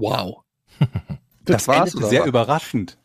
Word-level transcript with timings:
Wow. 0.00 0.42
Das, 1.46 1.64
Das 1.64 1.68
war's, 1.68 1.92
sehr 1.92 2.20
was? 2.20 2.28
überraschend. 2.28 2.98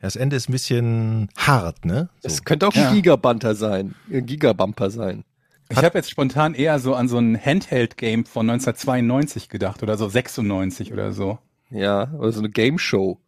Das 0.00 0.16
Ende 0.16 0.36
ist 0.36 0.48
ein 0.48 0.52
bisschen 0.52 1.28
hart, 1.36 1.84
ne? 1.84 2.08
So. 2.20 2.28
Das 2.28 2.44
könnte 2.44 2.66
auch 2.68 2.74
ein 2.74 2.80
Ja. 2.80 2.92
Gigabanter 2.92 3.54
sein. 3.54 3.94
Ein 4.10 4.24
Gigabumper 4.24 4.88
sein. 4.90 5.24
Ich 5.68 5.76
habe 5.76 5.98
jetzt 5.98 6.10
spontan 6.10 6.54
eher 6.54 6.78
so 6.78 6.94
an 6.94 7.08
so 7.08 7.18
ein 7.18 7.36
Handheld-Game 7.38 8.24
von 8.24 8.48
1992 8.48 9.48
gedacht 9.48 9.82
oder 9.82 9.98
so 9.98 10.08
96 10.08 10.92
oder 10.92 11.12
so. 11.12 11.38
Ja, 11.70 12.10
oder 12.14 12.32
so 12.32 12.38
eine 12.40 12.50
Game 12.50 12.78
Show. 12.78 13.18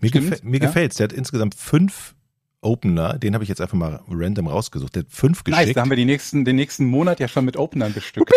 Mir, 0.00 0.10
gefä 0.10 0.38
mir 0.42 0.60
ja. 0.60 0.66
gefällt's. 0.66 0.96
Der 0.96 1.04
hat 1.04 1.12
insgesamt 1.12 1.54
fünf 1.54 2.14
Opener. 2.62 3.18
Den 3.18 3.34
habe 3.34 3.44
ich 3.44 3.48
jetzt 3.48 3.60
einfach 3.60 3.76
mal 3.76 4.00
random 4.08 4.46
rausgesucht. 4.46 4.94
Der 4.94 5.02
hat 5.02 5.10
fünf 5.10 5.44
Nice, 5.44 5.58
geschickt. 5.58 5.76
da 5.76 5.82
haben 5.82 5.90
wir 5.90 5.96
die 5.96 6.04
nächsten, 6.04 6.44
den 6.44 6.56
nächsten 6.56 6.86
Monat 6.86 7.20
ja 7.20 7.28
schon 7.28 7.44
mit 7.44 7.56
Openern 7.56 7.92
bestückt. 7.92 8.30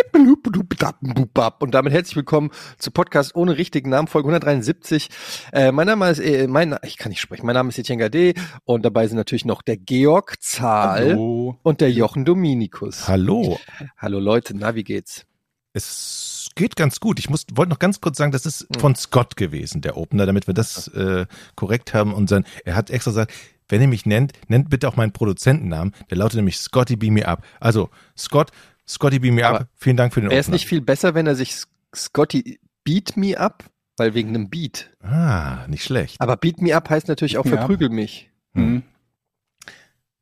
Und 1.60 1.74
damit 1.74 1.94
herzlich 1.94 2.16
willkommen 2.16 2.50
zu 2.78 2.92
Podcast 2.92 3.36
ohne 3.36 3.58
richtigen 3.58 3.90
Namen, 3.90 4.08
Folge 4.08 4.28
173. 4.30 5.10
Äh, 5.54 5.72
mein 5.72 5.88
Name 5.88 6.10
ist, 6.10 6.20
äh, 6.20 6.48
mein, 6.48 6.76
ich 6.84 6.98
kann 6.98 7.10
nicht 7.12 7.22
sprechen, 7.22 7.46
mein 7.46 7.54
Name 7.54 7.70
ist 7.70 7.78
Etienne 7.78 8.02
Gade 8.02 8.34
und 8.66 8.84
dabei 8.84 9.08
sind 9.08 9.18
natürlich 9.18 9.46
noch 9.46 9.62
der 9.62 9.78
Georg 9.78 10.42
Zahl 10.42 11.12
Hallo. 11.12 11.60
und 11.62 11.82
der 11.82 11.92
Jochen 11.92 12.26
Dominikus. 12.26 13.08
Hallo. 13.08 13.60
Hallo 13.98 14.20
Leute, 14.20 14.56
na, 14.58 14.76
wie 14.76 14.84
geht's? 14.84 15.26
Es 15.74 16.50
geht 16.56 16.76
ganz 16.78 17.00
gut. 17.00 17.20
Ich 17.20 17.30
muss, 17.30 17.46
wollte 17.54 17.70
noch 17.70 17.80
ganz 17.80 18.00
kurz 18.00 18.18
sagen, 18.18 18.32
das 18.32 18.46
ist 18.46 18.66
von 18.80 18.96
Scott 18.96 19.36
gewesen, 19.36 19.82
der 19.82 19.98
Opener, 19.98 20.26
damit 20.26 20.48
wir 20.48 20.54
das 20.54 20.88
äh, 20.88 21.26
korrekt 21.56 21.94
haben. 21.94 22.14
Und 22.14 22.30
sein, 22.30 22.46
er 22.64 22.76
hat 22.76 22.90
extra 22.90 23.12
gesagt, 23.12 23.34
wenn 23.70 23.82
ihr 23.82 23.88
mich 23.88 24.06
nennt, 24.06 24.34
nennt 24.48 24.70
bitte 24.70 24.88
auch 24.88 24.96
meinen 24.96 25.12
Produzentennamen. 25.12 25.94
Der 26.10 26.18
lautet 26.18 26.36
nämlich 26.38 26.58
Scotty 26.58 26.96
Beam 26.96 27.16
Me 27.16 27.28
Up. 27.28 27.44
Also 27.60 27.90
Scott, 28.18 28.52
Scotty 28.88 29.20
Beam 29.20 29.36
Me 29.36 29.46
Aber 29.46 29.62
Up. 29.62 29.68
Vielen 29.76 29.98
Dank 29.98 30.14
für 30.14 30.22
den 30.22 30.30
Wäre 30.30 30.40
es 30.40 30.48
Opener. 30.48 30.56
nicht 30.56 30.68
viel 30.68 30.82
besser, 30.82 31.16
wenn 31.16 31.28
er 31.28 31.36
sich 31.36 31.56
Scotty 31.96 32.60
Beat 32.84 33.18
Me 33.18 33.38
Up? 33.40 33.64
Weil 33.98 34.14
wegen 34.14 34.30
einem 34.30 34.50
Beat. 34.50 34.92
ah, 35.02 35.66
nicht 35.68 35.84
schlecht. 35.84 36.20
Aber 36.20 36.36
Beat 36.38 36.62
Me 36.62 36.76
Up 36.76 36.90
heißt 36.90 37.08
natürlich 37.08 37.38
auch 37.38 37.46
up. 37.46 37.50
verprügel 37.50 37.90
mich. 37.90 38.30
Hm. 38.54 38.84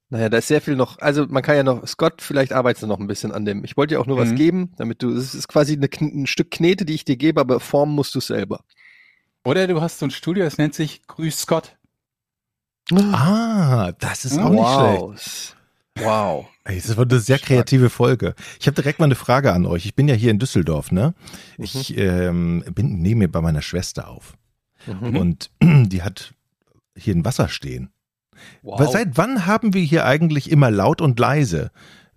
Naja, 0.09 0.29
da 0.29 0.37
ist 0.37 0.47
sehr 0.47 0.61
viel 0.61 0.75
noch, 0.75 0.99
also 0.99 1.25
man 1.27 1.41
kann 1.41 1.55
ja 1.55 1.63
noch, 1.63 1.87
Scott, 1.87 2.21
vielleicht 2.21 2.53
arbeitest 2.53 2.83
du 2.83 2.87
noch 2.87 2.99
ein 2.99 3.07
bisschen 3.07 3.31
an 3.31 3.45
dem. 3.45 3.63
Ich 3.63 3.75
wollte 3.77 3.95
dir 3.95 3.99
auch 3.99 4.05
nur 4.05 4.17
was 4.17 4.29
Mhm. 4.29 4.35
geben, 4.35 4.73
damit 4.77 5.01
du, 5.01 5.09
es 5.15 5.33
ist 5.33 5.47
quasi 5.47 5.73
eine, 5.73 5.89
ein 5.99 6.27
Stück 6.27 6.51
Knete, 6.51 6.85
die 6.85 6.93
ich 6.93 7.03
dir 7.03 7.17
gebe, 7.17 7.41
aber 7.41 7.59
formen 7.59 7.95
musst 7.95 8.13
du 8.13 8.19
selber. 8.19 8.63
Oder 9.43 9.65
du 9.65 9.81
hast 9.81 9.97
so 9.97 10.05
ein 10.05 10.11
Studio, 10.11 10.43
das 10.43 10.59
nennt 10.59 10.75
sich 10.75 11.01
Grüß 11.07 11.39
Scott. 11.41 11.75
Ah, 12.91 13.91
das 13.99 14.25
ist 14.25 14.37
auch 14.39 14.49
nicht 14.49 14.67
schlecht. 14.67 15.01
wow. 15.01 15.55
Wow. 15.99 16.45
Ey, 16.65 16.81
Das 16.81 16.97
war 16.97 17.05
eine 17.05 17.19
sehr 17.19 17.37
kreative 17.39 17.89
Folge. 17.89 18.33
Ich 18.59 18.65
habe 18.67 18.75
direkt 18.75 18.99
mal 18.99 19.05
eine 19.05 19.15
Frage 19.15 19.53
an 19.53 19.65
euch. 19.65 19.85
Ich 19.85 19.95
bin 19.95 20.07
ja 20.07 20.15
hier 20.15 20.31
in 20.31 20.39
Düsseldorf, 20.39 20.91
ne? 20.91 21.13
Mhm. 21.57 21.63
Ich 21.63 21.97
ähm, 21.97 22.63
bin 22.73 22.99
nehme 23.01 23.19
mir 23.19 23.31
bei 23.31 23.41
meiner 23.41 23.61
Schwester 23.61 24.07
auf 24.07 24.33
Mhm. 24.87 25.15
und 25.15 25.49
die 25.63 26.01
hat 26.01 26.33
hier 26.97 27.15
ein 27.15 27.23
Wasser 27.25 27.47
stehen. 27.47 27.89
Wow. 28.63 28.79
Weil 28.79 28.89
Seit 28.89 29.17
wann 29.17 29.45
haben 29.45 29.73
wir 29.73 29.81
hier 29.81 30.05
eigentlich 30.05 30.51
immer 30.51 30.69
laut 30.71 30.99
und 30.99 31.17
leise 31.19 31.71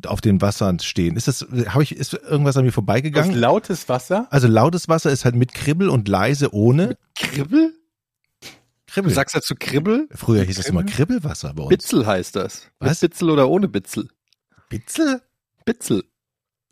auf 0.07 0.21
den 0.21 0.41
Wassern 0.41 0.79
stehen? 0.81 1.17
Ist 1.17 1.29
das, 1.29 1.47
habe 1.69 1.83
ich, 1.83 1.95
ist 1.95 2.15
irgendwas 2.15 2.57
an 2.57 2.63
mir 2.65 2.69
Das 2.71 2.75
vorbeigegangen? 2.75 3.37
lautes 3.37 3.89
Wasser. 3.89 4.27
Also 4.31 4.49
lautes 4.49 4.89
Wasser 4.89 5.11
ist 5.13 5.25
halt 5.25 5.37
mit 5.37 5.55
Kribbel 5.55 5.89
und 5.91 6.09
leise 6.09 6.53
ohne 6.55 6.97
Kribbel? 7.15 7.75
Du 8.97 9.03
Kribbel. 9.03 9.15
sagst 9.15 9.35
dazu 9.35 9.55
Kribbel? 9.59 10.09
Früher 10.11 10.43
hieß 10.43 10.59
es 10.59 10.69
immer 10.69 10.83
Kribbel? 10.83 11.19
Kribbelwasser 11.19 11.53
bei 11.53 11.65
uns. 11.65 11.69
Bitzel 11.69 12.07
heißt 12.07 12.35
das. 12.35 12.71
Was? 12.79 13.03
Mit 13.03 13.11
Bitzel 13.11 13.29
oder 13.31 13.49
ohne 13.51 13.69
Bitzel? 13.69 14.09
Bitzel? 14.71 15.21
Bitzel. 15.67 16.05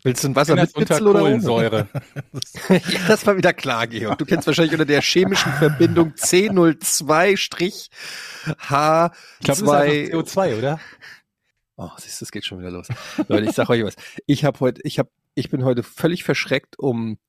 Willst 0.01 0.23
du 0.23 0.29
ein 0.29 0.35
Wasser 0.35 0.55
mit 0.55 0.73
Bitzel 0.73 1.07
oder 1.07 1.21
ohne? 1.21 1.39
Kohlensäure. 1.41 1.87
ja, 2.69 2.79
das 3.07 3.27
war 3.27 3.37
wieder 3.37 3.53
klar, 3.53 3.85
Georg. 3.85 4.17
Du 4.17 4.25
kennst 4.25 4.47
wahrscheinlich 4.47 4.73
unter 4.73 4.85
der 4.85 5.01
chemischen 5.01 5.51
Verbindung 5.53 6.13
C02-H2. 6.13 7.89
Ich 8.47 8.47
glaube, 8.47 9.11
das 9.45 9.61
ist 9.61 9.69
einfach 9.69 9.93
CO2, 9.93 10.57
oder? 10.57 10.79
Oh, 11.75 11.89
siehst 11.97 12.21
du, 12.21 12.25
es 12.25 12.31
geht 12.31 12.45
schon 12.45 12.59
wieder 12.59 12.71
los. 12.71 12.87
Leute, 13.27 13.49
ich 13.49 13.55
sag 13.55 13.69
euch 13.69 13.83
was. 13.83 13.95
Ich 14.25 14.45
habe 14.45 14.59
heute, 14.61 14.81
ich 14.83 14.97
habe, 14.97 15.09
ich 15.35 15.49
bin 15.49 15.63
heute 15.63 15.83
völlig 15.83 16.23
verschreckt 16.23 16.79
um, 16.79 17.19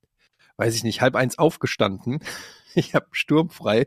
weiß 0.57 0.75
ich 0.75 0.85
nicht, 0.85 1.01
halb 1.01 1.15
eins 1.15 1.39
aufgestanden. 1.39 2.21
Ich 2.79 2.95
habe 2.95 3.07
sturmfrei. 3.11 3.87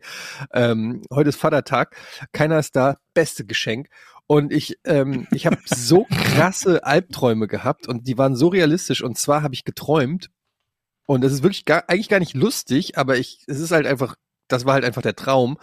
Ähm, 0.52 1.03
heute 1.13 1.30
ist 1.30 1.35
Vatertag. 1.35 1.96
Keiner 2.31 2.57
ist 2.57 2.75
da. 2.75 2.97
Beste 3.13 3.46
Geschenk. 3.46 3.88
Und 4.25 4.52
ich, 4.52 4.80
ähm, 4.84 5.28
ich 5.30 5.46
habe 5.46 5.57
so 5.66 6.07
krasse 6.09 6.84
Albträume 6.84 7.47
gehabt 7.47 7.88
und 7.88 8.07
die 8.07 8.18
waren 8.18 8.35
so 8.35 8.47
realistisch. 8.47 9.03
Und 9.03 9.16
zwar 9.16 9.44
habe 9.44 9.53
ich 9.53 9.63
geträumt. 9.63 10.31
Und 11.06 11.22
das 11.22 11.34
ist 11.34 11.44
wirklich 11.44 11.66
gar, 11.66 11.84
eigentlich 11.88 12.09
gar 12.09 12.19
nicht 12.19 12.34
lustig, 12.34 12.97
aber 12.97 13.18
ich, 13.18 13.44
es 13.46 13.59
ist 13.59 13.69
halt 13.69 13.86
einfach, 13.86 14.16
das 14.47 14.66
war 14.66 14.74
halt 14.74 14.86
einfach 14.86 15.03
der 15.03 15.16
Traum. 15.16 15.59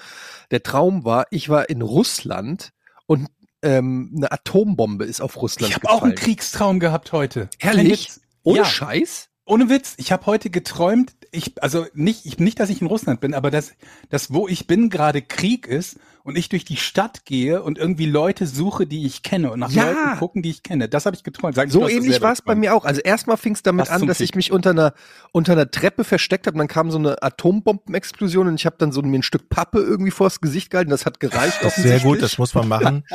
Der 0.53 0.63
Traum 0.63 1.05
war, 1.05 1.27
ich 1.31 1.49
war 1.49 1.69
in 1.69 1.83
Russland 1.83 2.71
und 3.07 3.29
ähm, 3.63 4.13
eine 4.17 4.31
Atombombe 4.31 5.05
ist 5.05 5.21
auf 5.21 5.37
Russland 5.43 5.71
Ich 5.71 5.75
habe 5.75 5.83
gefallen. 5.83 6.01
auch 6.01 6.05
einen 6.05 6.15
Kriegstraum 6.15 6.79
gehabt 6.81 7.13
heute. 7.13 7.49
Witz. 7.61 8.21
Ohne 8.45 8.59
ja, 8.59 8.65
Scheiß? 8.65 9.31
Ohne 9.47 9.71
Witz. 9.71 9.95
Ich 9.97 10.13
habe 10.13 10.27
heute 10.27 10.51
geträumt, 10.51 11.15
ich, 11.31 11.63
also 11.63 11.87
nicht, 11.95 12.27
ich, 12.27 12.39
nicht, 12.39 12.61
dass 12.61 12.69
ich 12.69 12.81
in 12.81 12.87
Russland 12.87 13.21
bin, 13.21 13.33
aber 13.33 13.51
dass, 13.51 13.73
dass 14.11 14.33
wo 14.33 14.49
ich 14.49 14.67
bin 14.67 14.91
gerade 14.91 15.23
Krieg 15.23 15.67
ist 15.67 15.99
und 16.25 16.37
ich 16.37 16.49
durch 16.49 16.65
die 16.65 16.77
Stadt 16.77 17.25
gehe 17.25 17.63
und 17.63 17.79
irgendwie 17.79 18.07
Leute 18.07 18.47
suche, 18.47 18.87
die 18.87 19.07
ich 19.07 19.23
kenne 19.23 19.53
und 19.53 19.61
nach 19.61 19.71
Ja. 19.71 19.85
Leuten 19.85 20.19
gucken, 20.19 20.43
die 20.43 20.51
ich 20.51 20.63
kenne. 20.65 20.89
Das 20.89 21.07
habe 21.07 21.15
ich 21.15 21.23
geträumt. 21.23 21.55
Sag, 21.55 21.71
So 21.71 21.89
ähnlich 21.89 22.21
war 22.21 22.33
es 22.33 22.43
bei 22.43 22.57
mir 22.57 22.75
auch. 22.75 22.85
Also 22.85 23.01
erstmal 23.01 23.37
fing 23.37 23.55
es 23.55 23.63
damit 23.63 23.87
Was 23.87 23.91
an, 23.91 24.07
dass 24.09 24.19
ich 24.19 24.31
Fick? 24.31 24.37
mich 24.37 24.53
unter 24.53 24.71
einer 24.71 24.95
unter 25.31 25.53
einer 25.53 25.71
Treppe 25.71 26.03
versteckt 26.03 26.47
habe 26.49 26.57
und 26.57 26.59
dann 26.59 26.69
kam 26.69 26.91
so 26.91 26.99
eine 26.99 27.23
Atombombenexplosion 27.23 28.49
und 28.49 28.55
ich 28.57 28.67
habe 28.67 28.77
dann 28.79 28.91
so 28.91 29.01
mir 29.03 29.19
ein 29.19 29.23
Stück 29.23 29.49
Pappe 29.49 29.79
irgendwie 29.79 30.11
vors 30.11 30.41
Gesicht 30.41 30.71
gehalten. 30.71 30.91
Das 30.91 31.07
hat 31.07 31.21
gereicht. 31.21 31.59
Das 31.63 31.79
ist 31.79 31.85
sehr 31.85 32.01
gut, 32.01 32.21
das 32.21 32.39
muss 32.39 32.55
man 32.55 32.67
machen. 32.67 33.05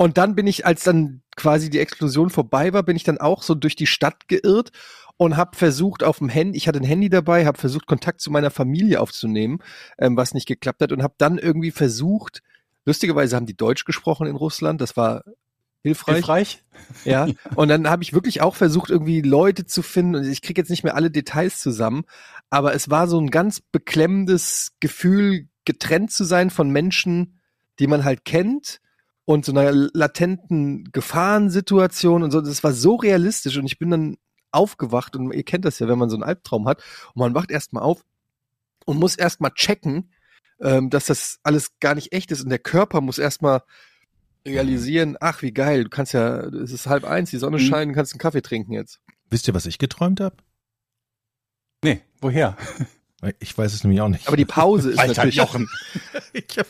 Und 0.00 0.16
dann 0.16 0.36
bin 0.36 0.46
ich, 0.46 0.64
als 0.64 0.84
dann 0.84 1.22
quasi 1.34 1.70
die 1.70 1.80
Explosion 1.80 2.30
vorbei 2.30 2.72
war, 2.72 2.84
bin 2.84 2.94
ich 2.94 3.02
dann 3.02 3.18
auch 3.18 3.42
so 3.42 3.56
durch 3.56 3.74
die 3.74 3.88
Stadt 3.88 4.28
geirrt 4.28 4.70
und 5.18 5.36
habe 5.36 5.56
versucht 5.56 6.02
auf 6.02 6.18
dem 6.18 6.30
Handy, 6.30 6.56
ich 6.56 6.68
hatte 6.68 6.78
ein 6.78 6.86
Handy 6.86 7.10
dabei, 7.10 7.44
habe 7.44 7.58
versucht 7.58 7.86
Kontakt 7.86 8.22
zu 8.22 8.30
meiner 8.30 8.50
Familie 8.50 9.00
aufzunehmen, 9.00 9.58
ähm, 9.98 10.16
was 10.16 10.32
nicht 10.32 10.46
geklappt 10.46 10.80
hat 10.80 10.92
und 10.92 11.02
habe 11.02 11.14
dann 11.18 11.38
irgendwie 11.38 11.72
versucht, 11.72 12.42
lustigerweise 12.86 13.36
haben 13.36 13.44
die 13.44 13.56
Deutsch 13.56 13.84
gesprochen 13.84 14.26
in 14.28 14.36
Russland, 14.36 14.80
das 14.80 14.96
war 14.96 15.24
hilfreich. 15.82 16.14
Hilfreich? 16.14 16.64
Ja, 17.04 17.26
und 17.56 17.68
dann 17.68 17.90
habe 17.90 18.04
ich 18.04 18.12
wirklich 18.12 18.40
auch 18.40 18.54
versucht, 18.54 18.90
irgendwie 18.90 19.20
Leute 19.20 19.66
zu 19.66 19.82
finden. 19.82 20.14
Und 20.14 20.24
ich 20.24 20.40
kriege 20.40 20.60
jetzt 20.60 20.70
nicht 20.70 20.84
mehr 20.84 20.94
alle 20.94 21.10
Details 21.10 21.60
zusammen, 21.60 22.04
aber 22.48 22.74
es 22.74 22.88
war 22.88 23.08
so 23.08 23.20
ein 23.20 23.30
ganz 23.30 23.60
beklemmendes 23.60 24.72
Gefühl, 24.80 25.48
getrennt 25.64 26.12
zu 26.12 26.24
sein 26.24 26.48
von 26.48 26.70
Menschen, 26.70 27.40
die 27.80 27.88
man 27.88 28.04
halt 28.04 28.24
kennt 28.24 28.80
und 29.24 29.44
so 29.44 29.52
einer 29.52 29.72
latenten 29.72 30.84
Gefahrensituation 30.92 32.22
und 32.22 32.30
so. 32.30 32.40
Das 32.40 32.64
war 32.64 32.72
so 32.72 32.94
realistisch 32.94 33.58
und 33.58 33.66
ich 33.66 33.78
bin 33.78 33.90
dann 33.90 34.16
aufgewacht 34.52 35.16
und 35.16 35.32
ihr 35.32 35.44
kennt 35.44 35.64
das 35.64 35.78
ja, 35.78 35.88
wenn 35.88 35.98
man 35.98 36.10
so 36.10 36.16
einen 36.16 36.22
Albtraum 36.24 36.66
hat 36.68 36.82
und 37.14 37.16
man 37.20 37.34
wacht 37.34 37.50
erstmal 37.50 37.82
auf 37.82 38.04
und 38.86 38.98
muss 38.98 39.16
erstmal 39.16 39.52
checken, 39.52 40.12
ähm, 40.60 40.90
dass 40.90 41.06
das 41.06 41.38
alles 41.42 41.78
gar 41.80 41.94
nicht 41.94 42.12
echt 42.12 42.30
ist 42.30 42.42
und 42.42 42.50
der 42.50 42.58
Körper 42.58 43.00
muss 43.00 43.18
erstmal 43.18 43.62
realisieren, 44.46 45.16
ach 45.20 45.42
wie 45.42 45.52
geil, 45.52 45.84
du 45.84 45.90
kannst 45.90 46.12
ja, 46.14 46.38
es 46.40 46.72
ist 46.72 46.86
halb 46.86 47.04
eins, 47.04 47.30
die 47.30 47.36
Sonne 47.38 47.58
Mhm. 47.58 47.62
scheint, 47.62 47.90
du 47.90 47.94
kannst 47.94 48.12
einen 48.12 48.20
Kaffee 48.20 48.42
trinken 48.42 48.72
jetzt. 48.72 49.00
Wisst 49.30 49.46
ihr, 49.46 49.54
was 49.54 49.66
ich 49.66 49.78
geträumt 49.78 50.20
habe? 50.20 50.36
Nee, 51.84 52.00
woher? 52.20 52.56
Ich 53.40 53.56
weiß 53.58 53.72
es 53.74 53.82
nämlich 53.82 54.00
auch 54.00 54.08
nicht. 54.08 54.28
Aber 54.28 54.36
die 54.36 54.44
Pause 54.44 54.90
ist 54.92 54.98
Alter 54.98 55.14
natürlich 55.14 55.34
Jochen. 55.36 55.68
ich, 56.32 56.56
hab, 56.58 56.66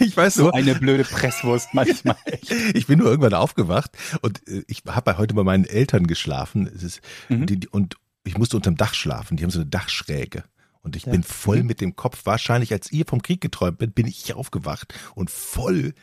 ich 0.00 0.16
weiß 0.16 0.34
So 0.34 0.42
nur, 0.44 0.54
eine 0.54 0.74
blöde 0.76 1.02
Presswurst 1.04 1.70
manchmal. 1.72 2.16
ich 2.74 2.86
bin 2.86 3.00
nur 3.00 3.08
irgendwann 3.08 3.34
aufgewacht 3.34 3.90
und 4.22 4.46
äh, 4.48 4.62
ich 4.68 4.82
habe 4.86 5.18
heute 5.18 5.34
bei 5.34 5.42
meinen 5.42 5.64
Eltern 5.64 6.06
geschlafen. 6.06 6.70
Es 6.72 6.82
ist, 6.82 7.00
Mhm. 7.28 7.46
die, 7.46 7.60
die, 7.60 7.68
und 7.68 7.96
ich 8.24 8.38
musste 8.38 8.56
unterm 8.56 8.76
Dach 8.76 8.94
schlafen. 8.94 9.36
Die 9.36 9.42
haben 9.42 9.50
so 9.50 9.58
eine 9.60 9.68
Dachschräge. 9.68 10.44
Und 10.82 10.94
ich 10.94 11.06
Ja. 11.06 11.12
bin 11.12 11.24
voll 11.24 11.60
Mhm. 11.62 11.66
mit 11.66 11.80
dem 11.80 11.96
Kopf, 11.96 12.20
wahrscheinlich 12.24 12.72
als 12.72 12.92
ihr 12.92 13.04
vom 13.04 13.20
Krieg 13.20 13.40
geträumt 13.40 13.78
bin, 13.78 13.90
bin 13.90 14.06
ich 14.06 14.32
aufgewacht 14.34 14.94
und 15.16 15.30
voll 15.30 15.94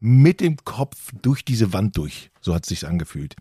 mit 0.00 0.40
dem 0.40 0.56
Kopf 0.64 1.10
durch 1.20 1.44
diese 1.44 1.72
Wand 1.74 1.96
durch. 1.98 2.30
So 2.40 2.54
hat 2.54 2.64
es 2.64 2.70
sich 2.70 2.86
angefühlt. 2.88 3.36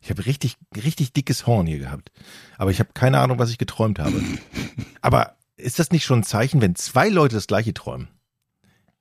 Ich 0.00 0.08
habe 0.08 0.24
richtig, 0.24 0.56
richtig 0.74 1.12
dickes 1.12 1.46
Horn 1.46 1.66
hier 1.66 1.78
gehabt. 1.78 2.10
Aber 2.56 2.70
ich 2.70 2.78
habe 2.80 2.90
keine 2.94 3.18
Ahnung, 3.20 3.38
was 3.38 3.50
ich 3.50 3.58
geträumt 3.58 3.98
habe. 3.98 4.20
Aber 5.02 5.36
ist 5.60 5.78
das 5.78 5.90
nicht 5.90 6.04
schon 6.04 6.20
ein 6.20 6.24
Zeichen, 6.24 6.60
wenn 6.60 6.74
zwei 6.74 7.08
Leute 7.08 7.34
das 7.36 7.46
gleiche 7.46 7.74
träumen? 7.74 8.08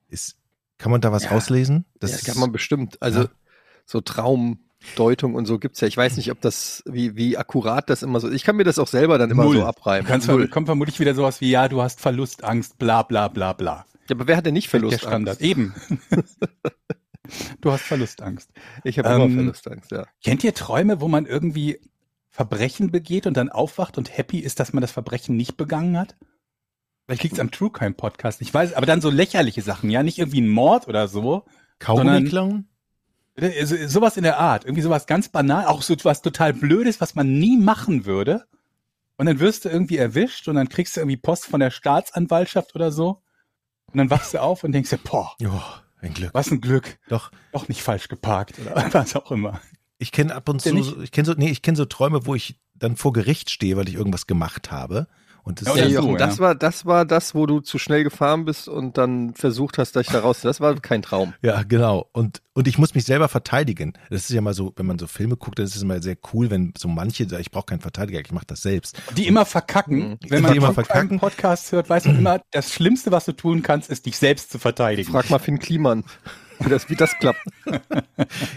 Ist, 0.08 0.38
kann 0.78 0.92
man 0.92 1.02
da 1.02 1.12
was 1.12 1.24
Ja. 1.26 1.32
rauslesen? 1.32 1.86
Das, 2.00 2.12
das 2.12 2.24
kann 2.24 2.40
man 2.40 2.52
bestimmt. 2.52 3.02
Also 3.02 3.24
Ja. 3.24 3.30
so 3.86 4.02
Traumdeutung 4.02 5.36
und 5.36 5.46
so 5.46 5.60
gibt's 5.60 5.82
ja. 5.82 5.88
Ich 5.88 5.98
weiß 5.98 6.18
nicht, 6.18 6.32
ob 6.32 6.42
das, 6.42 6.84
wie, 6.86 7.16
wie 7.16 7.38
akkurat 7.38 7.90
das 7.90 8.02
immer 8.04 8.20
so 8.20 8.28
ist. 8.28 8.36
Ich 8.36 8.44
kann 8.44 8.56
mir 8.56 8.64
das 8.64 8.80
auch 8.80 8.88
selber 8.88 9.18
dann 9.18 9.30
immer 9.32 9.44
Null. 9.44 9.56
so 9.56 9.62
Du 9.62 9.68
abreiben. 9.68 10.08
kannst, 10.08 10.28
Null. 10.28 10.48
kommt 10.48 10.68
vermutlich 10.68 11.00
wieder 11.00 11.14
sowas 11.16 11.42
wie, 11.42 11.50
ja, 11.52 11.68
du 11.68 11.82
hast 11.82 12.00
Verlustangst, 12.02 12.78
bla 12.78 13.04
bla 13.04 13.28
bla 13.28 13.54
bla. 13.54 13.86
Ja, 14.10 14.16
aber 14.16 14.28
wer 14.28 14.38
hat 14.38 14.46
denn 14.46 14.54
nicht 14.56 14.66
Der 14.74 14.80
Verlustangst? 14.80 15.06
Standard. 15.06 15.42
Eben. 15.42 15.74
du 17.62 17.72
hast 17.72 17.84
Verlustangst. 17.84 18.50
Ich 18.84 18.98
habe 18.98 19.10
Ähm, 19.10 19.22
immer 19.22 19.30
Verlustangst, 19.36 19.92
ja. 19.92 20.06
Kennt 20.24 20.44
ihr 20.44 20.54
Träume, 20.54 21.00
wo 21.02 21.08
man 21.08 21.26
irgendwie 21.26 21.80
Verbrechen 22.30 22.92
begeht 22.92 23.28
und 23.28 23.36
dann 23.38 23.50
aufwacht 23.50 23.98
und 23.98 24.16
happy 24.18 24.40
ist, 24.40 24.60
dass 24.60 24.74
man 24.74 24.82
das 24.82 24.92
Verbrechen 24.92 25.36
nicht 25.36 25.58
begangen 25.58 25.98
hat? 25.98 26.16
Vielleicht 27.10 27.24
liegt's 27.24 27.40
am 27.40 27.50
True 27.50 27.72
Crime 27.72 27.96
Podcast. 27.96 28.40
Ich 28.40 28.54
weiß, 28.54 28.74
aber 28.76 28.86
dann 28.86 29.02
so 29.02 29.10
lächerliche 29.10 29.64
Sachen, 29.64 29.90
ja, 29.90 30.04
nicht 30.04 30.20
irgendwie 30.20 30.42
ein 30.42 30.48
Mord 30.48 30.88
oder 30.88 31.08
so. 31.08 31.44
Kaugummi 31.80 32.26
klauen? 32.26 32.68
Äh, 33.36 33.66
so- 33.66 33.76
Sowas 33.88 34.16
in 34.16 34.22
der 34.22 34.38
Art. 34.40 34.64
Irgendwie 34.66 34.84
sowas 34.84 35.08
ganz 35.08 35.30
banal, 35.30 35.66
auch 35.66 35.82
so 35.82 35.96
was 36.04 36.22
total 36.22 36.54
Blödes, 36.54 37.02
was 37.02 37.16
man 37.16 37.40
nie 37.40 37.58
machen 37.58 38.06
würde. 38.06 38.46
Und 39.18 39.26
dann 39.26 39.40
wirst 39.40 39.66
du 39.66 39.70
irgendwie 39.70 39.98
erwischt 39.98 40.48
und 40.48 40.54
dann 40.56 40.70
kriegst 40.70 40.96
du 40.96 41.02
irgendwie 41.02 41.18
Post 41.18 41.48
von 41.48 41.60
der 41.60 41.72
Staatsanwaltschaft 41.72 42.76
oder 42.76 42.92
so. 42.92 43.24
Und 43.88 43.98
dann 43.98 44.12
wachst 44.12 44.36
du 44.36 44.42
auf 44.42 44.64
und 44.64 44.72
denkst 44.72 44.92
dir, 44.92 45.00
boah, 45.00 45.34
Ja, 45.40 45.82
ein 46.02 46.14
Glück. 46.14 46.30
was 46.36 46.52
ein 46.52 46.62
Glück. 46.62 47.00
Doch. 47.10 47.32
Doch 47.54 47.68
nicht 47.70 47.82
falsch 47.82 48.08
geparkt 48.08 48.60
oder 48.60 48.76
was 48.94 49.16
auch 49.16 49.32
immer. 49.32 49.60
Ich 49.98 50.12
kenne 50.12 50.36
ab 50.36 50.48
und 50.48 50.62
zu, 50.62 51.02
ich 51.02 51.12
kenne 51.12 51.26
so, 51.26 51.34
nee, 51.34 51.50
ich 51.50 51.64
kenne 51.64 51.76
so 51.76 51.86
Träume, 51.86 52.28
wo 52.28 52.36
ich 52.36 52.60
dann 52.76 52.96
vor 52.98 53.14
Gericht 53.14 53.50
stehe, 53.50 53.76
weil 53.78 53.90
ich 53.90 53.96
irgendwas 53.96 54.28
gemacht 54.28 54.70
habe. 54.72 55.08
Und 55.50 55.60
das 55.62 55.68
Ja, 55.68 55.74
ist 55.74 55.80
Ja, 55.80 55.88
so, 56.02 56.08
Jochen, 56.08 56.12
ja. 56.12 56.18
das 56.28 56.38
war, 56.40 56.54
das 56.54 56.86
war 56.86 57.06
das, 57.06 57.34
wo 57.34 57.48
du 57.48 57.60
zu 57.60 57.80
schnell 57.80 58.04
gefahren 58.04 58.46
bist 58.46 58.70
und 58.70 59.00
dann 59.00 59.34
versucht 59.34 59.80
hast, 59.80 59.96
dich 59.96 60.06
da 60.08 60.20
raus. 60.20 60.42
Das 60.42 60.62
war 60.62 60.76
kein 60.76 61.02
Traum. 61.02 61.34
ja, 61.42 61.64
genau. 61.64 62.08
Und, 62.14 62.44
und 62.54 62.68
ich 62.68 62.78
muss 62.78 62.94
mich 62.94 63.04
selber 63.06 63.28
verteidigen. 63.30 63.94
Das 64.12 64.22
ist 64.22 64.30
ja 64.30 64.42
mal 64.42 64.54
so, 64.54 64.74
wenn 64.76 64.86
man 64.86 65.00
so 65.00 65.08
Filme 65.08 65.38
guckt, 65.38 65.58
dann 65.58 65.66
ist 65.66 65.76
es 65.76 65.82
immer 65.82 66.02
sehr 66.04 66.18
cool, 66.34 66.52
wenn 66.52 66.74
so 66.78 66.88
manche 66.88 67.28
sagen, 67.28 67.42
ich 67.42 67.50
brauche 67.50 67.66
keinen 67.66 67.82
Verteidiger, 67.82 68.20
ich 68.20 68.32
mache 68.32 68.46
das 68.46 68.62
selbst. 68.62 69.02
Die 69.18 69.28
immer 69.28 69.46
verkacken. 69.46 70.10
Mhm. 70.12 70.18
Wenn 70.30 70.44
man 70.44 70.52
Die 70.52 70.58
immer 70.60 70.74
verkacken. 70.74 71.20
Podcast 71.20 71.72
hört, 71.72 71.90
weiß 71.90 72.06
man 72.06 72.20
immer, 72.20 72.42
das 72.52 72.72
Schlimmste, 72.72 73.12
was 73.12 73.26
du 73.26 73.32
tun 73.32 73.64
kannst, 73.64 73.90
ist 73.90 74.06
dich 74.06 74.18
selbst 74.18 74.52
zu 74.52 74.60
verteidigen. 74.60 75.12
Frag 75.12 75.32
mal 75.32 75.40
Finn 75.40 75.58
Kliman, 75.58 76.04
wie 76.66 76.70
das, 76.70 76.90
wie 76.90 76.96
das 76.96 77.18
klappt. 77.18 77.40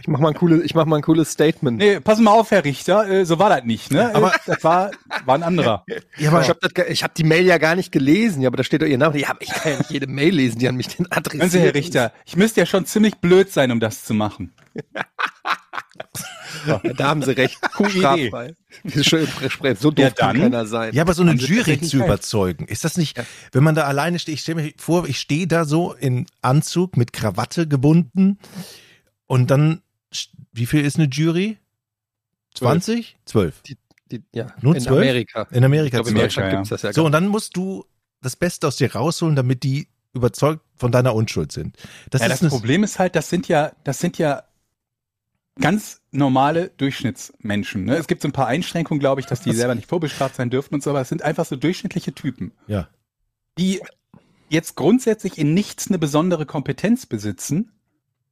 Ich 0.01 0.09
mach 0.09 0.19
mal 0.21 0.29
ein 0.29 0.35
cooles, 0.35 0.63
ich 0.65 0.75
mach 0.75 0.85
mal 0.87 0.97
ein 0.97 1.03
cooles 1.03 1.31
Statement. 1.31 1.79
Nee, 1.79 2.01
pass 2.01 2.19
mal 2.19 2.33
auf, 2.33 2.51
Herr 2.51 2.65
Richter, 2.65 3.09
äh, 3.09 3.25
so 3.25 3.39
war 3.39 3.49
das 3.51 3.65
nicht, 3.65 3.91
ne? 3.93 4.15
Aber- 4.15 4.35
Äh, 4.35 4.39
das 4.47 4.65
war, 4.65 4.91
war 5.25 5.35
ein 5.37 5.43
anderer. 5.43 5.85
Ja, 6.19 6.31
aber 6.31 6.43
ich 6.43 6.49
habe 6.49 6.61
hab 6.69 7.15
die 7.15 7.25
Mail 7.25 7.45
ja 7.47 7.59
gar 7.59 7.75
nicht 7.75 7.91
gelesen, 7.93 8.43
ja, 8.43 8.49
aber 8.49 8.57
da 8.59 8.65
steht 8.65 8.83
doch 8.83 8.87
ihr 8.87 8.99
Name. 8.99 9.19
Ja, 9.19 9.31
aber 9.31 9.43
ich 9.43 9.49
kann 9.49 9.73
ja 9.73 9.79
nicht 9.79 9.91
jede 9.91 10.07
Mail 10.07 10.35
lesen, 10.35 10.59
die 10.59 10.69
an 10.69 10.77
mich 10.77 10.89
den 10.89 11.11
adressiert. 11.11 11.41
Hören 11.43 11.51
Sie, 11.51 11.61
Herr 11.61 11.75
Richter, 11.75 12.13
ich 12.27 12.37
müsste 12.37 12.61
ja 12.61 12.67
schon 12.67 12.85
ziemlich 12.87 13.17
blöd 13.17 13.51
sein, 13.51 13.71
um 13.73 13.81
das 13.81 14.05
zu 14.05 14.15
machen. 14.15 14.53
Ja, 16.67 16.79
da 16.79 17.09
haben 17.09 17.23
Sie 17.23 17.33
recht. 17.33 17.59
Straffrei. 17.73 18.55
So 19.75 19.91
doof 19.91 20.05
Ja, 20.05 20.11
kann 20.11 20.39
keiner 20.39 20.67
sein. 20.67 20.95
Ja, 20.95 21.03
aber 21.03 21.15
so 21.15 21.23
eine 21.23 21.35
Jury 21.35 21.81
zu 21.81 21.97
überzeugen, 21.99 22.67
ist 22.67 22.85
das 22.85 22.97
nicht, 22.97 23.21
wenn 23.53 23.65
man 23.65 23.75
da 23.75 23.85
alleine 23.85 24.19
steht, 24.19 24.35
ich 24.35 24.43
stelle 24.43 24.63
mir 24.63 24.73
vor, 24.77 25.09
ich 25.09 25.19
stehe 25.19 25.47
da 25.47 25.65
so 25.65 25.95
in 25.95 26.27
Anzug 26.43 26.97
mit 26.97 27.13
Krawatte 27.13 27.67
gebunden 27.67 28.39
und 29.27 29.51
dann, 29.51 29.83
wie 30.53 30.67
viel 30.67 30.85
ist 30.85 30.99
eine 30.99 31.09
Jury? 31.09 31.59
20? 32.55 33.17
12. 33.25 33.63
Die, 33.63 34.23
ja, 34.35 34.55
Nur 34.61 34.75
in 34.75 34.83
zwölf? 34.83 34.99
Amerika. 34.99 35.49
In 35.51 35.65
Amerika 35.65 35.99
Ich 35.99 36.05
glaube, 36.05 36.11
in 36.11 36.17
12. 36.17 36.25
Deutschland 36.27 36.53
ja. 36.53 36.59
gibt's 36.59 36.69
das 36.69 36.83
ja 36.83 36.93
So, 36.93 37.07
und 37.07 37.13
dann 37.13 37.29
musst 37.29 37.57
du 37.57 37.87
das 38.21 38.37
Beste 38.37 38.69
aus 38.69 38.77
dir 38.77 38.95
rausholen, 38.95 39.37
damit 39.37 39.63
die 39.63 39.89
überzeugt 40.13 40.63
von 40.77 40.93
deiner 40.93 41.15
Unschuld 41.15 41.51
sind. 41.53 41.77
Das 42.11 42.21
ja, 42.21 42.27
ist 42.27 42.43
das 42.43 42.51
Problem 42.51 42.85
ist 42.85 42.99
halt, 42.99 43.17
das 43.17 43.31
sind 43.31 43.49
ja, 43.49 43.73
das 43.85 44.01
sind 44.01 44.19
ja 44.19 44.43
ganz 45.61 46.01
normale 46.11 46.71
Durchschnittsmenschen. 46.71 47.85
Ne? 47.85 47.97
Es 47.97 48.07
gibt 48.07 48.23
so 48.23 48.29
ein 48.29 48.33
paar 48.33 48.47
Einschränkungen, 48.47 49.01
glaube 49.01 49.21
ich, 49.21 49.27
dass 49.27 49.43
die 49.43 49.53
selber 49.53 49.75
nicht 49.75 49.89
vorbestraft 49.89 50.37
sein 50.37 50.51
dürfen 50.51 50.75
und 50.75 50.83
so, 50.83 50.91
aber 50.91 51.01
es 51.01 51.09
sind 51.09 51.23
einfach 51.23 51.45
so 51.45 51.57
durchschnittliche 51.57 52.15
Typen, 52.15 52.53
ja. 52.67 52.89
die 53.59 53.81
jetzt 54.49 54.77
grundsätzlich 54.77 55.39
in 55.39 55.55
nichts 55.55 55.89
eine 55.89 55.99
besondere 55.99 56.47
Kompetenz 56.47 57.07
besitzen 57.07 57.73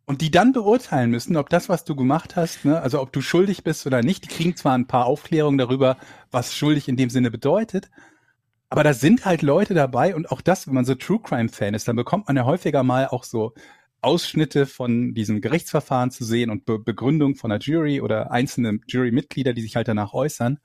und 0.06 0.22
die 0.22 0.30
dann 0.30 0.52
beurteilen 0.52 1.10
müssen, 1.10 1.36
ob 1.36 1.50
das, 1.50 1.68
was 1.68 1.84
du 1.84 1.94
gemacht 1.94 2.36
hast, 2.36 2.64
ne, 2.64 2.80
also 2.80 3.00
ob 3.00 3.12
du 3.12 3.20
schuldig 3.20 3.64
bist 3.64 3.86
oder 3.86 4.02
nicht. 4.02 4.24
Die 4.24 4.28
kriegen 4.28 4.56
zwar 4.56 4.74
ein 4.74 4.86
paar 4.86 5.06
Aufklärungen 5.06 5.58
darüber, 5.58 5.98
was 6.30 6.54
schuldig 6.54 6.88
in 6.88 6.96
dem 6.96 7.10
Sinne 7.10 7.30
bedeutet, 7.30 7.90
aber 8.70 8.84
da 8.84 8.94
sind 8.94 9.24
halt 9.24 9.42
Leute 9.42 9.74
dabei 9.74 10.14
und 10.14 10.30
auch 10.30 10.40
das, 10.40 10.66
wenn 10.66 10.74
man 10.74 10.84
so 10.84 10.94
True 10.94 11.20
Crime 11.22 11.48
Fan 11.48 11.74
ist, 11.74 11.88
dann 11.88 11.96
bekommt 11.96 12.28
man 12.28 12.36
ja 12.36 12.44
häufiger 12.44 12.82
mal 12.82 13.08
auch 13.08 13.24
so 13.24 13.52
Ausschnitte 14.02 14.66
von 14.66 15.14
diesem 15.14 15.40
Gerichtsverfahren 15.40 16.10
zu 16.10 16.24
sehen 16.24 16.50
und 16.50 16.64
Be 16.64 16.78
Begründung 16.78 17.36
von 17.36 17.50
der 17.50 17.58
Jury 17.58 18.00
oder 18.00 18.30
einzelne 18.30 18.80
Jurymitglieder, 18.86 19.52
die 19.52 19.62
sich 19.62 19.76
halt 19.76 19.88
danach 19.88 20.12
äußern. 20.14 20.58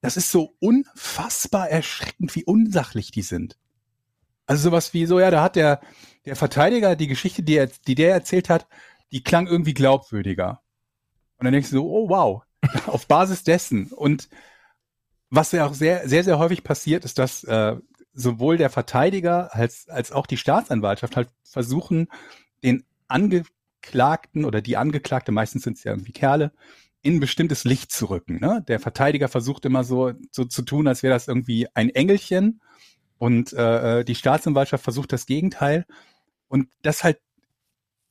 Das 0.00 0.16
ist 0.16 0.30
so 0.30 0.54
unfassbar 0.60 1.68
erschreckend, 1.68 2.34
wie 2.34 2.44
unsachlich 2.44 3.10
die 3.10 3.22
sind. 3.22 3.58
Also 4.46 4.64
sowas 4.70 4.94
wie 4.94 5.06
so, 5.06 5.20
ja, 5.20 5.30
da 5.30 5.42
hat 5.42 5.56
der, 5.56 5.80
der 6.24 6.36
Verteidiger 6.36 6.96
die 6.96 7.06
Geschichte, 7.06 7.42
die, 7.42 7.56
er, 7.56 7.68
die 7.86 7.94
der 7.94 8.12
erzählt 8.12 8.48
hat, 8.48 8.66
die 9.12 9.22
klang 9.22 9.46
irgendwie 9.46 9.74
glaubwürdiger. 9.74 10.62
Und 11.38 11.44
dann 11.44 11.52
denkst 11.52 11.70
du 11.70 11.76
so, 11.76 11.90
oh 11.90 12.08
wow, 12.08 12.42
auf 12.86 13.06
Basis 13.06 13.44
dessen. 13.44 13.92
Und 13.92 14.28
was 15.28 15.52
ja 15.52 15.66
auch 15.66 15.74
sehr, 15.74 16.08
sehr, 16.08 16.24
sehr 16.24 16.38
häufig 16.38 16.64
passiert, 16.64 17.04
ist, 17.04 17.18
dass 17.18 17.44
äh, 17.44 17.76
sowohl 18.12 18.56
der 18.56 18.70
Verteidiger 18.70 19.54
als, 19.54 19.88
als 19.88 20.12
auch 20.12 20.26
die 20.26 20.36
Staatsanwaltschaft 20.36 21.16
halt 21.16 21.28
versuchen, 21.44 22.08
den 22.62 22.84
Angeklagten 23.08 24.44
oder 24.44 24.60
die 24.60 24.76
Angeklagte, 24.76 25.32
meistens 25.32 25.62
sind 25.64 25.78
es 25.78 25.84
ja 25.84 25.92
irgendwie 25.92 26.12
Kerle, 26.12 26.52
in 27.02 27.16
ein 27.16 27.20
bestimmtes 27.20 27.64
Licht 27.64 27.92
zu 27.92 28.06
rücken. 28.06 28.40
Ne? 28.40 28.64
Der 28.68 28.78
Verteidiger 28.78 29.28
versucht 29.28 29.64
immer 29.64 29.84
so, 29.84 30.12
so 30.30 30.44
zu 30.44 30.62
tun, 30.62 30.86
als 30.86 31.02
wäre 31.02 31.14
das 31.14 31.28
irgendwie 31.28 31.66
ein 31.74 31.90
Engelchen 31.90 32.60
und 33.18 33.52
äh, 33.52 34.04
die 34.04 34.14
Staatsanwaltschaft 34.14 34.84
versucht 34.84 35.12
das 35.12 35.26
Gegenteil. 35.26 35.86
Und 36.48 36.68
das 36.82 37.04
halt 37.04 37.18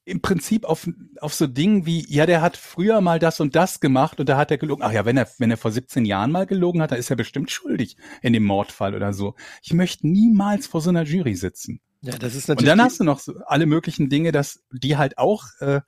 im 0.05 0.21
Prinzip 0.21 0.65
auf, 0.65 0.87
auf 1.19 1.33
so 1.33 1.45
Dingen 1.45 1.85
wie, 1.85 2.05
ja, 2.11 2.25
der 2.25 2.41
hat 2.41 2.57
früher 2.57 2.99
mal 3.01 3.19
das 3.19 3.39
und 3.39 3.55
das 3.55 3.79
gemacht 3.79 4.19
und 4.19 4.27
da 4.27 4.37
hat 4.37 4.51
er 4.51 4.57
gelogen. 4.57 4.83
Ach 4.83 4.91
ja, 4.91 5.05
wenn 5.05 5.17
er, 5.17 5.27
wenn 5.37 5.51
er 5.51 5.57
vor 5.57 5.71
17 5.71 6.05
Jahren 6.05 6.31
mal 6.31 6.47
gelogen 6.47 6.81
hat, 6.81 6.91
dann 6.91 6.99
ist 6.99 7.09
er 7.09 7.15
bestimmt 7.15 7.51
schuldig 7.51 7.97
in 8.21 8.33
dem 8.33 8.43
Mordfall 8.43 8.95
oder 8.95 9.13
so. 9.13 9.35
Ich 9.61 9.73
möchte 9.73 10.07
niemals 10.07 10.67
vor 10.67 10.81
so 10.81 10.89
einer 10.89 11.03
Jury 11.03 11.35
sitzen. 11.35 11.79
Ja, 12.01 12.17
das 12.17 12.33
ist 12.35 12.49
Und 12.49 12.55
natürlich. 12.55 12.69
dann 12.71 12.81
hast 12.81 12.99
du 12.99 13.03
noch 13.03 13.19
so 13.19 13.33
alle 13.45 13.65
möglichen 13.65 14.09
Dinge, 14.09 14.31
dass 14.31 14.63
die 14.71 14.95
halt 14.97 15.17
auch 15.17 15.43
äh, 15.59 15.81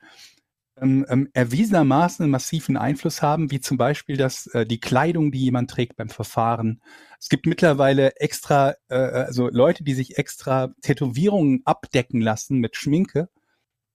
ähm, 0.77 1.05
ähm, 1.09 1.29
erwiesenermaßen 1.33 2.23
einen 2.23 2.31
massiven 2.31 2.75
Einfluss 2.77 3.21
haben, 3.21 3.51
wie 3.51 3.59
zum 3.59 3.77
Beispiel 3.77 4.17
dass 4.17 4.47
äh, 4.47 4.65
die 4.65 4.79
Kleidung, 4.79 5.31
die 5.31 5.39
jemand 5.39 5.69
trägt 5.69 5.95
beim 5.95 6.09
Verfahren. 6.09 6.81
Es 7.19 7.29
gibt 7.29 7.45
mittlerweile 7.45 8.15
extra, 8.17 8.73
äh, 8.89 8.95
also 8.95 9.47
Leute, 9.49 9.83
die 9.83 9.93
sich 9.93 10.17
extra 10.17 10.73
Tätowierungen 10.81 11.61
abdecken 11.65 12.19
lassen 12.21 12.57
mit 12.57 12.75
Schminke, 12.75 13.29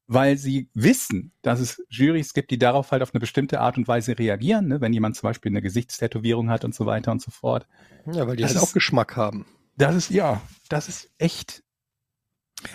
weil 0.07 0.37
sie 0.39 0.71
wissen, 0.75 1.33
dass 1.43 1.59
es 1.61 1.83
Jurys 1.89 2.33
gibt, 2.33 2.51
die 2.51 2.59
darauf 2.59 2.93
halt 2.93 3.03
auf 3.03 3.13
eine 3.13 3.21
bestimmte 3.21 3.61
Art 3.61 3.77
und 3.77 3.89
Weise 3.89 4.19
reagieren, 4.19 4.69
ne? 4.69 4.81
wenn 4.81 4.93
jemand 4.93 5.17
zum 5.17 5.29
Beispiel 5.29 5.51
eine 5.51 5.63
Gesichtstätowierung 5.63 6.49
hat 6.51 6.65
und 6.65 6.75
so 6.75 6.87
weiter 6.87 7.11
und 7.11 7.21
so 7.21 7.31
fort. 7.33 7.67
ja, 8.13 8.27
weil 8.29 8.37
die 8.37 8.43
das 8.43 8.53
halt 8.55 8.63
ist- 8.63 8.69
auch 8.71 8.73
Geschmack 8.75 9.17
haben. 9.17 9.47
Das 9.79 9.95
ist 9.97 10.11
ja, 10.11 10.41
das 10.71 10.89
ist 10.89 11.11
echt 11.19 11.63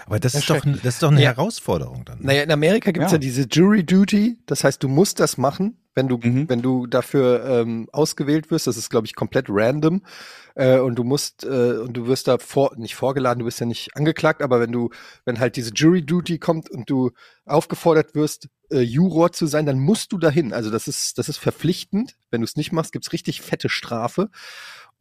Aber 0.06 0.20
das 0.20 0.36
ist 0.36 0.50
doch, 0.50 0.62
das 0.64 0.86
ist 0.96 1.04
doch 1.04 1.12
eine 1.12 1.22
Ja. 1.22 1.30
Herausforderung 1.32 2.06
dann. 2.06 2.20
ne? 2.20 2.26
Naja, 2.28 2.44
in 2.44 2.52
Amerika 2.52 2.92
gibt's 2.92 3.12
ja. 3.12 3.16
Ja. 3.16 3.20
diese 3.20 3.48
Jury 3.50 3.84
Duty, 3.84 4.38
das 4.46 4.64
heißt, 4.64 4.82
du 4.84 4.88
musst 4.88 5.20
das 5.20 5.38
machen, 5.38 5.78
wenn 5.96 6.08
du, 6.08 6.18
Mhm. 6.18 6.48
wenn 6.48 6.62
du 6.62 6.88
dafür 6.88 7.44
ähm, 7.46 7.90
ausgewählt 7.92 8.50
wirst. 8.52 8.68
Das 8.68 8.78
ist, 8.78 8.90
glaube 8.90 9.08
ich, 9.08 9.16
komplett 9.16 9.48
random. 9.50 10.04
Äh, 10.56 10.80
und 10.80 10.96
du 10.96 11.04
musst, 11.04 11.44
äh, 11.44 11.48
und 11.80 11.94
du 11.94 12.08
wirst 12.08 12.28
da 12.28 12.38
vor, 12.38 12.74
nicht 12.78 12.96
vorgeladen, 12.96 13.40
du 13.40 13.46
bist 13.46 13.60
ja 13.60 13.66
nicht 13.66 13.90
angeklagt, 13.98 14.42
aber 14.42 14.60
wenn 14.62 14.72
du, 14.72 14.90
wenn 15.26 15.40
halt 15.40 15.56
diese 15.58 15.72
Jury 15.74 16.06
Duty 16.06 16.40
kommt 16.40 16.70
und 16.70 16.90
du 16.90 17.12
aufgefordert 17.46 18.16
wirst, 18.16 18.48
äh, 18.72 18.80
Juror 18.82 19.32
zu 19.34 19.48
sein, 19.48 19.66
dann 19.66 19.80
musst 19.80 20.12
du 20.14 20.18
dahin. 20.18 20.54
Also 20.54 20.70
das 20.70 20.88
ist, 20.88 21.18
das 21.18 21.28
ist 21.28 21.38
verpflichtend. 21.38 22.16
Wenn 22.30 22.42
du 22.42 22.46
es 22.46 22.56
nicht 22.56 22.72
machst, 22.72 22.94
gibt's 22.94 23.12
richtig 23.12 23.42
fette 23.42 23.68
Strafe. 23.68 24.30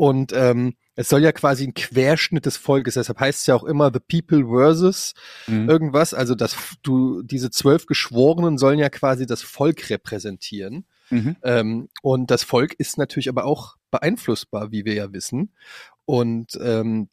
Und 0.00 0.32
ähm, 0.32 0.76
es 0.94 1.10
soll 1.10 1.22
ja 1.22 1.30
quasi 1.30 1.66
ein 1.66 1.74
Querschnitt 1.74 2.46
des 2.46 2.56
Volkes, 2.56 2.94
deshalb 2.94 3.20
heißt 3.20 3.40
es 3.40 3.46
ja 3.46 3.54
auch 3.54 3.64
immer 3.64 3.92
The 3.92 4.00
People 4.00 4.48
versus 4.48 5.12
mhm. 5.46 5.68
irgendwas. 5.68 6.14
Also 6.14 6.34
dass 6.34 6.56
du 6.82 7.22
diese 7.22 7.50
zwölf 7.50 7.84
Geschworenen 7.84 8.56
sollen 8.56 8.78
ja 8.78 8.88
quasi 8.88 9.26
das 9.26 9.42
Volk 9.42 9.90
repräsentieren. 9.90 10.86
Mhm. 11.10 11.36
Ähm, 11.42 11.88
und 12.00 12.30
das 12.30 12.44
Volk 12.44 12.72
ist 12.78 12.96
natürlich 12.96 13.28
aber 13.28 13.44
auch 13.44 13.76
beeinflussbar, 13.90 14.72
wie 14.72 14.86
wir 14.86 14.94
ja 14.94 15.12
wissen. 15.12 15.52
Und 16.06 16.58
ähm, 16.62 17.10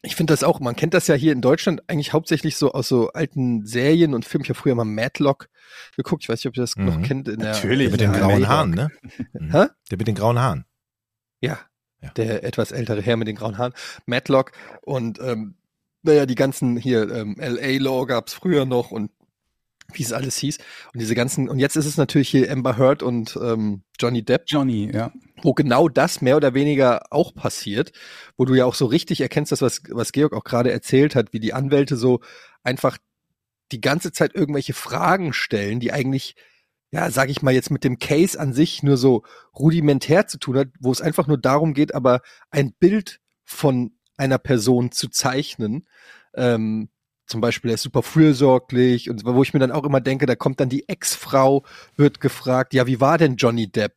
ich 0.00 0.16
finde 0.16 0.32
das 0.32 0.42
auch, 0.42 0.58
man 0.58 0.74
kennt 0.74 0.94
das 0.94 1.08
ja 1.08 1.14
hier 1.14 1.32
in 1.34 1.42
Deutschland 1.42 1.82
eigentlich 1.88 2.14
hauptsächlich 2.14 2.56
so 2.56 2.72
aus 2.72 2.88
so 2.88 3.10
alten 3.10 3.66
Serien 3.66 4.14
und 4.14 4.24
Filmen. 4.24 4.44
Ich 4.44 4.48
habe 4.48 4.58
früher 4.58 4.74
mal 4.74 4.84
Matlock 4.84 5.50
geguckt. 5.98 6.22
Ich 6.22 6.30
weiß 6.30 6.38
nicht, 6.38 6.46
ob 6.46 6.56
ihr 6.56 6.62
das 6.62 6.76
Mhm. 6.76 6.86
noch 6.86 7.02
kennt. 7.02 7.28
In 7.28 7.40
Natürlich. 7.40 7.90
Der 7.90 7.92
mit 7.92 8.00
den 8.00 8.12
grauen. 8.14 8.48
Haaren, 8.48 8.70
ne? 8.70 8.90
Hä? 9.50 9.66
Der 9.90 9.98
mit 9.98 10.08
den 10.08 10.14
grauen 10.14 10.38
Haaren. 10.38 10.64
Ja, 11.42 11.58
Ja. 12.02 12.10
der 12.10 12.44
etwas 12.44 12.72
ältere 12.72 13.00
Herr 13.00 13.16
mit 13.16 13.28
den 13.28 13.36
grauen 13.36 13.58
Haaren, 13.58 13.74
Matlock 14.06 14.52
und 14.82 15.20
ähm, 15.20 15.54
naja, 16.02 16.26
die 16.26 16.34
ganzen 16.34 16.76
hier 16.76 17.10
ähm, 17.10 17.36
LA 17.38 17.78
Law 17.78 18.06
gab's 18.06 18.32
früher 18.34 18.64
noch 18.64 18.90
und 18.90 19.10
wie 19.92 20.02
es 20.02 20.12
alles 20.12 20.36
hieß 20.36 20.58
und 20.92 21.00
diese 21.00 21.14
ganzen 21.14 21.48
und 21.48 21.58
jetzt 21.58 21.76
ist 21.76 21.86
es 21.86 21.96
natürlich 21.96 22.28
hier 22.28 22.50
Amber 22.50 22.76
Heard 22.76 23.02
und 23.02 23.38
ähm, 23.40 23.82
Johnny 24.00 24.24
Depp, 24.24 24.44
Johnny, 24.46 24.90
ja. 24.92 25.12
wo 25.42 25.54
genau 25.54 25.88
das 25.88 26.20
mehr 26.22 26.36
oder 26.36 26.54
weniger 26.54 27.02
auch 27.10 27.34
passiert, 27.34 27.92
wo 28.36 28.44
du 28.44 28.54
ja 28.54 28.64
auch 28.64 28.74
so 28.74 28.86
richtig 28.86 29.20
erkennst, 29.20 29.52
das 29.52 29.62
was 29.62 29.82
was 29.90 30.12
Georg 30.12 30.32
auch 30.32 30.44
gerade 30.44 30.72
erzählt 30.72 31.14
hat, 31.14 31.32
wie 31.32 31.40
die 31.40 31.52
Anwälte 31.52 31.96
so 31.96 32.20
einfach 32.64 32.98
die 33.70 33.80
ganze 33.80 34.12
Zeit 34.12 34.34
irgendwelche 34.34 34.74
Fragen 34.74 35.32
stellen, 35.32 35.80
die 35.80 35.92
eigentlich 35.92 36.36
ja, 36.92 37.10
sag 37.10 37.30
ich 37.30 37.42
mal 37.42 37.54
jetzt 37.54 37.70
mit 37.70 37.84
dem 37.84 37.98
Case 37.98 38.38
an 38.38 38.52
sich 38.52 38.82
nur 38.82 38.96
so 38.98 39.22
rudimentär 39.58 40.26
zu 40.26 40.38
tun 40.38 40.58
hat, 40.58 40.68
wo 40.78 40.92
es 40.92 41.00
einfach 41.00 41.26
nur 41.26 41.38
darum 41.38 41.72
geht, 41.72 41.94
aber 41.94 42.20
ein 42.50 42.72
Bild 42.72 43.20
von 43.44 43.92
einer 44.18 44.38
Person 44.38 44.92
zu 44.92 45.08
zeichnen. 45.08 45.86
Ähm, 46.34 46.90
zum 47.26 47.40
Beispiel, 47.40 47.70
er 47.70 47.74
ist 47.74 47.82
super 47.82 48.02
fürsorglich 48.02 49.08
und 49.08 49.24
wo 49.24 49.42
ich 49.42 49.54
mir 49.54 49.60
dann 49.60 49.72
auch 49.72 49.84
immer 49.84 50.02
denke, 50.02 50.26
da 50.26 50.34
kommt 50.36 50.60
dann 50.60 50.68
die 50.68 50.86
Ex-Frau, 50.86 51.64
wird 51.96 52.20
gefragt, 52.20 52.74
ja, 52.74 52.86
wie 52.86 53.00
war 53.00 53.16
denn 53.16 53.36
Johnny 53.36 53.72
Depp? 53.72 53.94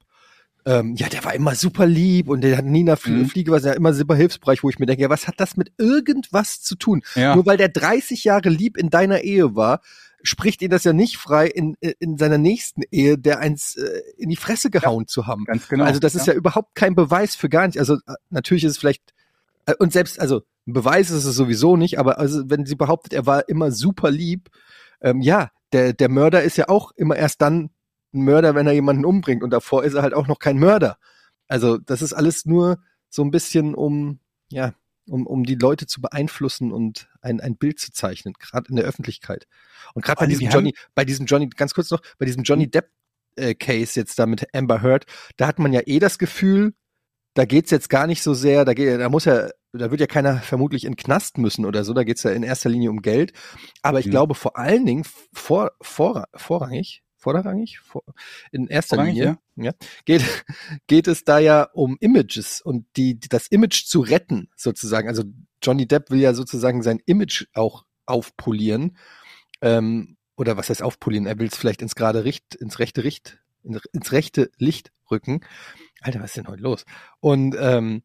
Ähm, 0.66 0.96
ja, 0.96 1.10
der 1.10 1.24
war 1.26 1.36
immer 1.36 1.54
super 1.54 1.86
lieb 1.86 2.30
und 2.30 2.42
der 2.42 2.58
hat 2.58 2.66
nie 2.66 2.84
nach 2.84 3.04
Mhm. 3.06 3.28
Fliege, 3.28 3.52
was 3.52 3.66
er 3.66 3.76
immer 3.76 3.94
super 3.94 4.16
hilfsbereich, 4.16 4.64
wo 4.64 4.70
ich 4.70 4.80
mir 4.80 4.86
denke, 4.86 5.04
ja, 5.04 5.10
was 5.10 5.28
hat 5.28 5.40
das 5.40 5.58
mit 5.58 5.74
irgendwas 5.78 6.62
zu 6.62 6.76
tun? 6.76 7.04
Ja. 7.14 7.36
Nur 7.36 7.46
weil 7.46 7.58
der 7.58 7.70
30 7.70 8.24
Jahre 8.24 8.50
lieb 8.50 8.78
in 8.78 8.90
deiner 8.90 9.22
Ehe 9.22 9.56
war, 9.56 9.82
spricht 10.26 10.62
ihn 10.62 10.72
das 10.72 10.84
ja 10.84 10.94
nicht 10.94 11.18
frei, 11.18 11.48
in, 11.48 11.76
in 11.80 12.18
seiner 12.18 12.38
nächsten 12.38 12.82
Ehe, 12.92 13.18
der 13.18 13.40
eins 13.40 13.76
äh, 13.76 14.02
in 14.18 14.30
die 14.30 14.36
Fresse 14.36 14.70
gehauen 14.70 15.08
zu 15.08 15.28
haben. 15.28 15.46
Ganz 15.46 15.68
genau. 15.68 15.86
Also 15.86 16.00
das 16.00 16.16
ist 16.16 16.28
ja 16.28 16.34
überhaupt 16.34 16.76
kein 16.76 16.96
Beweis 16.96 17.36
für 17.36 17.50
gar 17.50 17.66
nichts. 17.66 17.78
Also 17.78 17.96
äh, 17.96 18.16
natürlich 18.30 18.64
ist 18.64 18.72
es 18.72 18.78
vielleicht 18.78 19.14
äh, 19.66 19.76
und 19.78 19.94
selbst 19.94 20.20
also 20.20 20.42
ein 20.68 20.74
Beweis 20.74 21.12
ist 21.12 21.26
es 21.26 21.36
sowieso 21.36 21.78
nicht, 21.78 22.00
aber 22.00 22.18
also 22.18 22.50
wenn 22.50 22.66
sie 22.66 22.76
behauptet, 22.76 23.14
er 23.14 23.26
war 23.26 23.48
immer 23.48 23.72
super 23.72 24.10
lieb, 24.10 24.50
ähm, 25.02 25.22
ja, 25.22 25.52
der 25.74 25.94
der 25.94 26.10
Mörder 26.10 26.42
ist 26.44 26.58
ja 26.58 26.70
auch 26.70 26.92
immer 26.96 27.16
erst 27.16 27.42
dann 27.42 27.70
ein 28.14 28.24
Mörder, 28.24 28.56
wenn 28.56 28.68
er 28.68 28.74
jemanden 28.74 29.06
umbringt 29.06 29.44
und 29.44 29.52
davor 29.52 29.84
ist 29.84 29.94
er 29.94 30.02
halt 30.02 30.14
auch 30.14 30.28
noch 30.28 30.40
kein 30.40 30.58
Mörder. 30.58 30.98
Also 31.48 31.78
das 31.78 32.02
ist 32.02 32.14
alles 32.14 32.46
nur 32.46 32.80
so 33.10 33.24
ein 33.24 33.32
bisschen 33.32 33.76
um 33.76 34.20
ja 34.50 34.74
um, 35.10 35.28
um 35.28 35.44
die 35.44 35.56
Leute 35.56 35.88
zu 35.88 36.02
beeinflussen 36.02 36.72
und 36.72 37.10
ein, 37.22 37.40
ein 37.42 37.58
Bild 37.58 37.80
zu 37.80 37.92
zeichnen, 37.92 38.34
gerade 38.40 38.70
in 38.70 38.76
der 38.76 38.86
Öffentlichkeit. 38.86 39.46
Und 39.94 40.04
gerade 40.04 40.20
bei 40.20 40.28
diesem 40.28 40.50
Johnny, 40.50 40.74
bei 40.96 41.06
diesem 41.06 41.26
Johnny, 41.26 41.48
ganz 41.50 41.74
kurz 41.74 41.92
noch, 41.92 42.02
bei 42.18 42.26
diesem 42.26 42.44
Johnny 42.44 42.70
Depp 42.70 42.90
äh, 43.36 43.54
Case 43.56 44.00
jetzt 44.00 44.18
da 44.20 44.26
mit 44.26 44.54
Amber 44.54 44.82
Heard, 44.82 45.06
da 45.38 45.48
hat 45.48 45.60
man 45.60 45.74
ja 45.74 45.82
eh 45.86 46.00
das 46.00 46.18
Gefühl, 46.18 46.74
da 47.36 47.46
geht's 47.46 47.70
jetzt 47.72 47.90
gar 47.90 48.08
nicht 48.08 48.24
so 48.24 48.34
sehr, 48.34 48.64
da 48.66 48.74
geht, 48.74 49.00
da 49.00 49.10
muss 49.10 49.26
ja, 49.26 49.50
da 49.74 49.92
wird 49.92 50.00
ja 50.00 50.08
keiner 50.08 50.38
vermutlich 50.40 50.86
in 50.86 50.94
den 50.94 50.98
Knast 50.98 51.38
müssen 51.38 51.66
oder 51.66 51.84
so, 51.84 51.94
da 51.94 52.04
geht's 52.04 52.24
ja 52.24 52.32
in 52.32 52.44
erster 52.44 52.70
Linie 52.70 52.90
um 52.90 53.02
Geld. 53.02 53.34
Aber 53.82 54.00
ich 54.00 54.06
Mhm. 54.06 54.12
glaube 54.12 54.36
vor 54.36 54.58
allen 54.58 54.86
Dingen 54.86 55.04
vor, 55.34 55.72
vor, 55.82 56.26
vorrangig, 56.34 57.04
vorrangig, 57.34 57.80
vor, 57.80 58.04
in 58.52 58.68
erster 58.68 58.98
Linie, 59.16 59.38
ja. 59.56 59.72
geht, 60.06 60.24
geht 60.88 61.08
es 61.08 61.24
da 61.24 61.40
ja 61.40 61.64
um 61.74 61.98
Images 62.00 62.62
und 62.62 62.86
die, 62.98 63.20
das 63.20 63.48
Image 63.48 63.86
zu 63.86 64.02
retten, 64.02 64.50
sozusagen. 64.56 65.08
Also 65.08 65.24
Johnny 65.64 65.88
Depp 65.88 66.12
will 66.12 66.20
ja 66.20 66.34
sozusagen 66.36 66.84
sein 66.84 67.02
Image 67.06 67.46
auch 67.54 67.86
aufpolieren. 68.06 68.98
Ähm, 69.62 70.18
oder 70.38 70.58
was 70.58 70.70
heißt 70.70 70.84
aufpolieren? 70.84 71.26
Er 71.26 71.40
will 71.40 71.48
es 71.48 71.58
vielleicht 71.58 71.82
ins 71.82 71.96
gerade 71.96 72.26
Richt, 72.26 72.54
ins 72.56 72.78
rechte 72.78 73.04
Richt, 73.04 73.40
in- 73.64 73.80
ins 73.94 74.12
rechte 74.12 74.52
Licht 74.58 74.92
rücken. 75.10 75.42
Alter, 76.02 76.20
was 76.20 76.32
ist 76.32 76.38
denn 76.38 76.48
heute 76.48 76.62
los? 76.62 76.86
Und 77.20 77.56
ähm, 77.60 78.04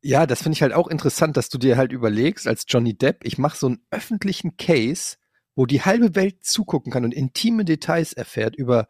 ja, 0.00 0.26
das 0.26 0.42
finde 0.42 0.54
ich 0.56 0.62
halt 0.62 0.72
auch 0.72 0.88
interessant, 0.88 1.36
dass 1.36 1.48
du 1.50 1.58
dir 1.58 1.76
halt 1.76 1.92
überlegst, 1.92 2.48
als 2.48 2.64
Johnny 2.66 2.94
Depp, 2.96 3.24
ich 3.24 3.36
mache 3.36 3.56
so 3.58 3.66
einen 3.66 3.84
öffentlichen 3.90 4.56
Case, 4.56 5.16
wo 5.54 5.66
die 5.66 5.82
halbe 5.82 6.14
Welt 6.14 6.44
zugucken 6.44 6.92
kann 6.92 7.04
und 7.04 7.12
intime 7.12 7.64
Details 7.64 8.12
erfährt 8.12 8.56
über, 8.56 8.88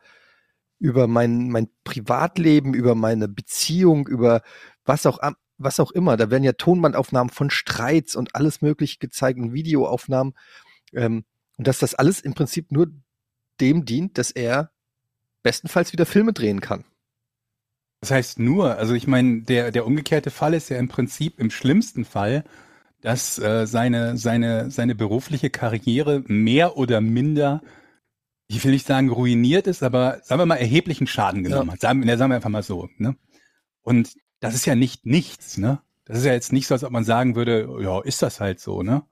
über 0.79 1.07
mein, 1.07 1.49
mein 1.49 1.69
Privatleben, 1.85 2.75
über 2.75 2.95
meine 2.95 3.29
Beziehung, 3.29 4.07
über 4.07 4.43
was 4.85 5.07
auch, 5.07 5.19
was 5.59 5.81
auch 5.81 5.91
immer. 5.91 6.17
Da 6.17 6.31
werden 6.31 6.45
ja 6.45 6.53
Tonbandaufnahmen 6.53 7.33
von 7.33 7.51
Streits 7.51 8.15
und 8.15 8.35
alles 8.35 8.63
Mögliche 8.63 8.99
gezeigt 8.99 9.39
und 9.39 9.53
Videoaufnahmen. 9.53 10.35
Ähm, 10.93 11.25
und 11.57 11.67
dass 11.67 11.79
das 11.79 11.95
alles 11.95 12.21
im 12.21 12.35
Prinzip 12.35 12.73
nur 12.73 12.89
dem 13.61 13.85
dient, 13.85 14.19
dass 14.19 14.31
er 14.31 14.71
bestenfalls 15.43 15.93
wieder 15.93 16.07
Filme 16.07 16.33
drehen 16.33 16.61
kann. 16.61 16.85
Das 18.01 18.11
heißt 18.11 18.39
nur, 18.41 18.77
also 18.79 18.95
ich 18.95 19.07
meine, 19.07 19.43
der, 19.43 19.71
der 19.71 19.87
umgekehrte 19.87 20.31
Fall 20.31 20.55
ist 20.55 20.69
ja 20.71 20.79
im 20.79 20.89
Prinzip 20.89 21.39
im 21.39 21.51
schlimmsten 21.51 22.05
Fall, 22.05 22.45
dass 23.03 23.39
äh, 23.39 23.67
seine, 23.67 24.17
seine, 24.17 24.71
seine 24.71 24.95
berufliche 24.95 25.51
Karriere 25.51 26.23
mehr 26.29 26.77
oder 26.79 27.01
minder, 27.01 27.61
ich 28.47 28.65
will 28.65 28.73
nicht 28.73 28.87
sagen 28.87 29.11
ruiniert 29.11 29.67
ist, 29.67 29.83
aber 29.83 30.21
sagen 30.23 30.41
wir 30.41 30.47
mal 30.47 30.57
erheblichen 30.57 31.07
Schaden 31.07 31.43
genommen 31.43 31.73
hat. 31.73 31.81
Sagen, 31.81 32.07
ja, 32.07 32.17
sagen 32.17 32.31
wir 32.31 32.37
einfach 32.37 32.49
mal 32.49 32.63
so. 32.63 32.89
Ne? 32.99 33.17
Und 33.83 34.15
das 34.41 34.55
ist 34.55 34.67
ja 34.67 34.77
nicht 34.77 35.05
nichts. 35.05 35.59
Ne? 35.59 35.81
Das 36.05 36.19
ist 36.19 36.25
ja 36.25 36.33
jetzt 36.33 36.53
nicht 36.53 36.69
so, 36.69 36.75
als 36.75 36.85
ob 36.85 36.93
man 36.93 37.05
sagen 37.05 37.35
würde, 37.35 37.69
ja, 37.81 38.01
ist 38.01 38.23
das 38.23 38.41
halt 38.41 38.61
so. 38.61 38.83
Ne? 38.83 39.03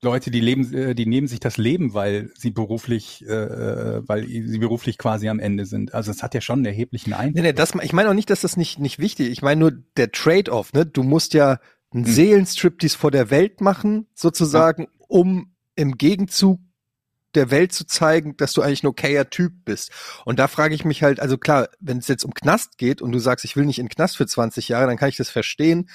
Leute, 0.00 0.30
die 0.30 0.40
leben, 0.40 0.72
äh, 0.72 0.94
die 0.94 1.06
nehmen 1.06 1.26
sich 1.26 1.40
das 1.40 1.56
Leben, 1.56 1.94
weil 1.94 2.30
sie 2.36 2.50
beruflich, 2.50 3.26
äh, 3.26 4.06
weil 4.06 4.26
sie 4.26 4.58
beruflich 4.58 4.96
quasi 4.96 5.28
am 5.28 5.40
Ende 5.40 5.66
sind. 5.66 5.92
Also 5.92 6.12
es 6.12 6.22
hat 6.22 6.34
ja 6.34 6.40
schon 6.40 6.60
einen 6.60 6.66
erheblichen 6.66 7.14
Einfluss. 7.14 7.34
Nee, 7.34 7.48
nee, 7.48 7.52
das, 7.52 7.74
ich 7.82 7.92
meine 7.92 8.10
auch 8.10 8.14
nicht, 8.14 8.30
dass 8.30 8.42
das 8.42 8.56
nicht, 8.56 8.78
nicht 8.78 9.00
wichtig 9.00 9.26
ist. 9.26 9.32
Ich 9.32 9.42
meine 9.42 9.58
nur 9.58 9.72
der 9.96 10.12
Trade-off, 10.12 10.72
ne? 10.72 10.86
Du 10.86 11.02
musst 11.02 11.34
ja 11.34 11.58
einen 11.92 12.04
Hm. 12.04 12.12
Seelenstriptease 12.12 12.96
vor 12.98 13.10
der 13.10 13.30
Welt 13.30 13.60
machen, 13.60 14.06
sozusagen, 14.14 14.88
um 15.08 15.54
im 15.74 15.96
Gegenzug 15.96 16.60
der 17.34 17.50
Welt 17.50 17.72
zu 17.72 17.86
zeigen, 17.86 18.36
dass 18.36 18.52
du 18.52 18.62
eigentlich 18.62 18.82
ein 18.82 18.88
okayer 18.88 19.28
Typ 19.30 19.52
bist. 19.64 19.90
Und 20.24 20.38
da 20.38 20.48
frage 20.48 20.74
ich 20.74 20.84
mich 20.84 21.02
halt, 21.02 21.20
also 21.20 21.36
klar, 21.38 21.68
wenn 21.78 21.98
es 21.98 22.08
jetzt 22.08 22.24
um 22.24 22.32
Knast 22.34 22.78
geht 22.78 23.02
und 23.02 23.12
du 23.12 23.18
sagst, 23.18 23.44
ich 23.44 23.54
will 23.54 23.66
nicht 23.66 23.78
in 23.78 23.88
Knast 23.88 24.16
für 24.16 24.26
20 24.26 24.68
Jahre, 24.68 24.86
dann 24.86 24.96
kann 24.96 25.10
ich 25.10 25.16
das 25.16 25.28
verstehen. 25.30 25.88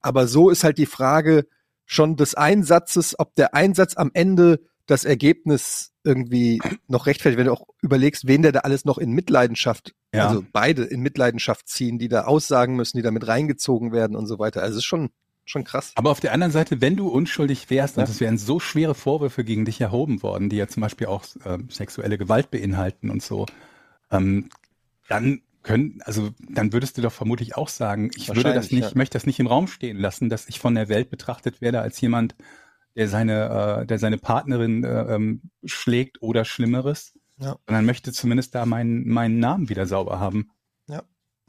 Aber 0.00 0.26
so 0.26 0.48
ist 0.50 0.64
halt 0.64 0.78
die 0.78 0.86
Frage 0.86 1.46
schon 1.84 2.16
des 2.16 2.34
Einsatzes, 2.34 3.18
ob 3.18 3.34
der 3.34 3.54
Einsatz 3.54 3.96
am 3.96 4.10
Ende 4.14 4.60
das 4.86 5.04
Ergebnis 5.04 5.92
irgendwie 6.04 6.60
noch 6.86 7.06
rechtfertigt, 7.06 7.38
wenn 7.38 7.46
du 7.46 7.52
auch 7.52 7.66
überlegst, 7.82 8.26
wen 8.26 8.40
der 8.42 8.52
da 8.52 8.60
alles 8.60 8.86
noch 8.86 8.96
in 8.96 9.12
Mitleidenschaft, 9.12 9.94
Ja. 10.14 10.28
also 10.28 10.42
beide 10.52 10.84
in 10.84 11.00
Mitleidenschaft 11.00 11.68
ziehen, 11.68 11.98
die 11.98 12.08
da 12.08 12.24
aussagen 12.24 12.76
müssen, 12.76 12.96
die 12.96 13.02
da 13.02 13.10
mit 13.10 13.26
reingezogen 13.28 13.92
werden 13.92 14.16
und 14.16 14.26
so 14.26 14.38
weiter. 14.38 14.62
Also 14.62 14.72
es 14.72 14.78
ist 14.78 14.86
schon, 14.86 15.10
schon 15.48 15.64
krass. 15.64 15.92
Aber 15.94 16.10
auf 16.10 16.20
der 16.20 16.32
anderen 16.32 16.52
Seite, 16.52 16.80
wenn 16.80 16.96
du 16.96 17.08
unschuldig 17.08 17.70
wärst 17.70 17.96
Ja. 17.96 18.02
und 18.02 18.08
es 18.10 18.20
wären 18.20 18.38
so 18.38 18.60
schwere 18.60 18.94
Vorwürfe 18.94 19.44
gegen 19.44 19.64
dich 19.64 19.80
erhoben 19.80 20.22
worden, 20.22 20.48
die 20.48 20.56
ja 20.56 20.68
zum 20.68 20.80
Beispiel 20.82 21.06
auch 21.06 21.24
ähm, 21.44 21.68
sexuelle 21.70 22.18
Gewalt 22.18 22.50
beinhalten 22.50 23.10
und 23.10 23.22
so, 23.22 23.46
ähm, 24.10 24.48
dann 25.08 25.40
können, 25.62 26.00
also 26.04 26.30
dann 26.48 26.72
würdest 26.72 26.96
du 26.98 27.02
doch 27.02 27.12
vermutlich 27.12 27.56
auch 27.56 27.68
sagen, 27.68 28.10
ich 28.16 28.28
würde 28.28 28.54
das 28.54 28.70
nicht, 28.70 28.90
ja. 28.90 28.92
möchte 28.94 29.16
das 29.18 29.26
nicht 29.26 29.40
im 29.40 29.46
Raum 29.46 29.66
stehen 29.68 29.98
lassen, 29.98 30.28
dass 30.28 30.48
ich 30.48 30.58
von 30.60 30.74
der 30.74 30.88
Welt 30.88 31.10
betrachtet 31.10 31.60
werde 31.60 31.80
als 31.80 32.00
jemand, 32.00 32.34
der 32.96 33.08
seine, 33.08 33.80
äh, 33.82 33.86
der 33.86 33.98
seine 33.98 34.18
Partnerin 34.18 34.84
äh, 34.84 35.14
ähm, 35.14 35.42
schlägt 35.64 36.22
oder 36.22 36.44
Schlimmeres. 36.44 37.14
Ja. 37.40 37.56
Sondern 37.66 37.84
möchte 37.86 38.12
zumindest 38.12 38.54
da 38.54 38.66
meinen, 38.66 39.08
meinen 39.08 39.38
Namen 39.38 39.68
wieder 39.68 39.86
sauber 39.86 40.18
haben. 40.18 40.50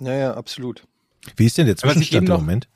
Ja, 0.02 0.14
ja, 0.16 0.34
absolut. 0.36 0.88
Wie 1.36 1.46
ist 1.46 1.58
denn 1.58 1.66
der 1.66 1.76
Aber 1.76 1.88
was 1.90 1.98
ich 1.98 2.10
Zwischenstand 2.10 2.30
im 2.30 2.34
noch- 2.34 2.40
Moment? 2.40 2.70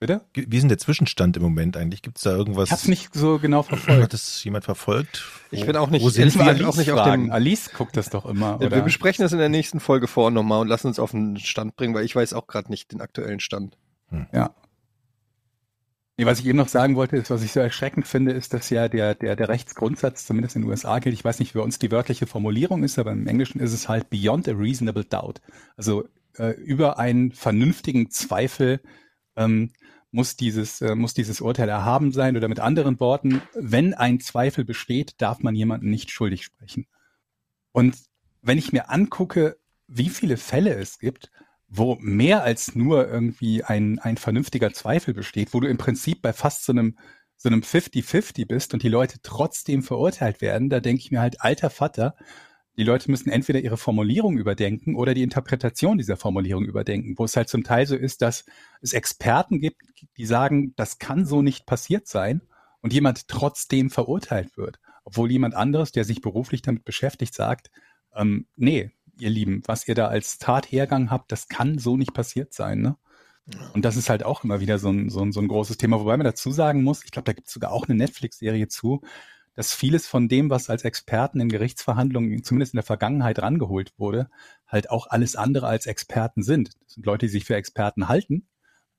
Bitte? 0.00 0.22
Wie 0.32 0.56
ist 0.56 0.62
denn 0.62 0.70
der 0.70 0.78
Zwischenstand 0.78 1.36
im 1.36 1.42
Moment 1.42 1.76
eigentlich? 1.76 2.00
Gibt 2.00 2.16
es 2.16 2.22
da 2.22 2.30
irgendwas? 2.34 2.68
Ich 2.68 2.72
hab's 2.72 2.88
nicht 2.88 3.12
so 3.14 3.38
genau 3.38 3.62
verfolgt. 3.62 4.02
Hat 4.02 4.12
das 4.14 4.42
jemand 4.42 4.64
verfolgt? 4.64 5.22
Ich 5.50 5.60
Wo- 5.62 5.66
bin 5.66 5.76
auch 5.76 5.90
nicht- 5.90 6.02
Wo 6.02 6.08
sind 6.08 6.34
wir? 6.34 6.44
gesagt 6.54 6.64
auch 6.64 6.76
nicht 6.78 6.90
auf 6.90 7.10
dem- 7.12 7.30
Alice 7.30 7.70
guckt 7.74 7.98
das 7.98 8.08
doch 8.08 8.24
immer. 8.24 8.52
Ja, 8.60 8.66
Oder? 8.66 8.70
wir 8.76 8.82
besprechen 8.82 9.22
das 9.22 9.32
in 9.32 9.38
der 9.38 9.50
nächsten 9.50 9.78
Folge 9.78 10.06
vor 10.06 10.30
nochmal 10.30 10.62
und 10.62 10.68
lassen 10.68 10.86
uns 10.86 10.98
auf 10.98 11.10
den 11.10 11.36
Stand 11.36 11.76
bringen, 11.76 11.94
weil 11.94 12.06
ich 12.06 12.16
weiß 12.16 12.32
auch 12.32 12.46
gerade 12.46 12.70
nicht 12.70 12.92
den 12.92 13.02
aktuellen 13.02 13.40
Stand. 13.40 13.76
Ja. 14.32 14.54
Nee, 16.16 16.24
was 16.26 16.40
ich 16.40 16.46
eben 16.46 16.56
noch 16.58 16.68
sagen 16.68 16.96
wollte, 16.96 17.16
ist, 17.16 17.30
was 17.30 17.42
ich 17.42 17.52
so 17.52 17.60
erschreckend 17.60 18.06
finde, 18.06 18.32
ist, 18.32 18.52
dass 18.54 18.68
ja 18.70 18.88
der, 18.88 19.14
der, 19.14 19.36
der 19.36 19.48
Rechtsgrundsatz 19.50 20.26
zumindest 20.26 20.56
in 20.56 20.62
den 20.62 20.70
USA 20.70 20.98
gilt. 20.98 21.14
Ich 21.14 21.24
weiß 21.24 21.38
nicht, 21.40 21.54
wie 21.54 21.58
bei 21.58 21.64
uns 21.64 21.78
die 21.78 21.90
wörtliche 21.90 22.26
Formulierung 22.26 22.84
ist, 22.84 22.98
aber 22.98 23.12
im 23.12 23.26
Englischen 23.26 23.60
ist 23.60 23.72
es 23.72 23.88
halt 23.88 24.08
beyond 24.10 24.48
a 24.48 24.52
reasonable 24.52 25.04
doubt. 25.04 25.40
Also 25.76 26.08
äh, 26.36 26.50
über 26.60 26.98
einen 26.98 27.32
vernünftigen 27.32 28.10
Zweifel 28.10 28.80
ähm, 29.40 29.72
muss 30.12 30.36
dieses, 30.36 30.80
äh, 30.80 30.94
muss 30.94 31.14
dieses 31.14 31.40
Urteil 31.40 31.68
erhaben 31.68 32.12
sein 32.12 32.36
oder 32.36 32.48
mit 32.48 32.60
anderen 32.60 32.98
Worten, 33.00 33.42
wenn 33.54 33.94
ein 33.94 34.20
Zweifel 34.20 34.64
besteht, 34.64 35.14
darf 35.18 35.40
man 35.40 35.54
jemanden 35.54 35.90
nicht 35.90 36.10
schuldig 36.10 36.44
sprechen. 36.44 36.86
Und 37.72 37.96
wenn 38.42 38.58
ich 38.58 38.72
mir 38.72 38.90
angucke, 38.90 39.56
wie 39.86 40.08
viele 40.08 40.36
Fälle 40.36 40.74
es 40.74 40.98
gibt, 40.98 41.30
wo 41.68 41.96
mehr 42.00 42.42
als 42.42 42.74
nur 42.74 43.08
irgendwie 43.08 43.62
ein, 43.62 44.00
ein 44.00 44.16
vernünftiger 44.16 44.72
Zweifel 44.72 45.14
besteht, 45.14 45.54
wo 45.54 45.60
du 45.60 45.68
im 45.68 45.78
Prinzip 45.78 46.20
bei 46.20 46.32
fast 46.32 46.64
so 46.64 46.72
einem, 46.72 46.98
so 47.36 47.48
einem 47.48 47.60
50-50 47.60 48.46
bist 48.46 48.74
und 48.74 48.82
die 48.82 48.88
Leute 48.88 49.18
trotzdem 49.22 49.84
verurteilt 49.84 50.40
werden, 50.40 50.68
da 50.68 50.80
denke 50.80 51.00
ich 51.00 51.12
mir 51.12 51.20
halt, 51.20 51.40
alter 51.42 51.70
Vater, 51.70 52.16
die 52.80 52.86
Leute 52.86 53.10
müssen 53.10 53.28
entweder 53.28 53.60
ihre 53.60 53.76
Formulierung 53.76 54.38
überdenken 54.38 54.96
oder 54.96 55.12
die 55.12 55.22
Interpretation 55.22 55.98
dieser 55.98 56.16
Formulierung 56.16 56.64
überdenken, 56.64 57.12
wo 57.18 57.24
es 57.24 57.36
halt 57.36 57.50
zum 57.50 57.62
Teil 57.62 57.86
so 57.86 57.94
ist, 57.94 58.22
dass 58.22 58.46
es 58.80 58.94
Experten 58.94 59.60
gibt, 59.60 59.82
die 60.16 60.24
sagen, 60.24 60.72
das 60.76 60.98
kann 60.98 61.26
so 61.26 61.42
nicht 61.42 61.66
passiert 61.66 62.08
sein 62.08 62.40
und 62.80 62.94
jemand 62.94 63.28
trotzdem 63.28 63.90
verurteilt 63.90 64.56
wird, 64.56 64.80
obwohl 65.04 65.30
jemand 65.30 65.54
anderes, 65.54 65.92
der 65.92 66.04
sich 66.04 66.22
beruflich 66.22 66.62
damit 66.62 66.86
beschäftigt, 66.86 67.34
sagt, 67.34 67.70
ähm, 68.16 68.46
nee, 68.56 68.90
ihr 69.18 69.28
Lieben, 69.28 69.62
was 69.66 69.86
ihr 69.86 69.94
da 69.94 70.06
als 70.06 70.38
Tathergang 70.38 71.10
habt, 71.10 71.32
das 71.32 71.48
kann 71.48 71.76
so 71.76 71.98
nicht 71.98 72.14
passiert 72.14 72.54
sein. 72.54 72.80
Ne? 72.80 72.96
Und 73.74 73.84
das 73.84 73.98
ist 73.98 74.08
halt 74.08 74.22
auch 74.22 74.42
immer 74.42 74.60
wieder 74.60 74.78
so 74.78 74.88
ein, 74.88 75.10
so 75.10 75.20
ein, 75.20 75.32
so 75.32 75.40
ein 75.40 75.48
großes 75.48 75.76
Thema, 75.76 76.00
wobei 76.00 76.16
man 76.16 76.24
dazu 76.24 76.50
sagen 76.50 76.82
muss, 76.82 77.04
ich 77.04 77.10
glaube, 77.10 77.26
da 77.26 77.34
gibt 77.34 77.48
es 77.48 77.52
sogar 77.52 77.72
auch 77.72 77.86
eine 77.86 77.96
Netflix-Serie 77.96 78.68
zu, 78.68 79.02
dass 79.54 79.74
vieles 79.74 80.06
von 80.06 80.28
dem, 80.28 80.50
was 80.50 80.70
als 80.70 80.84
Experten 80.84 81.40
in 81.40 81.48
Gerichtsverhandlungen, 81.48 82.42
zumindest 82.44 82.74
in 82.74 82.78
der 82.78 82.84
Vergangenheit 82.84 83.40
rangeholt 83.40 83.92
wurde, 83.98 84.30
halt 84.66 84.90
auch 84.90 85.06
alles 85.08 85.36
andere 85.36 85.66
als 85.66 85.86
Experten 85.86 86.42
sind. 86.42 86.70
Das 86.84 86.94
sind 86.94 87.06
Leute, 87.06 87.26
die 87.26 87.32
sich 87.32 87.44
für 87.44 87.56
Experten 87.56 88.08
halten, 88.08 88.48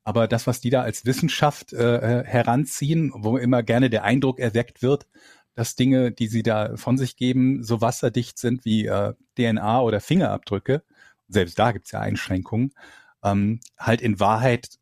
Aber 0.03 0.27
das, 0.27 0.47
was 0.47 0.61
die 0.61 0.69
da 0.71 0.81
als 0.81 1.05
Wissenschaft 1.05 1.73
äh, 1.73 2.23
heranziehen, 2.25 3.11
wo 3.15 3.37
immer 3.37 3.63
gerne 3.63 3.89
der 3.89 4.03
Eindruck 4.03 4.39
erweckt 4.39 4.81
wird, 4.81 5.07
dass 5.55 5.75
Dinge, 5.75 6.11
die 6.11 6.27
sie 6.27 6.43
da 6.43 6.77
von 6.77 6.97
sich 6.97 7.15
geben, 7.17 7.63
so 7.63 7.81
wasserdicht 7.81 8.39
sind 8.39 8.65
wie 8.65 8.85
äh, 8.87 9.13
DNA 9.37 9.81
oder 9.81 9.99
Fingerabdrücke, 10.01 10.83
selbst 11.27 11.59
da 11.59 11.71
gibt's 11.71 11.91
ja 11.91 11.99
Einschränkungen, 11.99 12.73
ähm, 13.23 13.59
halt 13.77 14.01
in 14.01 14.19
Wahrheit 14.19 14.79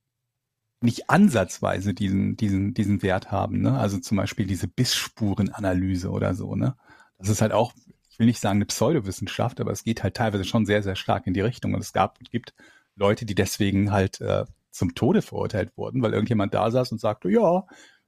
nicht 0.81 1.09
ansatzweise 1.09 1.93
diesen, 1.93 2.37
diesen, 2.37 2.73
diesen 2.73 3.01
Wert 3.01 3.31
haben. 3.31 3.61
Ne? 3.61 3.77
Also 3.77 3.99
zum 3.99 4.17
Beispiel 4.17 4.45
diese 4.45 4.67
Bissspurenanalyse 4.67 6.09
oder 6.09 6.33
so. 6.35 6.55
Ne? 6.55 6.75
Das 7.17 7.29
ist 7.29 7.41
halt 7.41 7.51
auch, 7.51 7.73
ich 8.09 8.19
will 8.19 8.27
nicht 8.27 8.39
sagen 8.39 8.57
eine 8.57 8.65
Pseudowissenschaft, 8.65 9.59
aber 9.59 9.71
es 9.71 9.83
geht 9.83 10.03
halt 10.03 10.15
teilweise 10.15 10.45
schon 10.45 10.65
sehr, 10.65 10.81
sehr 10.81 10.95
stark 10.95 11.27
in 11.27 11.33
die 11.33 11.41
Richtung. 11.41 11.73
Und 11.73 11.81
es 11.81 11.91
gab, 11.91 12.19
gibt 12.31 12.53
Leute, 12.95 13.25
die 13.25 13.35
deswegen 13.35 13.91
halt 13.91 14.21
äh, 14.21 14.45
zum 14.71 14.95
Tode 14.95 15.21
verurteilt 15.21 15.75
wurden, 15.77 16.01
weil 16.01 16.13
irgendjemand 16.13 16.53
da 16.53 16.71
saß 16.71 16.91
und 16.91 17.01
sagte, 17.01 17.29
ja, 17.29 17.65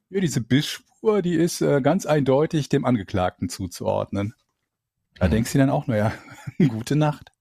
ja 0.09 0.19
diese 0.21 0.41
Bissspur, 0.41 1.21
die 1.21 1.35
ist 1.35 1.61
äh, 1.61 1.81
ganz 1.81 2.05
eindeutig 2.05 2.69
dem 2.69 2.85
Angeklagten 2.85 3.49
zuzuordnen. 3.49 4.33
Da 5.15 5.27
mhm. 5.27 5.31
denkst 5.31 5.51
du 5.51 5.57
dann 5.57 5.69
auch, 5.69 5.87
naja, 5.87 6.13
gute 6.57 6.95
Nacht. 6.95 7.31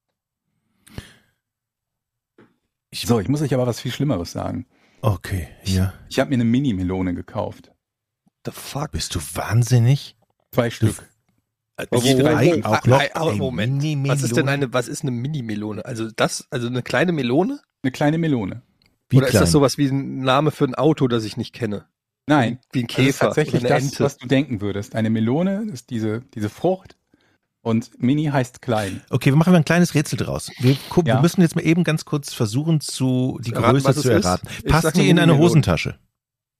Ich, 2.89 3.07
so, 3.07 3.21
ich 3.21 3.29
muss 3.29 3.41
euch 3.41 3.53
aber 3.53 3.67
was 3.67 3.79
viel 3.79 3.91
Schlimmeres 3.91 4.33
sagen. 4.33 4.65
Okay, 5.01 5.47
ja. 5.63 5.93
Ich, 6.07 6.15
ich 6.15 6.19
habe 6.19 6.29
mir 6.29 6.35
eine 6.35 6.45
Mini-Melone 6.45 7.13
gekauft. 7.13 7.71
The 8.45 8.51
fuck? 8.51 8.91
Bist 8.91 9.15
du 9.15 9.19
wahnsinnig? 9.19 10.15
Zwei 10.51 10.69
Stück. 10.69 11.07
Äh, 11.77 11.85
wo, 11.89 12.01
wo, 12.01 12.03
wo, 12.03 12.65
auch 12.65 12.85
noch 12.85 13.01
ah, 13.13 13.31
Moment. 13.35 13.83
Was 14.07 14.23
ist 14.23 14.35
denn 14.35 14.49
eine, 14.49 14.73
was 14.73 14.87
ist 14.87 15.01
eine 15.03 15.11
Mini-Melone? 15.11 15.85
Also 15.85 16.09
das, 16.15 16.47
also 16.49 16.67
eine 16.67 16.83
kleine 16.83 17.11
Melone? 17.11 17.61
Eine 17.83 17.91
kleine 17.91 18.17
Melone. 18.17 18.61
Wie 19.09 19.17
Oder 19.17 19.27
klein? 19.27 19.35
ist 19.35 19.47
das 19.47 19.51
sowas 19.51 19.77
wie 19.77 19.87
ein 19.87 20.19
Name 20.19 20.51
für 20.51 20.65
ein 20.65 20.75
Auto, 20.75 21.07
das 21.07 21.23
ich 21.23 21.37
nicht 21.37 21.53
kenne? 21.53 21.85
Nein. 22.27 22.59
Wie 22.71 22.83
ein 22.83 22.87
Käfer. 22.87 23.03
Das 23.03 23.13
ist 23.13 23.19
tatsächlich 23.19 23.63
das, 23.63 23.83
Ente. 23.83 24.03
was 24.03 24.17
du 24.17 24.27
denken 24.27 24.61
würdest. 24.61 24.95
Eine 24.95 25.09
Melone 25.09 25.67
ist 25.71 25.89
diese, 25.89 26.21
diese 26.33 26.49
Frucht. 26.49 26.95
Und 27.63 28.01
Mini 28.01 28.25
heißt 28.25 28.61
klein. 28.61 29.01
Okay, 29.11 29.29
wir 29.31 29.35
machen 29.35 29.51
mal 29.51 29.57
ein 29.57 29.65
kleines 29.65 29.93
Rätsel 29.93 30.17
draus. 30.17 30.51
Wir, 30.59 30.75
gucken, 30.89 31.09
ja. 31.09 31.15
wir 31.15 31.21
müssen 31.21 31.41
jetzt 31.41 31.55
mal 31.55 31.61
eben 31.61 31.83
ganz 31.83 32.05
kurz 32.05 32.33
versuchen, 32.33 32.81
zu, 32.81 33.39
die 33.43 33.51
erraten, 33.53 33.83
Größe 33.83 34.01
zu 34.01 34.09
erraten. 34.09 34.47
Passt 34.67 34.95
die 34.97 35.09
in 35.09 35.19
eine 35.19 35.37
Hosentasche? 35.37 35.99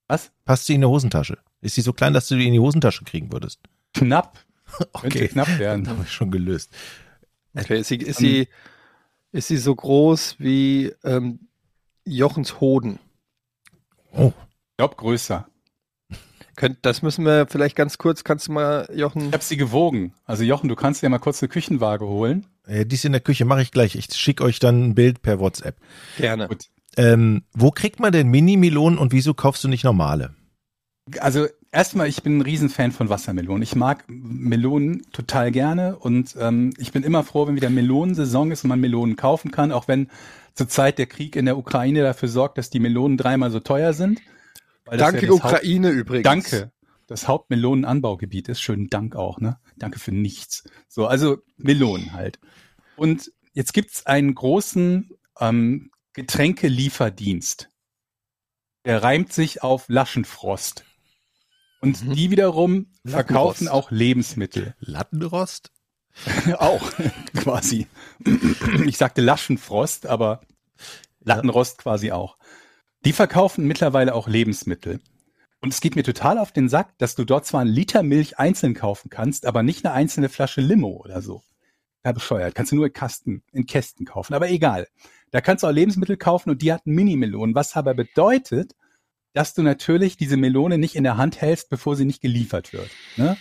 Was? 0.06 0.30
Passt 0.44 0.66
sie 0.66 0.74
in 0.74 0.80
eine 0.80 0.88
Hosentasche? 0.88 1.38
Ist 1.60 1.74
sie 1.74 1.80
so 1.80 1.92
klein, 1.92 2.12
dass 2.12 2.28
du 2.28 2.36
die 2.36 2.46
in 2.46 2.52
die 2.52 2.60
Hosentasche 2.60 3.04
kriegen 3.04 3.32
würdest? 3.32 3.60
Knapp. 3.94 4.38
okay. 4.92 5.08
Könnte 5.08 5.28
knapp 5.28 5.58
werden. 5.58 5.88
Haben 5.88 5.98
wir 5.98 6.06
schon 6.06 6.30
gelöst. 6.30 6.70
Okay, 7.54 7.80
ist 7.80 7.88
sie, 7.88 7.96
ist 7.96 8.18
sie, 8.18 8.48
ist 9.32 9.48
sie 9.48 9.56
so 9.56 9.74
groß 9.74 10.36
wie 10.38 10.92
ähm, 11.02 11.48
Jochens 12.04 12.60
Hoden? 12.60 12.98
Oh. 14.12 14.32
Ich 14.70 14.76
glaube 14.76 14.96
größer. 14.96 15.48
Könnt, 16.56 16.78
das 16.82 17.02
müssen 17.02 17.24
wir 17.24 17.46
vielleicht 17.48 17.76
ganz 17.76 17.98
kurz, 17.98 18.24
kannst 18.24 18.48
du 18.48 18.52
mal, 18.52 18.88
Jochen? 18.94 19.28
Ich 19.28 19.32
habe 19.32 19.42
sie 19.42 19.56
gewogen. 19.56 20.12
Also 20.26 20.44
Jochen, 20.44 20.68
du 20.68 20.76
kannst 20.76 21.02
dir 21.02 21.08
mal 21.08 21.18
kurz 21.18 21.42
eine 21.42 21.48
Küchenwaage 21.48 22.06
holen. 22.06 22.46
Äh, 22.66 22.84
die 22.84 22.94
ist 22.94 23.04
in 23.04 23.12
der 23.12 23.20
Küche, 23.20 23.44
mache 23.44 23.62
ich 23.62 23.70
gleich. 23.70 23.96
Ich 23.96 24.12
schicke 24.14 24.44
euch 24.44 24.58
dann 24.58 24.88
ein 24.88 24.94
Bild 24.94 25.22
per 25.22 25.40
WhatsApp. 25.40 25.76
Gerne. 26.18 26.48
Gut. 26.48 26.66
Ähm, 26.96 27.44
wo 27.54 27.70
kriegt 27.70 28.00
man 28.00 28.12
denn 28.12 28.28
Mini-Melonen 28.28 28.98
und 28.98 29.12
wieso 29.12 29.32
kaufst 29.32 29.64
du 29.64 29.68
nicht 29.68 29.84
normale? 29.84 30.34
Also 31.20 31.46
erstmal, 31.72 32.08
ich 32.08 32.22
bin 32.22 32.38
ein 32.38 32.42
Riesenfan 32.42 32.92
von 32.92 33.08
Wassermelonen. 33.08 33.62
Ich 33.62 33.74
mag 33.74 34.04
Melonen 34.08 35.02
total 35.12 35.50
gerne 35.50 35.96
und 35.96 36.36
ähm, 36.38 36.74
ich 36.78 36.92
bin 36.92 37.02
immer 37.02 37.24
froh, 37.24 37.46
wenn 37.46 37.56
wieder 37.56 37.70
Melonensaison 37.70 38.50
ist 38.50 38.62
und 38.62 38.68
man 38.68 38.80
Melonen 38.80 39.16
kaufen 39.16 39.50
kann, 39.50 39.72
auch 39.72 39.88
wenn 39.88 40.08
zurzeit 40.54 40.98
der 40.98 41.06
Krieg 41.06 41.34
in 41.34 41.46
der 41.46 41.56
Ukraine 41.56 42.02
dafür 42.02 42.28
sorgt, 42.28 42.58
dass 42.58 42.70
die 42.70 42.78
Melonen 42.78 43.16
dreimal 43.16 43.50
so 43.50 43.58
teuer 43.58 43.94
sind. 43.94 44.20
Danke 44.84 45.26
ja 45.26 45.32
Ukraine 45.32 45.88
Haupt 45.88 45.96
übrigens. 45.98 46.24
Danke. 46.24 46.72
Das 47.06 47.28
Hauptmelonenanbaugebiet 47.28 48.48
ist. 48.48 48.60
Schönen 48.60 48.88
Dank 48.88 49.16
auch, 49.16 49.38
ne? 49.40 49.58
Danke 49.76 49.98
für 49.98 50.12
nichts. 50.12 50.64
So, 50.88 51.06
also 51.06 51.38
Melonen 51.56 52.12
halt. 52.12 52.38
Und 52.96 53.32
jetzt 53.52 53.74
gibt's 53.74 54.06
einen 54.06 54.34
großen 54.34 55.10
ähm, 55.40 55.90
Getränkelieferdienst. 56.14 57.68
Der 58.84 59.02
reimt 59.02 59.32
sich 59.32 59.62
auf 59.62 59.84
Laschenfrost. 59.88 60.84
Und 61.80 62.04
mhm. 62.04 62.14
die 62.14 62.30
wiederum 62.30 62.86
verkaufen 63.04 63.68
auch 63.68 63.90
Lebensmittel. 63.90 64.74
Lattenrost? 64.78 65.72
auch, 66.58 66.92
quasi. 67.34 67.88
Ich 68.86 68.96
sagte 68.96 69.20
Laschenfrost, 69.20 70.06
aber 70.06 70.42
Lattenrost 71.20 71.78
quasi 71.78 72.12
auch. 72.12 72.38
Die 73.04 73.12
verkaufen 73.12 73.66
mittlerweile 73.66 74.14
auch 74.14 74.28
Lebensmittel. 74.28 75.00
Und 75.60 75.72
es 75.72 75.80
geht 75.80 75.96
mir 75.96 76.04
total 76.04 76.38
auf 76.38 76.52
den 76.52 76.68
Sack, 76.68 76.96
dass 76.98 77.16
du 77.16 77.24
dort 77.24 77.46
zwar 77.46 77.60
einen 77.60 77.70
Liter 77.70 78.04
Milch 78.04 78.38
einzeln 78.38 78.74
kaufen 78.74 79.10
kannst, 79.10 79.44
aber 79.44 79.64
nicht 79.64 79.84
eine 79.84 79.94
einzelne 79.94 80.28
Flasche 80.28 80.60
Limo 80.60 81.00
oder 81.04 81.20
so. 81.20 81.42
Ja, 82.04 82.12
bescheuert. 82.12 82.54
Kannst 82.54 82.70
du 82.70 82.76
nur 82.76 82.86
in 82.86 82.92
Kasten, 82.92 83.42
in 83.52 83.66
Kästen 83.66 84.06
kaufen. 84.06 84.34
Aber 84.34 84.50
egal. 84.50 84.86
Da 85.32 85.40
kannst 85.40 85.62
du 85.62 85.68
auch 85.68 85.72
Lebensmittel 85.72 86.16
kaufen 86.16 86.50
und 86.50 86.62
die 86.62 86.72
hat 86.72 86.86
Mini-Melonen, 86.86 87.54
was 87.54 87.74
aber 87.74 87.94
bedeutet, 87.94 88.74
dass 89.32 89.54
du 89.54 89.62
natürlich 89.62 90.16
diese 90.16 90.36
Melone 90.36 90.78
nicht 90.78 90.94
in 90.94 91.04
der 91.04 91.16
Hand 91.16 91.40
hältst, 91.40 91.70
bevor 91.70 91.96
sie 91.96 92.04
nicht 92.04 92.20
geliefert 92.20 92.72
wird. 92.72 92.90
Ne? 93.16 93.36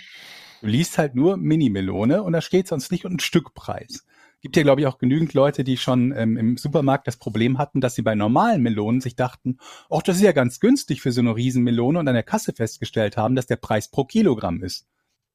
Du 0.62 0.68
liest 0.68 0.98
halt 0.98 1.16
nur 1.16 1.38
Mini-Melone 1.38 2.24
und 2.24 2.34
da 2.34 2.42
steht 2.42 2.68
sonst 2.68 2.92
nicht 2.92 3.06
und 3.06 3.14
ein 3.14 3.20
Stückpreis 3.20 4.06
gibt 4.42 4.58
ja, 4.58 4.64
glaube 4.64 4.82
ich, 4.82 4.88
auch 4.88 4.98
genügend 4.98 5.34
Leute, 5.34 5.64
die 5.64 5.78
schon 5.78 6.12
ähm, 6.16 6.36
im 6.36 6.58
Supermarkt 6.58 7.08
das 7.08 7.18
Problem 7.18 7.58
hatten, 7.58 7.80
dass 7.80 7.96
sie 7.96 8.02
bei 8.02 8.16
normalen 8.16 8.62
Melonen 8.62 9.00
sich 9.00 9.16
dachten, 9.16 9.60
ach, 9.90 10.02
das 10.02 10.18
ist 10.18 10.24
ja 10.24 10.32
ganz 10.32 10.60
günstig 10.60 11.02
für 11.02 11.12
so 11.12 11.22
eine 11.22 11.36
Riesenmelone 11.36 12.00
und 12.00 12.08
an 12.08 12.14
der 12.14 12.24
Kasse 12.24 12.54
festgestellt 12.54 13.18
haben, 13.18 13.36
dass 13.36 13.46
der 13.46 13.56
Preis 13.56 13.90
pro 13.90 14.04
Kilogramm 14.04 14.64
ist. 14.64 14.88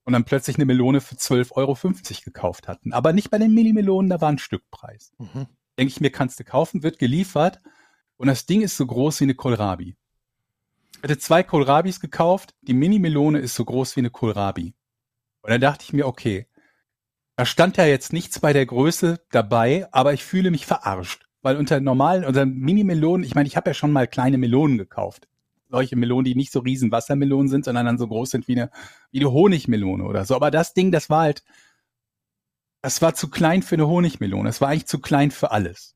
Und 0.05 0.13
dann 0.13 0.25
plötzlich 0.25 0.57
eine 0.57 0.67
Melone 0.67 1.01
für 1.01 1.17
12,50 1.17 1.53
Euro 1.57 1.77
gekauft 2.25 2.69
hatten. 2.69 2.93
Aber 2.93 3.13
nicht 3.13 3.31
bei 3.31 3.39
den 3.39 3.55
Mini-Melonen, 3.55 4.09
da 4.09 4.21
war 4.21 4.29
ein 4.29 4.39
Stückpreis. 4.39 5.13
Mhm. 5.19 5.47
Denke 5.79 5.91
ich 5.91 6.01
mir, 6.01 6.11
kannst 6.11 6.39
du 6.39 6.45
kaufen, 6.45 6.83
wird 6.83 6.99
geliefert 6.99 7.61
und 8.17 8.29
das 8.29 8.47
Ding 8.47 8.63
ist 8.63 8.77
so 8.77 8.87
groß 8.87 9.21
wie 9.21 9.25
eine 9.25 9.35
Kohlrabi. 9.35 9.97
Ich 10.97 11.03
hatte 11.03 11.19
zwei 11.19 11.43
Kohlrabis 11.43 12.01
gekauft, 12.01 12.55
die 12.63 12.75
Mini-Melone 12.75 13.39
ist 13.39 13.55
so 13.55 13.65
groß 13.65 13.97
wie 13.97 14.01
eine 14.01 14.11
Kohlrabi. 14.11 14.75
Und 15.43 15.51
dann 15.51 15.61
dachte 15.61 15.85
ich 15.85 15.93
mir, 15.93 16.07
okay, 16.07 16.47
da 17.37 17.45
stand 17.45 17.77
ja 17.77 17.85
jetzt 17.85 18.13
nichts 18.13 18.41
bei 18.41 18.53
der 18.53 18.65
Größe 18.65 19.21
dabei, 19.31 19.87
aber 19.93 20.15
ich 20.15 20.25
fühle 20.25 20.51
mich 20.51 20.67
verarscht. 20.67 21.27
Weil 21.43 21.57
unter 21.57 21.81
normalen, 21.81 22.25
unter 22.25 22.47
Mini-Melonen, 22.47 23.25
ich 23.25 23.35
meine, 23.35 23.47
ich 23.47 23.57
habe 23.57 23.71
ja 23.71 23.75
schon 23.75 23.93
mal 23.93 24.09
kleine 24.09 24.39
Melonen 24.39 24.79
gekauft. 24.79 25.29
Solche 25.69 25.97
Melonen, 25.97 26.25
die 26.25 26.35
nicht 26.35 26.51
so 26.51 26.61
riesen 26.61 26.91
Wassermelonen 26.91 27.49
sind, 27.49 27.67
sondern 27.67 27.87
dann 27.87 27.99
so 27.99 28.09
groß 28.09 28.31
sind 28.31 28.49
wie 28.49 28.57
eine, 28.57 28.71
wie 29.11 29.21
eine 29.21 29.33
Honigmelone 29.33 30.05
oder 30.05 30.25
so. 30.25 30.35
Aber 30.35 30.51
das 30.51 30.75
Ding, 30.75 30.91
das 30.91 31.11
war 31.11 31.23
halt, 31.23 31.45
das 32.81 33.03
war 33.03 33.15
zu 33.15 33.29
klein 33.29 33.63
für 33.63 33.75
eine 33.75 33.87
Honigmelone. 33.87 34.49
Das 34.49 34.61
war 34.61 34.69
eigentlich 34.69 34.87
zu 34.87 34.99
klein 34.99 35.31
für 35.31 35.51
alles. 35.51 35.95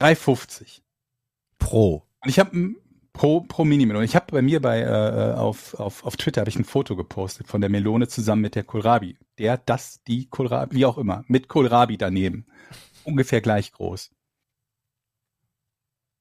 3,50. 0.00 0.80
Pro. 1.58 2.06
Und 2.20 2.30
ich 2.30 2.38
habe 2.38 2.74
Pro, 3.14 3.42
pro 3.42 3.64
Mini-Melone. 3.64 4.04
Ich 4.04 4.16
habe 4.16 4.26
bei 4.30 4.42
mir 4.42 4.60
bei 4.60 4.80
äh, 4.80 5.34
auf, 5.34 5.74
auf, 5.74 6.04
auf 6.04 6.16
Twitter 6.16 6.40
habe 6.40 6.50
ich 6.50 6.56
ein 6.56 6.64
Foto 6.64 6.96
gepostet 6.96 7.46
von 7.46 7.60
der 7.60 7.70
Melone 7.70 8.08
zusammen 8.08 8.42
mit 8.42 8.56
der 8.56 8.64
Kohlrabi. 8.64 9.16
Der, 9.38 9.56
das, 9.56 10.02
die 10.02 10.26
Kohlrabi, 10.28 10.76
wie 10.76 10.84
auch 10.84 10.98
immer, 10.98 11.24
mit 11.28 11.46
Kohlrabi 11.46 11.96
daneben. 11.96 12.44
Ungefähr 13.04 13.40
gleich 13.40 13.70
groß. 13.70 14.10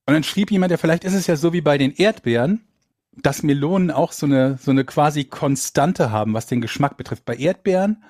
Und 0.06 0.13
dann 0.13 0.23
schrieb 0.23 0.51
jemand, 0.51 0.69
ja, 0.69 0.77
vielleicht 0.77 1.03
ist 1.03 1.15
es 1.15 1.25
ja 1.25 1.36
so 1.36 1.51
wie 1.51 1.62
bei 1.62 1.79
den 1.79 1.95
Erdbeeren, 1.95 2.63
dass 3.12 3.41
Melonen 3.41 3.89
auch 3.89 4.12
so 4.12 4.27
eine, 4.27 4.58
so 4.58 4.69
eine 4.69 4.86
quasi 4.86 5.23
Konstante 5.23 6.12
haben, 6.12 6.36
was 6.36 6.45
den 6.45 6.62
Geschmack 6.62 6.95
betrifft. 6.97 7.25
Bei 7.25 7.36
Erdbeeren 7.36 8.03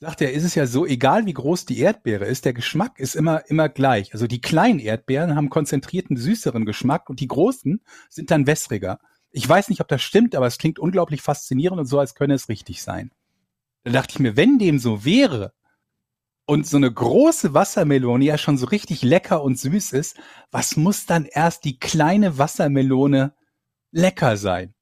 sagt 0.00 0.20
er, 0.20 0.32
ist 0.32 0.44
es 0.44 0.54
ja 0.54 0.66
so, 0.66 0.86
egal 0.86 1.26
wie 1.26 1.32
groß 1.32 1.64
die 1.66 1.78
Erdbeere 1.78 2.26
ist, 2.26 2.44
der 2.44 2.52
Geschmack 2.52 2.98
ist 2.98 3.14
immer, 3.14 3.48
immer 3.48 3.68
gleich. 3.68 4.12
Also 4.12 4.26
die 4.26 4.40
kleinen 4.40 4.78
Erdbeeren 4.78 5.34
haben 5.34 5.50
konzentrierten, 5.50 6.16
süßeren 6.16 6.66
Geschmack 6.66 7.08
und 7.08 7.20
die 7.20 7.28
großen 7.28 7.80
sind 8.10 8.30
dann 8.30 8.46
wässriger. 8.46 8.98
Ich 9.30 9.48
weiß 9.48 9.68
nicht, 9.68 9.80
ob 9.80 9.88
das 9.88 10.02
stimmt, 10.02 10.34
aber 10.34 10.46
es 10.46 10.58
klingt 10.58 10.78
unglaublich 10.78 11.22
faszinierend 11.22 11.80
und 11.80 11.86
so, 11.86 11.98
als 11.98 12.14
könne 12.14 12.34
es 12.34 12.48
richtig 12.48 12.82
sein. 12.82 13.10
Da 13.84 13.92
dachte 13.92 14.12
ich 14.12 14.18
mir, 14.18 14.36
wenn 14.36 14.58
dem 14.58 14.78
so 14.78 15.04
wäre 15.04 15.52
und 16.46 16.66
so 16.66 16.76
eine 16.76 16.92
große 16.92 17.54
Wassermelone 17.54 18.24
ja 18.24 18.38
schon 18.38 18.58
so 18.58 18.66
richtig 18.66 19.02
lecker 19.02 19.42
und 19.42 19.58
süß 19.58 19.92
ist, 19.92 20.18
was 20.50 20.76
muss 20.76 21.06
dann 21.06 21.24
erst 21.24 21.64
die 21.64 21.78
kleine 21.78 22.38
Wassermelone 22.38 23.34
lecker 23.90 24.36
sein? 24.36 24.74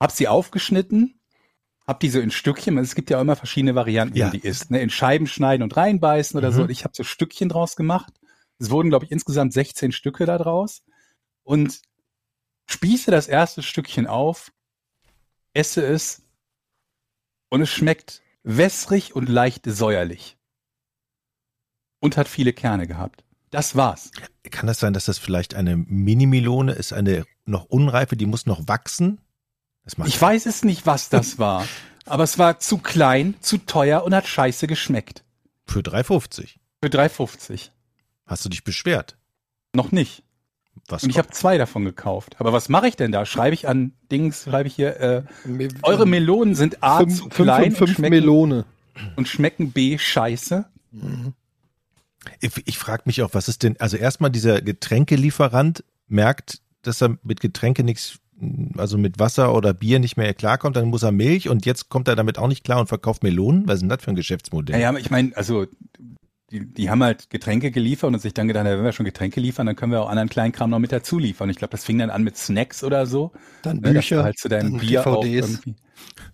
Hab 0.00 0.12
sie 0.12 0.28
aufgeschnitten, 0.28 1.20
hab 1.86 2.00
die 2.00 2.08
so 2.08 2.20
in 2.20 2.30
Stückchen, 2.30 2.78
es 2.78 2.94
gibt 2.94 3.10
ja 3.10 3.18
auch 3.18 3.22
immer 3.22 3.36
verschiedene 3.36 3.74
Varianten, 3.74 4.16
ja. 4.16 4.32
wie 4.32 4.38
die 4.38 4.46
isst, 4.46 4.70
ne? 4.70 4.80
in 4.80 4.90
Scheiben 4.90 5.26
schneiden 5.26 5.62
und 5.62 5.76
reinbeißen 5.76 6.38
oder 6.38 6.50
mhm. 6.50 6.54
so. 6.54 6.68
Ich 6.68 6.84
habe 6.84 6.94
so 6.94 7.02
Stückchen 7.02 7.48
draus 7.48 7.76
gemacht. 7.76 8.12
Es 8.58 8.70
wurden, 8.70 8.90
glaube 8.90 9.04
ich, 9.04 9.10
insgesamt 9.10 9.52
16 9.52 9.92
Stücke 9.92 10.24
da 10.24 10.38
draus. 10.38 10.82
Und 11.42 11.82
spieße 12.66 13.10
das 13.10 13.26
erste 13.26 13.62
Stückchen 13.62 14.06
auf, 14.06 14.52
esse 15.54 15.84
es 15.84 16.22
und 17.50 17.60
es 17.60 17.70
schmeckt 17.70 18.22
wässrig 18.44 19.14
und 19.16 19.28
leicht 19.28 19.64
säuerlich. 19.66 20.38
Und 22.00 22.16
hat 22.16 22.28
viele 22.28 22.52
Kerne 22.52 22.86
gehabt. 22.86 23.24
Das 23.50 23.76
war's. 23.76 24.10
Kann 24.50 24.66
das 24.66 24.80
sein, 24.80 24.94
dass 24.94 25.04
das 25.04 25.18
vielleicht 25.18 25.54
eine 25.54 25.76
Mini-Melone 25.76 26.72
ist, 26.72 26.92
eine 26.92 27.24
noch 27.44 27.66
unreife, 27.66 28.16
die 28.16 28.26
muss 28.26 28.46
noch 28.46 28.66
wachsen? 28.66 29.20
Das 29.84 29.98
macht 29.98 30.08
Ich 30.08 30.20
weiß 30.20 30.46
es 30.46 30.64
nicht, 30.64 30.86
was 30.86 31.08
das 31.08 31.38
war. 31.38 31.66
Aber 32.04 32.24
es 32.24 32.38
war 32.38 32.58
zu 32.58 32.78
klein, 32.78 33.34
zu 33.40 33.58
teuer 33.58 34.04
und 34.04 34.14
hat 34.14 34.26
scheiße 34.26 34.66
geschmeckt. 34.66 35.24
für 35.66 35.80
3,50. 35.80 36.56
Für 36.82 36.88
3,50. 36.88 37.70
Hast 38.26 38.44
du 38.44 38.48
dich 38.48 38.64
beschwert? 38.64 39.16
Noch 39.72 39.92
nicht. 39.92 40.24
Was 40.88 41.04
Und 41.04 41.10
ich 41.10 41.18
habe 41.18 41.28
zwei 41.30 41.58
davon 41.58 41.84
gekauft. 41.84 42.36
Aber 42.38 42.52
was 42.52 42.68
mache 42.68 42.88
ich 42.88 42.96
denn 42.96 43.12
da? 43.12 43.24
Schreibe 43.24 43.54
ich 43.54 43.68
an 43.68 43.92
Dings, 44.10 44.44
schreibe 44.44 44.68
ich 44.68 44.74
hier, 44.74 44.98
äh, 45.00 45.22
eure 45.82 46.06
Melonen 46.06 46.54
sind 46.54 46.82
A 46.82 46.98
fünf, 46.98 47.16
zu 47.16 47.22
fünf 47.24 47.34
klein 47.34 47.64
und 47.64 47.76
fünf 47.76 47.90
und, 47.90 47.96
schmecken, 47.96 48.10
Melone. 48.14 48.64
und 49.16 49.28
schmecken 49.28 49.72
B 49.72 49.98
scheiße. 49.98 50.66
Ich, 52.40 52.50
ich 52.64 52.78
frage 52.78 53.02
mich 53.06 53.22
auch, 53.22 53.30
was 53.32 53.48
ist 53.48 53.62
denn, 53.62 53.78
also 53.80 53.96
erstmal 53.96 54.30
dieser 54.30 54.60
Getränkelieferant 54.60 55.84
merkt, 56.08 56.60
dass 56.82 57.02
er 57.02 57.16
mit 57.22 57.40
Getränke 57.40 57.84
nichts, 57.84 58.18
also 58.76 58.98
mit 58.98 59.18
Wasser 59.18 59.54
oder 59.54 59.74
Bier 59.74 59.98
nicht 59.98 60.16
mehr 60.16 60.34
klarkommt, 60.34 60.76
dann 60.76 60.88
muss 60.88 61.02
er 61.02 61.12
Milch 61.12 61.48
und 61.48 61.66
jetzt 61.66 61.88
kommt 61.88 62.08
er 62.08 62.16
damit 62.16 62.38
auch 62.38 62.48
nicht 62.48 62.64
klar 62.64 62.80
und 62.80 62.88
verkauft 62.88 63.22
Melonen. 63.22 63.66
Was 63.66 63.76
ist 63.76 63.80
denn 63.82 63.88
das 63.88 64.02
für 64.02 64.10
ein 64.10 64.16
Geschäftsmodell? 64.16 64.76
Naja, 64.76 64.96
ich 64.98 65.10
meine, 65.10 65.36
also 65.36 65.66
die, 66.52 66.66
die 66.72 66.90
haben 66.90 67.02
halt 67.02 67.30
Getränke 67.30 67.70
geliefert 67.70 68.12
und 68.12 68.20
sich 68.20 68.34
dann 68.34 68.46
gedacht, 68.46 68.66
wenn 68.66 68.84
wir 68.84 68.92
schon 68.92 69.06
Getränke 69.06 69.40
liefern, 69.40 69.66
dann 69.66 69.74
können 69.74 69.90
wir 69.90 70.02
auch 70.02 70.10
anderen 70.10 70.28
kleinen 70.28 70.52
Kram 70.52 70.70
noch 70.70 70.78
mit 70.78 70.92
dazu 70.92 71.18
liefern. 71.18 71.48
Ich 71.48 71.56
glaube, 71.56 71.70
das 71.72 71.84
fing 71.84 71.98
dann 71.98 72.10
an 72.10 72.22
mit 72.22 72.36
Snacks 72.36 72.84
oder 72.84 73.06
so. 73.06 73.32
Dann 73.62 73.78
Ne, 73.78 73.94
Bücher, 73.94 74.22
halt 74.22 74.38
zu 74.38 74.48
deinem 74.48 74.72
dann 74.72 74.80
Bier 74.80 75.06
auch 75.06 75.22
DVDs. 75.22 75.50
irgendwie. 75.50 75.76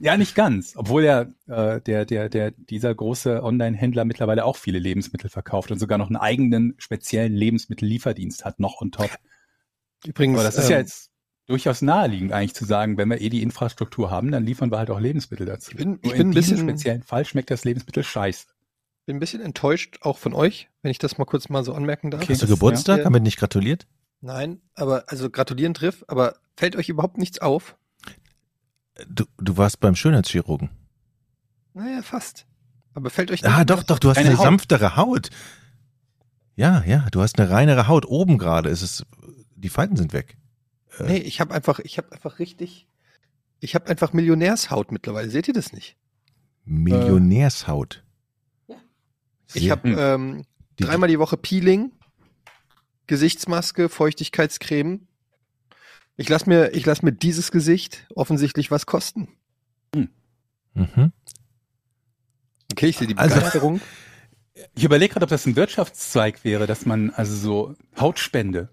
Ja, 0.00 0.16
nicht 0.16 0.34
ganz. 0.34 0.72
Obwohl 0.76 1.04
ja 1.04 1.26
äh, 1.46 1.80
der, 1.82 2.04
der, 2.04 2.28
der, 2.28 2.50
dieser 2.50 2.92
große 2.94 3.42
Online-Händler 3.42 4.04
mittlerweile 4.04 4.44
auch 4.44 4.56
viele 4.56 4.78
Lebensmittel 4.80 5.30
verkauft 5.30 5.70
und 5.70 5.78
sogar 5.78 5.98
noch 5.98 6.08
einen 6.08 6.16
eigenen 6.16 6.74
speziellen 6.78 7.34
Lebensmittellieferdienst 7.34 8.44
hat, 8.44 8.58
noch 8.58 8.80
on 8.80 8.90
top. 8.90 9.10
Übrigens, 10.04 10.34
Aber 10.34 10.44
das 10.44 10.58
ist 10.58 10.68
ja 10.68 10.76
ähm, 10.76 10.82
jetzt 10.82 11.10
durchaus 11.48 11.82
naheliegend 11.82 12.32
eigentlich 12.32 12.54
zu 12.54 12.64
sagen, 12.64 12.96
wenn 12.98 13.08
wir 13.08 13.20
eh 13.20 13.28
die 13.30 13.42
Infrastruktur 13.42 14.10
haben, 14.10 14.30
dann 14.30 14.44
liefern 14.44 14.70
wir 14.70 14.78
halt 14.78 14.90
auch 14.90 15.00
Lebensmittel 15.00 15.46
dazu. 15.46 15.72
Ich 15.72 15.76
bin- 15.78 15.98
ich 16.02 16.04
Nur 16.04 16.12
bin 16.12 16.20
in 16.20 16.28
ein 16.28 16.30
diesem 16.32 16.56
bisschen- 16.56 16.68
speziellen 16.68 17.02
Fall 17.02 17.24
schmeckt 17.24 17.50
das 17.50 17.64
Lebensmittel 17.64 18.04
scheiße. 18.04 18.46
bin 19.06 19.16
ein 19.16 19.20
bisschen 19.20 19.40
enttäuscht, 19.40 19.96
auch 20.02 20.18
von 20.18 20.34
euch, 20.34 20.68
wenn 20.82 20.90
ich 20.90 20.98
das 20.98 21.16
mal 21.16 21.24
kurz 21.24 21.48
mal 21.48 21.64
so 21.64 21.72
anmerken 21.72 22.10
darf. 22.10 22.22
Okay. 22.22 22.34
Hast 22.34 22.42
du 22.42 22.46
Geburtstag? 22.46 22.98
ja. 22.98 23.04
Haben 23.06 23.14
wir 23.14 23.20
nicht 23.20 23.38
gratuliert? 23.38 23.86
Nein, 24.20 24.60
aber 24.74 25.04
also 25.06 25.30
gratulieren 25.30 25.72
trifft, 25.72 26.10
aber 26.10 26.34
fällt 26.58 26.76
euch 26.76 26.90
überhaupt 26.90 27.16
nichts 27.16 27.38
auf? 27.40 27.76
Du, 29.08 29.24
du 29.38 29.56
warst 29.56 29.80
beim 29.80 29.94
Schönheitschirurgen. 29.96 30.68
Naja, 31.72 32.02
fast. 32.02 32.44
Aber 32.94 33.08
fällt 33.10 33.30
euch 33.30 33.44
Ah, 33.46 33.58
nicht 33.58 33.70
doch, 33.70 33.82
doch, 33.84 33.98
du 33.98 34.08
hast 34.10 34.16
Deine 34.16 34.30
eine 34.30 34.38
Haut. 34.38 34.44
sanftere 34.44 34.96
Haut. 34.96 35.30
Ja, 36.56 36.82
ja, 36.84 37.06
du 37.12 37.22
hast 37.22 37.38
eine 37.38 37.48
reinere 37.48 37.86
Haut. 37.88 38.04
Oben 38.04 38.36
gerade 38.36 38.68
ist 38.68 38.82
es, 38.82 39.06
die 39.54 39.68
Falten 39.68 39.96
sind 39.96 40.12
weg. 40.12 40.36
Äh, 41.00 41.04
Nee, 41.04 41.16
ich 41.18 41.40
habe 41.40 41.54
einfach, 41.54 41.78
ich 41.80 41.98
habe 41.98 42.12
einfach 42.12 42.38
richtig, 42.38 42.86
ich 43.60 43.74
habe 43.74 43.86
einfach 43.86 44.12
Millionärshaut 44.12 44.92
mittlerweile. 44.92 45.30
Seht 45.30 45.48
ihr 45.48 45.54
das 45.54 45.72
nicht? 45.72 45.96
Millionärshaut. 46.64 48.04
Ja. 48.66 48.76
Sehr- 49.46 49.62
Ich 49.62 49.70
habe 49.70 49.88
Hm. 49.88 49.96
ähm, 49.98 50.44
die- 50.78 50.84
dreimal 50.84 51.08
die 51.08 51.18
Woche 51.18 51.36
Peeling, 51.36 51.92
Gesichtsmaske, 53.06 53.88
Feuchtigkeitscreme. 53.88 55.06
Ich 56.16 56.28
lass 56.28 56.46
mir, 56.46 56.72
ich 56.74 56.84
lass 56.84 57.02
mir 57.02 57.12
dieses 57.12 57.50
Gesicht 57.50 58.06
offensichtlich 58.14 58.70
was 58.70 58.86
kosten. 58.86 59.28
Mhm. 60.74 61.12
Okay, 62.72 62.86
ich 62.88 62.98
sehe 62.98 63.06
die 63.08 63.16
Also- 63.16 63.36
Begeisterung. 63.36 63.80
Ich 64.74 64.82
überlege 64.82 65.12
gerade, 65.12 65.22
ob 65.22 65.30
das 65.30 65.46
ein 65.46 65.54
Wirtschaftszweig 65.54 66.42
wäre, 66.42 66.66
dass 66.66 66.84
man 66.84 67.10
also 67.10 67.32
so 67.36 67.74
Hautspende, 67.96 68.68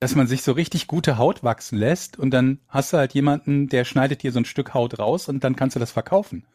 dass 0.00 0.14
man 0.14 0.26
sich 0.26 0.42
so 0.42 0.52
richtig 0.52 0.86
gute 0.86 1.18
Haut 1.18 1.42
wachsen 1.42 1.78
lässt 1.78 2.18
und 2.18 2.30
dann 2.30 2.60
hast 2.68 2.92
du 2.92 2.98
halt 2.98 3.14
jemanden, 3.14 3.68
der 3.68 3.84
schneidet 3.84 4.22
dir 4.22 4.32
so 4.32 4.38
ein 4.38 4.44
Stück 4.44 4.74
Haut 4.74 4.98
raus 4.98 5.28
und 5.28 5.42
dann 5.42 5.56
kannst 5.56 5.76
du 5.76 5.80
das 5.80 5.90
verkaufen. 5.90 6.46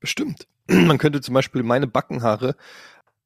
Bestimmt. 0.00 0.46
Man 0.66 0.98
könnte 0.98 1.20
zum 1.20 1.34
Beispiel 1.34 1.62
meine 1.62 1.86
Backenhaare 1.86 2.56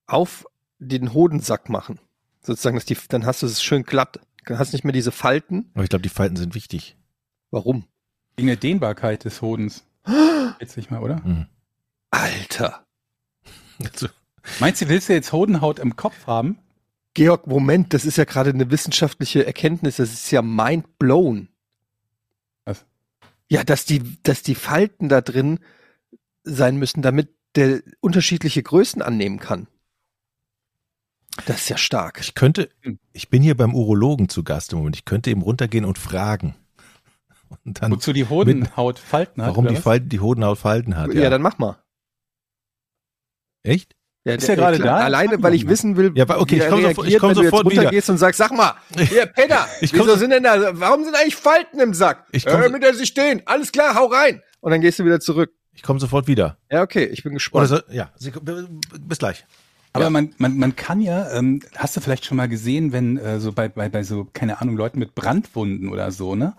auf 0.07 0.47
den 0.79 1.15
Hodensack 1.15 1.69
machen. 1.69 2.01
Sozusagen, 2.41 2.77
dass 2.77 2.85
die, 2.85 2.97
dann 3.09 3.25
hast 3.25 3.43
du 3.43 3.47
es 3.47 3.63
schön 3.63 3.85
glatt. 3.85 4.21
Dann 4.45 4.59
hast 4.59 4.73
du 4.73 4.77
nicht 4.77 4.85
mehr 4.85 4.93
diese 4.93 5.13
Falten. 5.13 5.71
Aber 5.75 5.85
ich 5.85 5.91
glaube, 5.91 6.03
die 6.03 6.09
Falten 6.09 6.37
sind 6.37 6.55
wichtig. 6.55 6.97
Warum? 7.51 7.85
Wegen 8.37 8.49
der 8.49 8.57
Dehnbarkeit 8.57 9.25
des 9.25 9.41
Hodens. 9.41 9.87
Witzig 10.59 10.91
mal, 10.91 11.01
oder? 11.01 11.21
Mhm. 11.25 11.47
Alter. 12.11 12.81
Also, 13.83 14.07
Meinst 14.61 14.81
du, 14.81 14.89
willst 14.89 15.09
du 15.09 15.15
jetzt 15.15 15.33
Hodenhaut 15.33 15.81
im 15.81 15.97
Kopf 15.97 16.29
haben? 16.29 16.59
Georg, 17.15 17.47
Moment, 17.47 17.95
das 17.95 18.05
ist 18.05 18.19
ja 18.19 18.25
gerade 18.25 18.51
eine 18.51 18.71
wissenschaftliche 18.71 19.47
Erkenntnis. 19.47 19.97
Das 19.97 20.13
ist 20.13 20.31
ja 20.31 20.43
mind 20.43 20.99
blown. 20.99 21.49
Was? 22.65 22.85
Ja, 23.49 23.63
dass 23.65 23.85
die, 23.85 24.03
dass 24.23 24.43
die 24.43 24.55
Falten 24.57 25.09
da 25.09 25.21
drin 25.21 25.61
sein 26.43 26.77
müssen, 26.77 27.03
damit 27.03 27.31
der 27.55 27.83
unterschiedliche 28.01 28.63
Größen 28.63 29.01
annehmen 29.01 29.39
kann. 29.39 29.69
Das 31.47 31.63
ist 31.63 31.69
ja 31.69 31.77
stark. 31.77 32.21
ich 32.21 32.35
könnte, 32.35 32.69
Hm. 32.83 32.99
ich 33.13 33.29
bin 33.29 33.43
hier 33.43 33.57
beim 33.57 33.75
Urologen 33.75 34.29
zu 34.29 34.43
Gast 34.45 34.73
im 34.73 34.79
Moment. 34.79 34.97
Ich 34.97 35.05
könnte 35.05 35.31
eben 35.31 35.43
runtergehen 35.43 35.85
und 35.85 35.99
fragen. 35.99 36.55
Und 37.65 37.81
dann, 37.83 37.93
Wozu 37.93 38.13
die 38.13 38.29
Hodenhaut 38.29 38.99
Falten 38.99 39.41
hat? 39.43 39.51
warum 39.51 39.69
die? 39.69 39.77
Falten, 39.77 40.09
die 40.09 40.19
Hodenhaut 40.21 40.59
Falten 40.59 40.97
hat. 40.97 41.13
Ja, 41.15 41.23
Ja, 41.25 41.31
dann 41.31 41.43
mach 41.43 41.59
mal. 41.59 41.79
Echt? 43.63 43.95
Ja, 44.25 44.35
Ist 44.35 44.49
ja 44.49 44.55
gerade 44.55 44.79
klar. 44.79 45.01
da? 45.01 45.05
Alleine, 45.05 45.43
weil 45.43 45.53
ich 45.55 45.69
wissen 45.69 45.97
will, 45.99 46.13
Ja, 46.15 46.25
okay, 46.39 46.53
wie 46.53 46.57
ich 46.57 46.63
er 46.63 46.71
komm 46.71 46.81
sofort- 46.83 46.97
reagiert, 47.07 47.15
ich 47.15 47.19
komm 47.21 47.29
wenn 47.31 47.35
du 47.37 47.43
jetzt 47.43 47.51
sofort 47.51 47.71
wieder. 47.71 47.83
runtergehst 47.83 48.11
und 48.11 48.17
sagst, 48.19 48.39
sag 48.39 48.53
mal, 48.53 48.73
hier, 48.99 49.27
Peter, 49.27 49.67
Ich 49.83 49.91
komm 49.93 50.01
wieso 50.01 50.13
so- 50.13 50.17
sind 50.19 50.31
denn 50.31 50.43
da, 50.43 50.71
warum 50.81 51.05
sind 51.05 51.15
eigentlich 51.15 51.37
Falten 51.37 51.79
im 51.81 51.93
Sack? 51.93 52.25
Ich 52.33 52.47
komm 52.47 52.63
äh, 52.63 52.69
mit 52.71 52.83
der 52.83 52.95
sie 52.95 53.05
stehen. 53.07 53.43
Alles 53.45 53.71
klar, 53.71 53.95
hau 53.95 54.07
rein. 54.07 54.43
Und 54.61 54.71
dann 54.71 54.81
gehst 54.81 54.99
du 54.99 55.05
wieder 55.05 55.21
zurück. 55.21 55.53
Ich 55.75 55.83
komme 55.83 56.01
sofort 56.01 56.27
wieder. 56.27 56.57
Ja, 56.71 56.83
okay, 56.83 57.05
ich 57.05 57.23
bin 57.23 57.33
Oder 57.33 57.37
gespannt. 57.37 57.69
so, 57.69 57.79
ja, 57.93 58.11
bis 59.01 59.19
gleich. 59.19 59.45
Aber 59.93 60.05
Ja. 60.05 60.11
man, 60.11 60.35
man, 60.39 60.57
man 60.57 60.75
kann 60.75 61.01
ja, 61.03 61.31
ähm, 61.33 61.61
hast 61.77 61.95
du 61.97 62.01
vielleicht 62.01 62.25
schon 62.25 62.37
mal 62.39 62.49
gesehen, 62.49 62.93
wenn 62.93 63.19
äh, 63.19 63.39
so 63.41 63.53
bei, 63.53 63.69
bei, 63.69 63.89
bei 63.91 64.03
so, 64.05 64.27
keine 64.33 64.61
Ahnung, 64.61 64.77
Leuten 64.77 64.99
mit 64.99 65.15
Brandwunden 65.15 65.89
oder 65.89 66.11
so, 66.11 66.35
ne? 66.35 66.55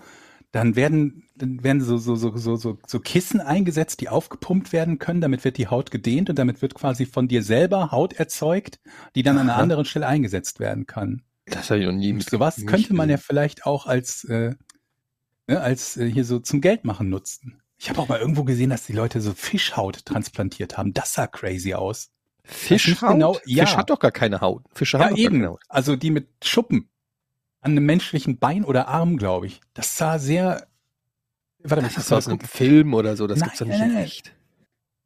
Dann 0.56 0.78
werden, 0.78 1.24
dann 1.36 1.66
werden 1.66 1.82
so, 1.82 1.98
so, 1.98 2.16
so, 2.16 2.38
so, 2.38 2.56
so, 2.56 2.78
so 2.88 3.00
Kissen 3.02 3.42
eingesetzt, 3.42 4.00
die 4.00 4.08
aufgepumpt 4.08 4.72
werden 4.72 5.00
können, 5.00 5.20
damit 5.20 5.44
wird 5.44 5.58
die 5.58 5.68
Haut 5.68 5.92
gedehnt 5.92 6.30
und 6.30 6.40
damit 6.40 6.62
wird 6.62 6.74
quasi 6.76 7.06
von 7.06 7.28
dir 7.28 7.44
selber 7.44 7.92
Haut 7.92 8.14
erzeugt, 8.14 8.80
die 9.16 9.22
dann 9.24 9.36
an 9.38 9.44
einer 9.50 9.56
Aha. 9.56 9.62
anderen 9.62 9.84
Stelle 9.84 10.08
eingesetzt 10.08 10.62
werden 10.62 10.86
kann. 10.86 11.24
Das 11.46 11.70
habe 11.70 11.82
ich 11.82 11.86
noch 11.86 11.92
nie 11.92 12.14
Und 12.14 12.24
sowas 12.30 12.64
könnte 12.66 12.94
man 12.94 13.10
ja 13.10 13.18
vielleicht 13.18 13.66
auch 13.66 13.86
als, 13.86 14.24
äh, 14.24 14.56
ne, 15.48 15.60
als 15.60 15.98
äh, 15.98 16.10
hier 16.10 16.24
so 16.24 16.40
zum 16.40 16.62
Geldmachen 16.62 17.10
nutzen. 17.10 17.62
Ich 17.78 17.90
habe 17.90 18.00
auch 18.00 18.08
mal 18.08 18.22
irgendwo 18.22 18.46
gesehen, 18.46 18.70
dass 18.70 18.86
die 18.86 18.94
Leute 18.94 19.20
so 19.20 19.34
Fischhaut 19.34 20.06
transplantiert 20.06 20.78
haben. 20.78 20.94
Das 20.94 21.16
sah 21.16 21.28
crazy 21.28 21.74
aus. 21.74 22.12
Fischhaut? 22.46 23.12
genau- 23.12 23.38
ja. 23.46 23.66
Fisch 23.66 23.76
hat 23.76 23.90
doch 23.90 24.00
gar 24.00 24.12
keine 24.12 24.40
Haut. 24.40 24.64
Fische 24.74 25.00
haben 25.00 25.04
Ja, 25.04 25.10
doch 25.10 25.16
gar 25.18 25.26
eben. 25.26 25.36
keine 25.42 25.48
Haut. 25.52 25.62
Also 25.68 25.98
die 25.98 26.12
mit 26.12 26.30
Schuppen 26.46 26.88
an 27.66 27.72
einem 27.72 27.86
menschlichen 27.86 28.38
Bein 28.38 28.64
oder 28.64 28.88
Arm, 28.88 29.18
glaube 29.18 29.48
ich. 29.48 29.60
Das 29.74 29.98
sah 29.98 30.20
sehr. 30.20 30.68
Warte 31.60 31.82
mal, 31.82 31.90
Das 31.90 31.98
ist 31.98 32.12
aus 32.14 32.28
einem 32.28 32.40
Film 32.40 32.94
oder 32.94 33.18
so, 33.18 33.26
das 33.26 33.40
Nein, 33.40 33.48
gibt's 33.50 33.60
doch 33.60 33.66
nicht 33.66 33.76
in 33.82 33.82
nein, 33.82 33.94
nein. 33.96 34.04
echt. 34.04 34.28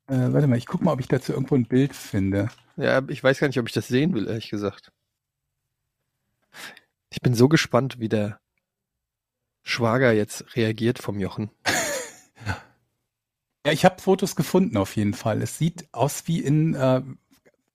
äh, 0.07 0.33
warte 0.33 0.47
mal, 0.47 0.57
ich 0.57 0.65
guck 0.65 0.81
mal, 0.81 0.91
ob 0.91 0.99
ich 0.99 1.07
dazu 1.07 1.31
irgendwo 1.31 1.55
ein 1.55 1.65
Bild 1.65 1.95
finde. 1.95 2.49
Ja, 2.75 3.01
ich 3.07 3.23
weiß 3.23 3.39
gar 3.39 3.47
nicht, 3.47 3.59
ob 3.59 3.67
ich 3.67 3.73
das 3.73 3.87
sehen 3.87 4.13
will, 4.13 4.27
ehrlich 4.27 4.49
gesagt. 4.49 4.91
Ich 7.11 7.21
bin 7.21 7.33
so 7.33 7.47
gespannt, 7.47 7.99
wie 7.99 8.09
der 8.09 8.39
Schwager 9.63 10.11
jetzt 10.11 10.55
reagiert 10.55 10.99
vom 10.99 11.19
Jochen. 11.19 11.51
Ja, 13.65 13.73
ich 13.73 13.83
habe 13.83 14.01
Fotos 14.01 14.37
gefunden 14.37 14.77
auf 14.77 14.95
jeden 14.95 15.13
Fall. 15.13 15.41
Es 15.41 15.57
sieht 15.57 15.93
aus 15.93 16.27
wie 16.27 16.39
in 16.39 16.75
äh, 16.75 17.01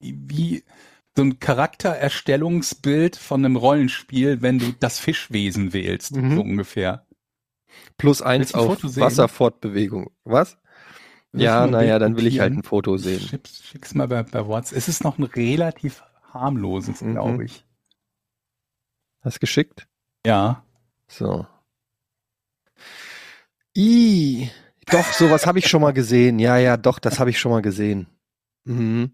wie 0.00 0.64
so 1.16 1.22
ein 1.22 1.38
Charaktererstellungsbild 1.38 3.16
von 3.16 3.44
einem 3.44 3.56
Rollenspiel, 3.56 4.42
wenn 4.42 4.58
du 4.58 4.72
das 4.72 4.98
Fischwesen 4.98 5.72
wählst, 5.72 6.16
Mhm. 6.16 6.34
so 6.36 6.40
ungefähr. 6.40 7.06
Plus 7.96 8.22
eins 8.22 8.54
auf? 8.54 8.82
Wasserfortbewegung. 8.82 10.10
Was? 10.24 10.58
Ja, 11.32 11.66
naja, 11.66 11.98
dann 11.98 12.16
will 12.16 12.26
ich 12.28 12.38
halt 12.40 12.52
ein 12.52 12.62
Foto 12.62 12.96
sehen. 12.96 13.20
Schick's, 13.20 13.62
schick's 13.64 13.94
mal 13.94 14.06
bei, 14.06 14.22
bei 14.22 14.46
WhatsApp. 14.46 14.78
Es 14.78 14.88
ist 14.88 15.02
noch 15.02 15.18
ein 15.18 15.24
relativ 15.24 16.02
harmloses, 16.32 17.00
Mhm. 17.00 17.12
glaube 17.12 17.44
ich. 17.44 17.64
Hast 19.20 19.40
geschickt? 19.40 19.88
Ja. 20.26 20.64
So. 21.08 21.46
I, 23.76 24.50
doch, 24.86 25.04
sowas 25.12 25.46
habe 25.46 25.58
ich 25.58 25.66
schon 25.68 25.80
mal 25.82 25.92
gesehen. 25.92 26.38
Ja, 26.38 26.56
ja, 26.58 26.76
doch, 26.76 26.98
das 26.98 27.18
habe 27.18 27.30
ich 27.30 27.38
schon 27.40 27.50
mal 27.52 27.62
gesehen. 27.62 28.06
Mhm. 28.64 29.12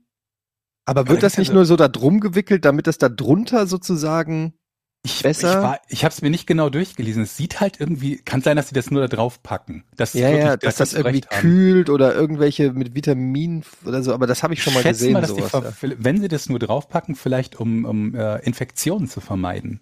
Aber 0.84 1.08
wird 1.08 1.22
das 1.22 1.32
das 1.32 1.38
nicht 1.38 1.52
nur 1.52 1.64
so 1.64 1.76
da 1.76 1.88
drum 1.88 2.20
gewickelt, 2.20 2.64
damit 2.64 2.86
das 2.86 2.98
da 2.98 3.08
drunter 3.08 3.66
sozusagen 3.66 4.54
Ich, 5.02 5.22
besser. 5.22 5.78
Ich, 5.86 5.94
ich 5.98 6.04
habe 6.04 6.12
es 6.12 6.20
mir 6.20 6.30
nicht 6.30 6.46
genau 6.46 6.68
durchgelesen. 6.68 7.22
Es 7.22 7.36
sieht 7.36 7.60
halt 7.60 7.80
irgendwie, 7.80 8.16
kann 8.18 8.42
sein, 8.42 8.56
dass 8.56 8.68
sie 8.68 8.74
das 8.74 8.90
nur 8.90 9.00
da 9.02 9.08
drauf 9.08 9.42
packen. 9.42 9.84
Das 9.96 10.14
Ja, 10.14 10.30
ja, 10.30 10.56
dass 10.56 10.76
das 10.76 10.92
irgendwie 10.92 11.20
kühlt 11.20 11.90
oder 11.90 12.14
irgendwelche 12.14 12.72
mit 12.72 12.94
Vitaminen 12.94 13.64
oder 13.84 14.02
so, 14.02 14.12
aber 14.12 14.26
das 14.26 14.42
habe 14.42 14.54
ich 14.54 14.62
schon 14.62 14.74
mal 14.74 14.82
Schätze 14.82 15.00
gesehen. 15.00 15.12
mal, 15.14 15.20
dass 15.20 15.34
die, 15.34 15.42
sowas, 15.42 15.74
ja. 15.82 15.90
wenn 15.98 16.20
sie 16.20 16.28
das 16.28 16.48
nur 16.48 16.58
draufpacken, 16.58 17.14
vielleicht 17.14 17.58
um, 17.58 17.84
um 17.84 18.14
äh, 18.14 18.38
Infektionen 18.38 19.08
zu 19.08 19.20
vermeiden. 19.20 19.80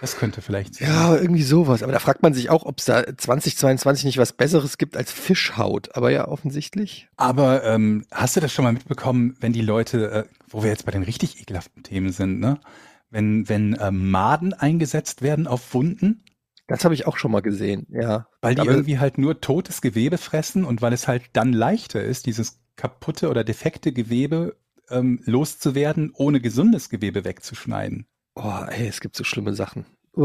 Das 0.00 0.16
könnte 0.16 0.40
vielleicht 0.40 0.76
sein. 0.76 0.88
ja, 0.88 1.14
irgendwie 1.14 1.42
sowas. 1.42 1.82
Aber 1.82 1.92
da 1.92 1.98
fragt 1.98 2.22
man 2.22 2.32
sich 2.32 2.48
auch, 2.48 2.64
ob 2.64 2.78
es 2.78 2.86
da 2.86 3.04
2022 3.04 4.06
nicht 4.06 4.18
was 4.18 4.32
Besseres 4.32 4.78
gibt 4.78 4.96
als 4.96 5.12
Fischhaut. 5.12 5.94
Aber 5.94 6.10
ja, 6.10 6.26
offensichtlich. 6.26 7.08
Aber 7.16 7.64
ähm, 7.64 8.06
hast 8.10 8.36
du 8.36 8.40
das 8.40 8.52
schon 8.52 8.64
mal 8.64 8.72
mitbekommen, 8.72 9.36
wenn 9.40 9.52
die 9.52 9.60
Leute, 9.60 10.10
äh, 10.10 10.24
wo 10.50 10.62
wir 10.62 10.70
jetzt 10.70 10.84
bei 10.86 10.92
den 10.92 11.02
richtig 11.02 11.40
ekelhaften 11.40 11.82
Themen 11.82 12.12
sind, 12.12 12.40
ne? 12.40 12.60
Wenn, 13.08 13.48
wenn 13.48 13.74
äh, 13.74 13.90
Maden 13.90 14.52
eingesetzt 14.52 15.22
werden 15.22 15.46
auf 15.48 15.74
Wunden, 15.74 16.22
Das 16.68 16.84
habe 16.84 16.94
ich 16.94 17.06
auch 17.08 17.16
schon 17.16 17.32
mal 17.32 17.42
gesehen, 17.42 17.86
ja. 17.90 18.28
weil 18.40 18.54
die 18.54 18.60
Aber- 18.60 18.70
irgendwie 18.70 18.98
halt 19.00 19.18
nur 19.18 19.40
totes 19.40 19.80
Gewebe 19.80 20.18
fressen 20.18 20.64
und 20.64 20.80
weil 20.82 20.92
es 20.92 21.08
halt 21.08 21.24
dann 21.32 21.52
leichter 21.52 22.02
ist, 22.02 22.26
dieses 22.26 22.60
kaputte 22.76 23.28
oder 23.30 23.42
defekte 23.42 23.92
Gewebe 23.92 24.56
ähm, 24.90 25.20
loszuwerden, 25.24 26.12
ohne 26.14 26.40
gesundes 26.40 26.88
Gewebe 26.88 27.24
wegzuschneiden. 27.24 28.06
Oh, 28.36 28.64
ey, 28.68 28.86
es 28.86 29.00
gibt 29.00 29.16
so 29.16 29.24
schlimme 29.24 29.54
Sachen. 29.54 29.86
Oh, 30.14 30.24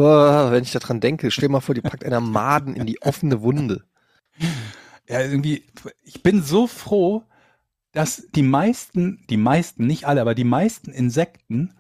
wenn 0.52 0.64
ich 0.64 0.72
daran 0.72 1.00
denke, 1.00 1.32
stell 1.32 1.50
mal 1.50 1.60
vor, 1.62 1.74
die 1.76 1.82
packt 1.82 2.04
einer 2.06 2.22
Maden 2.22 2.76
in 2.76 2.86
die 2.86 3.02
offene 3.02 3.42
Wunde. 3.42 3.84
Ja, 5.08 5.22
irgendwie, 5.22 5.64
ich 6.04 6.24
bin 6.24 6.42
so 6.42 6.66
froh, 6.68 7.24
dass 7.96 8.28
die 8.36 8.44
meisten, 8.44 9.26
die 9.30 9.38
meisten, 9.38 9.88
nicht 9.88 10.06
alle, 10.06 10.22
aber 10.22 10.36
die 10.36 10.44
meisten 10.44 10.92
Insekten 10.92 11.74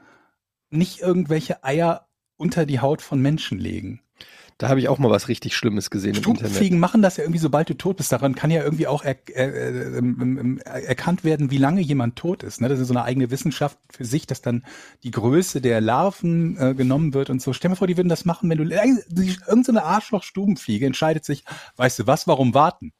nicht 0.69 0.99
irgendwelche 1.01 1.63
Eier 1.63 2.07
unter 2.37 2.65
die 2.65 2.79
Haut 2.79 3.01
von 3.01 3.21
Menschen 3.21 3.59
legen. 3.59 4.01
Da 4.57 4.69
habe 4.69 4.79
ich 4.79 4.87
auch 4.87 4.99
mal 4.99 5.09
was 5.09 5.27
richtig 5.27 5.53
Schlimmes 5.53 5.89
gesehen 5.89 6.11
im 6.11 6.15
Internet. 6.17 6.37
Stubenfliegen 6.39 6.79
machen 6.79 7.01
das 7.01 7.17
ja 7.17 7.25
irgendwie, 7.25 7.39
sobald 7.39 7.69
du 7.69 7.73
tot 7.73 7.97
bist. 7.97 8.13
Daran 8.13 8.35
kann 8.35 8.51
ja 8.51 8.63
irgendwie 8.63 8.87
auch 8.87 9.03
er, 9.03 9.17
äh, 9.35 9.43
äh, 9.43 9.97
ähm, 9.97 10.37
ähm, 10.39 10.57
erkannt 10.59 11.25
werden, 11.25 11.51
wie 11.51 11.57
lange 11.57 11.81
jemand 11.81 12.15
tot 12.15 12.41
ist. 12.41 12.61
Ne? 12.61 12.69
Das 12.69 12.79
ist 12.79 12.87
so 12.87 12.93
eine 12.93 13.03
eigene 13.03 13.29
Wissenschaft 13.31 13.77
für 13.89 14.05
sich, 14.05 14.27
dass 14.27 14.41
dann 14.41 14.63
die 15.03 15.11
Größe 15.11 15.59
der 15.59 15.81
Larven 15.81 16.57
äh, 16.57 16.73
genommen 16.73 17.13
wird 17.13 17.29
und 17.29 17.41
so. 17.41 17.51
Stell 17.51 17.71
dir 17.71 17.75
vor, 17.75 17.87
die 17.87 17.97
würden 17.97 18.07
das 18.07 18.23
machen, 18.23 18.49
wenn 18.49 18.57
du 18.57 18.63
äh, 18.73 18.93
die- 19.09 19.37
irgend 19.45 19.65
so 19.65 19.73
eine 19.73 19.83
Arschloch-Stubenfliege 19.83 20.85
entscheidet 20.85 21.25
sich, 21.25 21.43
weißt 21.75 21.99
du 21.99 22.07
was, 22.07 22.25
warum 22.25 22.53
warten? 22.53 22.93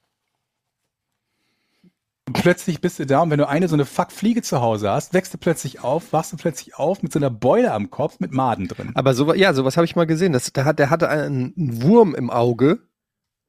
Und 2.27 2.33
plötzlich 2.33 2.81
bist 2.81 2.97
du 2.97 3.05
da 3.05 3.21
und 3.21 3.29
wenn 3.29 3.37
du 3.37 3.47
eine 3.47 3.67
so 3.67 3.75
eine 3.75 3.85
Fuck-Fliege 3.85 4.41
zu 4.41 4.59
Hause 4.59 4.89
hast, 4.89 5.13
wächst 5.13 5.33
du 5.33 5.37
plötzlich 5.37 5.83
auf, 5.83 6.11
wachst 6.11 6.33
du 6.33 6.37
plötzlich 6.37 6.75
auf 6.75 7.03
mit 7.03 7.13
so 7.13 7.19
einer 7.19 7.29
Beule 7.29 7.71
am 7.71 7.91
Kopf 7.91 8.19
mit 8.19 8.31
Maden 8.31 8.67
drin. 8.67 8.91
Aber 8.95 9.13
so, 9.13 9.31
ja, 9.35 9.53
sowas 9.53 9.77
habe 9.77 9.85
ich 9.85 9.95
mal 9.95 10.07
gesehen. 10.07 10.33
Das, 10.33 10.51
der, 10.51 10.65
hat, 10.65 10.79
der 10.79 10.89
hatte 10.89 11.07
einen, 11.07 11.53
Wurm 11.55 12.15
im 12.15 12.31
Auge, 12.31 12.79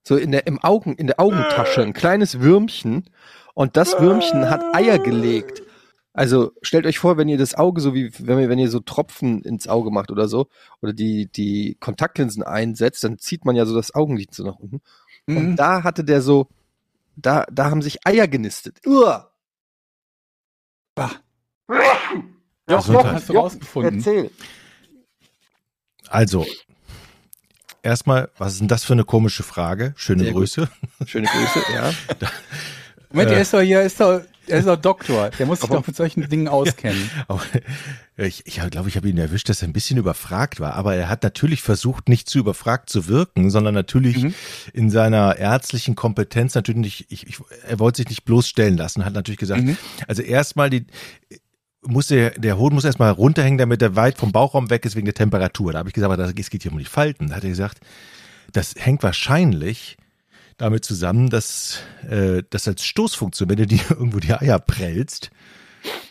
so 0.06 0.16
in 0.16 0.30
der, 0.30 0.46
im 0.46 0.62
Augen, 0.62 0.94
in 0.94 1.06
der 1.06 1.18
Augentasche, 1.18 1.80
ein 1.82 1.94
kleines 1.94 2.40
Würmchen. 2.40 3.08
Und 3.54 3.78
das 3.78 3.98
Würmchen 3.98 4.50
hat 4.50 4.62
Eier 4.74 4.98
gelegt. 4.98 5.62
Also 6.12 6.52
stellt 6.60 6.86
euch 6.86 6.98
vor, 6.98 7.16
wenn 7.16 7.28
ihr 7.28 7.38
das 7.38 7.54
Auge 7.54 7.80
so 7.80 7.94
wie, 7.94 8.10
wenn 8.18 8.38
ihr, 8.38 8.48
wenn 8.50 8.58
ihr 8.58 8.70
so 8.70 8.80
Tropfen 8.80 9.42
ins 9.42 9.68
Auge 9.68 9.90
macht 9.90 10.10
oder 10.10 10.28
so, 10.28 10.48
oder 10.82 10.92
die, 10.92 11.30
die 11.32 11.76
Kontaktlinsen 11.80 12.42
einsetzt, 12.42 13.04
dann 13.04 13.18
zieht 13.18 13.46
man 13.46 13.56
ja 13.56 13.64
so 13.64 13.74
das 13.74 13.94
Augenlid 13.94 14.34
so 14.34 14.44
nach 14.44 14.56
unten. 14.56 14.80
Und 15.26 15.50
Mhm. 15.50 15.56
da 15.56 15.82
hatte 15.82 16.04
der 16.04 16.20
so, 16.22 16.48
da, 17.16 17.44
da 17.50 17.70
haben 17.70 17.82
sich 17.82 18.06
Eier 18.06 18.28
genistet. 18.28 18.78
Uah. 18.86 19.32
Bah. 20.94 21.10
Ja, 21.68 21.76
Doch, 22.66 22.86
Gesundheit. 22.86 23.12
hast 23.14 23.28
du 23.28 23.32
rausgefunden. 23.34 23.96
Erzähl. 23.98 24.30
Also, 26.08 26.46
erstmal, 27.82 28.30
was 28.38 28.54
ist 28.54 28.60
denn 28.60 28.68
das 28.68 28.84
für 28.84 28.92
eine 28.92 29.04
komische 29.04 29.42
Frage? 29.42 29.92
Schöne 29.96 30.24
Sehr 30.24 30.32
gut. 30.32 30.40
Grüße. 30.42 30.68
Schöne 31.06 31.26
Grüße, 31.28 31.62
ja. 31.72 31.92
Moment, 33.10 33.30
Äh. 33.30 33.34
er 33.34 33.40
ist 33.42 33.52
doch 33.54 33.60
hier, 33.60 33.82
ist 33.82 34.00
doch, 34.00 34.20
er 34.48 34.58
ist 34.58 34.66
doch 34.66 34.76
Doktor. 34.76 35.30
Der 35.38 35.46
muss 35.46 35.60
sich 35.60 35.70
doch 35.70 35.86
mit 35.86 35.96
solchen 35.96 36.28
Dingen 36.28 36.48
auskennen. 36.58 37.10
Aber 37.28 37.40
ich 38.16 38.42
ich 38.46 38.60
glaube, 38.70 38.88
ich 38.88 38.96
habe 38.96 39.08
ihn 39.08 39.18
erwischt, 39.18 39.48
dass 39.48 39.62
er 39.62 39.68
ein 39.68 39.72
bisschen 39.72 39.98
überfragt 39.98 40.60
war. 40.60 40.74
Aber 40.74 40.94
er 40.94 41.08
hat 41.08 41.22
natürlich 41.22 41.62
versucht, 41.62 42.08
nicht 42.08 42.28
zu 42.28 42.38
überfragt 42.38 42.90
zu 42.90 43.08
wirken, 43.08 43.50
sondern 43.50 43.74
natürlich 43.74 44.22
Mhm. 44.22 44.34
in 44.72 44.90
seiner 44.90 45.36
ärztlichen 45.36 45.94
Kompetenz 45.96 46.54
natürlich 46.54 46.80
nicht, 46.80 47.06
ich, 47.10 47.26
ich, 47.26 47.38
er 47.66 47.78
wollte 47.78 47.98
sich 47.98 48.08
nicht 48.08 48.24
bloßstellen 48.24 48.76
lassen, 48.76 49.04
hat 49.04 49.12
natürlich 49.14 49.38
gesagt, 49.38 49.62
Mhm. 49.62 49.76
also 50.08 50.22
erstmal 50.22 50.70
die, 50.70 50.86
muss 51.82 52.08
der, 52.08 52.30
der 52.30 52.58
Hoden 52.58 52.74
muss 52.74 52.84
erstmal 52.84 53.12
runterhängen, 53.12 53.58
damit 53.58 53.80
er 53.82 53.94
weit 53.94 54.18
vom 54.18 54.32
Bauchraum 54.32 54.70
weg 54.70 54.84
ist 54.84 54.96
wegen 54.96 55.04
der 55.06 55.14
Temperatur. 55.14 55.72
Da 55.72 55.78
habe 55.80 55.88
ich 55.88 55.94
gesagt, 55.94 56.12
aber 56.12 56.20
das, 56.20 56.32
es 56.36 56.50
geht 56.50 56.62
hier 56.62 56.72
um 56.72 56.78
die 56.78 56.84
Falten. 56.84 57.28
Da 57.28 57.36
hat 57.36 57.44
er 57.44 57.50
gesagt, 57.50 57.78
das 58.52 58.74
hängt 58.76 59.02
wahrscheinlich 59.02 59.96
damit 60.56 60.84
zusammen, 60.84 61.30
dass 61.30 61.80
äh, 62.08 62.42
das 62.50 62.66
als 62.66 62.84
Stoßfunktion, 62.84 63.48
wenn 63.48 63.56
du 63.56 63.66
dir 63.66 63.80
irgendwo 63.90 64.20
die 64.20 64.32
Eier 64.32 64.58
prellst, 64.58 65.30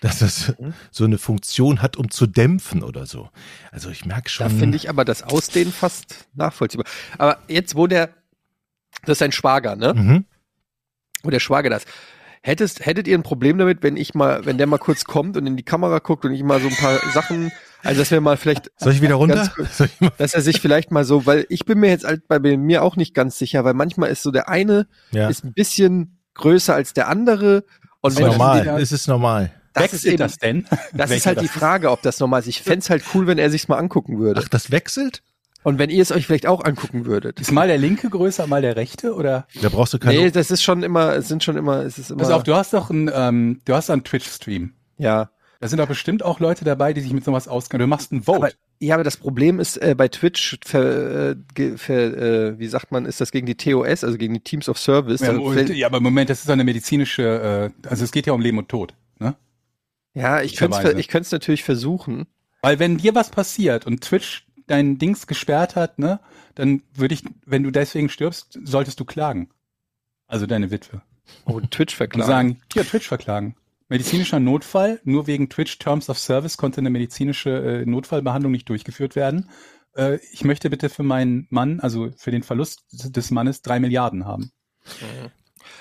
dass 0.01 0.19
das 0.19 0.53
so 0.91 1.03
eine 1.03 1.17
Funktion 1.17 1.81
hat, 1.81 1.97
um 1.97 2.10
zu 2.10 2.27
dämpfen 2.27 2.84
oder 2.84 3.05
so. 3.05 3.29
Also 3.71 3.89
ich 3.89 4.05
merke 4.05 4.29
schon. 4.29 4.47
Da 4.47 4.53
finde 4.53 4.77
ich 4.77 4.89
aber 4.89 5.03
das 5.03 5.23
Ausdehnen 5.23 5.73
fast 5.73 6.27
nachvollziehbar. 6.34 6.86
Aber 7.17 7.39
jetzt, 7.47 7.75
wo 7.75 7.88
der, 7.88 8.10
das 9.03 9.17
ist 9.17 9.21
ein 9.21 9.31
Schwager, 9.31 9.75
ne? 9.75 9.93
Mhm. 9.93 10.25
Wo 11.23 11.29
der 11.29 11.39
Schwager 11.39 11.69
das. 11.69 11.86
Hättest, 12.47 12.86
hättet 12.86 13.08
ihr 13.08 13.17
ein 13.17 13.23
Problem 13.23 13.58
damit, 13.58 13.81
wenn 13.81 13.97
ich 13.97 14.13
mal, 14.13 14.45
wenn 14.45 14.60
der 14.60 14.67
mal 14.67 14.77
kurz 14.77 15.05
kommt 15.05 15.36
und 15.36 15.47
in 15.47 15.58
die 15.58 15.63
Kamera 15.63 15.97
guckt 15.97 16.25
und 16.25 16.34
ich 16.34 16.43
mal 16.43 16.62
so 16.62 16.67
ein 16.67 16.75
paar 16.75 16.99
Sachen, 17.12 17.51
also 17.81 18.01
dass 18.01 18.12
wir 18.12 18.21
mal 18.21 18.38
vielleicht, 18.38 18.69
Soll 18.77 18.93
ich 18.93 19.01
wieder 19.01 19.15
runter? 19.15 19.51
Kurz. 19.55 19.79
Ich 19.79 19.91
dass 20.19 20.36
er 20.36 20.41
sich 20.41 20.62
vielleicht 20.62 20.91
mal 20.91 21.05
so, 21.05 21.25
weil 21.25 21.47
ich 21.49 21.65
bin 21.65 21.79
mir 21.79 21.89
jetzt 21.89 22.05
halt 22.05 22.27
bei 22.27 22.38
mir 22.39 22.84
auch 22.84 22.97
nicht 22.97 23.15
ganz 23.15 23.39
sicher, 23.39 23.63
weil 23.63 23.73
manchmal 23.73 24.12
ist 24.12 24.21
so 24.21 24.29
der 24.29 24.47
eine 24.47 24.86
Ja. 25.12 25.27
ist 25.27 25.43
ein 25.43 25.53
bisschen 25.53 26.19
größer 26.36 26.75
als 26.75 26.93
der 26.93 27.08
andere 27.08 27.63
und 28.01 28.12
ist 28.12 28.19
wenn 28.19 28.27
normal. 28.27 28.62
wieder- 28.62 28.77
Es 28.79 28.91
ist 28.91 29.08
normal. 29.08 29.51
das 29.73 29.86
ist 29.86 29.91
Wechselt 29.93 30.13
eben, 30.13 30.17
das 30.19 30.38
denn? 30.38 30.67
das 30.93 31.10
ist 31.10 31.25
halt 31.25 31.41
die 31.41 31.47
Frage, 31.47 31.89
ob 31.89 32.03
das 32.03 32.19
normal 32.19 32.41
ist. 32.41 32.47
Ich 32.47 32.62
fänd's 32.62 32.91
halt 32.91 33.03
cool, 33.15 33.25
wenn 33.25 33.39
er 33.39 33.49
sich's 33.49 33.67
mal 33.67 33.77
angucken 33.79 34.19
würde. 34.19 34.41
Ach, 34.43 34.49
das 34.49 34.69
wechselt? 34.69 35.23
Und 35.65 35.80
wenn 35.80 35.89
ihr 35.89 36.01
es 36.01 36.12
euch 36.12 36.25
vielleicht 36.28 36.45
auch 36.45 36.63
angucken 36.63 37.06
würdet. 37.06 37.41
Ist 37.41 37.51
mal 37.51 37.67
der 37.67 37.78
linke 37.78 38.10
größer, 38.10 38.45
mal 38.47 38.62
der 38.62 38.75
rechte? 38.75 39.13
Oder? 39.15 39.47
Da 39.62 39.69
brauchst 39.69 39.93
du 39.93 39.99
keine. 39.99 40.17
Nee, 40.19 40.32
das 40.32 40.51
ist 40.51 40.63
schon 40.63 40.84
immer, 40.84 41.13
es 41.15 41.28
sind 41.28 41.43
schon 41.43 41.58
immer, 41.58 41.80
es 41.84 41.97
ist 41.97 42.12
immer. 42.12 42.19
Pass 42.19 42.32
auf, 42.32 42.43
du 42.43 42.56
hast 42.56 42.71
doch 42.73 42.89
einen, 42.91 43.10
ähm, 43.13 43.62
du 43.65 43.73
hast 43.73 43.89
doch 43.89 43.93
einen 43.93 44.04
Twitch-Stream. 44.04 44.73
ja. 44.97 45.30
Da 45.62 45.69
sind 45.69 45.80
doch 45.80 45.88
bestimmt 45.88 46.21
auch 46.21 46.41
Leute 46.41 46.65
dabei, 46.65 46.91
die 46.93 46.99
sich 47.01 47.13
mit 47.13 47.23
sowas 47.23 47.47
auskennen. 47.47 47.80
Du 47.86 47.88
machst 47.88 48.12
ein 48.12 48.23
Vote. 48.23 48.38
Aber, 48.38 48.49
ja, 48.80 48.93
aber 48.95 49.06
das 49.06 49.15
Problem 49.17 49.60
ist, 49.62 49.78
äh, 49.78 49.95
bei 49.97 50.10
Twitch, 50.10 50.60
ver, 50.63 51.32
äh, 51.58 51.78
ver, 51.78 52.17
äh, 52.17 52.60
wie 52.60 52.67
sagt 52.67 52.91
man, 52.91 53.06
ist 53.06 53.21
das 53.21 53.32
gegen 53.32 53.47
die 53.47 53.56
TOS, 53.56 54.04
also 54.04 54.17
gegen 54.17 54.34
die 54.34 54.41
Teams 54.41 54.67
of 54.69 54.78
Service. 54.78 55.21
ja, 55.21 55.32
und, 55.32 55.54
fällt- 55.54 55.69
ja, 55.69 55.88
aber 55.88 56.01
Moment, 56.01 56.30
das 56.30 56.39
ist 56.39 56.49
doch 56.49 56.54
eine 56.54 56.65
medizinische, 56.65 57.71
äh, 57.84 57.88
also 57.89 58.04
es 58.04 58.12
geht 58.12 58.28
ja 58.28 58.34
um 58.34 58.41
Leben 58.41 58.58
und 58.58 58.67
Tod. 58.69 58.93
Ne? 59.17 59.36
ja, 60.13 60.41
ich 60.41 60.58
könnte 60.58 60.75
Möglicherweise. 60.75 60.99
ich 60.99 61.08
könnte 61.08 61.25
es 61.25 61.32
natürlich 61.32 61.63
versuchen. 61.63 62.28
Weil 62.62 62.78
wenn 62.78 62.97
dir 62.97 63.15
was 63.15 63.30
passiert 63.30 63.88
und 63.88 64.01
Twitch 64.01 64.45
dein 64.67 64.97
Dings 64.97 65.28
gesperrt 65.28 65.75
hat, 65.75 65.99
ne, 65.99 66.19
dann 66.56 66.82
würde 66.93 67.13
ich, 67.13 67.23
wenn 67.45 67.63
du 67.63 67.71
deswegen 67.71 68.10
stirbst, 68.10 68.60
solltest 68.63 68.99
du 68.99 69.06
klagen. 69.06 69.49
Also 70.28 70.45
deine 70.45 70.71
Witwe. 70.71 71.01
Oh, 71.45 71.60
Twitch 71.60 71.93
Und 71.93 71.97
verklagen. 71.97 72.28
sagen, 72.28 72.62
ja, 72.73 72.84
Twitch 72.84 73.08
verklagen. 73.08 73.56
Medizinischer 73.89 74.39
Notfall, 74.39 74.99
nur 75.04 75.28
wegen 75.28 75.49
Twitch 75.49 75.78
Terms 75.78 76.10
of 76.10 76.17
Service 76.17 76.58
konnte 76.58 76.80
eine 76.82 76.89
medizinische 76.89 77.49
äh, 77.82 77.86
Notfallbehandlung 77.86 78.51
nicht 78.51 78.67
durchgeführt 78.69 79.15
werden. 79.15 79.49
Äh, 79.95 80.17
ich 80.34 80.43
möchte 80.43 80.69
bitte 80.71 80.89
für 80.89 81.04
meinen 81.04 81.45
Mann, 81.51 81.80
also 81.80 82.10
für 82.17 82.32
den 82.32 82.41
Verlust 82.41 82.84
des 82.91 83.30
Mannes, 83.30 83.62
drei 83.62 83.80
Milliarden 83.80 84.25
haben. 84.25 84.51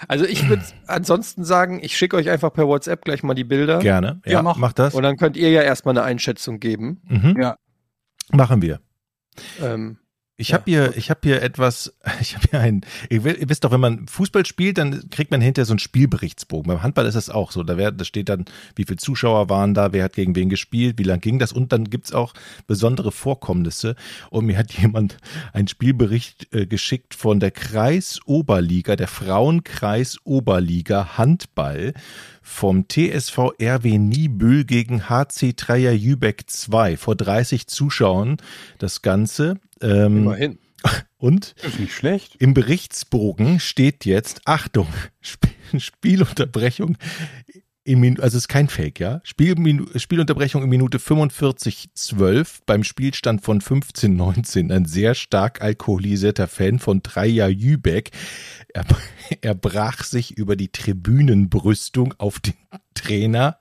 Also 0.08 0.24
ich 0.26 0.48
würde 0.48 0.62
ansonsten 0.86 1.44
sagen, 1.44 1.80
ich 1.82 1.96
schicke 1.96 2.16
euch 2.16 2.28
einfach 2.30 2.52
per 2.52 2.66
WhatsApp 2.68 3.04
gleich 3.04 3.22
mal 3.22 3.34
die 3.34 3.44
Bilder. 3.44 3.78
Gerne. 3.78 4.20
Ja, 4.24 4.32
Ja, 4.32 4.42
mach. 4.42 4.56
mach 4.56 4.72
das. 4.72 4.94
Und 4.94 5.02
dann 5.02 5.16
könnt 5.16 5.36
ihr 5.36 5.50
ja 5.50 5.62
erstmal 5.62 5.96
eine 5.96 6.04
Einschätzung 6.04 6.60
geben. 6.60 7.00
Mhm. 7.08 7.36
Ja. 7.40 7.56
Machen 8.32 8.62
wir. 8.62 8.80
Ähm, 9.60 9.98
Ich 10.36 10.48
Ja, 10.48 10.54
habe 10.54 10.64
hier, 10.68 10.96
ich 10.96 11.10
habe 11.10 11.20
hier 11.22 11.42
etwas, 11.42 11.94
ich 12.20 12.34
habe 12.34 12.48
hier 12.50 12.58
ein, 12.60 12.80
ihr, 13.08 13.22
wi- 13.24 13.36
ihr 13.38 13.48
wisst 13.48 13.62
doch, 13.62 13.70
wenn 13.70 13.78
man 13.80 14.08
Fußball 14.08 14.44
spielt, 14.44 14.78
dann 14.78 15.08
kriegt 15.10 15.30
man 15.30 15.40
hinterher 15.40 15.64
so 15.64 15.74
einen 15.74 15.78
Spielberichtsbogen. 15.78 16.66
Beim 16.66 16.82
Handball 16.82 17.06
ist 17.06 17.14
das 17.14 17.30
auch 17.30 17.52
so. 17.52 17.62
Da, 17.62 17.76
wär, 17.76 17.92
da 17.92 18.04
steht 18.04 18.28
dann, 18.28 18.44
wie 18.74 18.84
viele 18.84 18.96
Zuschauer 18.96 19.48
waren 19.48 19.74
da, 19.74 19.92
wer 19.92 20.02
hat 20.02 20.14
gegen 20.14 20.34
wen 20.34 20.48
gespielt, 20.48 20.98
wie 20.98 21.04
lang 21.04 21.20
ging 21.20 21.38
das 21.38 21.52
und 21.52 21.70
dann 21.72 21.84
gibt's 21.88 22.12
auch 22.12 22.34
besondere 22.66 23.12
Vorkommnisse. 23.12 23.94
Und 24.30 24.46
mir 24.46 24.58
hat 24.58 24.72
jemand 24.72 25.18
einen 25.52 25.68
Spielbericht 25.68 26.52
äh, 26.52 26.66
geschickt 26.66 27.14
von 27.14 27.38
der 27.38 27.52
Kreisoberliga, 27.52 28.96
der 28.96 29.06
Frauenkreisoberliga 29.08 31.16
Handball 31.16 31.94
vom 32.42 32.88
TSV 32.88 33.52
RW 33.62 33.98
Niebüll 33.98 34.64
gegen 34.64 35.08
HC 35.08 35.54
Dreier 35.56 35.92
Jübeck 35.92 36.44
2 36.48 36.96
vor 36.96 37.14
30 37.16 37.68
Zuschauern 37.68 38.36
das 38.78 39.00
Ganze. 39.00 39.60
Ähm, 39.80 40.18
immerhin. 40.18 40.58
und 41.16 41.54
Das 41.62 41.72
ist 41.72 41.80
nicht 41.80 41.94
schlecht. 41.94 42.36
im 42.38 42.54
Berichtsbogen 42.54 43.60
steht 43.60 44.04
jetzt, 44.04 44.42
Achtung, 44.44 44.88
Sp 45.24 45.48
Spielunterbrechung 45.76 46.96
in 47.84 48.18
also 48.18 48.38
es 48.38 48.44
ist 48.44 48.48
kein 48.48 48.68
Fake, 48.68 48.98
ja. 48.98 49.20
Spielminu 49.24 49.86
Spielunterbrechung 49.96 50.62
in 50.62 50.70
Minute 50.70 50.98
45,12 50.98 52.60
beim 52.64 52.82
Spielstand 52.82 53.42
von 53.42 53.60
15,19. 53.60 54.74
Ein 54.74 54.86
sehr 54.86 55.14
stark 55.14 55.60
alkoholisierter 55.60 56.48
Fan 56.48 56.78
von 56.78 57.02
Dreier 57.02 57.48
Jübeck. 57.48 58.10
Er, 58.72 58.86
er 59.42 59.54
brach 59.54 60.02
sich 60.02 60.36
über 60.36 60.56
die 60.56 60.72
Tribünenbrüstung 60.72 62.14
auf 62.16 62.40
den 62.40 62.54
Trainer 62.94 63.58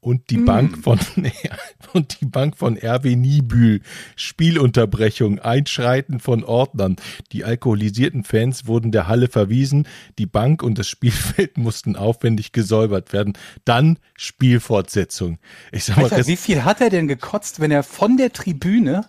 und 0.00 0.30
die 0.30 0.38
Mm. 0.38 0.44
Bank 0.44 0.78
von 0.78 0.98
und 1.92 2.20
die 2.20 2.26
Bank 2.26 2.56
von 2.56 2.76
RW 2.76 3.16
Niebühl. 3.16 3.80
Spielunterbrechung, 4.16 5.38
Einschreiten 5.38 6.20
von 6.20 6.44
Ordnern. 6.44 6.96
Die 7.32 7.44
alkoholisierten 7.44 8.24
Fans 8.24 8.66
wurden 8.66 8.92
der 8.92 9.08
Halle 9.08 9.28
verwiesen. 9.28 9.86
Die 10.18 10.26
Bank 10.26 10.62
und 10.62 10.78
das 10.78 10.88
Spielfeld 10.88 11.58
mussten 11.58 11.96
aufwendig 11.96 12.52
gesäubert 12.52 13.12
werden. 13.12 13.36
Dann 13.64 13.98
Spielfortsetzung. 14.16 15.38
Ich 15.72 15.84
sag 15.84 15.96
mal, 15.96 16.04
Alter, 16.04 16.26
wie 16.26 16.36
viel 16.36 16.64
hat 16.64 16.80
er 16.80 16.90
denn 16.90 17.08
gekotzt, 17.08 17.60
wenn 17.60 17.70
er 17.70 17.82
von 17.82 18.16
der 18.16 18.32
Tribüne 18.32 19.06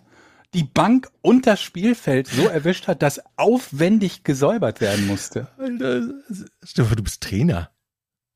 die 0.54 0.64
Bank 0.64 1.10
und 1.22 1.46
das 1.46 1.62
Spielfeld 1.62 2.28
so 2.28 2.48
erwischt 2.48 2.88
hat, 2.88 3.04
dass 3.04 3.22
aufwendig 3.38 4.24
gesäubert 4.24 4.82
werden 4.82 5.06
musste? 5.06 5.48
Alter, 5.58 6.10
vor, 6.66 6.96
du 6.96 7.04
bist 7.04 7.22
Trainer. 7.22 7.70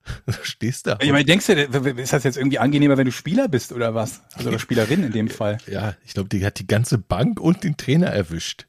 Du 0.25 0.33
stehst 0.43 0.87
da. 0.87 0.97
Ich 1.01 1.11
meine, 1.11 1.25
denkst 1.25 1.47
du, 1.47 1.53
ist 1.53 2.13
das 2.13 2.23
jetzt 2.23 2.37
irgendwie 2.37 2.59
angenehmer, 2.59 2.97
wenn 2.97 3.05
du 3.05 3.11
Spieler 3.11 3.47
bist 3.47 3.71
oder 3.71 3.95
was? 3.95 4.21
Also 4.33 4.49
oder 4.49 4.59
Spielerin 4.59 5.03
in 5.03 5.11
dem 5.11 5.29
Fall. 5.29 5.57
Ja, 5.67 5.95
ich 6.05 6.13
glaube, 6.13 6.29
die 6.29 6.45
hat 6.45 6.59
die 6.59 6.67
ganze 6.67 6.97
Bank 6.97 7.39
und 7.39 7.63
den 7.63 7.77
Trainer 7.77 8.07
erwischt. 8.07 8.67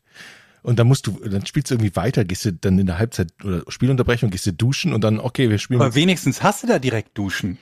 Und 0.63 0.79
dann 0.79 0.87
musst 0.87 1.07
du, 1.07 1.21
dann 1.23 1.45
spielst 1.45 1.71
du 1.71 1.75
irgendwie 1.75 1.95
weiter, 1.95 2.25
gehst 2.25 2.47
du 2.47 2.53
dann 2.53 2.79
in 2.79 2.87
der 2.87 2.99
Halbzeit 2.99 3.33
oder 3.45 3.63
Spielunterbrechung, 3.69 4.31
gehst 4.31 4.47
du 4.47 4.53
duschen 4.53 4.95
und 4.95 5.05
dann, 5.05 5.21
okay, 5.21 5.51
wir 5.51 5.59
spielen. 5.59 5.81
Aber 5.81 5.95
wenigstens 5.95 6.43
hast 6.43 6.63
du 6.63 6.67
da 6.67 6.79
direkt 6.79 7.19
Duschen. 7.19 7.59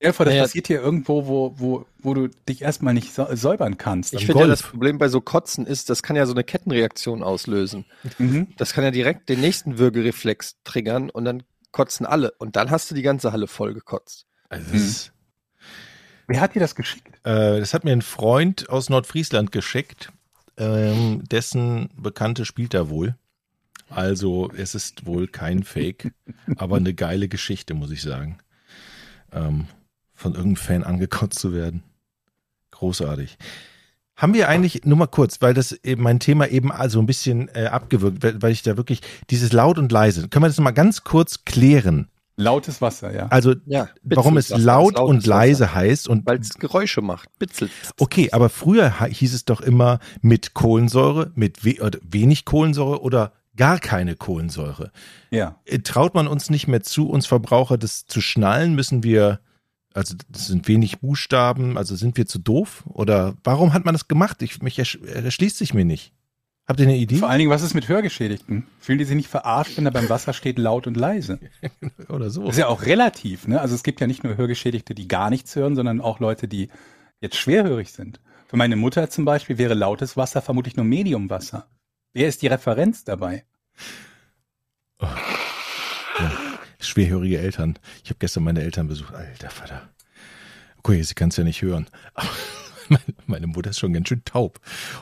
ja, 0.00 0.12
vor, 0.12 0.24
das 0.24 0.32
Naja. 0.32 0.44
passiert 0.44 0.68
hier 0.68 0.80
irgendwo, 0.80 1.26
wo, 1.26 1.54
wo, 1.58 1.86
wo 1.98 2.14
du 2.14 2.28
dich 2.48 2.62
erstmal 2.62 2.94
nicht 2.94 3.12
säubern 3.12 3.78
kannst. 3.78 4.14
Ich 4.14 4.26
finde 4.26 4.42
ja, 4.42 4.46
das 4.46 4.62
Problem 4.62 4.98
bei 4.98 5.08
so 5.08 5.20
Kotzen 5.20 5.66
ist, 5.66 5.90
das 5.90 6.04
kann 6.04 6.14
ja 6.14 6.24
so 6.24 6.34
eine 6.34 6.44
Kettenreaktion 6.44 7.24
auslösen. 7.24 7.84
Mhm. 8.18 8.46
Das 8.56 8.72
kann 8.74 8.84
ja 8.84 8.92
direkt 8.92 9.28
den 9.28 9.40
nächsten 9.40 9.78
Würgereflex 9.78 10.56
triggern 10.62 11.10
und 11.10 11.24
dann 11.24 11.42
kotzen 11.72 12.06
alle. 12.06 12.32
Und 12.38 12.56
dann 12.56 12.70
hast 12.70 12.90
du 12.90 12.94
die 12.94 13.02
ganze 13.02 13.32
Halle 13.32 13.46
voll 13.46 13.74
gekotzt. 13.74 14.26
also 14.48 14.70
Hm. 14.72 14.78
das, 14.78 15.12
Wer 16.26 16.40
hat 16.40 16.54
dir 16.54 16.60
das 16.60 16.74
geschickt? 16.74 17.16
äh, 17.24 17.58
das 17.60 17.72
hat 17.74 17.84
mir 17.84 17.92
ein 17.92 18.02
Freund 18.02 18.68
aus 18.68 18.90
Nordfriesland 18.90 19.50
geschickt, 19.52 20.12
ähm, 20.58 21.22
dessen 21.28 21.88
Bekannte 21.96 22.44
spielt 22.44 22.74
da 22.74 22.88
wohl. 22.90 23.16
Also 23.90 24.50
es 24.54 24.74
ist 24.74 25.06
wohl 25.06 25.28
kein 25.28 25.62
Fake, 25.62 26.12
aber 26.56 26.76
eine 26.76 26.92
geile 26.92 27.28
Geschichte, 27.28 27.72
muss 27.74 27.90
ich 27.90 28.02
sagen. 28.02 28.38
Ähm, 29.32 29.66
von 30.14 30.32
irgendeinem 30.34 30.56
Fan 30.56 30.84
angekotzt 30.84 31.38
zu 31.38 31.54
werden. 31.54 31.82
Großartig. 32.72 33.38
Haben 34.18 34.34
wir 34.34 34.48
eigentlich, 34.48 34.84
nur 34.84 34.98
mal 34.98 35.06
kurz, 35.06 35.40
weil 35.40 35.54
das 35.54 35.70
eben 35.72 36.02
mein 36.02 36.18
Thema 36.18 36.48
eben 36.48 36.72
also 36.72 36.98
ein 36.98 37.06
bisschen 37.06 37.48
äh, 37.54 37.66
abgewürgt, 37.66 38.42
weil, 38.42 38.50
ich 38.50 38.62
da 38.64 38.76
wirklich 38.76 39.00
dieses 39.30 39.52
laut 39.52 39.78
und 39.78 39.92
leise, 39.92 40.26
können 40.28 40.42
wir 40.42 40.48
das 40.48 40.58
mal 40.58 40.72
ganz 40.72 41.04
kurz 41.04 41.44
klären? 41.44 42.08
Lautes 42.36 42.80
Wasser, 42.80 43.14
ja. 43.14 43.28
Also 43.28 43.54
Ja. 43.66 43.88
warum 44.02 44.36
es 44.36 44.48
laut 44.50 44.98
und 44.98 45.18
Wasser. 45.18 45.28
leise 45.28 45.74
heißt 45.74 46.08
und 46.08 46.26
Weil 46.26 46.40
es 46.40 46.50
Geräusche 46.54 47.00
macht. 47.00 47.28
Bitzelt. 47.38 47.70
Okay, 47.98 48.30
aber 48.32 48.48
früher 48.48 49.04
hieß 49.06 49.34
es 49.34 49.44
doch 49.44 49.60
immer 49.60 50.00
mit 50.20 50.52
Kohlensäure, 50.52 51.30
mit 51.36 51.64
we 51.64 51.76
wenig 52.10 52.44
Kohlensäure 52.44 53.00
oder 53.02 53.32
gar 53.56 53.78
keine 53.78 54.16
Kohlensäure. 54.16 54.90
Ja. 55.30 55.56
Äh, 55.64 55.78
Traut 55.80 56.14
man 56.14 56.26
uns 56.26 56.50
nicht 56.50 56.66
mehr 56.66 56.82
zu, 56.82 57.08
uns 57.08 57.26
Verbraucher 57.26 57.78
das 57.78 58.06
zu 58.06 58.20
schnallen, 58.20 58.74
müssen 58.74 59.02
wir, 59.04 59.38
also 59.98 60.14
das 60.28 60.46
sind 60.46 60.68
wenig 60.68 61.00
Buchstaben, 61.00 61.76
also 61.76 61.96
sind 61.96 62.16
wir 62.16 62.26
zu 62.26 62.38
doof? 62.38 62.84
Oder 62.86 63.34
warum 63.44 63.72
hat 63.72 63.84
man 63.84 63.94
das 63.94 64.08
gemacht? 64.08 64.42
Ich, 64.42 64.62
mich 64.62 64.78
ersch 64.78 64.96
erschließt 64.96 65.58
sich 65.58 65.74
mir 65.74 65.84
nicht. 65.84 66.12
Habt 66.66 66.80
ihr 66.80 66.86
eine 66.86 66.96
Idee? 66.96 67.16
Vor 67.16 67.30
allen 67.30 67.38
Dingen, 67.38 67.50
was 67.50 67.62
ist 67.62 67.74
mit 67.74 67.88
Hörgeschädigten? 67.88 68.66
Fühlen 68.78 68.98
die 68.98 69.06
sich 69.06 69.16
nicht 69.16 69.30
verarscht, 69.30 69.78
wenn 69.78 69.84
da 69.84 69.90
beim 69.90 70.10
Wasser 70.10 70.34
steht 70.34 70.58
laut 70.58 70.86
und 70.86 70.98
leise? 70.98 71.40
Oder 72.08 72.28
so. 72.28 72.42
Das 72.42 72.52
ist 72.52 72.58
ja 72.58 72.68
auch 72.68 72.84
relativ, 72.84 73.48
ne? 73.48 73.60
Also 73.60 73.74
es 73.74 73.82
gibt 73.82 74.00
ja 74.00 74.06
nicht 74.06 74.22
nur 74.22 74.36
Hörgeschädigte, 74.36 74.94
die 74.94 75.08
gar 75.08 75.30
nichts 75.30 75.56
hören, 75.56 75.76
sondern 75.76 76.02
auch 76.02 76.20
Leute, 76.20 76.46
die 76.46 76.68
jetzt 77.20 77.36
schwerhörig 77.36 77.92
sind. 77.92 78.20
Für 78.48 78.58
meine 78.58 78.76
Mutter 78.76 79.08
zum 79.08 79.24
Beispiel 79.24 79.56
wäre 79.56 79.74
lautes 79.74 80.16
Wasser 80.16 80.42
vermutlich 80.42 80.76
nur 80.76 80.84
Mediumwasser. 80.84 81.68
Wer 82.12 82.28
ist 82.28 82.42
die 82.42 82.48
Referenz 82.48 83.02
dabei? 83.04 83.44
Schwerhörige 86.80 87.38
Eltern. 87.38 87.78
Ich 88.04 88.10
habe 88.10 88.18
gestern 88.20 88.44
meine 88.44 88.62
Eltern 88.62 88.88
besucht. 88.88 89.14
Alter 89.14 89.50
Vater. 89.50 89.88
Okay, 90.78 91.02
sie 91.02 91.14
kann 91.14 91.30
es 91.30 91.36
ja 91.36 91.44
nicht 91.44 91.62
hören. 91.62 91.86
Aber 92.14 92.28
meine, 93.26 93.46
Mutter 93.46 93.70
ist 93.70 93.78
schon 93.78 93.92
ganz 93.92 94.08
schön 94.08 94.22
taub. 94.24 94.60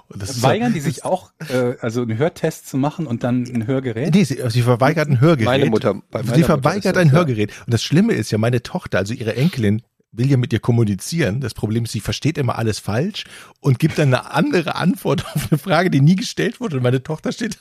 Das 0.09 0.43
Weigern 0.43 0.73
die 0.73 0.81
sich 0.81 1.05
auch, 1.05 1.33
äh, 1.49 1.75
also 1.81 2.03
einen 2.03 2.19
Hörtest 2.19 2.69
zu 2.69 2.77
machen 2.77 3.07
und 3.07 3.23
dann 3.23 3.45
ein 3.45 3.67
Hörgerät? 3.67 4.15
Nee, 4.15 4.25
sie, 4.25 4.43
sie 4.49 4.63
verweigert 4.63 5.09
ein 5.09 5.21
Hörgerät. 5.21 5.47
Meine 5.47 5.67
Mutter. 5.67 5.95
Sie 5.95 6.19
Mutter 6.19 6.45
verweigert 6.45 6.97
das, 6.97 7.03
ein 7.03 7.09
ja. 7.09 7.13
Hörgerät. 7.15 7.53
Und 7.67 7.73
das 7.73 7.83
Schlimme 7.83 8.15
ist 8.15 8.31
ja, 8.31 8.39
meine 8.39 8.63
Tochter, 8.63 8.99
also 8.99 9.15
ihre 9.15 9.37
Enkelin, 9.37 9.83
will 10.13 10.31
ja 10.31 10.37
mit 10.37 10.53
ihr 10.53 10.61
kommunizieren. 10.61 11.41
Das 11.41 11.55
Problem 11.55 11.85
ist, 11.85 11.93
sie 11.93 12.01
versteht 12.01 12.39
immer 12.39 12.57
alles 12.57 12.79
falsch 12.79 13.25
und 13.61 13.79
gibt 13.79 13.99
dann 13.99 14.15
eine 14.15 14.33
andere 14.33 14.75
Antwort 14.75 15.25
auf 15.35 15.49
eine 15.51 15.59
Frage, 15.59 15.91
die 15.91 16.01
nie 16.01 16.17
gestellt 16.17 16.61
wurde. 16.61 16.77
Und 16.77 16.83
meine 16.83 17.03
Tochter 17.03 17.33
steht 17.33 17.55
steht 17.55 17.59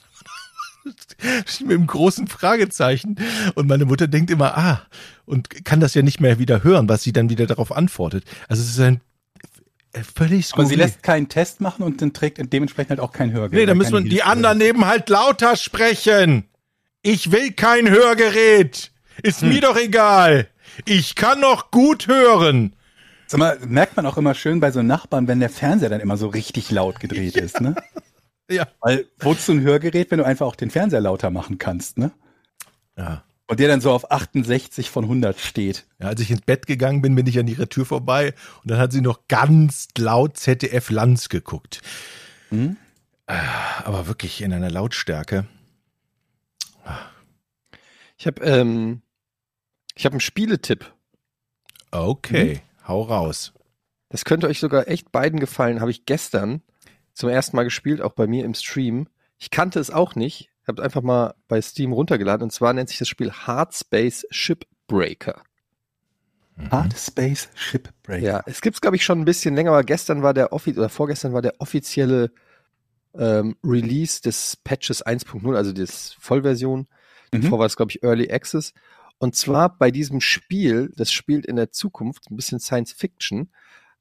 mit 1.61 1.71
einem 1.71 1.87
großen 1.87 2.27
Fragezeichen. 2.27 3.17
Und 3.55 3.67
meine 3.67 3.85
Mutter 3.85 4.07
denkt 4.07 4.31
immer, 4.31 4.57
ah, 4.57 4.81
und 5.25 5.65
kann 5.65 5.79
das 5.79 5.93
ja 5.93 6.01
nicht 6.01 6.21
mehr 6.21 6.39
wieder 6.39 6.63
hören, 6.63 6.87
was 6.89 7.03
sie 7.03 7.13
dann 7.13 7.29
wieder 7.29 7.47
darauf 7.47 7.71
antwortet. 7.71 8.23
Also 8.47 8.61
es 8.61 8.69
ist 8.69 8.79
ein 8.79 9.01
völlig 10.15 10.51
Aber 10.53 10.63
sie 10.65 10.73
skurril. 10.73 10.77
lässt 10.77 11.03
keinen 11.03 11.29
Test 11.29 11.61
machen 11.61 11.83
und 11.83 12.01
dann 12.01 12.13
trägt 12.13 12.39
dementsprechend 12.53 12.91
halt 12.91 12.99
auch 12.99 13.11
kein 13.11 13.31
Hörgerät. 13.31 13.61
Nee, 13.61 13.65
da 13.65 13.75
müssen 13.75 13.93
wir, 13.93 14.01
die 14.01 14.23
anderen 14.23 14.57
neben 14.57 14.85
halt 14.85 15.09
lauter 15.09 15.55
sprechen. 15.55 16.45
Ich 17.01 17.31
will 17.31 17.51
kein 17.53 17.89
Hörgerät. 17.89 18.91
Ist 19.23 19.41
Hm. 19.41 19.49
mir 19.49 19.61
doch 19.61 19.77
egal. 19.77 20.47
Ich 20.85 21.15
kann 21.15 21.39
noch 21.39 21.71
gut 21.71 22.07
hören. 22.07 22.75
Sag 23.27 23.39
mal, 23.39 23.57
merkt 23.65 23.95
man 23.95 24.05
auch 24.05 24.17
immer 24.17 24.35
schön 24.35 24.59
bei 24.59 24.71
so 24.71 24.81
Nachbarn, 24.83 25.27
wenn 25.27 25.39
der 25.39 25.49
Fernseher 25.49 25.89
dann 25.89 26.01
immer 26.01 26.17
so 26.17 26.27
richtig 26.27 26.69
laut 26.71 26.99
gedreht 26.99 27.35
ist, 27.37 27.61
ne? 27.61 27.75
Ja. 28.49 28.67
Weil, 28.79 29.07
wozu 29.19 29.53
ein 29.53 29.61
Hörgerät, 29.61 30.11
wenn 30.11 30.19
du 30.19 30.25
einfach 30.25 30.45
auch 30.45 30.55
den 30.55 30.69
Fernseher 30.69 31.01
lauter 31.01 31.31
machen 31.31 31.57
kannst, 31.57 31.97
ne? 31.97 32.11
ja. 32.97 33.23
Und 33.47 33.59
der 33.59 33.67
dann 33.67 33.79
so 33.79 33.91
auf 33.91 34.11
68 34.11 34.89
von 34.89 35.03
100 35.03 35.39
steht. 35.39 35.85
Ja, 35.99 36.07
als 36.07 36.19
ich 36.19 36.31
ins 36.31 36.41
Bett 36.41 36.65
gegangen 36.65 37.03
bin, 37.03 37.13
bin 37.13 37.27
ich 37.27 37.37
an 37.37 37.47
ihrer 37.47 37.69
Tür 37.69 37.85
vorbei 37.85 38.33
und 38.63 38.71
dann 38.71 38.79
hat 38.79 38.91
sie 38.91 39.01
noch 39.01 39.27
ganz 39.27 39.87
laut 39.99 40.37
ZDF 40.37 40.89
Lanz 40.89 41.29
geguckt. 41.29 41.81
Hm? 42.49 42.77
Aber 43.27 44.07
wirklich 44.07 44.41
in 44.41 44.51
einer 44.51 44.71
Lautstärke. 44.71 45.45
Ich 48.17 48.25
habe 48.25 48.43
ähm, 48.43 49.01
ich 49.95 50.05
hab 50.05 50.13
einen 50.13 50.21
Spieletipp. 50.21 50.91
Okay, 51.91 52.61
hau 52.87 53.03
raus. 53.03 53.53
Das 54.09 54.25
könnte 54.25 54.47
euch 54.47 54.59
sogar 54.59 54.87
echt 54.87 55.11
beiden 55.11 55.39
gefallen. 55.39 55.81
Habe 55.81 55.91
ich 55.91 56.05
gestern 56.05 56.61
zum 57.15 57.29
ersten 57.29 57.55
Mal 57.55 57.63
gespielt, 57.63 58.01
auch 58.01 58.13
bei 58.13 58.27
mir 58.27 58.45
im 58.45 58.53
Stream. 58.53 59.07
Ich 59.37 59.49
kannte 59.49 59.79
es 59.79 59.89
auch 59.89 60.15
nicht. 60.15 60.49
Habe 60.67 60.83
einfach 60.83 61.01
mal 61.01 61.33
bei 61.47 61.61
Steam 61.61 61.93
runtergeladen. 61.93 62.43
Und 62.43 62.51
zwar 62.51 62.73
nennt 62.73 62.89
sich 62.89 62.99
das 62.99 63.07
Spiel 63.07 63.31
Hard 63.31 63.73
Space 63.73 64.25
Shipbreaker. 64.29 65.41
Mhm. 66.55 66.71
Hard 66.71 66.97
Space 66.97 67.49
Shipbreak. 67.55 68.21
Ja, 68.21 68.43
es 68.45 68.61
gibt's 68.61 68.81
glaube 68.81 68.97
ich 68.97 69.05
schon 69.05 69.19
ein 69.19 69.25
bisschen 69.25 69.55
länger, 69.55 69.71
aber 69.71 69.83
gestern 69.83 70.23
war 70.23 70.33
der 70.33 70.53
offi 70.53 70.71
oder 70.71 70.89
vorgestern 70.89 71.33
war 71.33 71.41
der 71.41 71.55
offizielle 71.59 72.31
ähm, 73.13 73.55
Release 73.63 74.21
des 74.21 74.57
Patches 74.57 75.05
1.0, 75.05 75.55
also 75.55 75.71
des 75.71 76.13
Vollversion. 76.19 76.87
Mhm. 77.31 77.41
Davor 77.41 77.59
war 77.59 77.65
es 77.65 77.77
glaube 77.77 77.91
ich 77.91 78.03
Early 78.03 78.31
Access. 78.31 78.73
Und 79.17 79.35
zwar 79.35 79.77
bei 79.77 79.91
diesem 79.91 80.19
Spiel, 80.19 80.91
das 80.97 81.11
spielt 81.13 81.45
in 81.45 81.55
der 81.55 81.71
Zukunft, 81.71 82.29
ein 82.29 82.35
bisschen 82.35 82.59
Science 82.59 82.91
Fiction, 82.91 83.49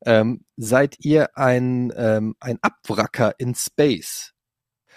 ähm, 0.05 0.45
seid 0.57 0.97
ihr 1.01 1.37
ein, 1.37 1.93
ähm, 1.97 2.35
ein 2.41 2.59
Abwracker 2.63 3.35
in 3.39 3.55
Space. 3.55 4.33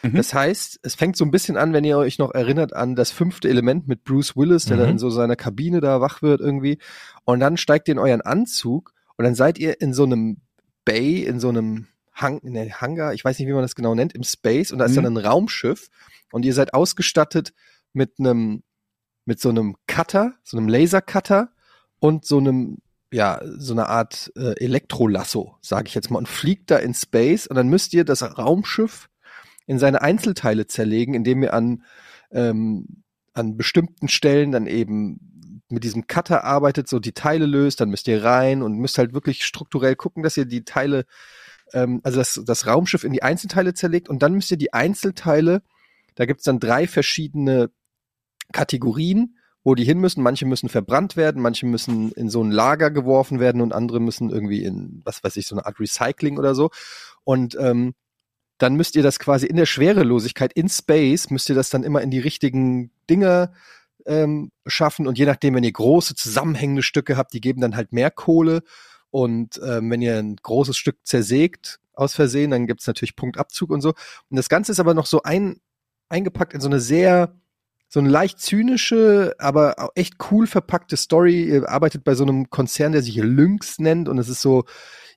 Mhm. 0.03 0.15
Das 0.15 0.33
heißt, 0.33 0.79
es 0.83 0.95
fängt 0.95 1.17
so 1.17 1.25
ein 1.25 1.31
bisschen 1.31 1.57
an, 1.57 1.73
wenn 1.73 1.83
ihr 1.83 1.97
euch 1.97 2.19
noch 2.19 2.31
erinnert 2.33 2.73
an 2.73 2.95
das 2.95 3.11
fünfte 3.11 3.49
Element 3.49 3.87
mit 3.87 4.03
Bruce 4.03 4.35
Willis, 4.35 4.65
der 4.65 4.77
Mhm. 4.77 4.81
dann 4.81 4.89
in 4.91 4.99
so 4.99 5.09
seiner 5.09 5.35
Kabine 5.35 5.81
da 5.81 6.01
wach 6.01 6.21
wird 6.21 6.39
irgendwie. 6.41 6.77
Und 7.25 7.39
dann 7.39 7.57
steigt 7.57 7.87
ihr 7.87 7.93
in 7.93 7.99
euren 7.99 8.21
Anzug 8.21 8.93
und 9.17 9.25
dann 9.25 9.33
seid 9.35 9.57
ihr 9.57 9.81
in 9.81 9.93
so 9.93 10.03
einem 10.03 10.37
Bay, 10.85 11.23
in 11.23 11.39
so 11.39 11.49
einem 11.49 11.87
Hang, 12.13 12.39
in 12.39 12.53
der 12.53 12.81
Hangar, 12.81 13.13
ich 13.13 13.23
weiß 13.25 13.37
nicht, 13.39 13.47
wie 13.47 13.53
man 13.53 13.61
das 13.61 13.75
genau 13.75 13.93
nennt, 13.95 14.13
im 14.13 14.23
Space 14.23 14.71
und 14.71 14.79
da 14.79 14.85
ist 14.85 14.91
Mhm. 14.95 15.03
dann 15.03 15.17
ein 15.17 15.25
Raumschiff 15.25 15.89
und 16.31 16.45
ihr 16.45 16.53
seid 16.53 16.73
ausgestattet 16.73 17.53
mit 17.93 18.13
einem, 18.19 18.63
mit 19.25 19.39
so 19.39 19.49
einem 19.49 19.75
Cutter, 19.87 20.33
so 20.43 20.57
einem 20.57 20.67
Lasercutter 20.67 21.49
und 21.99 22.25
so 22.25 22.37
einem, 22.37 22.77
ja, 23.11 23.41
so 23.57 23.73
eine 23.73 23.87
Art 23.87 24.31
äh, 24.35 24.53
Elektrolasso, 24.63 25.55
sage 25.61 25.87
ich 25.87 25.95
jetzt 25.95 26.11
mal, 26.11 26.19
und 26.19 26.27
fliegt 26.27 26.71
da 26.71 26.77
in 26.77 26.93
Space 26.93 27.47
und 27.47 27.55
dann 27.55 27.69
müsst 27.69 27.93
ihr 27.93 28.03
das 28.03 28.21
Raumschiff 28.37 29.09
in 29.65 29.79
seine 29.79 30.01
Einzelteile 30.01 30.67
zerlegen, 30.67 31.13
indem 31.13 31.43
ihr 31.43 31.53
an, 31.53 31.83
ähm, 32.31 33.03
an 33.33 33.57
bestimmten 33.57 34.07
Stellen 34.07 34.51
dann 34.51 34.67
eben 34.67 35.61
mit 35.69 35.83
diesem 35.83 36.07
Cutter 36.07 36.43
arbeitet, 36.43 36.87
so 36.87 36.99
die 36.99 37.13
Teile 37.13 37.45
löst, 37.45 37.81
dann 37.81 37.89
müsst 37.89 38.07
ihr 38.07 38.23
rein 38.23 38.61
und 38.61 38.77
müsst 38.77 38.97
halt 38.97 39.13
wirklich 39.13 39.45
strukturell 39.45 39.95
gucken, 39.95 40.23
dass 40.23 40.37
ihr 40.37 40.45
die 40.45 40.63
Teile, 40.63 41.05
ähm, 41.73 41.99
also 42.03 42.17
das, 42.17 42.41
das 42.45 42.67
Raumschiff 42.67 43.03
in 43.03 43.13
die 43.13 43.23
Einzelteile 43.23 43.73
zerlegt 43.73 44.09
und 44.09 44.23
dann 44.23 44.33
müsst 44.33 44.51
ihr 44.51 44.57
die 44.57 44.73
Einzelteile, 44.73 45.61
da 46.15 46.25
gibt's 46.25 46.45
dann 46.45 46.59
drei 46.59 46.87
verschiedene 46.87 47.69
Kategorien, 48.53 49.36
wo 49.67 49.75
die 49.75 49.83
hin 49.83 49.99
müssen. 49.99 50.23
Manche 50.23 50.45
müssen 50.45 50.69
verbrannt 50.69 51.17
werden, 51.17 51.41
manche 51.41 51.65
müssen 51.65 52.13
in 52.13 52.29
so 52.29 52.41
ein 52.41 52.51
Lager 52.51 52.89
geworfen 52.89 53.41
werden 53.41 53.59
und 53.59 53.73
andere 53.73 53.99
müssen 53.99 54.29
irgendwie 54.29 54.63
in, 54.63 55.01
was 55.03 55.21
weiß 55.25 55.35
ich, 55.35 55.45
so 55.45 55.55
eine 55.55 55.65
Art 55.65 55.81
Recycling 55.81 56.39
oder 56.39 56.55
so. 56.55 56.69
Und 57.25 57.57
ähm, 57.59 57.93
dann 58.59 58.75
müsst 58.75 58.95
ihr 58.95 59.03
das 59.03 59.19
quasi 59.19 59.45
in 59.45 59.57
der 59.57 59.65
Schwerelosigkeit, 59.65 60.53
in 60.53 60.69
Space, 60.69 61.31
müsst 61.31 61.49
ihr 61.49 61.55
das 61.55 61.69
dann 61.69 61.83
immer 61.83 62.01
in 62.01 62.11
die 62.11 62.19
richtigen 62.19 62.91
Dinge 63.09 63.51
ähm, 64.05 64.51
schaffen. 64.65 65.05
Und 65.05 65.17
je 65.17 65.25
nachdem, 65.25 65.55
wenn 65.55 65.65
ihr 65.65 65.73
große 65.73 66.15
zusammenhängende 66.15 66.81
Stücke 66.81 67.17
habt, 67.17 67.33
die 67.33 67.41
geben 67.41 67.59
dann 67.59 67.75
halt 67.75 67.91
mehr 67.91 68.09
Kohle. 68.09 68.63
Und 69.09 69.59
ähm, 69.61 69.91
wenn 69.91 70.01
ihr 70.01 70.17
ein 70.17 70.37
großes 70.37 70.77
Stück 70.77 70.99
zersägt 71.03 71.81
aus 71.91 72.13
Versehen, 72.13 72.51
dann 72.51 72.67
gibt's 72.67 72.87
natürlich 72.87 73.17
Punktabzug 73.17 73.71
und 73.71 73.81
so. 73.81 73.89
Und 74.29 74.37
das 74.37 74.47
Ganze 74.47 74.71
ist 74.71 74.79
aber 74.79 74.93
noch 74.93 75.07
so 75.07 75.23
ein, 75.23 75.59
eingepackt 76.07 76.53
in 76.53 76.61
so 76.61 76.69
eine 76.69 76.79
sehr 76.79 77.35
so 77.89 77.99
eine 77.99 78.09
leicht 78.09 78.39
zynische, 78.39 79.33
aber 79.39 79.75
auch 79.77 79.89
echt 79.95 80.15
cool 80.31 80.47
verpackte 80.47 80.97
Story. 80.97 81.43
Ihr 81.43 81.69
arbeitet 81.69 82.03
bei 82.03 82.15
so 82.15 82.23
einem 82.23 82.49
Konzern, 82.49 82.91
der 82.91 83.01
sich 83.01 83.15
Lynx 83.15 83.79
nennt 83.79 84.09
und 84.09 84.17
es 84.17 84.29
ist 84.29 84.41
so, 84.41 84.65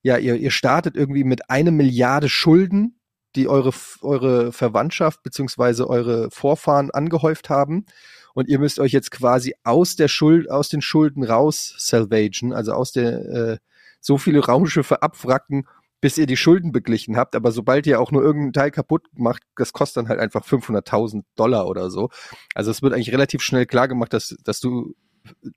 ja, 0.02 0.16
ihr, 0.16 0.36
ihr 0.36 0.50
startet 0.50 0.96
irgendwie 0.96 1.24
mit 1.24 1.50
einer 1.50 1.72
Milliarde 1.72 2.28
Schulden, 2.28 3.00
die 3.36 3.48
eure, 3.48 3.72
eure 4.02 4.52
Verwandtschaft 4.52 5.22
beziehungsweise 5.22 5.88
eure 5.88 6.30
Vorfahren 6.30 6.90
angehäuft 6.90 7.50
haben. 7.50 7.86
Und 8.34 8.48
ihr 8.48 8.60
müsst 8.60 8.78
euch 8.78 8.92
jetzt 8.92 9.10
quasi 9.10 9.54
aus 9.64 9.96
der 9.96 10.08
Schuld, 10.08 10.50
aus 10.50 10.68
den 10.68 10.82
Schulden 10.82 11.24
raus 11.24 11.74
salvagen, 11.78 12.52
also 12.52 12.72
aus 12.72 12.92
der, 12.92 13.24
äh, 13.28 13.58
so 14.00 14.18
viele 14.18 14.44
Raumschiffe 14.44 15.02
abwracken, 15.02 15.66
bis 16.00 16.18
ihr 16.18 16.26
die 16.26 16.36
Schulden 16.36 16.72
beglichen 16.72 17.16
habt. 17.16 17.34
Aber 17.34 17.52
sobald 17.52 17.86
ihr 17.86 18.00
auch 18.00 18.12
nur 18.12 18.22
irgendeinen 18.22 18.52
Teil 18.52 18.70
kaputt 18.70 19.06
macht, 19.14 19.42
das 19.56 19.72
kostet 19.72 19.98
dann 19.98 20.08
halt 20.08 20.20
einfach 20.20 20.44
500.000 20.44 21.24
Dollar 21.36 21.66
oder 21.66 21.90
so. 21.90 22.10
Also 22.54 22.70
es 22.70 22.82
wird 22.82 22.94
eigentlich 22.94 23.12
relativ 23.12 23.42
schnell 23.42 23.66
klar 23.66 23.88
gemacht, 23.88 24.12
dass, 24.12 24.36
dass 24.44 24.60
du 24.60 24.94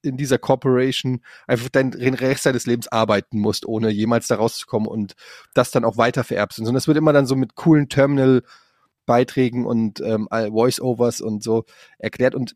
in 0.01 0.17
dieser 0.17 0.37
Corporation 0.37 1.21
einfach 1.47 1.69
dein 1.69 1.93
Rest 1.93 2.45
deines 2.45 2.65
Lebens 2.65 2.89
arbeiten 2.89 3.39
musst, 3.39 3.65
ohne 3.65 3.89
jemals 3.89 4.27
da 4.27 4.35
rauszukommen 4.35 4.87
und 4.87 5.13
das 5.53 5.71
dann 5.71 5.85
auch 5.85 5.97
weiter 5.97 6.23
vererbst. 6.23 6.59
Und 6.59 6.73
das 6.73 6.87
wird 6.87 6.97
immer 6.97 7.13
dann 7.13 7.25
so 7.25 7.35
mit 7.35 7.55
coolen 7.55 7.87
Terminal-Beiträgen 7.87 9.65
und 9.65 10.01
ähm, 10.01 10.27
Voice-Overs 10.29 11.21
und 11.21 11.43
so 11.43 11.63
erklärt. 11.97 12.35
Und 12.35 12.55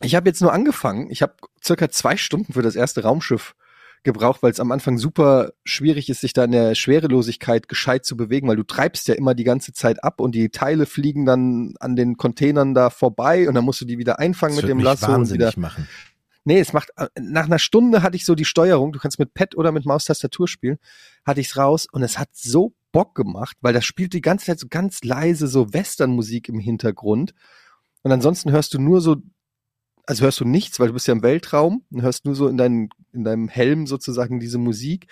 ich 0.00 0.14
habe 0.14 0.28
jetzt 0.28 0.40
nur 0.40 0.52
angefangen. 0.52 1.10
Ich 1.10 1.22
habe 1.22 1.34
circa 1.62 1.88
zwei 1.88 2.16
Stunden 2.16 2.52
für 2.52 2.62
das 2.62 2.76
erste 2.76 3.02
Raumschiff 3.02 3.54
gebraucht, 4.06 4.42
weil 4.42 4.50
es 4.50 4.60
am 4.60 4.72
Anfang 4.72 4.96
super 4.96 5.52
schwierig 5.64 6.08
ist, 6.08 6.22
sich 6.22 6.32
da 6.32 6.44
in 6.44 6.52
der 6.52 6.74
Schwerelosigkeit 6.74 7.68
gescheit 7.68 8.06
zu 8.06 8.16
bewegen, 8.16 8.48
weil 8.48 8.56
du 8.56 8.62
treibst 8.62 9.06
ja 9.08 9.14
immer 9.14 9.34
die 9.34 9.44
ganze 9.44 9.74
Zeit 9.74 10.02
ab 10.02 10.20
und 10.20 10.34
die 10.34 10.48
Teile 10.48 10.86
fliegen 10.86 11.26
dann 11.26 11.74
an 11.80 11.94
den 11.94 12.16
Containern 12.16 12.72
da 12.72 12.88
vorbei 12.88 13.46
und 13.46 13.54
dann 13.54 13.64
musst 13.64 13.82
du 13.82 13.84
die 13.84 13.98
wieder 13.98 14.18
einfangen 14.18 14.56
Das 14.56 14.62
mit 14.62 14.70
dem 14.70 14.80
Lasso 14.80 15.12
und 15.14 15.30
wieder. 15.30 15.52
machen. 15.56 15.86
Nee, 16.44 16.60
es 16.60 16.72
macht, 16.72 16.90
äh, 16.96 17.08
nach 17.20 17.46
einer 17.46 17.58
Stunde 17.58 18.02
hatte 18.02 18.16
ich 18.16 18.24
so 18.24 18.34
die 18.34 18.44
Steuerung, 18.44 18.92
du 18.92 19.00
kannst 19.00 19.18
mit 19.18 19.34
Pad 19.34 19.56
oder 19.56 19.72
mit 19.72 19.84
Maustastatur 19.84 20.48
spielen, 20.48 20.78
hatte 21.26 21.40
ich's 21.40 21.56
raus 21.56 21.86
und 21.90 22.02
es 22.02 22.18
hat 22.18 22.28
so 22.32 22.72
Bock 22.92 23.14
gemacht, 23.14 23.56
weil 23.60 23.74
das 23.74 23.84
spielt 23.84 24.14
die 24.14 24.20
ganze 24.22 24.46
Zeit 24.46 24.60
so 24.60 24.68
ganz 24.70 25.02
leise 25.02 25.48
so 25.48 25.72
Westernmusik 25.74 26.48
im 26.48 26.58
Hintergrund. 26.58 27.34
Und 28.02 28.12
ansonsten 28.12 28.52
hörst 28.52 28.72
du 28.72 28.78
nur 28.80 29.00
so, 29.00 29.16
also 30.06 30.24
hörst 30.24 30.40
du 30.40 30.44
nichts, 30.44 30.80
weil 30.80 30.88
du 30.88 30.94
bist 30.94 31.08
ja 31.08 31.12
im 31.12 31.22
Weltraum 31.22 31.84
und 31.90 32.02
hörst 32.02 32.24
nur 32.24 32.34
so 32.34 32.48
in, 32.48 32.56
deinem 32.56 32.88
in 33.12 33.24
deinem 33.24 33.48
Helm 33.48 33.86
sozusagen 33.86 34.40
diese 34.40 34.58
Musik. 34.58 35.08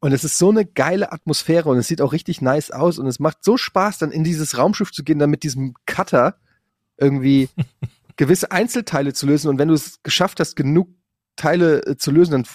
Und 0.00 0.12
es 0.12 0.24
ist 0.24 0.36
so 0.36 0.50
eine 0.50 0.66
geile 0.66 1.12
Atmosphäre 1.12 1.68
und 1.68 1.78
es 1.78 1.86
sieht 1.86 2.00
auch 2.00 2.12
richtig 2.12 2.42
nice 2.42 2.70
aus 2.70 2.98
und 2.98 3.06
es 3.06 3.20
macht 3.20 3.44
so 3.44 3.56
Spaß, 3.56 3.98
dann 3.98 4.10
in 4.10 4.24
dieses 4.24 4.58
Raumschiff 4.58 4.90
zu 4.92 5.04
gehen, 5.04 5.18
dann 5.18 5.30
mit 5.30 5.44
diesem 5.44 5.74
Cutter 5.86 6.36
irgendwie 6.98 7.48
gewisse 8.16 8.50
Einzelteile 8.50 9.12
zu 9.12 9.26
lösen. 9.26 9.48
Und 9.48 9.58
wenn 9.58 9.68
du 9.68 9.74
es 9.74 10.02
geschafft 10.02 10.40
hast, 10.40 10.56
genug 10.56 10.88
Teile 11.36 11.86
äh, 11.86 11.96
zu 11.96 12.10
lösen, 12.10 12.32
dann 12.32 12.46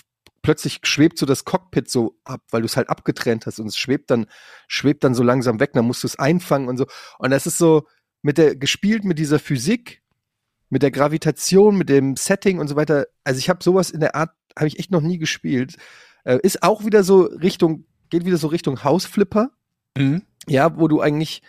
plötzlich 0.42 0.80
schwebt 0.84 1.18
so 1.18 1.26
das 1.26 1.46
Cockpit 1.46 1.90
so 1.90 2.18
ab, 2.24 2.42
weil 2.52 2.62
du 2.62 2.68
es 2.68 2.78
halt 2.78 2.90
abgetrennt 2.90 3.46
hast 3.46 3.60
und 3.60 3.68
es 3.68 3.78
schwebt 3.78 4.12
dann, 4.12 4.28
schwebt 4.68 5.04
dann 5.04 5.16
so 5.16 5.24
langsam 5.24 5.60
weg, 5.60 5.72
dann 5.74 5.86
musst 5.86 6.04
du 6.04 6.08
es 6.08 6.20
einfangen 6.20 6.68
und 6.68 6.78
so. 6.78 6.86
Und 7.18 7.32
das 7.32 7.48
ist 7.48 7.58
so 7.58 7.88
mit 8.22 8.38
der, 8.38 8.56
gespielt 8.56 9.04
mit 9.04 9.20
dieser 9.20 9.40
Physik, 9.40 10.02
mit 10.70 10.84
der 10.84 10.92
Gravitation, 10.92 11.78
mit 11.78 11.90
dem 11.90 12.16
Setting 12.18 12.60
und 12.60 12.68
so 12.68 12.76
weiter. 12.76 13.08
Also 13.24 13.40
ich 13.40 13.50
habe 13.50 13.64
sowas 13.64 13.90
in 13.90 14.00
der 14.00 14.16
Art, 14.16 14.32
habe 14.58 14.68
ich 14.68 14.80
echt 14.80 14.92
noch 14.92 15.02
nie 15.02 15.18
gespielt. 15.18 15.76
Äh, 16.24 16.40
ist 16.44 16.64
auch 16.64 16.84
wieder 16.86 17.04
so 17.04 17.22
Richtung, 17.22 17.86
geht 18.10 18.26
wieder 18.26 18.38
so 18.38 18.48
Richtung 18.48 18.84
Hausflipper 18.84 19.52
Mhm. 19.98 20.22
ja, 20.48 20.78
wo 20.78 20.88
du 20.88 21.02
eigentlich 21.02 21.42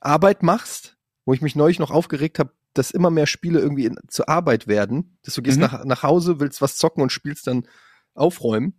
Arbeit 0.00 0.42
machst, 0.44 0.96
wo 1.24 1.32
ich 1.34 1.42
mich 1.42 1.56
neulich 1.56 1.80
noch 1.80 1.90
aufgeregt 1.90 2.38
habe, 2.38 2.52
dass 2.72 2.92
immer 2.92 3.10
mehr 3.10 3.26
Spiele 3.26 3.58
irgendwie 3.58 3.86
in, 3.86 3.96
zur 4.06 4.28
Arbeit 4.28 4.68
werden, 4.68 5.18
dass 5.24 5.34
du 5.34 5.42
gehst 5.42 5.56
Mhm. 5.56 5.62
nach, 5.62 5.84
nach 5.84 6.02
Hause, 6.04 6.38
willst 6.38 6.62
was 6.62 6.76
zocken 6.76 7.02
und 7.02 7.10
spielst 7.10 7.46
dann 7.48 7.66
aufräumen. 8.14 8.74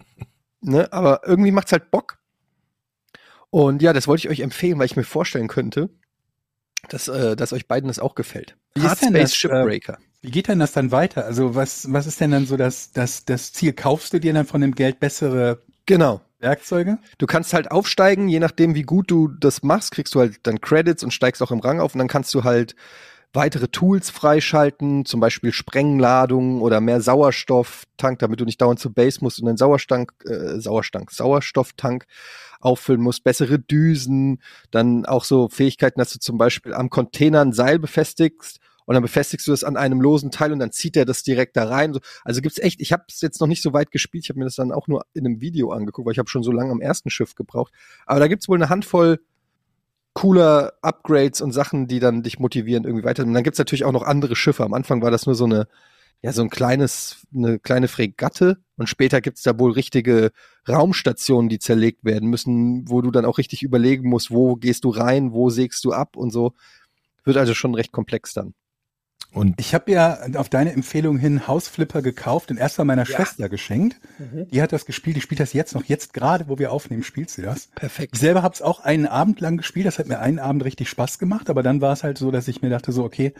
ne? 0.60 0.92
Aber 0.92 1.22
irgendwie 1.26 1.50
macht's 1.50 1.72
halt 1.72 1.90
Bock. 1.90 2.18
Und 3.50 3.82
ja, 3.82 3.92
das 3.92 4.06
wollte 4.06 4.26
ich 4.26 4.30
euch 4.30 4.40
empfehlen, 4.40 4.78
weil 4.78 4.86
ich 4.86 4.96
mir 4.96 5.04
vorstellen 5.04 5.48
könnte, 5.48 5.90
dass, 6.88 7.08
äh, 7.08 7.36
dass 7.36 7.52
euch 7.52 7.66
beiden 7.66 7.88
das 7.88 7.98
auch 7.98 8.14
gefällt. 8.14 8.56
Wie 8.74 8.82
ist 8.82 8.88
Hard 8.88 8.98
Space 8.98 9.12
das, 9.12 9.32
äh, 9.32 9.36
Shipbreaker. 9.36 9.98
Wie 10.22 10.30
geht 10.30 10.48
denn 10.48 10.58
das 10.58 10.72
dann 10.72 10.90
weiter? 10.90 11.26
Also 11.26 11.54
was, 11.54 11.92
was 11.92 12.06
ist 12.06 12.20
denn 12.20 12.30
dann 12.30 12.46
so 12.46 12.56
das, 12.56 12.92
das, 12.92 13.24
das 13.24 13.52
Ziel? 13.52 13.72
Kaufst 13.72 14.12
du 14.12 14.20
dir 14.20 14.32
dann 14.32 14.46
von 14.46 14.60
dem 14.60 14.74
Geld 14.74 14.98
bessere 14.98 15.58
genau. 15.86 16.22
Werkzeuge? 16.38 16.98
Du 17.18 17.26
kannst 17.26 17.52
halt 17.52 17.70
aufsteigen, 17.70 18.28
je 18.28 18.40
nachdem, 18.40 18.74
wie 18.74 18.82
gut 18.82 19.10
du 19.10 19.28
das 19.28 19.62
machst, 19.62 19.92
kriegst 19.92 20.14
du 20.14 20.20
halt 20.20 20.38
dann 20.44 20.60
Credits 20.60 21.04
und 21.04 21.12
steigst 21.12 21.42
auch 21.42 21.50
im 21.50 21.60
Rang 21.60 21.80
auf 21.80 21.94
und 21.94 21.98
dann 21.98 22.08
kannst 22.08 22.32
du 22.34 22.44
halt 22.44 22.74
weitere 23.34 23.68
Tools 23.68 24.10
freischalten, 24.10 25.04
zum 25.04 25.20
Beispiel 25.20 25.52
Sprengladungen 25.52 26.62
oder 26.62 26.80
mehr 26.80 27.00
Sauerstofftank, 27.00 28.20
damit 28.20 28.40
du 28.40 28.44
nicht 28.44 28.62
dauernd 28.62 28.78
zur 28.78 28.94
Base 28.94 29.18
musst 29.20 29.40
und 29.40 29.48
einen 29.48 29.56
Sauerstank, 29.56 30.12
äh, 30.24 30.60
Sauerstank, 30.60 31.10
Sauerstofftank 31.10 32.06
auffüllen 32.64 33.00
musst, 33.00 33.24
bessere 33.24 33.58
Düsen, 33.58 34.40
dann 34.70 35.06
auch 35.06 35.24
so 35.24 35.48
Fähigkeiten, 35.48 35.98
dass 36.00 36.12
du 36.12 36.18
zum 36.18 36.38
Beispiel 36.38 36.74
am 36.74 36.90
Container 36.90 37.40
ein 37.42 37.52
Seil 37.52 37.78
befestigst 37.78 38.58
und 38.86 38.94
dann 38.94 39.02
befestigst 39.02 39.46
du 39.46 39.50
das 39.50 39.64
an 39.64 39.76
einem 39.76 40.00
losen 40.00 40.30
Teil 40.30 40.52
und 40.52 40.58
dann 40.58 40.72
zieht 40.72 40.96
er 40.96 41.04
das 41.04 41.22
direkt 41.22 41.56
da 41.56 41.64
rein. 41.68 41.94
So- 41.94 42.00
Also 42.24 42.40
gibt's 42.40 42.58
echt, 42.58 42.80
ich 42.80 42.92
habe 42.92 43.04
es 43.08 43.20
jetzt 43.20 43.40
noch 43.40 43.46
nicht 43.46 43.62
so 43.62 43.72
weit 43.72 43.90
gespielt, 43.90 44.24
ich 44.24 44.30
habe 44.30 44.38
mir 44.38 44.44
das 44.44 44.56
dann 44.56 44.72
auch 44.72 44.88
nur 44.88 45.04
in 45.14 45.26
einem 45.26 45.40
Video 45.40 45.70
angeguckt, 45.72 46.06
weil 46.06 46.12
ich 46.12 46.18
habe 46.18 46.28
schon 46.28 46.42
so 46.42 46.52
lange 46.52 46.72
am 46.72 46.80
ersten 46.80 47.10
Schiff 47.10 47.34
gebraucht. 47.34 47.72
Aber 48.06 48.20
da 48.20 48.28
gibt's 48.28 48.48
wohl 48.48 48.58
eine 48.58 48.68
Handvoll 48.68 49.20
cooler 50.12 50.74
Upgrades 50.80 51.40
und 51.40 51.52
Sachen, 51.52 51.88
die 51.88 51.98
dann 51.98 52.22
dich 52.22 52.38
motivieren, 52.38 52.84
irgendwie 52.84 53.04
weiter. 53.04 53.24
Und 53.24 53.34
dann 53.34 53.42
gibt's 53.42 53.58
natürlich 53.58 53.84
auch 53.84 53.92
noch 53.92 54.04
andere 54.04 54.36
Schiffe. 54.36 54.62
Am 54.64 54.72
Anfang 54.74 55.02
war 55.02 55.10
das 55.10 55.26
nur 55.26 55.34
so 55.34 55.44
eine, 55.44 55.66
ja, 56.24 56.32
so 56.32 56.40
ein 56.40 56.48
kleines, 56.48 57.26
eine 57.34 57.58
kleine 57.58 57.86
Fregatte 57.86 58.56
und 58.76 58.88
später 58.88 59.20
gibt's 59.20 59.42
da 59.42 59.58
wohl 59.58 59.72
richtige 59.72 60.30
Raumstationen, 60.66 61.50
die 61.50 61.58
zerlegt 61.58 62.02
werden 62.02 62.30
müssen, 62.30 62.88
wo 62.88 63.02
du 63.02 63.10
dann 63.10 63.26
auch 63.26 63.36
richtig 63.36 63.62
überlegen 63.62 64.08
musst, 64.08 64.30
wo 64.30 64.56
gehst 64.56 64.84
du 64.84 64.88
rein, 64.88 65.32
wo 65.32 65.50
sägst 65.50 65.84
du 65.84 65.92
ab 65.92 66.16
und 66.16 66.30
so. 66.30 66.54
Wird 67.24 67.36
also 67.36 67.52
schon 67.52 67.74
recht 67.74 67.92
komplex 67.92 68.32
dann. 68.32 68.54
Und 69.34 69.60
Ich 69.60 69.74
habe 69.74 69.92
ja 69.92 70.18
auf 70.36 70.48
deine 70.48 70.72
Empfehlung 70.72 71.18
hin 71.18 71.46
Hausflipper 71.46 72.00
gekauft 72.00 72.50
und 72.50 72.56
erst 72.56 72.78
mal 72.78 72.84
meiner 72.84 73.06
Ja. 73.06 73.16
Schwester 73.16 73.50
geschenkt. 73.50 74.00
Die 74.50 74.62
hat 74.62 74.72
das 74.72 74.86
gespielt, 74.86 75.16
die 75.16 75.20
spielt 75.20 75.40
das 75.40 75.52
jetzt 75.52 75.74
noch. 75.74 75.84
Jetzt 75.84 76.14
gerade, 76.14 76.48
wo 76.48 76.58
wir 76.58 76.72
aufnehmen, 76.72 77.02
spielt 77.02 77.28
sie 77.28 77.42
das. 77.42 77.66
Perfekt. 77.74 78.14
Ich 78.14 78.20
selber 78.20 78.42
habe 78.42 78.54
es 78.54 78.62
auch 78.62 78.80
einen 78.80 79.06
Abend 79.06 79.40
lang 79.40 79.58
gespielt. 79.58 79.84
Das 79.86 79.98
hat 79.98 80.06
mir 80.06 80.20
einen 80.20 80.38
Abend 80.38 80.64
richtig 80.64 80.88
Spaß 80.88 81.18
gemacht. 81.18 81.50
Aber 81.50 81.62
dann 81.62 81.82
war 81.82 81.92
es 81.92 82.02
halt 82.02 82.16
so, 82.16 82.30
dass 82.30 82.48
ich 82.48 82.62
mir 82.62 82.70
dachte 82.70 82.92
so, 82.92 83.04
okay, 83.04 83.34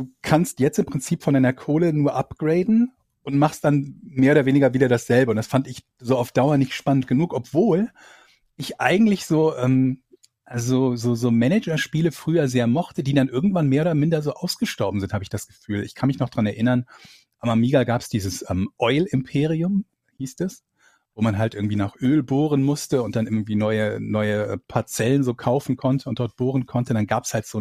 du 0.00 0.10
kannst 0.22 0.60
jetzt 0.60 0.78
im 0.78 0.86
Prinzip 0.86 1.22
von 1.22 1.34
deiner 1.34 1.52
Kohle 1.52 1.92
nur 1.92 2.14
upgraden 2.14 2.92
und 3.22 3.36
machst 3.36 3.64
dann 3.64 4.00
mehr 4.02 4.32
oder 4.32 4.46
weniger 4.46 4.72
wieder 4.72 4.88
dasselbe. 4.88 5.30
Und 5.30 5.36
das 5.36 5.46
fand 5.46 5.68
ich 5.68 5.84
so 5.98 6.16
auf 6.16 6.32
Dauer 6.32 6.56
nicht 6.56 6.74
spannend 6.74 7.06
genug, 7.06 7.34
obwohl 7.34 7.90
ich 8.56 8.80
eigentlich 8.80 9.26
so, 9.26 9.54
ähm, 9.56 10.02
also 10.44 10.96
so, 10.96 11.14
so 11.14 11.30
Managerspiele 11.30 12.12
früher 12.12 12.48
sehr 12.48 12.66
mochte, 12.66 13.02
die 13.02 13.14
dann 13.14 13.28
irgendwann 13.28 13.68
mehr 13.68 13.82
oder 13.82 13.94
minder 13.94 14.22
so 14.22 14.32
ausgestorben 14.32 15.00
sind, 15.00 15.12
habe 15.12 15.22
ich 15.22 15.30
das 15.30 15.46
Gefühl. 15.46 15.84
Ich 15.84 15.94
kann 15.94 16.06
mich 16.06 16.18
noch 16.18 16.30
dran 16.30 16.46
erinnern, 16.46 16.86
am 17.38 17.50
Amiga 17.50 17.84
gab 17.84 18.00
es 18.00 18.08
dieses 18.08 18.48
ähm, 18.50 18.70
Oil 18.78 19.04
Imperium, 19.10 19.84
hieß 20.16 20.36
das 20.36 20.64
wo 21.14 21.22
man 21.22 21.38
halt 21.38 21.54
irgendwie 21.54 21.76
nach 21.76 21.96
Öl 22.00 22.22
bohren 22.22 22.62
musste 22.62 23.02
und 23.02 23.16
dann 23.16 23.26
irgendwie 23.26 23.56
neue, 23.56 24.00
neue 24.00 24.58
Parzellen 24.68 25.22
so 25.22 25.34
kaufen 25.34 25.76
konnte 25.76 26.08
und 26.08 26.18
dort 26.18 26.36
bohren 26.36 26.66
konnte. 26.66 26.94
Dann 26.94 27.06
gab's 27.06 27.34
halt 27.34 27.46
so 27.46 27.60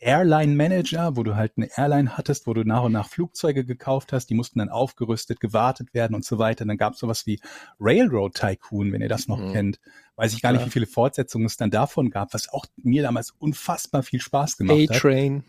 einen 0.00 0.10
Airline-Manager, 0.10 1.16
wo 1.16 1.22
du 1.22 1.36
halt 1.36 1.52
eine 1.56 1.68
Airline 1.76 2.16
hattest, 2.16 2.46
wo 2.46 2.54
du 2.54 2.64
nach 2.64 2.82
und 2.84 2.92
nach 2.92 3.08
Flugzeuge 3.08 3.64
gekauft 3.64 4.12
hast, 4.12 4.26
die 4.28 4.34
mussten 4.34 4.58
dann 4.58 4.68
aufgerüstet, 4.68 5.40
gewartet 5.40 5.94
werden 5.94 6.14
und 6.14 6.24
so 6.24 6.38
weiter. 6.38 6.64
Dann 6.64 6.76
gab's 6.76 6.98
sowas 6.98 7.26
wie 7.26 7.40
Railroad 7.80 8.34
Tycoon, 8.34 8.92
wenn 8.92 9.00
ihr 9.02 9.08
das 9.08 9.28
noch 9.28 9.38
Mhm. 9.40 9.52
kennt. 9.52 9.80
Weiß 10.16 10.32
ich 10.34 10.42
gar 10.42 10.52
nicht, 10.52 10.58
Klar. 10.60 10.66
wie 10.68 10.72
viele 10.72 10.86
Fortsetzungen 10.86 11.46
es 11.46 11.56
dann 11.56 11.70
davon 11.70 12.10
gab, 12.10 12.32
was 12.34 12.48
auch 12.48 12.66
mir 12.76 13.02
damals 13.02 13.32
unfassbar 13.38 14.02
viel 14.02 14.20
Spaß 14.20 14.56
gemacht 14.56 14.78
hat. 14.90 14.96
A-Train. 14.96 15.44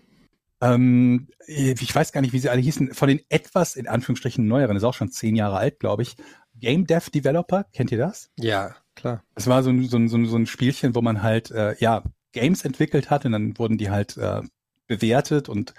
Ähm, 0.59 1.27
ich 1.45 1.93
weiß 1.93 2.11
gar 2.11 2.21
nicht, 2.21 2.33
wie 2.33 2.39
sie 2.39 2.49
alle 2.49 2.61
hießen. 2.61 2.93
Von 2.93 3.09
den 3.09 3.21
etwas 3.29 3.75
in 3.75 3.87
Anführungsstrichen 3.87 4.47
neueren, 4.47 4.75
ist 4.75 4.83
auch 4.83 4.93
schon 4.95 5.11
zehn 5.11 5.35
Jahre 5.35 5.57
alt, 5.57 5.79
glaube 5.79 6.01
ich. 6.01 6.15
Game 6.59 6.87
Dev 6.87 7.11
Developer, 7.11 7.65
kennt 7.73 7.91
ihr 7.91 7.99
das? 7.99 8.31
Ja, 8.39 8.75
klar. 8.95 9.23
Es 9.35 9.45
war 9.45 9.61
so 9.61 9.69
ein, 9.69 9.87
so 9.87 9.97
ein, 9.97 10.09
so 10.09 10.17
ein, 10.17 10.25
so 10.25 10.35
ein 10.35 10.47
Spielchen, 10.47 10.95
wo 10.95 11.01
man 11.03 11.21
halt 11.21 11.51
äh, 11.51 11.75
ja 11.79 12.03
Games 12.39 12.65
entwickelt 12.65 13.09
hat 13.09 13.25
und 13.25 13.31
dann 13.33 13.57
wurden 13.57 13.77
die 13.77 13.89
halt 13.89 14.17
äh, 14.17 14.41
bewertet 14.87 15.49
und 15.49 15.73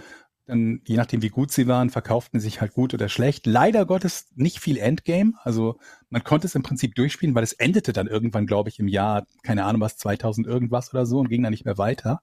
dann, 0.48 0.80
je 0.86 0.96
nachdem 0.96 1.20
wie 1.20 1.28
gut 1.28 1.52
sie 1.52 1.68
waren, 1.68 1.90
verkauften 1.90 2.40
sie 2.40 2.44
sich 2.44 2.62
halt 2.62 2.72
gut 2.72 2.94
oder 2.94 3.10
schlecht. 3.10 3.46
Leider 3.46 3.84
Gottes 3.84 4.28
nicht 4.34 4.60
viel 4.60 4.78
Endgame. 4.78 5.34
Also 5.42 5.78
man 6.08 6.24
konnte 6.24 6.46
es 6.46 6.54
im 6.54 6.62
Prinzip 6.62 6.94
durchspielen, 6.94 7.34
weil 7.34 7.44
es 7.44 7.52
endete 7.52 7.92
dann 7.92 8.06
irgendwann, 8.06 8.46
glaube 8.46 8.70
ich, 8.70 8.78
im 8.78 8.88
Jahr, 8.88 9.26
keine 9.42 9.66
Ahnung 9.66 9.82
was, 9.82 9.98
2000 9.98 10.46
irgendwas 10.46 10.92
oder 10.94 11.04
so 11.04 11.18
und 11.18 11.28
ging 11.28 11.42
dann 11.42 11.50
nicht 11.50 11.66
mehr 11.66 11.76
weiter. 11.76 12.20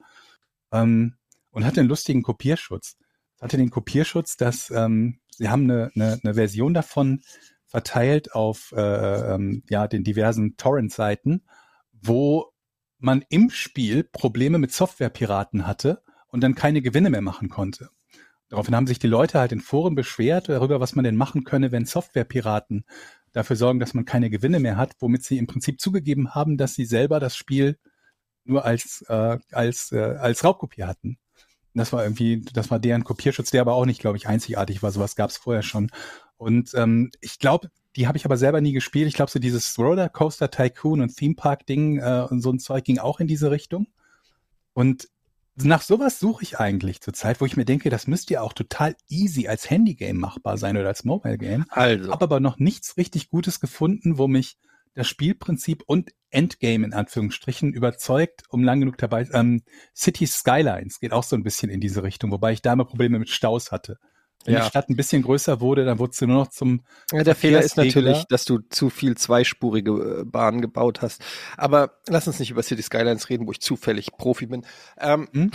Ähm, 0.72 1.14
und 1.52 1.66
hatte 1.66 1.82
einen 1.82 1.90
lustigen 1.90 2.24
Kopierschutz. 2.24 2.98
Hatte 3.40 3.58
den 3.58 3.70
Kopierschutz, 3.70 4.38
dass 4.38 4.72
ähm, 4.72 5.20
sie 5.30 5.50
haben 5.50 5.70
eine, 5.70 5.92
eine, 5.94 6.20
eine 6.24 6.34
Version 6.34 6.74
davon 6.74 7.22
verteilt 7.68 8.34
auf 8.34 8.74
äh, 8.76 9.36
ähm, 9.36 9.62
ja, 9.70 9.88
den 9.88 10.04
diversen 10.04 10.58
Torrent-Seiten, 10.58 11.44
wo 11.92 12.55
man 13.06 13.24
im 13.30 13.52
Spiel 13.52 14.04
Probleme 14.04 14.58
mit 14.58 14.74
Softwarepiraten 14.74 15.66
hatte 15.68 16.02
und 16.28 16.42
dann 16.42 16.56
keine 16.56 16.82
Gewinne 16.82 17.12
mehr 17.12 17.22
machen 17.22 17.50
konnte. 17.50 17.90
Daraufhin 18.50 18.76
haben 18.76 18.88
sich 18.88 19.00
die 19.00 19.08
Leute 19.08 19.40
halt 19.40 19.52
in 19.52 19.62
Foren 19.62 19.96
beschwert 19.96 20.50
darüber, 20.50 20.80
was 20.80 20.96
man 20.96 21.06
denn 21.06 21.16
machen 21.16 21.44
könne, 21.44 21.72
wenn 21.72 21.86
Softwarepiraten 21.86 22.84
dafür 23.32 23.56
sorgen, 23.56 23.80
dass 23.80 23.94
man 23.94 24.06
keine 24.06 24.30
Gewinne 24.30 24.60
mehr 24.60 24.76
hat, 24.76 24.96
womit 25.00 25.24
sie 25.24 25.38
im 25.38 25.48
Prinzip 25.48 25.80
zugegeben 25.80 26.34
haben, 26.34 26.58
dass 26.58 26.74
sie 26.74 26.86
selber 26.86 27.20
das 27.20 27.36
Spiel 27.36 27.78
nur 28.44 28.66
als 28.66 29.06
äh, 29.08 29.38
als 29.52 29.92
äh, 29.92 30.00
als 30.00 30.44
Raubkopie 30.44 30.84
hatten. 30.84 31.18
Das 31.76 31.94
war 31.94 32.04
irgendwie, 32.04 32.42
das 32.54 32.72
war 32.72 32.80
deren 32.80 33.04
Kopierschutz, 33.04 33.52
der 33.52 33.62
aber 33.62 33.74
auch 33.74 33.86
nicht, 33.86 34.00
glaube 34.00 34.18
ich, 34.18 34.28
einzigartig 34.28 34.82
war. 34.82 34.92
Sowas 34.92 35.16
gab 35.16 35.30
es 35.30 35.38
vorher 35.38 35.64
schon. 35.64 35.92
Und 36.38 36.74
ähm, 36.74 37.12
ich 37.22 37.38
glaube, 37.38 37.70
die 37.96 38.08
habe 38.08 38.18
ich 38.18 38.26
aber 38.26 38.38
selber 38.38 38.62
nie 38.62 38.74
gespielt. 38.74 39.08
Ich 39.08 39.14
glaube, 39.14 39.32
so 39.32 39.40
dieses 39.40 39.78
Roller 39.80 40.10
Coaster 40.10 40.52
Tycoon 40.52 41.02
und 41.02 41.16
Theme 41.16 41.36
Park 41.36 41.66
Ding 41.66 42.00
äh, 42.00 42.28
und 42.30 42.42
so 42.42 42.52
ein 42.52 42.60
Zeug 42.60 42.84
ging 42.84 43.00
auch 43.00 43.20
in 43.20 43.28
diese 43.28 43.52
Richtung. 43.52 43.88
Und 44.74 45.08
nach 45.56 45.82
sowas 45.82 46.20
suche 46.20 46.44
ich 46.44 46.60
eigentlich 46.60 47.00
zurzeit, 47.00 47.40
wo 47.40 47.46
ich 47.46 47.56
mir 47.56 47.64
denke, 47.64 47.90
das 47.90 48.08
müsste 48.08 48.34
ja 48.34 48.42
auch 48.42 48.52
total 48.52 48.96
easy 49.08 49.48
als 49.48 49.70
Handygame 49.70 50.20
machbar 50.20 50.58
sein 50.58 50.76
oder 50.76 50.90
als 50.90 51.06
Mobile 51.06 51.38
Game. 51.38 51.66
Also. 51.70 52.12
Habe 52.12 52.26
aber 52.26 52.40
noch 52.42 52.60
nichts 52.60 52.98
richtig 52.98 53.30
Gutes 53.30 53.62
gefunden, 53.62 54.18
wo 54.18 54.28
mich 54.28 54.58
das 54.96 55.08
Spielprinzip 55.08 55.84
und 55.86 56.12
Endgame 56.30 56.86
in 56.86 56.94
Anführungsstrichen 56.94 57.74
überzeugt, 57.74 58.44
um 58.50 58.64
lang 58.64 58.82
genug 58.82 58.98
dabei. 58.98 59.28
Ähm, 59.32 59.64
City 59.96 60.28
Skylines 60.28 61.00
geht 61.00 61.14
auch 61.14 61.24
so 61.24 61.36
ein 61.38 61.44
bisschen 61.44 61.70
in 61.70 61.80
diese 61.80 62.04
Richtung, 62.04 62.32
wobei 62.32 62.52
ich 62.52 62.62
da 62.62 62.74
immer 62.74 62.86
Probleme 62.86 63.20
mit 63.20 63.30
Staus 63.30 63.72
hatte. 63.72 63.98
Wenn 64.46 64.54
Ja. 64.54 64.62
die 64.62 64.68
Stadt 64.70 64.90
ein 64.90 64.96
bisschen 64.96 65.22
größer 65.24 65.60
wurde, 65.60 65.84
dann 65.86 66.00
wurde 66.00 66.14
sie 66.14 66.28
nur 66.28 66.38
noch 66.38 66.48
zum 66.50 66.82
Ja, 67.12 67.24
der 67.24 67.36
Fehler 67.36 67.62
ist 67.62 67.78
natürlich, 67.78 68.24
dass 68.30 68.46
du 68.46 68.60
zu 68.70 68.90
viel 68.90 69.18
zweispurige 69.18 70.22
äh, 70.22 70.24
Bahnen 70.26 70.62
gebaut 70.62 71.02
hast. 71.02 71.22
Aber 71.58 71.98
lass 72.08 72.28
uns 72.28 72.40
nicht 72.40 72.52
über 72.52 72.64
City 72.64 72.82
Skylines 72.84 73.30
reden, 73.30 73.48
wo 73.48 73.52
ich 73.52 73.60
zufällig 73.62 74.12
Profi 74.18 74.46
bin. 74.46 74.66
Ähm, 75.00 75.28
Hm? 75.34 75.52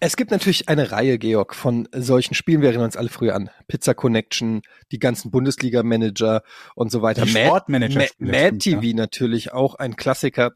Es 0.00 0.16
gibt 0.16 0.30
natürlich 0.30 0.68
eine 0.68 0.92
Reihe, 0.92 1.18
Georg, 1.18 1.56
von 1.56 1.88
solchen 1.92 2.34
Spielen. 2.34 2.60
Wir 2.62 2.68
erinnern 2.68 2.84
uns 2.84 2.96
alle 2.96 3.08
früher 3.08 3.34
an 3.34 3.50
Pizza 3.66 3.94
Connection, 3.94 4.62
die 4.92 5.00
ganzen 5.00 5.32
Bundesliga-Manager 5.32 6.42
und 6.76 6.92
so 6.92 7.02
weiter. 7.02 7.24
Die 7.24 7.32
Mad- 7.32 7.46
Sportmanager-Spiele, 7.46 8.30
Mad 8.30 8.46
stimmt, 8.60 8.82
TV 8.82 8.96
natürlich 8.96 9.52
auch 9.52 9.74
ein 9.74 9.96
Klassiker. 9.96 10.52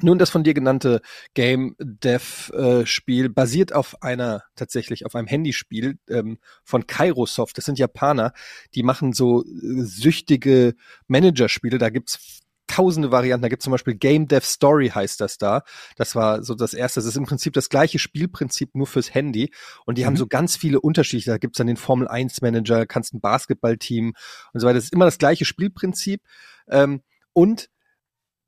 Nun, 0.00 0.18
das 0.18 0.30
von 0.30 0.42
dir 0.42 0.54
genannte 0.54 1.00
Game 1.34 1.76
Dev 1.78 2.50
äh, 2.54 2.86
Spiel 2.86 3.28
basiert 3.28 3.74
auf 3.74 4.02
einer, 4.02 4.42
tatsächlich 4.56 5.04
auf 5.04 5.14
einem 5.14 5.26
Handyspiel 5.26 5.98
ähm, 6.08 6.38
von 6.64 6.86
Kairosoft. 6.86 7.58
Das 7.58 7.66
sind 7.66 7.78
Japaner, 7.78 8.32
die 8.74 8.82
machen 8.82 9.12
so 9.12 9.42
äh, 9.42 9.46
süchtige 9.82 10.74
Managerspiele. 11.08 11.78
Da 11.78 11.90
gibt's 11.90 12.40
tausende 12.68 13.10
Varianten. 13.10 13.42
Da 13.42 13.48
gibt's 13.48 13.64
zum 13.64 13.70
Beispiel 13.72 13.94
Game 13.94 14.28
Dev 14.28 14.46
Story 14.46 14.88
heißt 14.88 15.20
das 15.20 15.36
da. 15.36 15.62
Das 15.96 16.14
war 16.14 16.42
so 16.42 16.54
das 16.54 16.72
erste. 16.72 17.00
Das 17.00 17.06
ist 17.06 17.16
im 17.16 17.26
Prinzip 17.26 17.52
das 17.52 17.68
gleiche 17.68 17.98
Spielprinzip 17.98 18.74
nur 18.74 18.86
fürs 18.86 19.12
Handy. 19.12 19.52
Und 19.84 19.98
die 19.98 20.06
haben 20.06 20.14
Mhm. 20.14 20.18
so 20.18 20.26
ganz 20.26 20.56
viele 20.56 20.80
Unterschiede. 20.80 21.26
Da 21.26 21.38
gibt's 21.38 21.58
dann 21.58 21.66
den 21.66 21.76
Formel 21.76 22.08
1 22.08 22.40
Manager, 22.40 22.86
kannst 22.86 23.12
ein 23.12 23.20
Basketballteam 23.20 24.14
und 24.54 24.60
so 24.60 24.66
weiter. 24.66 24.76
Das 24.76 24.84
ist 24.84 24.94
immer 24.94 25.04
das 25.04 25.18
gleiche 25.18 25.44
Spielprinzip. 25.44 26.22
Ähm, 26.68 27.02
und 27.34 27.68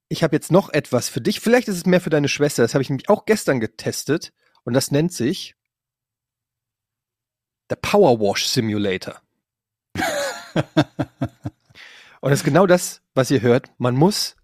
ich 0.09 0.23
habe 0.23 0.37
jetzt 0.37 0.53
noch 0.53 0.73
etwas 0.73 1.09
für 1.09 1.21
dich. 1.21 1.41
Vielleicht 1.41 1.69
ist 1.69 1.77
es 1.77 1.87
mehr 1.87 2.01
für 2.01 2.11
deine 2.11 2.29
Schwester. 2.29 2.63
Das 2.63 2.75
habe 2.75 2.83
ich 2.83 2.91
nämlich 2.91 3.09
auch 3.09 3.25
gestern 3.25 3.61
getestet. 3.61 4.33
Und 4.65 4.75
das 4.75 4.91
nennt 4.91 5.13
sich 5.13 5.57
der 7.71 7.77
Power 7.77 8.21
Wash 8.21 8.47
Simulator. 8.47 9.21
Und 12.21 12.31
das 12.31 12.41
ist 12.41 12.45
genau 12.45 12.67
das, 12.67 13.03
was 13.15 13.31
ihr 13.31 13.43
hört. 13.43 13.71
Man 13.79 13.97
muss 13.97 14.37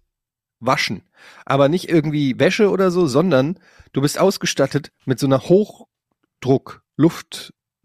waschen. 0.59 1.03
Aber 1.45 1.69
nicht 1.69 1.89
irgendwie 1.89 2.39
Wäsche 2.39 2.69
oder 2.69 2.91
so, 2.91 3.07
sondern 3.07 3.59
du 3.93 4.01
bist 4.01 4.19
ausgestattet 4.19 4.91
mit 5.05 5.19
so 5.19 5.27
einer 5.27 5.47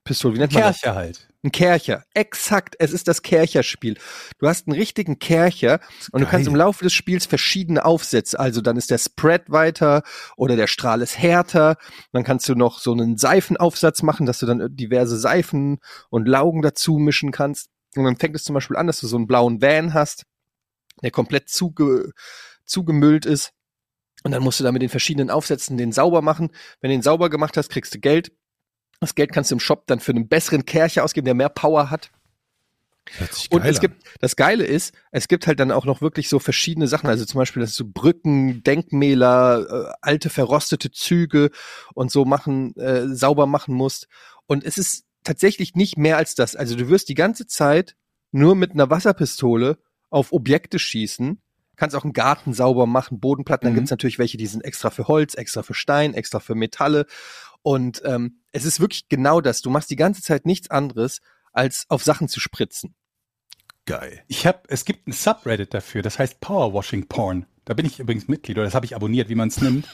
Hochdruck-Luftpistole. 0.07 0.35
Wie 0.35 0.39
nennt 0.39 0.53
man 0.53 0.63
das? 0.63 0.81
Kercher 0.81 0.97
halt. 0.97 1.29
Ein 1.43 1.53
Kercher. 1.53 2.05
Exakt. 2.15 2.77
Es 2.79 2.93
ist 2.93 3.09
das 3.09 3.23
Kercherspiel. 3.23 3.99
Du 4.39 4.49
hast 4.49 4.67
einen 4.67 4.77
richtigen 4.77 5.19
Kercher 5.19 5.81
und 6.11 6.21
du 6.21 6.27
kannst 6.27 6.49
im 6.49 6.57
Laufe 6.57 6.83
des 6.83 6.93
Spiels 6.93 7.27
verschiedene 7.27 7.85
Aufsätze. 7.85 8.39
Also 8.39 8.61
dann 8.61 8.77
ist 8.77 8.91
der 8.91 8.99
Spread 8.99 9.51
weiter 9.51 10.03
oder 10.37 10.57
der 10.57 10.67
Strahl 10.67 11.03
ist 11.03 11.19
härter. 11.19 11.77
Dann 12.13 12.25
kannst 12.25 12.49
du 12.49 12.55
noch 12.55 12.81
so 12.81 12.93
einen 12.93 13.17
Seifenaufsatz 13.17 14.03
machen, 14.03 14.27
dass 14.27 14.39
du 14.39 14.47
dann 14.47 14.75
diverse 14.75 15.19
Seifen 15.19 15.79
und 16.11 16.27
Laugen 16.27 16.63
dazu 16.63 16.99
mischen 16.99 17.31
kannst. 17.31 17.69
Und 17.95 18.05
dann 18.05 18.17
fängt 18.17 18.35
es 18.35 18.45
zum 18.45 18.55
Beispiel 18.55 18.77
an, 18.77 18.87
dass 18.87 19.01
du 19.01 19.07
so 19.07 19.17
einen 19.17 19.27
blauen 19.27 19.63
Van 19.63 19.95
hast, 19.95 20.25
der 21.03 21.11
komplett 21.11 21.49
zuge 21.49 22.13
zugemüllt 22.65 23.25
ist. 23.25 23.53
Und 24.25 24.33
dann 24.33 24.43
musst 24.43 24.59
du 24.59 24.65
da 24.65 24.73
mit 24.73 24.83
den 24.83 24.89
verschiedenen 24.89 25.31
Aufsätzen 25.31 25.77
den 25.77 25.93
sauber 25.93 26.21
machen. 26.21 26.51
Wenn 26.81 26.91
du 26.91 26.97
den 26.97 27.03
sauber 27.03 27.31
gemacht 27.31 27.57
hast, 27.57 27.71
kriegst 27.71 27.95
du 27.95 28.01
Geld. 28.01 28.33
Das 29.01 29.15
Geld 29.15 29.33
kannst 29.33 29.51
du 29.51 29.57
im 29.57 29.61
Shop 29.61 29.87
dann 29.87 30.01
für 30.01 30.13
einen 30.13 30.29
besseren 30.29 30.65
Kercher 30.65 31.05
ausgeben, 31.05 31.27
der 31.27 31.35
mehr 31.35 31.49
Power 31.49 31.91
hat. 31.91 32.11
Und 33.51 33.65
es 33.65 33.81
gibt, 33.81 34.03
das 34.21 34.35
Geile 34.35 34.65
ist, 34.65 34.93
es 35.13 35.29
gibt 35.29 35.47
halt 35.47 35.61
dann 35.61 35.71
auch 35.71 35.85
noch 35.85 36.01
wirklich 36.01 36.29
so 36.29 36.39
verschiedene 36.39 36.89
Sachen. 36.89 37.09
Also 37.09 37.25
zum 37.25 37.39
Beispiel, 37.39 37.61
dass 37.61 37.77
du 37.77 37.91
Brücken, 37.91 38.65
Denkmäler, 38.65 39.91
äh, 39.91 39.93
alte 40.01 40.29
verrostete 40.29 40.91
Züge 40.91 41.51
und 41.95 42.11
so 42.11 42.25
machen, 42.25 42.75
äh, 42.77 43.07
sauber 43.15 43.47
machen 43.47 43.75
musst. 43.75 44.09
Und 44.47 44.65
es 44.65 44.77
ist 44.77 45.05
tatsächlich 45.23 45.75
nicht 45.75 45.97
mehr 45.97 46.17
als 46.17 46.35
das. 46.35 46.57
Also 46.57 46.75
du 46.75 46.89
wirst 46.89 47.09
die 47.09 47.15
ganze 47.15 47.47
Zeit 47.47 47.95
nur 48.33 48.57
mit 48.57 48.73
einer 48.73 48.91
Wasserpistole 48.91 49.79
auf 50.11 50.33
Objekte 50.33 50.79
schießen. 50.79 51.41
Kannst 51.77 51.95
auch 51.97 52.05
einen 52.05 52.13
Garten 52.13 52.53
sauber 52.55 52.87
machen, 52.87 53.21
Bodenplatten. 53.21 53.67
Dann 53.67 53.73
Mhm. 53.73 53.77
gibt's 53.77 53.91
natürlich 53.91 54.19
welche, 54.19 54.37
die 54.39 54.47
sind 54.47 54.65
extra 54.65 54.91
für 54.91 55.09
Holz, 55.09 55.35
extra 55.35 55.63
für 55.63 55.75
Stein, 55.75 56.15
extra 56.15 56.41
für 56.41 56.55
Metalle. 56.55 57.07
Und 57.63 58.03
ähm, 58.05 58.41
es 58.53 58.65
ist 58.65 58.81
wirklich 58.81 59.09
genau 59.09 59.41
das. 59.41 59.61
Du 59.61 59.71
machst 59.71 59.91
die 59.91 59.97
ganze 59.97 60.23
Zeit 60.23 60.47
nichts 60.47 60.71
anderes, 60.71 61.21
als 61.53 61.87
auf 61.89 62.03
Sachen 62.05 62.29
zu 62.29 62.41
spritzen. 62.41 62.95
geil. 63.87 64.23
Ich 64.27 64.47
habe, 64.47 64.61
es 64.69 64.85
gibt 64.85 65.07
ein 65.07 65.13
Subreddit 65.13 65.73
dafür, 65.75 66.03
das 66.03 66.19
heißt 66.19 66.41
Powerwashing 66.41 67.07
Porn. 67.09 67.47
Da 67.65 67.75
bin 67.75 67.87
ich 67.87 67.99
übrigens 68.01 68.29
Mitglied, 68.29 68.57
oder 68.59 68.65
das 68.65 68.75
habe 68.75 68.87
ich 68.87 68.95
abonniert, 68.97 69.29
wie 69.29 69.35
man 69.35 69.49
es 69.49 69.61
nimmt, 69.61 69.87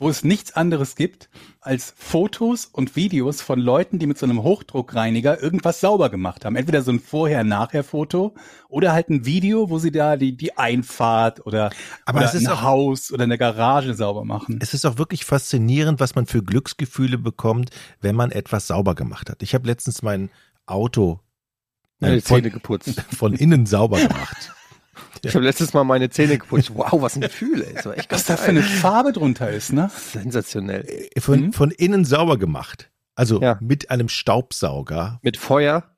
wo 0.00 0.08
es 0.08 0.24
nichts 0.24 0.52
anderes 0.56 0.96
gibt 0.96 1.28
als 1.60 1.92
Fotos 1.96 2.64
und 2.64 2.96
Videos 2.96 3.42
von 3.42 3.60
Leuten, 3.60 3.98
die 3.98 4.06
mit 4.06 4.16
so 4.18 4.24
einem 4.24 4.42
Hochdruckreiniger 4.42 5.42
irgendwas 5.42 5.80
sauber 5.80 6.08
gemacht 6.08 6.44
haben. 6.44 6.56
Entweder 6.56 6.80
so 6.82 6.90
ein 6.90 6.98
Vorher-Nachher-Foto 7.00 8.34
oder 8.68 8.92
halt 8.92 9.10
ein 9.10 9.26
Video, 9.26 9.68
wo 9.68 9.78
sie 9.78 9.92
da 9.92 10.16
die, 10.16 10.36
die 10.36 10.56
Einfahrt 10.56 11.44
oder, 11.46 11.70
Aber 12.06 12.20
oder 12.20 12.26
es 12.28 12.34
ist 12.34 12.46
ein 12.48 12.54
auch- 12.54 12.62
Haus 12.62 13.12
oder 13.12 13.24
eine 13.24 13.36
Garage 13.38 13.92
sauber 13.94 14.24
machen. 14.24 14.58
Es 14.62 14.72
ist 14.72 14.86
auch 14.86 14.96
wirklich 14.98 15.24
faszinierend, 15.26 16.00
was 16.00 16.14
man 16.14 16.24
für 16.26 16.42
Glücksgefühle 16.42 17.18
bekommt, 17.18 17.70
wenn 18.00 18.16
man 18.16 18.30
etwas 18.32 18.66
sauber 18.68 18.94
gemacht 18.94 19.28
hat. 19.28 19.42
Ich 19.42 19.54
habe 19.54 19.66
letztens 19.66 20.00
mein 20.02 20.30
Auto 20.64 21.20
Meine 21.98 22.16
äh, 22.16 22.20
von, 22.22 22.38
Zähne 22.38 22.50
geputzt. 22.50 23.00
von 23.16 23.34
innen 23.34 23.66
sauber 23.66 23.98
gemacht. 24.00 24.52
Ich 25.22 25.34
habe 25.34 25.44
letztes 25.44 25.74
Mal 25.74 25.84
meine 25.84 26.08
Zähne 26.08 26.38
geputzt. 26.38 26.72
Wow, 26.74 27.02
was 27.02 27.14
ein 27.14 27.20
Gefühl, 27.20 27.62
ey. 27.62 27.84
War 27.84 27.98
echt 27.98 28.10
Was 28.10 28.24
da 28.24 28.36
für 28.38 28.50
eine. 28.50 28.62
Farbe 28.62 29.12
drunter 29.12 29.50
ist, 29.50 29.72
ne? 29.72 29.90
Sensationell. 29.94 30.86
Äh, 31.14 31.20
Von, 31.20 31.40
Mhm. 31.40 31.52
von 31.52 31.70
innen 31.70 32.04
sauber 32.06 32.38
gemacht. 32.38 32.90
Also 33.14 33.40
Ja. 33.42 33.58
mit 33.60 33.90
einem 33.90 34.08
Staubsauger. 34.08 35.18
Mit 35.22 35.36
Feuer. 35.36 35.84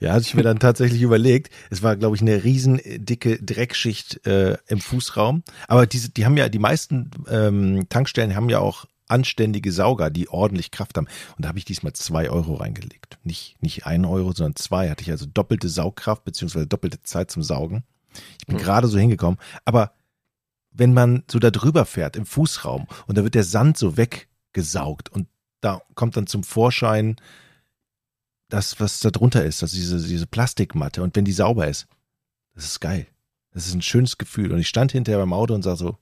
Ja, 0.00 0.12
hatte 0.12 0.22
ich 0.22 0.34
mir 0.34 0.42
dann 0.42 0.58
tatsächlich 0.60 1.02
überlegt. 1.02 1.52
Es 1.68 1.82
war, 1.82 1.94
glaube 1.96 2.16
ich, 2.16 2.22
eine 2.22 2.42
riesen 2.42 2.78
äh, 2.78 2.98
dicke 2.98 3.36
Dreckschicht 3.42 4.26
äh, 4.26 4.56
im 4.66 4.80
Fußraum. 4.80 5.42
Aber 5.66 5.86
diese, 5.86 6.08
die 6.08 6.24
haben 6.24 6.38
ja, 6.38 6.48
die 6.48 6.58
meisten 6.58 7.10
ähm, 7.28 7.86
Tankstellen 7.90 8.34
haben 8.34 8.48
ja 8.48 8.60
auch 8.60 8.86
anständige 9.08 9.72
Sauger, 9.72 10.10
die 10.10 10.28
ordentlich 10.28 10.70
Kraft 10.70 10.96
haben. 10.96 11.08
Und 11.36 11.44
da 11.44 11.48
habe 11.48 11.58
ich 11.58 11.64
diesmal 11.64 11.92
zwei 11.92 12.30
Euro 12.30 12.54
reingelegt. 12.54 13.18
Nicht, 13.24 13.60
nicht 13.62 13.86
ein 13.86 14.04
Euro, 14.04 14.32
sondern 14.32 14.56
zwei. 14.56 14.90
Hatte 14.90 15.02
ich 15.02 15.10
also 15.10 15.26
doppelte 15.26 15.68
Saugkraft 15.68 16.24
beziehungsweise 16.24 16.66
doppelte 16.66 17.02
Zeit 17.02 17.30
zum 17.30 17.42
Saugen. 17.42 17.84
Ich 18.40 18.46
bin 18.46 18.56
Mhm. 18.56 18.60
gerade 18.60 18.88
so 18.88 18.98
hingekommen. 18.98 19.38
Aber 19.64 19.92
wenn 20.70 20.94
man 20.94 21.24
so 21.30 21.38
da 21.38 21.50
drüber 21.50 21.84
fährt 21.84 22.16
im 22.16 22.26
Fußraum 22.26 22.86
und 23.06 23.18
da 23.18 23.24
wird 23.24 23.34
der 23.34 23.44
Sand 23.44 23.76
so 23.78 23.96
weggesaugt 23.96 25.10
und 25.10 25.28
da 25.60 25.82
kommt 25.94 26.16
dann 26.16 26.26
zum 26.26 26.44
Vorschein 26.44 27.16
das, 28.48 28.80
was 28.80 29.00
da 29.00 29.10
drunter 29.10 29.44
ist, 29.44 29.62
also 29.62 29.76
diese, 29.76 30.06
diese 30.06 30.26
Plastikmatte. 30.26 31.02
Und 31.02 31.16
wenn 31.16 31.24
die 31.24 31.32
sauber 31.32 31.68
ist, 31.68 31.86
das 32.54 32.64
ist 32.64 32.80
geil. 32.80 33.06
Das 33.52 33.66
ist 33.66 33.74
ein 33.74 33.82
schönes 33.82 34.18
Gefühl. 34.18 34.52
Und 34.52 34.58
ich 34.58 34.68
stand 34.68 34.92
hinterher 34.92 35.18
beim 35.18 35.32
Auto 35.32 35.54
und 35.54 35.62
sag 35.62 35.76
so, 35.76 35.98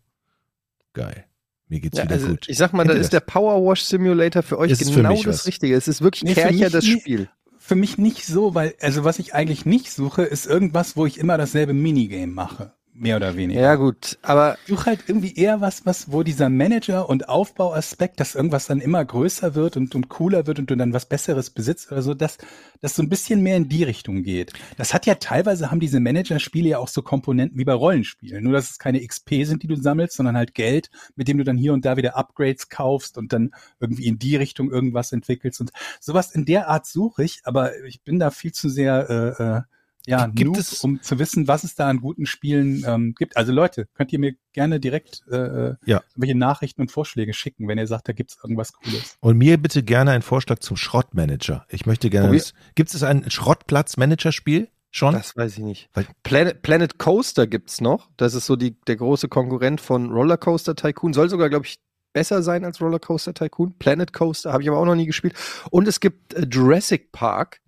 geil. 0.93 1.25
Mir 1.69 1.81
geht's 1.81 1.99
Ja, 1.99 2.05
wieder 2.05 2.15
also 2.15 2.29
gut. 2.29 2.49
ich 2.49 2.57
sag 2.57 2.73
mal, 2.73 2.85
Kennt 2.85 2.97
da 2.97 3.01
ist 3.01 3.13
der 3.13 3.21
Power 3.21 3.65
Wash 3.69 3.83
Simulator 3.83 4.43
für 4.43 4.59
euch 4.59 4.71
Ist 4.71 4.89
für 4.91 4.97
genau 4.97 5.11
mich 5.11 5.25
das 5.25 5.41
was? 5.41 5.47
Richtige. 5.47 5.75
Es 5.75 5.89
ist 5.89 6.01
wirklich 6.01 6.23
Nee, 6.25 6.35
für 6.35 6.43
Kercher 6.43 6.71
das. 6.71 6.85
Spiel. 6.87 7.29
Für 7.59 7.75
mich 7.75 7.99
nicht 7.99 8.25
so, 8.25 8.55
weil, 8.55 8.75
also 8.81 9.03
was 9.03 9.19
ich 9.19 9.35
eigentlich 9.35 9.67
nicht 9.67 9.91
suche, 9.91 10.23
ist 10.23 10.47
irgendwas, 10.47 10.97
wo 10.97 11.05
ich 11.07 11.19
immer 11.19 11.37
dasselbe 11.37 11.73
Minigame 11.73 12.29
mache. 12.29 12.73
Mehr 12.99 13.17
oder 13.17 13.37
weniger. 13.37 13.61
Ja 13.61 13.75
gut, 13.75 14.19
aber 14.23 14.57
Ich 14.63 14.69
suche 14.69 14.87
halt 14.87 15.01
irgendwie 15.07 15.35
eher 15.35 15.61
was, 15.61 15.85
was, 15.85 16.11
wo 16.13 16.23
dieser 16.23 16.49
Manager- 16.49 17.11
und 17.11 17.29
Aufbauaspekt, 17.29 18.21
dass 18.21 18.35
irgendwas 18.35 18.67
dann 18.67 18.81
immer 18.81 19.05
größer 19.05 19.55
wird 19.55 19.77
und, 19.77 19.95
und 19.95 20.09
cooler 20.09 20.47
wird 20.47 20.59
und 20.59 20.71
du 20.71 20.77
dann 20.77 20.95
was 20.95 21.05
Besseres 21.05 21.51
besitzt 21.51 21.93
oder 21.93 22.01
so, 22.01 22.15
dass 22.15 22.39
das 22.81 22.95
so 22.95 23.03
ein 23.03 23.11
bisschen 23.11 23.43
mehr 23.43 23.59
in 23.59 23.69
die 23.69 23.83
Richtung 23.83 24.23
geht. 24.23 24.55
Das 24.79 24.95
hat 24.95 25.05
ja 25.05 25.17
teilweise 25.17 25.71
haben 25.71 25.81
diese 25.81 26.01
Manager-Spiele 26.01 26.71
ja 26.71 26.79
auch 26.79 26.89
so 26.89 27.03
Komponenten 27.03 27.59
wie 27.59 27.65
bei 27.65 27.75
Rollenspielen. 27.75 28.43
Nur, 28.43 28.55
dass 28.55 28.71
es 28.71 28.79
keine 28.79 29.07
XP 29.07 29.45
sind, 29.45 29.63
die 29.63 29.69
du 29.69 29.77
sammelst, 29.77 30.17
sondern 30.17 30.37
halt 30.37 30.55
Geld, 30.55 30.91
mit 31.17 31.29
dem 31.29 31.37
du 31.37 31.45
dann 31.45 31.59
hier 31.59 31.75
und 31.75 31.85
da 31.85 31.99
wieder 31.99 32.17
Upgrades 32.17 32.71
kaufst 32.71 33.19
und 33.19 33.33
dann 33.35 33.51
irgendwie 33.79 34.07
in 34.07 34.19
die 34.19 34.37
Richtung 34.37 34.71
irgendwas 34.71 35.13
entwickelst 35.13 35.61
und 35.61 35.71
sowas 36.01 36.31
in 36.31 36.47
der 36.47 36.69
Art 36.69 36.87
suche 36.87 37.25
ich, 37.25 37.43
aber 37.45 37.85
ich 37.85 38.01
bin 38.03 38.19
da 38.19 38.31
viel 38.31 38.53
zu 38.53 38.71
sehr, 38.71 39.11
äh, 39.39 39.43
äh, 39.43 39.63
ja, 40.07 40.27
Gibt 40.29 40.53
Noob, 40.53 40.57
es- 40.59 40.83
um 40.85 41.03
zu 41.03 41.19
wissen, 41.19 41.49
was 41.49 41.65
es 41.65 41.75
da 41.75 41.89
an 41.89 42.01
guten 42.01 42.27
Spielen 42.27 42.85
ähm, 42.87 43.15
gibt. 43.19 43.37
Also 43.37 43.53
Leute, 43.53 43.87
könnt 43.95 44.13
ihr 44.13 44.19
mir 44.19 44.35
gerne 44.53 44.81
direkt 44.81 45.23
äh, 45.31 45.75
Ja. 45.85 46.03
welche 46.15 46.35
Nachrichten 46.37 46.81
und 46.81 46.91
Vorschläge 46.91 47.35
schicken, 47.35 47.69
wenn 47.69 47.77
ihr 47.79 47.87
sagt, 47.87 48.09
da 48.09 48.13
gibt's 48.13 48.39
irgendwas 48.43 48.73
Cooles. 48.73 49.17
Und 49.21 49.37
mir 49.37 49.59
bitte 49.59 49.83
gerne 49.83 50.13
einen 50.13 50.23
Vorschlag 50.23 50.61
zum 50.61 50.77
Schrottmanager. 50.77 51.67
Ich 51.69 51.87
möchte 51.87 52.09
gerne. 52.11 52.41
Gibt 52.75 52.95
es 52.95 53.03
ein 53.03 53.29
Schrottplatz-Manager-Spiel 53.31 54.69
schon? 54.91 55.15
das 55.15 55.37
weiß 55.37 55.59
ich 55.59 55.65
nicht. 55.65 55.89
Weil- 55.95 56.07
Planet, 56.23 56.63
Planet 56.63 56.99
Coaster 56.99 57.47
gibt's 57.47 57.81
noch. 57.81 58.09
Das 58.17 58.35
ist 58.35 58.47
so 58.47 58.57
die, 58.57 58.81
der 58.87 58.97
große 58.97 59.29
Konkurrent 59.29 59.81
von 59.81 60.11
Rollercoaster 60.11 60.75
Tycoon. 60.75 61.13
Soll 61.13 61.29
sogar, 61.29 61.49
glaube 61.49 61.67
ich, 61.67 61.79
besser 62.13 62.43
sein 62.43 62.65
als 62.65 62.81
Rollercoaster 62.81 63.35
Tycoon. 63.35 63.77
Planet 63.79 64.13
Coaster 64.13 64.53
habe 64.53 64.63
ich 64.63 64.69
aber 64.69 64.79
auch 64.79 64.87
noch 64.87 64.95
nie 64.95 65.07
gespielt. 65.07 65.35
Und 65.71 65.87
es 65.89 66.01
gibt 66.01 66.35
äh, 66.35 66.47
Jurassic 66.51 67.13
Park. 67.13 67.61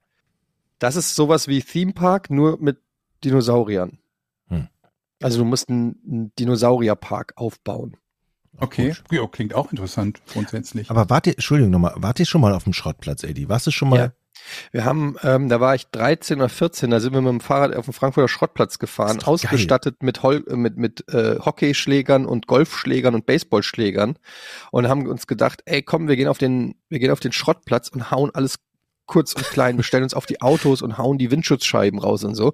Das 0.78 0.96
ist 0.96 1.14
sowas 1.14 1.48
wie 1.48 1.62
Theme 1.62 1.92
Park, 1.92 2.30
nur 2.30 2.58
mit 2.60 2.78
Dinosauriern. 3.24 3.98
Hm. 4.48 4.68
Also 5.22 5.38
du 5.38 5.44
musst 5.44 5.68
einen, 5.68 6.00
einen 6.06 6.32
Dinosaurierpark 6.38 7.32
aufbauen. 7.36 7.96
Okay, 8.60 8.94
ja, 9.10 9.26
klingt 9.26 9.54
auch 9.54 9.70
interessant 9.70 10.20
grundsätzlich. 10.32 10.90
Aber 10.90 11.08
wart 11.10 11.26
ihr, 11.28 11.34
Entschuldigung 11.34 11.70
nochmal, 11.70 11.94
wart 11.96 12.18
ihr 12.18 12.26
schon 12.26 12.40
mal 12.40 12.52
auf 12.54 12.64
dem 12.64 12.72
Schrottplatz, 12.72 13.22
Eddie? 13.22 13.48
Warst 13.48 13.66
du 13.66 13.70
schon 13.70 13.88
mal? 13.88 13.98
Ja. 13.98 14.12
Wir 14.72 14.84
haben, 14.84 15.16
ähm, 15.22 15.48
da 15.48 15.60
war 15.60 15.74
ich 15.74 15.88
13 15.88 16.38
oder 16.38 16.48
14, 16.48 16.90
da 16.90 17.00
sind 17.00 17.12
wir 17.12 17.20
mit 17.20 17.30
dem 17.30 17.40
Fahrrad 17.40 17.74
auf 17.74 17.86
dem 17.86 17.94
Frankfurter 17.94 18.28
Schrottplatz 18.28 18.78
gefahren, 18.78 19.20
ausgestattet 19.22 20.02
mit, 20.02 20.22
Hol 20.22 20.44
äh, 20.48 20.56
mit, 20.56 20.76
mit 20.76 21.08
äh, 21.12 21.38
Hockeyschlägern 21.38 22.24
und 22.26 22.46
Golfschlägern 22.46 23.14
und 23.14 23.26
Baseballschlägern 23.26 24.18
und 24.70 24.88
haben 24.88 25.06
uns 25.06 25.26
gedacht, 25.26 25.62
ey 25.66 25.82
komm, 25.82 26.08
wir 26.08 26.16
gehen 26.16 26.28
auf 26.28 26.38
den, 26.38 26.76
wir 26.88 26.98
gehen 26.98 27.10
auf 27.10 27.20
den 27.20 27.32
Schrottplatz 27.32 27.88
und 27.88 28.10
hauen 28.10 28.30
alles 28.32 28.58
kurz 29.08 29.32
und 29.32 29.44
klein, 29.44 29.76
wir 29.76 29.82
stellen 29.82 30.04
uns 30.04 30.14
auf 30.14 30.26
die 30.26 30.40
Autos 30.40 30.82
und 30.82 30.98
hauen 30.98 31.18
die 31.18 31.32
Windschutzscheiben 31.32 31.98
raus 31.98 32.22
und 32.22 32.36
so. 32.36 32.52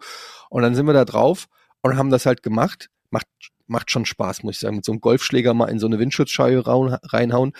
Und 0.49 0.63
dann 0.63 0.75
sind 0.75 0.87
wir 0.87 0.95
da 0.95 1.05
drauf 1.05 1.49
und 1.83 1.99
haben 1.99 2.11
das 2.11 2.25
halt 2.25 2.43
gemacht. 2.43 2.89
Macht, 3.11 3.27
macht 3.67 3.91
schon 3.91 4.07
Spaß, 4.07 4.43
muss 4.43 4.55
ich 4.55 4.61
sagen, 4.61 4.77
mit 4.77 4.85
so 4.85 4.93
einem 4.93 5.03
Golfschläger 5.03 5.53
mal 5.53 5.67
in 5.67 5.79
so 5.79 5.87
eine 5.87 5.99
Windschutzscheibe 5.99 6.63
reinhauen. 6.67 7.53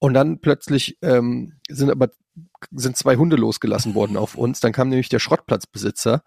Und 0.00 0.14
dann 0.14 0.40
plötzlich 0.40 0.98
ähm, 1.02 1.54
sind 1.68 1.90
aber 1.90 2.08
sind 2.70 2.96
zwei 2.96 3.16
Hunde 3.16 3.36
losgelassen 3.36 3.94
worden 3.94 4.16
auf 4.16 4.34
uns. 4.34 4.60
Dann 4.60 4.72
kam 4.72 4.88
nämlich 4.88 5.08
der 5.08 5.18
Schrottplatzbesitzer 5.18 6.22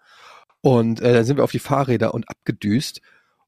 und 0.60 1.00
äh, 1.00 1.12
dann 1.12 1.24
sind 1.24 1.36
wir 1.36 1.44
auf 1.44 1.52
die 1.52 1.58
Fahrräder 1.58 2.14
und 2.14 2.28
abgedüst. 2.28 3.00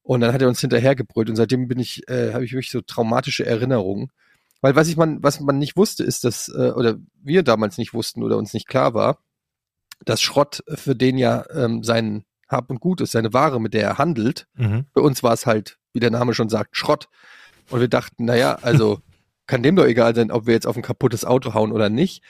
Und 0.02 0.20
dann 0.20 0.32
hat 0.34 0.42
er 0.42 0.48
uns 0.48 0.60
hinterhergebrüllt 0.60 1.30
und 1.30 1.36
seitdem 1.36 1.66
bin 1.68 1.78
ich, 1.78 2.08
äh, 2.08 2.34
habe 2.34 2.44
ich 2.44 2.52
wirklich 2.52 2.70
so 2.70 2.82
traumatische 2.82 3.46
Erinnerungen. 3.46 4.10
Weil 4.64 4.76
was 4.76 4.88
ich 4.88 4.96
man, 4.96 5.22
was 5.22 5.40
man 5.40 5.58
nicht 5.58 5.76
wusste, 5.76 6.04
ist, 6.04 6.24
dass, 6.24 6.48
äh, 6.48 6.70
oder 6.70 6.96
wir 7.22 7.42
damals 7.42 7.76
nicht 7.76 7.92
wussten 7.92 8.22
oder 8.22 8.38
uns 8.38 8.54
nicht 8.54 8.66
klar 8.66 8.94
war, 8.94 9.18
dass 10.06 10.22
Schrott 10.22 10.64
für 10.68 10.96
den 10.96 11.18
ja 11.18 11.44
ähm, 11.54 11.82
sein 11.82 12.24
Hab 12.48 12.70
und 12.70 12.80
Gut 12.80 13.02
ist, 13.02 13.12
seine 13.12 13.34
Ware, 13.34 13.60
mit 13.60 13.74
der 13.74 13.82
er 13.82 13.98
handelt. 13.98 14.46
Mhm. 14.54 14.86
Für 14.94 15.02
uns 15.02 15.22
war 15.22 15.34
es 15.34 15.44
halt, 15.44 15.78
wie 15.92 16.00
der 16.00 16.10
Name 16.10 16.32
schon 16.32 16.48
sagt, 16.48 16.78
Schrott. 16.78 17.10
Und 17.68 17.80
wir 17.80 17.88
dachten, 17.88 18.24
naja, 18.24 18.56
also 18.62 19.00
kann 19.46 19.62
dem 19.62 19.76
doch 19.76 19.84
egal 19.84 20.14
sein, 20.14 20.30
ob 20.30 20.46
wir 20.46 20.54
jetzt 20.54 20.66
auf 20.66 20.76
ein 20.76 20.82
kaputtes 20.82 21.26
Auto 21.26 21.52
hauen 21.52 21.70
oder 21.70 21.90
nicht. 21.90 22.22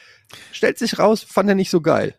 Stellt 0.51 0.77
sich 0.77 0.99
raus, 0.99 1.23
fand 1.23 1.49
er 1.49 1.55
nicht 1.55 1.71
so 1.71 1.83
geil. 1.83 2.17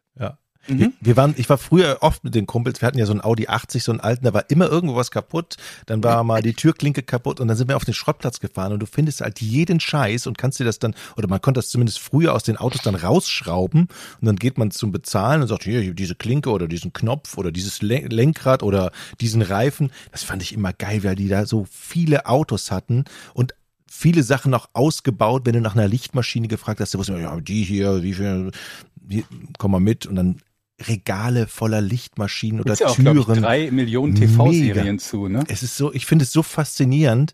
Wir, 0.67 0.91
wir 0.99 1.17
waren, 1.17 1.33
ich 1.37 1.49
war 1.49 1.57
früher 1.57 1.97
oft 2.01 2.23
mit 2.23 2.33
den 2.35 2.47
Kumpels, 2.47 2.81
wir 2.81 2.87
hatten 2.87 2.97
ja 2.97 3.05
so 3.05 3.11
einen 3.11 3.21
Audi 3.23 3.47
80, 3.47 3.83
so 3.83 3.91
einen 3.91 3.99
alten, 4.01 4.25
da 4.25 4.33
war 4.33 4.49
immer 4.49 4.67
irgendwo 4.67 4.95
was 4.95 5.11
kaputt, 5.11 5.57
dann 5.85 6.03
war 6.03 6.23
mal 6.23 6.41
die 6.41 6.53
Türklinke 6.53 7.03
kaputt 7.03 7.39
und 7.39 7.47
dann 7.47 7.57
sind 7.57 7.67
wir 7.67 7.75
auf 7.75 7.85
den 7.85 7.93
Schrottplatz 7.93 8.39
gefahren 8.39 8.73
und 8.73 8.79
du 8.79 8.85
findest 8.85 9.21
halt 9.21 9.41
jeden 9.41 9.79
Scheiß 9.79 10.27
und 10.27 10.37
kannst 10.37 10.59
dir 10.59 10.63
das 10.65 10.79
dann, 10.79 10.95
oder 11.17 11.27
man 11.27 11.41
konnte 11.41 11.59
das 11.59 11.69
zumindest 11.69 11.99
früher 11.99 12.33
aus 12.33 12.43
den 12.43 12.57
Autos 12.57 12.81
dann 12.81 12.95
rausschrauben 12.95 13.81
und 14.21 14.25
dann 14.25 14.35
geht 14.37 14.57
man 14.57 14.71
zum 14.71 14.91
Bezahlen 14.91 15.41
und 15.41 15.47
sagt, 15.47 15.63
hier, 15.63 15.81
hier 15.81 15.93
diese 15.93 16.15
Klinke 16.15 16.49
oder 16.49 16.67
diesen 16.67 16.93
Knopf 16.93 17.37
oder 17.37 17.51
dieses 17.51 17.81
Len- 17.81 18.09
Lenkrad 18.09 18.63
oder 18.63 18.91
diesen 19.21 19.41
Reifen. 19.41 19.91
Das 20.11 20.23
fand 20.23 20.41
ich 20.41 20.53
immer 20.53 20.73
geil, 20.73 21.03
weil 21.03 21.15
die 21.15 21.27
da 21.27 21.45
so 21.45 21.67
viele 21.69 22.25
Autos 22.25 22.71
hatten 22.71 23.05
und 23.33 23.53
viele 23.87 24.23
Sachen 24.23 24.53
auch 24.53 24.67
ausgebaut, 24.73 25.43
wenn 25.45 25.53
du 25.53 25.61
nach 25.61 25.75
einer 25.75 25.87
Lichtmaschine 25.87 26.47
gefragt 26.47 26.79
hast, 26.81 26.93
du 26.93 26.97
wusstest, 26.97 27.19
ja, 27.19 27.39
die 27.39 27.63
hier, 27.63 28.03
wie 28.03 28.13
viel, 28.13 28.51
die, 28.95 29.23
komm 29.57 29.71
mal 29.71 29.79
mit 29.79 30.05
und 30.05 30.15
dann 30.15 30.41
Regale 30.81 31.47
voller 31.47 31.81
Lichtmaschinen 31.81 32.59
oder 32.61 32.73
ja 32.75 32.87
auch, 32.87 32.95
Türen. 32.95 33.17
ich, 33.17 33.25
drei 33.25 33.71
Millionen 33.71 34.15
TV-Serien 34.15 34.99
zu, 34.99 35.27
ne? 35.27 35.43
Es 35.47 35.63
ist 35.63 35.77
so, 35.77 35.93
ich 35.93 36.05
finde 36.05 36.23
es 36.23 36.31
so 36.31 36.43
faszinierend 36.43 37.33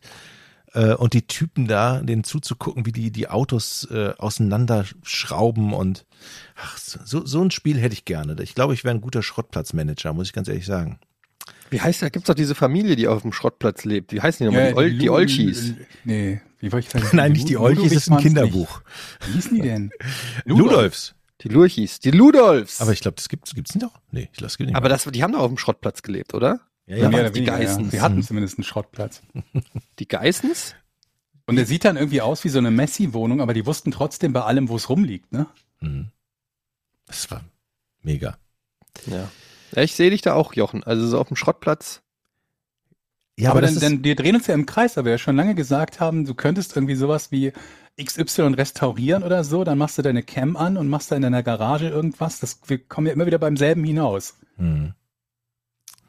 äh, 0.73 0.93
und 0.93 1.13
die 1.13 1.23
Typen 1.23 1.67
da, 1.67 2.01
denen 2.01 2.23
zuzugucken, 2.23 2.85
wie 2.85 2.91
die 2.91 3.11
die 3.11 3.29
Autos 3.29 3.87
äh, 3.91 4.13
auseinanderschrauben 4.17 5.73
und 5.73 6.05
ach, 6.55 6.77
so 6.77 7.25
so 7.25 7.41
ein 7.41 7.49
Spiel 7.49 7.79
hätte 7.79 7.93
ich 7.93 8.05
gerne. 8.05 8.35
Ich 8.41 8.53
glaube, 8.53 8.75
ich 8.75 8.83
wäre 8.83 8.93
ein 8.93 9.01
guter 9.01 9.23
Schrottplatzmanager, 9.23 10.13
muss 10.13 10.27
ich 10.27 10.33
ganz 10.33 10.47
ehrlich 10.47 10.65
sagen. 10.65 10.99
Wie 11.71 11.81
heißt 11.81 12.01
der? 12.01 12.09
Gibt's 12.09 12.27
doch 12.27 12.35
diese 12.35 12.53
Familie, 12.53 12.95
die 12.95 13.07
auf 13.07 13.21
dem 13.21 13.31
Schrottplatz 13.31 13.85
lebt. 13.85 14.11
Wie 14.11 14.21
heißen 14.21 14.45
die 14.45 14.53
nochmal? 14.53 14.71
die, 14.71 14.77
Ol 14.77 14.91
die 14.91 15.09
Olchis. 15.09 15.73
Nee, 16.03 16.41
wie 16.59 16.71
wollte 16.71 16.85
ich 16.85 16.91
sagen? 16.91 17.07
Nein, 17.17 17.31
nicht 17.31 17.49
die 17.49 17.57
Olchis, 17.57 17.93
das 17.93 18.03
ist 18.03 18.11
ein 18.11 18.17
Kinderbuch. 18.17 18.81
nicht. 18.81 19.27
Wie 19.27 19.33
hießen 19.33 19.55
die 19.55 19.61
denn? 19.61 19.91
Ludolfs. 20.45 21.15
Die 21.41 21.49
Lurchis. 21.49 21.99
Die 21.99 22.11
Ludolfs. 22.11 22.81
Aber 22.81 22.91
ich 22.91 22.99
glaube, 22.99 23.15
das 23.15 23.29
gibt's 23.29 23.55
gibt's 23.55 23.73
nicht 23.73 23.85
doch. 23.85 23.99
Nee, 24.11 24.29
ich 24.31 24.39
lasse 24.39 24.61
nicht. 24.63 24.75
Aber 24.75 24.89
das, 24.89 25.05
die 25.05 25.23
haben 25.23 25.33
doch 25.33 25.39
auf 25.39 25.47
dem 25.47 25.57
Schrottplatz 25.57 26.01
gelebt, 26.03 26.33
oder? 26.33 26.59
ja, 26.85 26.97
Ja, 26.97 27.09
ja. 27.09 27.29
die 27.29 27.35
weniger, 27.35 27.53
ja. 27.53 27.59
Geissens. 27.59 27.91
Wir 27.91 28.01
hatten 28.01 28.21
zumindest 28.21 28.57
einen 28.57 28.65
Schrottplatz. 28.65 29.21
Die 29.99 30.07
Geissens? 30.07 30.75
Und 31.47 31.55
der 31.55 31.65
sieht 31.65 31.85
dann 31.85 31.97
irgendwie 31.97 32.21
aus 32.21 32.43
wie 32.43 32.49
so 32.49 32.59
eine 32.59 32.71
Messi-Wohnung, 32.71 33.41
aber 33.41 33.53
die 33.53 33.65
wussten 33.65 33.91
trotzdem 33.91 34.31
bei 34.31 34.41
allem, 34.41 34.69
wo 34.69 34.75
es 34.75 34.89
rumliegt, 34.89 35.33
ne? 35.33 35.47
Mhm. 35.81 36.07
Das 37.07 37.29
war 37.29 37.43
mega. 38.03 38.37
Ja. 39.07 39.29
ja 39.75 39.81
ich 39.81 39.95
sehe 39.95 40.11
dich 40.11 40.21
da 40.21 40.33
auch, 40.33 40.53
Jochen. 40.53 40.83
Also 40.83 41.05
so 41.07 41.19
auf 41.19 41.27
dem 41.27 41.35
Schrottplatz. 41.35 42.01
Ja, 43.37 43.49
aber, 43.49 43.59
aber, 43.59 43.67
dann, 43.67 43.79
dann, 43.79 44.03
wir 44.03 44.15
drehen 44.15 44.35
uns 44.35 44.47
ja 44.47 44.53
im 44.53 44.65
Kreis, 44.65 44.97
aber 44.97 45.05
wir 45.05 45.11
ja 45.13 45.17
schon 45.17 45.35
lange 45.35 45.55
gesagt 45.55 45.99
haben, 45.99 46.25
du 46.25 46.35
könntest 46.35 46.75
irgendwie 46.75 46.95
sowas 46.95 47.31
wie 47.31 47.53
XY 48.03 48.53
restaurieren 48.53 49.23
oder 49.23 49.43
so, 49.43 49.63
dann 49.63 49.77
machst 49.77 49.97
du 49.97 50.01
deine 50.01 50.23
Cam 50.23 50.55
an 50.55 50.77
und 50.77 50.87
machst 50.87 51.11
da 51.11 51.15
in 51.15 51.21
deiner 51.21 51.43
Garage 51.43 51.87
irgendwas. 51.87 52.39
Das, 52.39 52.59
wir 52.67 52.77
kommen 52.79 53.07
ja 53.07 53.13
immer 53.13 53.25
wieder 53.25 53.39
beim 53.39 53.57
selben 53.57 53.83
hinaus. 53.83 54.35
Mhm. 54.57 54.93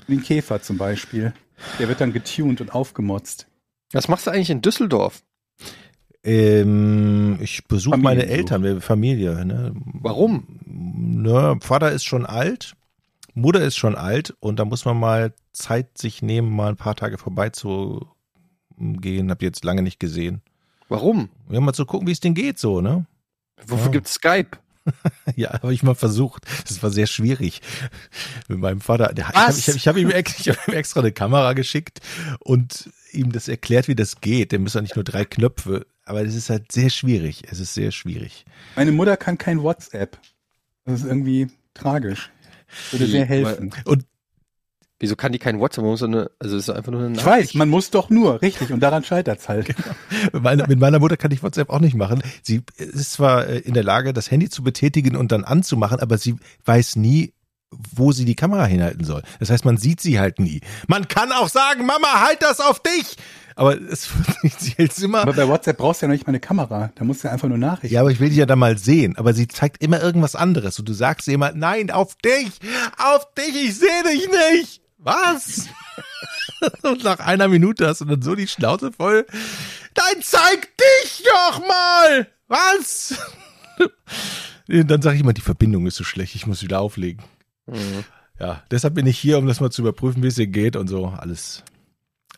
Wie 0.06 0.16
ein 0.16 0.22
Käfer 0.22 0.62
zum 0.62 0.78
Beispiel. 0.78 1.32
Der 1.78 1.88
wird 1.88 2.00
dann 2.00 2.12
getuned 2.12 2.60
und 2.60 2.74
aufgemotzt. 2.74 3.46
Was 3.92 4.08
machst 4.08 4.26
du 4.26 4.30
eigentlich 4.30 4.50
in 4.50 4.62
Düsseldorf? 4.62 5.22
Ähm, 6.24 7.38
ich 7.40 7.66
besuche 7.66 7.96
meine. 7.96 8.26
Eltern, 8.26 8.62
wir 8.62 8.80
Familie. 8.80 9.44
Ne? 9.44 9.72
Warum? 9.74 10.60
Ne, 10.64 11.58
Vater 11.60 11.92
ist 11.92 12.04
schon 12.04 12.26
alt, 12.26 12.74
Mutter 13.34 13.60
ist 13.60 13.76
schon 13.76 13.96
alt 13.96 14.34
und 14.40 14.58
da 14.58 14.64
muss 14.64 14.84
man 14.84 14.98
mal 14.98 15.34
Zeit 15.52 15.98
sich 15.98 16.22
nehmen, 16.22 16.50
mal 16.50 16.70
ein 16.70 16.76
paar 16.76 16.96
Tage 16.96 17.18
vorbeizugehen. 17.18 18.06
Habt 19.30 19.42
ihr 19.42 19.48
jetzt 19.48 19.64
lange 19.64 19.82
nicht 19.82 20.00
gesehen. 20.00 20.42
Warum? 20.92 21.28
Ja, 21.50 21.60
mal 21.60 21.72
zu 21.72 21.86
gucken, 21.86 22.06
wie 22.06 22.12
es 22.12 22.20
denen 22.20 22.34
geht, 22.34 22.58
so, 22.58 22.80
ne? 22.80 23.06
Wofür 23.66 23.86
Ja. 23.86 23.90
gibt's 23.92 24.14
Skype? 24.14 24.50
Ja, 25.36 25.52
habe 25.62 25.72
ich 25.72 25.84
mal 25.84 25.94
versucht. 25.94 26.44
Das 26.68 26.82
war 26.82 26.90
sehr 26.90 27.06
schwierig 27.06 27.60
mit 28.48 28.58
meinem 28.58 28.80
Vater. 28.80 29.12
Der, 29.14 29.30
Was? 29.32 29.56
Ich 29.58 29.68
habe 29.68 29.76
ich 29.78 29.86
hab, 29.88 29.96
ich 29.96 30.04
hab 30.04 30.10
ihm, 30.10 30.10
ex- 30.10 30.40
ich 30.40 30.48
hab 30.48 30.68
ihm 30.68 30.74
extra 30.74 31.00
eine 31.00 31.12
Kamera 31.12 31.52
geschickt 31.52 32.00
und 32.40 32.90
ihm 33.12 33.30
das 33.30 33.46
erklärt, 33.46 33.86
wie 33.86 33.94
das 33.94 34.20
geht. 34.20 34.50
Der 34.52 34.58
muss 34.58 34.74
ja 34.74 34.80
nicht 34.82 34.96
nur 34.96 35.04
drei 35.04 35.24
Knöpfe, 35.24 35.86
aber 36.04 36.24
das 36.24 36.34
ist 36.34 36.50
halt 36.50 36.72
sehr 36.72 36.90
schwierig. 36.90 37.44
Es 37.48 37.60
ist 37.60 37.74
sehr 37.74 37.92
schwierig. 37.92 38.44
Meine 38.74 38.90
Mutter 38.90 39.16
kann 39.16 39.38
kein 39.38 39.62
WhatsApp. 39.62 40.18
Das 40.84 41.00
ist 41.02 41.06
irgendwie 41.06 41.46
tragisch. 41.74 42.30
Würde 42.90 43.06
sehr 43.06 43.24
helfen. 43.24 43.72
Und 43.84 44.04
Wieso 45.02 45.16
kann 45.16 45.32
die 45.32 45.40
kein 45.40 45.58
WhatsApp? 45.58 45.82
Man 45.82 45.90
muss 45.90 45.98
so 45.98 46.06
eine, 46.06 46.30
also 46.38 46.56
es 46.56 46.68
ist 46.68 46.70
einfach 46.70 46.92
nur 46.92 47.02
eine 47.02 47.18
Ich 47.18 47.26
weiß, 47.26 47.54
man 47.54 47.68
muss 47.68 47.90
doch 47.90 48.08
nur, 48.08 48.40
richtig, 48.40 48.70
und 48.72 48.78
daran 48.78 49.02
scheitert's 49.02 49.48
halt. 49.48 49.74
Mit 50.32 50.42
meiner, 50.44 50.68
mit 50.68 50.78
meiner 50.78 51.00
Mutter 51.00 51.16
kann 51.16 51.32
ich 51.32 51.42
WhatsApp 51.42 51.70
auch 51.70 51.80
nicht 51.80 51.96
machen. 51.96 52.22
Sie 52.44 52.62
ist 52.76 53.14
zwar 53.14 53.48
äh, 53.48 53.58
in 53.58 53.74
der 53.74 53.82
Lage, 53.82 54.12
das 54.12 54.30
Handy 54.30 54.48
zu 54.48 54.62
betätigen 54.62 55.16
und 55.16 55.32
dann 55.32 55.42
anzumachen, 55.42 55.98
aber 55.98 56.18
sie 56.18 56.36
weiß 56.66 56.94
nie, 56.94 57.32
wo 57.72 58.12
sie 58.12 58.24
die 58.24 58.36
Kamera 58.36 58.64
hinhalten 58.64 59.04
soll. 59.04 59.22
Das 59.40 59.50
heißt, 59.50 59.64
man 59.64 59.76
sieht 59.76 60.00
sie 60.00 60.20
halt 60.20 60.38
nie. 60.38 60.60
Man 60.86 61.08
kann 61.08 61.32
auch 61.32 61.48
sagen, 61.48 61.84
Mama, 61.84 62.24
halt 62.24 62.40
das 62.40 62.60
auf 62.60 62.80
dich! 62.80 63.16
Aber 63.56 63.76
es 63.80 64.08
sie 64.58 64.70
hält 64.76 64.96
immer. 65.00 65.22
Aber 65.22 65.32
bei 65.32 65.48
WhatsApp 65.48 65.78
brauchst 65.78 66.00
du 66.00 66.06
ja 66.06 66.08
noch 66.08 66.14
nicht 66.14 66.26
mal 66.26 66.30
eine 66.30 66.40
Kamera. 66.40 66.92
Da 66.94 67.04
musst 67.04 67.24
du 67.24 67.28
ja 67.28 67.34
einfach 67.34 67.48
nur 67.48 67.58
Nachrichten. 67.58 67.92
Ja, 67.94 68.02
aber 68.02 68.10
ich 68.10 68.20
will 68.20 68.28
dich 68.28 68.38
ja 68.38 68.46
da 68.46 68.56
mal 68.56 68.78
sehen. 68.78 69.16
Aber 69.16 69.34
sie 69.34 69.48
zeigt 69.48 69.82
immer 69.82 70.00
irgendwas 70.00 70.36
anderes. 70.36 70.78
Und 70.78 70.88
du 70.88 70.92
sagst 70.92 71.26
ihr 71.26 71.34
immer, 71.34 71.52
nein, 71.52 71.90
auf 71.90 72.14
dich! 72.16 72.52
Auf 72.98 73.26
dich, 73.34 73.54
ich 73.64 73.74
sehe 73.76 74.02
dich 74.04 74.28
nicht! 74.28 74.82
Was? 75.02 75.68
Und 76.82 77.02
nach 77.04 77.18
einer 77.18 77.48
Minute 77.48 77.86
hast 77.86 78.00
du 78.00 78.04
dann 78.04 78.22
so 78.22 78.34
die 78.34 78.46
Schnauze 78.46 78.92
voll. 78.92 79.26
Dann 79.94 80.22
zeig 80.22 80.68
dich 80.76 81.24
doch 81.24 81.60
mal! 81.60 82.28
Was? 82.48 83.14
Und 84.68 84.90
dann 84.90 85.02
sage 85.02 85.16
ich 85.16 85.22
immer, 85.22 85.32
die 85.32 85.40
Verbindung 85.40 85.86
ist 85.86 85.96
so 85.96 86.04
schlecht, 86.04 86.34
ich 86.34 86.46
muss 86.46 86.62
wieder 86.62 86.80
auflegen. 86.80 87.22
Mhm. 87.66 88.04
Ja, 88.38 88.62
deshalb 88.70 88.94
bin 88.94 89.06
ich 89.06 89.18
hier, 89.18 89.38
um 89.38 89.46
das 89.46 89.60
mal 89.60 89.70
zu 89.70 89.82
überprüfen, 89.82 90.22
wie 90.22 90.28
es 90.28 90.38
ihr 90.38 90.46
geht 90.46 90.76
und 90.76 90.88
so. 90.88 91.06
Alles. 91.06 91.62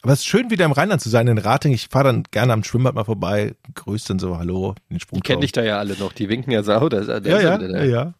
Aber 0.03 0.13
es 0.13 0.21
ist 0.21 0.27
schön, 0.27 0.51
wieder 0.51 0.65
im 0.67 0.73
Rheinland 0.73 1.01
zu 1.01 1.09
sein, 1.09 1.29
in 1.29 1.39
Rating. 1.39 1.73
Ich 1.73 1.89
fahre 1.89 2.05
dann 2.05 2.25
gerne 2.31 2.53
am 2.53 2.63
Schwimmbad 2.63 2.95
mal 2.95 3.05
vorbei, 3.05 3.55
grüßt 3.75 4.11
dann 4.11 4.19
so, 4.19 4.37
hallo, 4.39 4.75
den 4.91 5.01
Sprung. 5.01 5.17
Die 5.17 5.27
kennen 5.27 5.41
dich 5.41 5.53
da 5.53 5.63
ja 5.63 5.79
alle 5.79 5.97
noch. 5.97 6.13
Die 6.13 6.29
winken 6.29 6.53
ja 6.53 6.63
sau. 6.63 6.89
Da, 6.89 7.01
da, 7.01 7.19
Ja, 7.29 7.41
ja, 7.41 7.61
ja, 7.61 7.85
ja. 7.85 8.15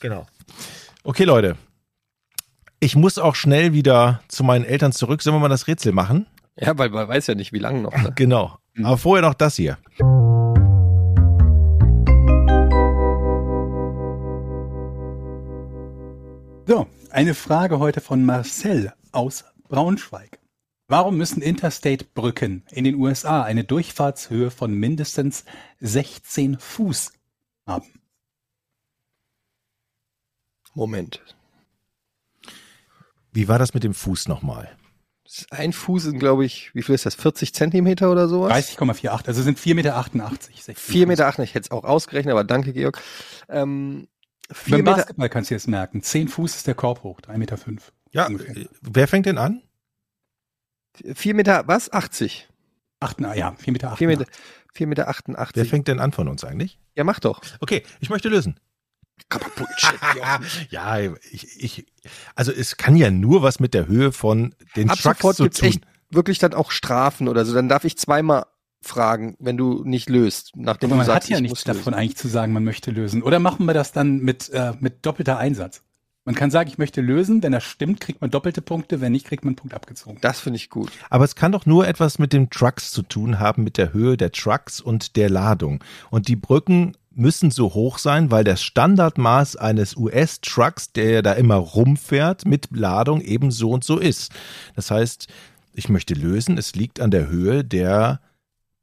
Genau. 0.00 0.26
Okay, 1.04 1.24
Leute. 1.24 1.56
Ich 2.80 2.94
muss 2.94 3.18
auch 3.18 3.34
schnell 3.34 3.72
wieder 3.72 4.20
zu 4.28 4.44
meinen 4.44 4.64
Eltern 4.64 4.92
zurück. 4.92 5.22
Sollen 5.22 5.34
wir 5.36 5.40
mal 5.40 5.48
das 5.48 5.66
Rätsel 5.66 5.92
machen? 5.92 6.26
ja, 6.56 6.76
weil 6.78 6.90
man 6.90 7.08
weiß 7.08 7.26
ja 7.26 7.34
nicht, 7.34 7.52
wie 7.52 7.58
lange 7.58 7.80
noch. 7.80 7.92
Ne? 7.96 8.12
Genau. 8.16 8.58
Aber 8.82 8.96
vorher 8.96 9.26
noch 9.26 9.34
das 9.34 9.56
hier. 9.56 9.78
So, 16.66 16.86
eine 17.10 17.34
Frage 17.34 17.80
heute 17.80 18.00
von 18.00 18.24
Marcel 18.24 18.92
aus 19.10 19.44
Braunschweig. 19.68 20.38
Warum 20.86 21.16
müssen 21.16 21.42
Interstate-Brücken 21.42 22.64
in 22.70 22.84
den 22.84 22.94
USA 22.94 23.42
eine 23.42 23.64
Durchfahrtshöhe 23.64 24.52
von 24.52 24.72
mindestens 24.72 25.44
16 25.80 26.58
Fuß 26.60 27.12
haben? 27.66 28.00
Moment. 30.74 31.37
Wie 33.38 33.46
war 33.46 33.60
das 33.60 33.72
mit 33.72 33.84
dem 33.84 33.94
Fuß 33.94 34.26
nochmal? 34.26 34.68
Ein 35.50 35.72
Fuß 35.72 36.02
sind, 36.02 36.18
glaube 36.18 36.44
ich, 36.44 36.74
wie 36.74 36.82
viel 36.82 36.96
ist 36.96 37.06
das? 37.06 37.14
40 37.14 37.54
Zentimeter 37.54 38.10
oder 38.10 38.26
sowas? 38.26 38.52
30,48, 38.52 39.28
also 39.28 39.42
sind 39.42 39.60
4,88 39.60 39.74
Meter. 39.74 40.02
16 40.40 40.74
4 40.74 40.74
Fuß. 40.74 41.06
Meter 41.06 41.26
acht, 41.28 41.38
ich 41.38 41.54
hätte 41.54 41.66
es 41.66 41.70
auch 41.70 41.84
ausgerechnet, 41.84 42.32
aber 42.32 42.42
danke, 42.42 42.72
Georg. 42.72 43.00
Ähm, 43.48 44.08
Beim 44.68 44.80
Meter, 44.80 44.96
Basketball 44.96 45.28
kannst 45.28 45.50
du 45.50 45.54
jetzt 45.54 45.68
merken. 45.68 46.02
10 46.02 46.26
Fuß 46.26 46.56
ist 46.56 46.66
der 46.66 46.74
Korb 46.74 47.04
hoch, 47.04 47.20
3,5 47.20 47.38
Meter. 47.38 47.56
Fünf. 47.58 47.92
Ja, 48.10 48.26
Ungefähr. 48.26 48.56
äh, 48.56 48.66
wer 48.80 49.06
fängt 49.06 49.26
denn 49.26 49.38
an? 49.38 49.62
vier 51.14 51.34
Meter, 51.34 51.62
was? 51.68 51.92
80. 51.92 52.48
Acht, 52.98 53.20
na 53.20 53.36
ja, 53.36 53.50
4,88 53.50 53.70
Meter. 53.70 53.96
4 53.96 54.06
Meter, 54.08 54.26
4 54.74 54.86
Meter 54.88 55.02
Wer 55.02 55.10
88. 55.10 55.70
fängt 55.70 55.86
denn 55.86 56.00
an 56.00 56.10
von 56.10 56.26
uns 56.26 56.42
eigentlich? 56.42 56.80
Ja, 56.96 57.04
mach 57.04 57.20
doch. 57.20 57.40
Okay, 57.60 57.84
ich 58.00 58.10
möchte 58.10 58.28
lösen. 58.28 58.58
Bullshit, 59.28 59.98
ja, 60.70 60.98
ich, 61.30 61.62
ich, 61.62 61.86
also 62.34 62.52
es 62.52 62.76
kann 62.76 62.96
ja 62.96 63.10
nur 63.10 63.42
was 63.42 63.60
mit 63.60 63.74
der 63.74 63.86
Höhe 63.86 64.12
von 64.12 64.54
den 64.76 64.90
Ab 64.90 64.98
Trucks 64.98 65.18
sofort 65.18 65.36
zu 65.36 65.42
gibt's 65.44 65.58
tun. 65.58 65.68
echt 65.68 65.80
wirklich 66.10 66.38
dann 66.38 66.54
auch 66.54 66.70
Strafen 66.70 67.28
oder 67.28 67.44
so. 67.44 67.54
Dann 67.54 67.68
darf 67.68 67.84
ich 67.84 67.96
zweimal 67.98 68.46
fragen, 68.80 69.36
wenn 69.40 69.56
du 69.56 69.82
nicht 69.84 70.08
löst. 70.08 70.52
Nachdem 70.54 70.90
Aber 70.90 70.98
man 70.98 71.06
du 71.06 71.12
sagst, 71.12 71.26
hat 71.26 71.30
ja 71.30 71.36
ich 71.36 71.42
nichts 71.42 71.58
muss 71.58 71.64
davon 71.64 71.92
lösen. 71.92 71.94
eigentlich 71.94 72.16
zu 72.16 72.28
sagen, 72.28 72.52
man 72.52 72.64
möchte 72.64 72.90
lösen. 72.90 73.22
Oder 73.22 73.38
machen 73.38 73.66
wir 73.66 73.74
das 73.74 73.92
dann 73.92 74.20
mit, 74.20 74.48
äh, 74.50 74.72
mit 74.80 75.04
doppelter 75.04 75.38
Einsatz? 75.38 75.82
Man 76.24 76.34
kann 76.34 76.50
sagen, 76.50 76.68
ich 76.68 76.76
möchte 76.78 77.00
lösen. 77.00 77.42
Wenn 77.42 77.52
das 77.52 77.64
stimmt, 77.64 78.00
kriegt 78.00 78.20
man 78.20 78.30
doppelte 78.30 78.60
Punkte. 78.60 79.00
Wenn 79.00 79.12
nicht, 79.12 79.26
kriegt 79.26 79.44
man 79.44 79.50
einen 79.50 79.56
Punkt 79.56 79.74
abgezogen. 79.74 80.18
Das 80.20 80.40
finde 80.40 80.58
ich 80.58 80.68
gut. 80.68 80.92
Aber 81.08 81.24
es 81.24 81.34
kann 81.34 81.52
doch 81.52 81.64
nur 81.64 81.88
etwas 81.88 82.18
mit 82.18 82.32
den 82.32 82.50
Trucks 82.50 82.90
zu 82.90 83.02
tun 83.02 83.38
haben, 83.38 83.64
mit 83.64 83.78
der 83.78 83.92
Höhe 83.94 84.16
der 84.16 84.30
Trucks 84.30 84.80
und 84.80 85.16
der 85.16 85.30
Ladung. 85.30 85.82
Und 86.10 86.28
die 86.28 86.36
Brücken 86.36 86.96
müssen 87.18 87.50
so 87.50 87.74
hoch 87.74 87.98
sein, 87.98 88.30
weil 88.30 88.44
das 88.44 88.62
Standardmaß 88.62 89.56
eines 89.56 89.96
US-Trucks, 89.96 90.92
der 90.92 91.10
ja 91.10 91.22
da 91.22 91.32
immer 91.32 91.56
rumfährt 91.56 92.46
mit 92.46 92.68
Ladung, 92.70 93.20
eben 93.20 93.50
so 93.50 93.70
und 93.70 93.84
so 93.84 93.98
ist. 93.98 94.32
Das 94.74 94.90
heißt, 94.90 95.26
ich 95.74 95.88
möchte 95.88 96.14
lösen, 96.14 96.58
es 96.58 96.74
liegt 96.74 97.00
an 97.00 97.10
der 97.10 97.28
Höhe 97.28 97.64
der 97.64 98.20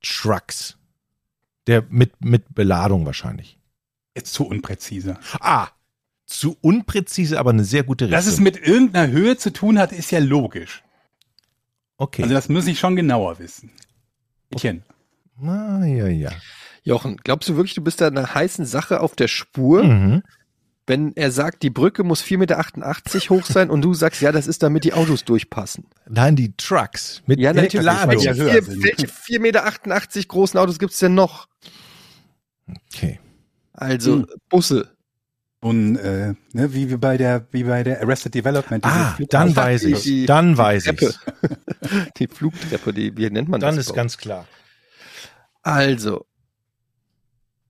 Trucks. 0.02 0.78
Der 1.68 1.84
mit, 1.90 2.24
mit 2.24 2.54
Beladung 2.54 3.06
wahrscheinlich. 3.06 3.58
Jetzt 4.16 4.34
zu 4.34 4.46
unpräzise. 4.46 5.18
Ah, 5.40 5.70
zu 6.26 6.58
unpräzise, 6.62 7.40
aber 7.40 7.52
eine 7.52 7.64
sehr 7.64 7.84
gute 7.84 8.06
Richtung. 8.06 8.18
Dass 8.18 8.28
es 8.28 8.40
mit 8.40 8.58
irgendeiner 8.58 9.12
Höhe 9.12 9.38
zu 9.38 9.52
tun 9.52 9.80
hat, 9.80 9.92
ist 9.92 10.12
ja 10.12 10.20
logisch. 10.20 10.84
okay. 11.98 12.24
Also 12.24 12.34
das 12.34 12.50
muss 12.50 12.68
ich 12.68 12.80
schon 12.80 12.96
genauer 12.96 13.40
wissen. 13.40 13.72
Etienne. 14.52 14.84
ah, 15.42 15.84
ja, 15.84 16.08
ja. 16.08 16.32
Jochen, 16.86 17.18
glaubst 17.18 17.50
du 17.50 17.56
wirklich, 17.58 17.74
du 17.74 17.82
bist 17.84 18.00
da 18.00 18.08
einer 18.08 18.34
heißen 18.34 18.66
Sache 18.66 19.02
auf 19.02 19.16
der 19.16 19.28
Spur, 19.28 19.84
Mhm. 19.84 20.24
wenn 20.88 21.14
er 21.18 21.32
sagt, 21.32 21.64
die 21.64 21.72
Brücke 21.72 22.04
muss 22.04 22.22
4,88 22.22 22.38
Meter 22.38 23.30
hoch 23.36 23.46
sein 23.46 23.70
und 23.72 23.82
du 23.82 23.94
sagst, 23.96 24.22
ja, 24.22 24.32
das 24.32 24.46
ist, 24.48 24.62
damit 24.64 24.84
die 24.84 24.94
Autos 24.94 25.26
durchpassen? 25.26 25.86
Nein, 26.08 26.36
die 26.36 26.56
Trucks 26.56 27.24
mit 27.26 27.40
Ja, 27.40 27.54
der 27.54 27.64
natürlich. 27.64 27.86
Ladung. 27.86 28.12
Welche 28.12 28.36
vier, 28.36 28.62
sind. 28.64 28.84
welche 28.84 29.08
4,88 29.08 29.40
Meter 29.40 30.28
großen 30.28 30.60
Autos 30.60 30.78
gibt's 30.80 31.00
denn 31.00 31.16
noch? 31.16 31.48
Okay. 32.94 33.20
Also 33.74 34.14
Hm. 34.18 34.28
Busse. 34.50 34.92
Und 35.62 35.96
äh, 35.98 36.36
ne, 36.54 36.74
wie, 36.76 36.92
wie 36.92 36.98
bei 36.98 37.18
der 37.18 37.48
wie 37.52 37.64
bei 37.64 37.82
der 37.84 38.00
Arrested 38.02 38.36
Development. 38.36 38.86
Ah, 38.86 39.18
dann 39.30 39.56
weiß 39.56 39.84
ich. 39.86 40.04
die- 40.04 40.26
Dann 40.28 40.56
weiß 40.56 40.84
Treppe. 40.84 41.08
ich. 41.08 42.14
Die 42.18 42.28
Flugtreppe, 42.28 42.94
die, 42.94 43.16
wie 43.18 43.30
nennt 43.32 43.50
man 43.50 43.60
Dann 43.60 43.76
das? 43.76 43.88
ist 43.88 43.94
ganz 43.96 44.18
klar. 44.18 44.48
Also, 45.64 46.26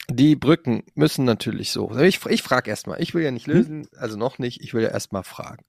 die 0.09 0.35
Brücken 0.35 0.83
müssen 0.93 1.25
natürlich 1.25 1.71
so. 1.71 1.95
Ich, 1.99 2.25
ich 2.25 2.43
frage 2.43 2.69
erstmal. 2.69 3.01
Ich 3.01 3.13
will 3.13 3.23
ja 3.23 3.31
nicht 3.31 3.47
lösen, 3.47 3.87
also 3.97 4.17
noch 4.17 4.37
nicht. 4.37 4.61
Ich 4.61 4.73
will 4.73 4.83
ja 4.83 4.89
erstmal 4.89 5.23
fragen. 5.23 5.65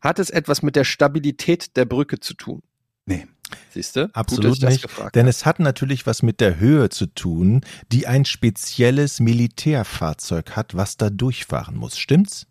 Hat 0.00 0.18
es 0.18 0.30
etwas 0.30 0.62
mit 0.62 0.76
der 0.76 0.84
Stabilität 0.84 1.76
der 1.76 1.84
Brücke 1.84 2.20
zu 2.20 2.34
tun? 2.34 2.62
Nee. 3.06 3.26
Siehst 3.70 3.96
du? 3.96 4.08
Absolut 4.14 4.62
nicht, 4.62 4.86
Denn 5.14 5.26
es 5.26 5.44
hat 5.44 5.58
natürlich 5.58 6.06
was 6.06 6.22
mit 6.22 6.40
der 6.40 6.58
Höhe 6.58 6.88
zu 6.88 7.06
tun, 7.06 7.62
die 7.90 8.06
ein 8.06 8.24
spezielles 8.24 9.20
Militärfahrzeug 9.20 10.56
hat, 10.56 10.74
was 10.74 10.96
da 10.96 11.10
durchfahren 11.10 11.76
muss. 11.76 11.98
Stimmt's? 11.98 12.46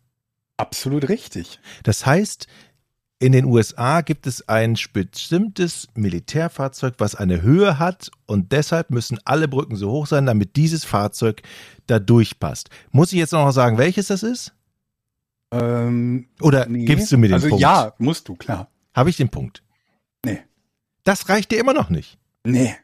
Absolut 0.58 1.10
richtig. 1.10 1.60
Das 1.84 2.06
heißt, 2.06 2.46
in 3.22 3.34
den 3.34 3.46
USA 3.46 4.02
gibt 4.02 4.26
es 4.26 4.50
ein 4.50 4.76
bestimmtes 4.94 5.88
Militärfahrzeug, 5.94 6.96
was 6.98 7.14
eine 7.14 7.44
Höhe 7.44 7.78
hat 7.78 8.10
und 8.26 8.52
deshalb 8.52 8.90
müssen 8.90 9.20
alle 9.26 9.48
Brücken 9.48 9.76
so 9.76 9.92
hoch 9.92 10.08
sein, 10.08 10.26
damit 10.26 10.56
dieses 10.56 10.84
Fahrzeug 10.86 11.44
da 11.86 12.00
durchpasst. 12.00 12.72
Muss 12.92 13.14
ich 13.14 13.20
jetzt 13.20 13.34
noch 13.34 13.52
sagen, 13.52 13.78
welches 13.78 14.08
das 14.08 14.24
ist? 14.24 14.56
Ähm, 15.52 16.30
Oder 16.42 16.66
nee. 16.66 16.86
gibst 16.86 17.12
du 17.12 17.20
mir 17.20 17.28
den 17.28 17.36
also 17.36 17.50
Punkt? 17.50 17.62
ja, 17.62 17.94
musst 18.00 18.28
du, 18.28 18.36
klar. 18.36 18.72
Habe 18.96 19.12
ich 19.12 19.18
den 19.18 19.30
Punkt? 19.30 19.62
Nee. 20.26 20.40
Das 21.04 21.30
reicht 21.30 21.52
dir 21.52 21.60
immer 21.60 21.74
noch 21.74 21.90
nicht. 21.92 22.18
Nee, 22.44 22.76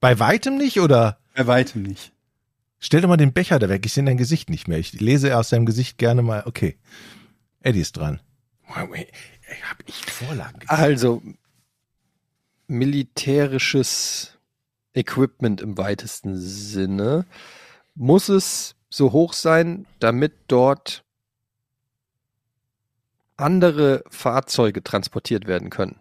Bei 0.00 0.18
weitem 0.18 0.56
nicht 0.56 0.80
oder? 0.80 1.18
bei 1.34 1.46
weitem 1.46 1.82
nicht. 1.82 2.14
Stell 2.78 3.02
doch 3.02 3.08
mal 3.08 3.18
den 3.18 3.34
Becher 3.34 3.58
da 3.58 3.68
weg, 3.68 3.84
ich 3.84 3.92
sehe 3.92 4.04
dein 4.04 4.16
Gesicht 4.16 4.48
nicht 4.48 4.66
mehr. 4.66 4.78
Ich 4.78 4.98
lese 4.98 5.36
aus 5.36 5.50
deinem 5.50 5.66
Gesicht 5.66 5.98
gerne 5.98 6.22
mal. 6.22 6.44
Okay. 6.46 6.78
Eddie 7.60 7.80
ist 7.80 7.98
dran. 7.98 8.20
Hab 9.48 9.82
ich 9.86 10.04
Vorlagen 10.06 10.60
gegeben? 10.60 10.80
Also, 10.80 11.22
militärisches 12.66 14.38
Equipment 14.94 15.60
im 15.60 15.78
weitesten 15.78 16.36
Sinne. 16.36 17.26
Muss 17.94 18.28
es 18.28 18.76
so 18.90 19.12
hoch 19.12 19.32
sein, 19.32 19.86
damit 19.98 20.32
dort 20.48 21.04
andere 23.36 24.04
Fahrzeuge 24.08 24.82
transportiert 24.82 25.46
werden 25.46 25.70
können? 25.70 26.00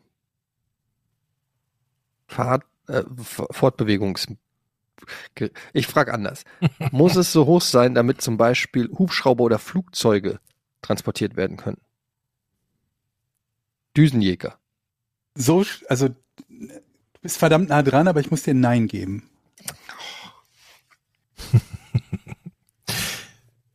Fahrt, 2.28 2.66
äh, 2.88 3.04
Fortbewegungs. 3.18 4.28
Ich 5.74 5.88
frage 5.88 6.14
anders. 6.14 6.44
Muss 6.92 7.16
es 7.16 7.32
so 7.32 7.46
hoch 7.46 7.62
sein, 7.62 7.94
damit 7.94 8.22
zum 8.22 8.38
Beispiel 8.38 8.90
Hubschrauber 8.90 9.44
oder 9.44 9.60
Flugzeuge 9.60 10.40
transportiert 10.82 11.36
werden 11.36 11.58
können? 11.58 11.80
Düsenjäger. 13.98 14.60
So, 15.36 15.66
also 15.90 16.10
du 16.10 16.16
bist 17.22 17.38
verdammt 17.38 17.70
nah 17.70 17.82
dran, 17.84 18.08
aber 18.08 18.20
ich 18.20 18.30
muss 18.32 18.44
dir 18.44 18.54
ein 18.54 18.60
Nein 18.60 18.88
geben. 18.88 19.30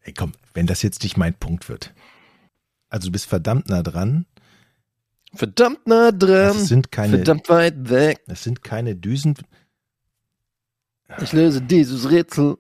Ey, 0.03 0.15
komm, 0.15 0.33
wenn 0.55 0.67
das 0.67 0.83
jetzt 0.83 1.03
nicht 1.03 1.17
mein 1.17 1.35
Punkt 1.35 1.69
wird. 1.69 1.93
Also 2.89 3.09
du 3.09 3.13
bist 3.13 3.27
verdammt 3.27 3.69
nah 3.69 3.83
dran. 3.83 4.27
Verdammt 5.35 5.87
nah 5.87 6.13
dran. 6.13 6.55
Das 6.55 6.69
sind 6.69 6.93
keine, 6.93 7.17
Verdammt 7.17 7.49
weit 7.49 7.89
weg. 7.89 8.23
das 8.27 8.45
sind 8.45 8.63
keine 8.63 8.95
Düsen. 8.95 9.35
Ich 11.21 11.33
löse 11.33 11.61
dieses 11.63 12.11
Rätsel 12.11 12.59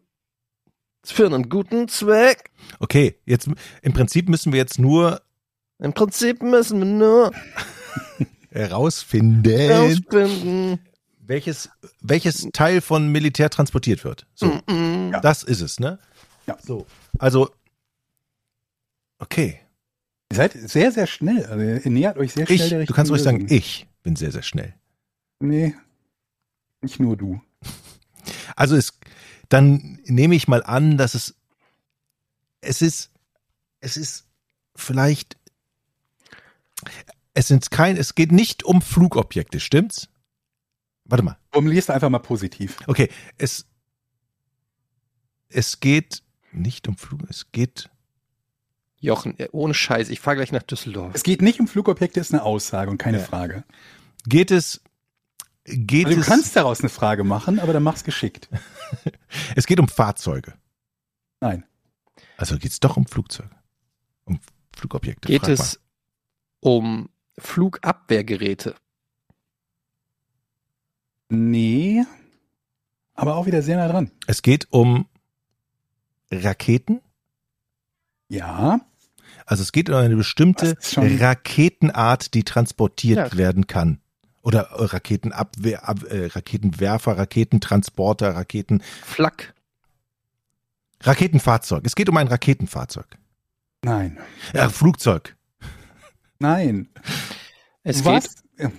für 1.04 1.26
einen 1.26 1.48
guten 1.48 1.88
Zweck. 1.88 2.50
Okay, 2.78 3.18
jetzt 3.24 3.48
im 3.82 3.92
Prinzip 3.92 4.28
müssen 4.28 4.52
wir 4.52 4.58
jetzt 4.58 4.78
nur 4.78 5.22
Im 5.82 5.92
Prinzip 5.92 6.42
müssen 6.42 6.78
wir 6.78 6.84
nur 6.86 7.32
herausfinden, 8.50 9.50
herausfinden. 9.50 10.78
welches, 11.18 11.70
welches 12.00 12.48
Teil 12.52 12.80
von 12.80 13.08
Militär 13.10 13.50
transportiert 13.50 14.04
wird. 14.04 14.26
So, 14.34 14.46
Mm-mm. 14.46 15.20
das 15.20 15.42
ist 15.42 15.60
es, 15.60 15.80
ne? 15.80 15.98
Ja. 16.46 16.56
So, 16.62 16.86
also, 17.18 17.50
okay. 19.18 19.58
Ihr 20.30 20.36
seid 20.36 20.52
sehr, 20.52 20.92
sehr 20.92 21.08
schnell. 21.08 21.44
Also 21.46 21.64
ihr 21.64 21.90
nähert 21.90 22.16
euch 22.16 22.32
sehr 22.32 22.46
schnell 22.46 22.60
Ich, 22.60 22.68
der 22.68 22.84
du 22.84 22.94
kannst 22.94 23.10
ruhig 23.10 23.22
sagen, 23.22 23.46
ich 23.50 23.88
bin 24.04 24.14
sehr, 24.14 24.30
sehr 24.30 24.42
schnell. 24.42 24.74
Nee, 25.40 25.74
nicht 26.80 27.00
nur 27.00 27.16
du. 27.16 27.40
Also 28.54 28.76
es, 28.76 28.98
dann 29.48 29.98
nehme 30.04 30.36
ich 30.36 30.46
mal 30.46 30.62
an, 30.62 30.96
dass 30.96 31.14
es, 31.14 31.34
es 32.60 32.82
ist, 32.82 33.10
es 33.80 33.96
ist 33.96 34.26
vielleicht, 34.76 35.36
es 37.34 37.48
sind 37.48 37.70
kein, 37.70 37.96
es 37.96 38.14
geht 38.14 38.32
nicht 38.32 38.64
um 38.64 38.82
Flugobjekte, 38.82 39.60
stimmt's? 39.60 40.08
Warte 41.04 41.24
mal. 41.24 41.38
Formulierst 41.52 41.88
du 41.88 41.94
einfach 41.94 42.10
mal 42.10 42.18
positiv. 42.20 42.78
Okay, 42.86 43.08
es, 43.38 43.66
es 45.48 45.80
geht 45.80 46.22
nicht 46.52 46.88
um 46.88 46.96
Flug, 46.96 47.22
es 47.28 47.50
geht, 47.52 47.88
Jochen, 48.98 49.36
äh, 49.40 49.48
ohne 49.50 49.74
Scheiß, 49.74 50.10
ich 50.10 50.20
fahre 50.20 50.36
gleich 50.36 50.52
nach 50.52 50.62
Düsseldorf. 50.62 51.12
Es 51.14 51.24
geht 51.24 51.42
nicht 51.42 51.58
um 51.58 51.66
Flugobjekte, 51.66 52.20
ist 52.20 52.32
eine 52.32 52.42
Aussage 52.42 52.90
und 52.90 52.98
keine 52.98 53.18
Ja. 53.18 53.24
Frage. 53.24 53.64
geht 54.26 54.50
es, 54.52 54.80
geht 55.64 56.06
Also 56.06 56.16
du 56.16 56.20
es, 56.22 56.26
kannst 56.28 56.54
daraus 56.54 56.80
eine 56.80 56.88
Frage 56.88 57.24
machen, 57.24 57.58
aber 57.58 57.72
dann 57.72 57.82
mach's 57.82 58.04
geschickt. 58.04 58.48
es 59.56 59.66
geht 59.66 59.80
um 59.80 59.88
Fahrzeuge. 59.88 60.54
Nein. 61.40 61.64
Also 62.36 62.58
geht's 62.58 62.78
doch 62.78 62.96
um 62.96 63.06
Flugzeuge. 63.06 63.50
Um 64.24 64.38
Flugobjekte. 64.76 65.26
Geht 65.28 65.42
frag 65.42 65.50
es 65.50 65.80
um 66.62 67.08
Flugabwehrgeräte? 67.38 68.74
Nee. 71.28 72.04
Aber 73.14 73.36
auch 73.36 73.46
wieder 73.46 73.62
sehr 73.62 73.76
nah 73.76 73.88
dran. 73.88 74.10
Es 74.26 74.42
geht 74.42 74.68
um 74.70 75.06
Raketen. 76.30 77.00
Ja. 78.28 78.80
Also 79.44 79.62
es 79.62 79.72
geht 79.72 79.90
um 79.90 79.96
eine 79.96 80.16
bestimmte 80.16 80.76
Raketenart, 80.96 82.32
die 82.34 82.44
transportiert 82.44 83.32
Ja. 83.32 83.36
werden 83.36 83.66
kann. 83.66 84.00
Oder 84.42 84.70
äh, 84.70 84.84
Raketenabwehr, 84.84 85.88
Ab, 85.88 86.04
äh, 86.04 86.26
Raketenwerfer, 86.26 87.18
Raketentransporter, 87.18 88.34
Raketen, 88.34 88.82
Flak. 89.04 89.54
Raketenfahrzeug. 91.00 91.84
Es 91.84 91.94
geht 91.96 92.08
um 92.08 92.16
ein 92.16 92.28
Raketenfahrzeug. 92.28 93.06
Nein. 93.84 94.18
Ja, 94.54 94.68
Flugzeug. 94.68 95.36
Nein. 96.42 96.88
Es 97.84 98.04
Was? 98.04 98.42
geht 98.56 98.72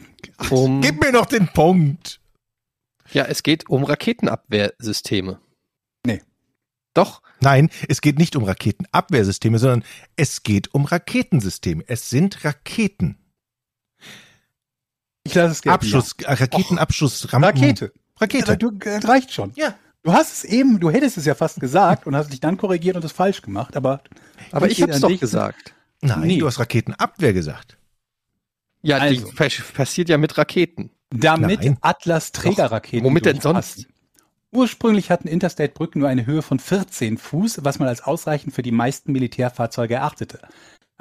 um, 0.52 0.82
Gib 0.82 1.02
mir 1.02 1.12
noch 1.12 1.26
den 1.26 1.48
Punkt. 1.48 2.20
ja, 3.12 3.24
es 3.26 3.42
geht 3.44 3.70
um 3.70 3.84
Raketenabwehrsysteme. 3.84 5.40
Nee. 6.06 6.22
Doch, 6.94 7.22
Nein, 7.42 7.70
es 7.90 8.00
geht 8.02 8.20
nicht 8.20 8.36
um 8.38 8.44
Raketenabwehrsysteme, 8.44 9.60
sondern 9.60 9.84
es 10.16 10.44
geht 10.44 10.74
um 10.74 10.86
Raketensysteme. 10.86 11.84
Es 11.88 12.10
sind 12.10 12.46
Raketen. 12.46 13.18
Ich 15.26 15.34
lasse 15.36 15.52
es 15.52 15.62
gelten. 15.62 15.74
Abschuss, 15.74 16.16
äh, 16.24 16.32
Raketenabschuss, 16.34 17.24
Ja. 17.24 17.30
Rampen. 17.32 17.48
Rakete. 17.48 17.94
Rakete. 18.20 18.58
Du, 18.58 18.72
das 18.72 19.08
reicht 19.08 19.34
schon. 19.34 19.52
Ja. 19.56 19.76
Du 20.04 20.12
hast 20.12 20.34
es 20.34 20.44
eben, 20.44 20.80
du 20.82 20.90
hättest 20.92 21.18
es 21.18 21.26
ja 21.26 21.34
fast 21.34 21.62
gesagt 21.62 22.08
und 22.08 22.16
hast 22.16 22.32
dich 22.32 22.42
dann 22.42 22.58
korrigiert 22.58 22.98
und 22.98 23.06
es 23.06 23.14
falsch 23.14 23.42
gemacht, 23.42 23.78
aber 23.78 24.02
aber 24.52 24.70
ich 24.70 24.82
hab's 24.82 25.00
doch 25.00 25.18
gesagt. 25.18 25.74
Nein, 26.08 26.22
Nee. 26.28 26.38
du 26.40 26.48
hast 26.48 26.60
Raketenabwehr 26.60 27.34
gesagt. 27.34 27.78
Ja, 28.82 28.98
Also. 28.98 29.26
die 29.28 29.32
pass- 29.34 29.62
passiert 29.74 30.10
ja 30.10 30.18
mit 30.18 30.38
Raketen. 30.38 30.90
damit 31.10 31.62
Nein. 31.64 31.78
Atlas 31.82 32.32
Trägerraketen. 32.32 33.06
Womit 33.06 33.26
denn 33.26 33.40
sonst? 33.40 33.88
Ursprünglich 34.52 35.10
hatten 35.10 35.28
Interstate-Brücken 35.28 36.00
nur 36.00 36.10
eine 36.10 36.26
Höhe 36.26 36.42
von 36.42 36.60
14 36.60 37.18
Fuß, 37.18 37.64
was 37.64 37.80
man 37.80 37.88
als 37.88 38.02
ausreichend 38.04 38.54
für 38.54 38.62
die 38.62 38.72
meisten 38.72 39.12
Militärfahrzeuge 39.12 39.96
erachtete. 39.96 40.40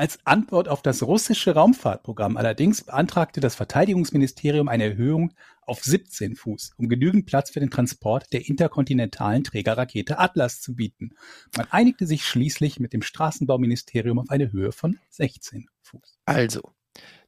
Als 0.03 0.18
Antwort 0.24 0.66
auf 0.66 0.82
das 0.82 1.05
russische 1.05 1.55
Raumfahrtprogramm 1.55 2.36
allerdings 2.36 2.82
beantragte 2.82 3.38
das 3.38 3.55
Verteidigungsministerium 3.55 4.66
eine 4.66 4.82
Erhöhung 4.82 5.32
auf 5.64 5.84
17 5.84 6.34
Fuß, 6.34 6.72
um 6.76 6.88
genügend 6.88 7.26
Platz 7.26 7.50
für 7.50 7.61
den 7.61 7.70
Transport 7.70 8.32
der 8.32 8.48
interkontinentalen 8.48 9.44
Trägerrakete 9.44 10.18
Atlas 10.18 10.61
zu 10.61 10.74
bieten. 10.74 11.11
Man 11.57 11.68
einigte 11.70 12.09
sich 12.09 12.24
schließlich 12.24 12.80
mit 12.80 12.92
dem 12.92 13.03
Straßenbauministerium 13.03 14.18
auf 14.18 14.28
eine 14.28 14.50
Höhe 14.50 14.72
von 14.72 14.98
16 15.11 15.68
Fuß. 15.82 16.18
Also, 16.24 16.72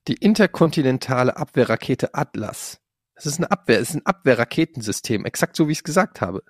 die 0.09 0.15
interkontinentale 0.15 1.37
Abwehrrakete 1.37 2.13
Atlas. 2.17 2.81
Das 3.15 3.27
ist 3.27 3.39
eine 3.39 3.53
Abwehr, 3.53 3.79
es 3.79 3.91
ist 3.91 3.95
ein 3.99 4.07
Abwehrraketensystem, 4.07 5.25
exakt 5.27 5.55
so 5.55 5.69
wie 5.69 5.73
ich 5.73 5.79
es 5.79 5.85
gesagt 5.85 6.21
habe. 6.21 6.43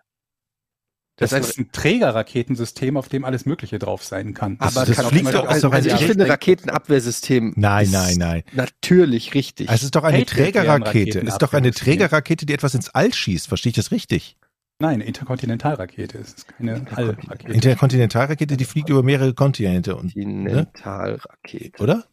Das, 1.17 1.31
Das 1.31 1.51
ist 1.51 1.59
ein 1.59 1.71
Trägerraketensystem, 1.71 2.97
auf 2.97 3.09
dem 3.09 3.25
alles 3.25 3.47
Mögliche 3.47 3.79
drauf 3.79 4.03
sein 4.03 4.35
kann. 4.35 4.59
Das- 4.59 4.77
aber 4.77 4.85
das 4.87 4.97
kann 4.97 5.07
auch 5.07 5.11
fliegt 5.11 5.27
doch- 5.27 5.33
Beispiel- 5.47 5.57
ist 5.57 5.65
doch 5.65 5.73
also 5.73 5.91
eine 5.91 6.01
ich 6.01 6.07
finde 6.07 6.25
Raketen- 6.29 6.69
Raketenabwehrsystem 6.71 7.53
Nein, 7.57 7.89
nein, 7.93 8.17
nein. 8.19 8.43
natürlich 8.53 9.33
richtig. 9.35 9.71
Es 9.71 9.85
ist 9.85 9.95
doch 9.95 10.03
eine 10.03 10.25
Trägerrakete. 10.27 11.21
Es 11.21 11.29
ist 11.35 11.39
doch 11.43 11.53
eine. 11.53 11.71
Trägerrakete, 11.71 12.47
die 12.47 12.53
etwas 12.53 12.75
ins 12.75 12.89
All 12.91 13.13
schießt. 13.15 13.47
Verstehe 13.47 13.71
ich 13.71 13.77
das 13.77 13.93
richtig? 13.93 14.37
Nein, 14.81 14.95
eine 14.95 15.05
Interkontinentalrakete. 15.05 16.19
Es 16.19 16.33
ist 16.35 16.49
keine 16.49 16.85
Allrakete. 16.97 17.53
Interkontinentalrakete, 17.53 18.57
die 18.57 18.65
fliegt 18.65 18.89
über 18.89 19.05
mehrere 19.05 19.35
Kontinente 19.35 19.95
und, 19.95 20.15
Kontinentalrakete. 20.15 21.81
oder? 21.81 22.05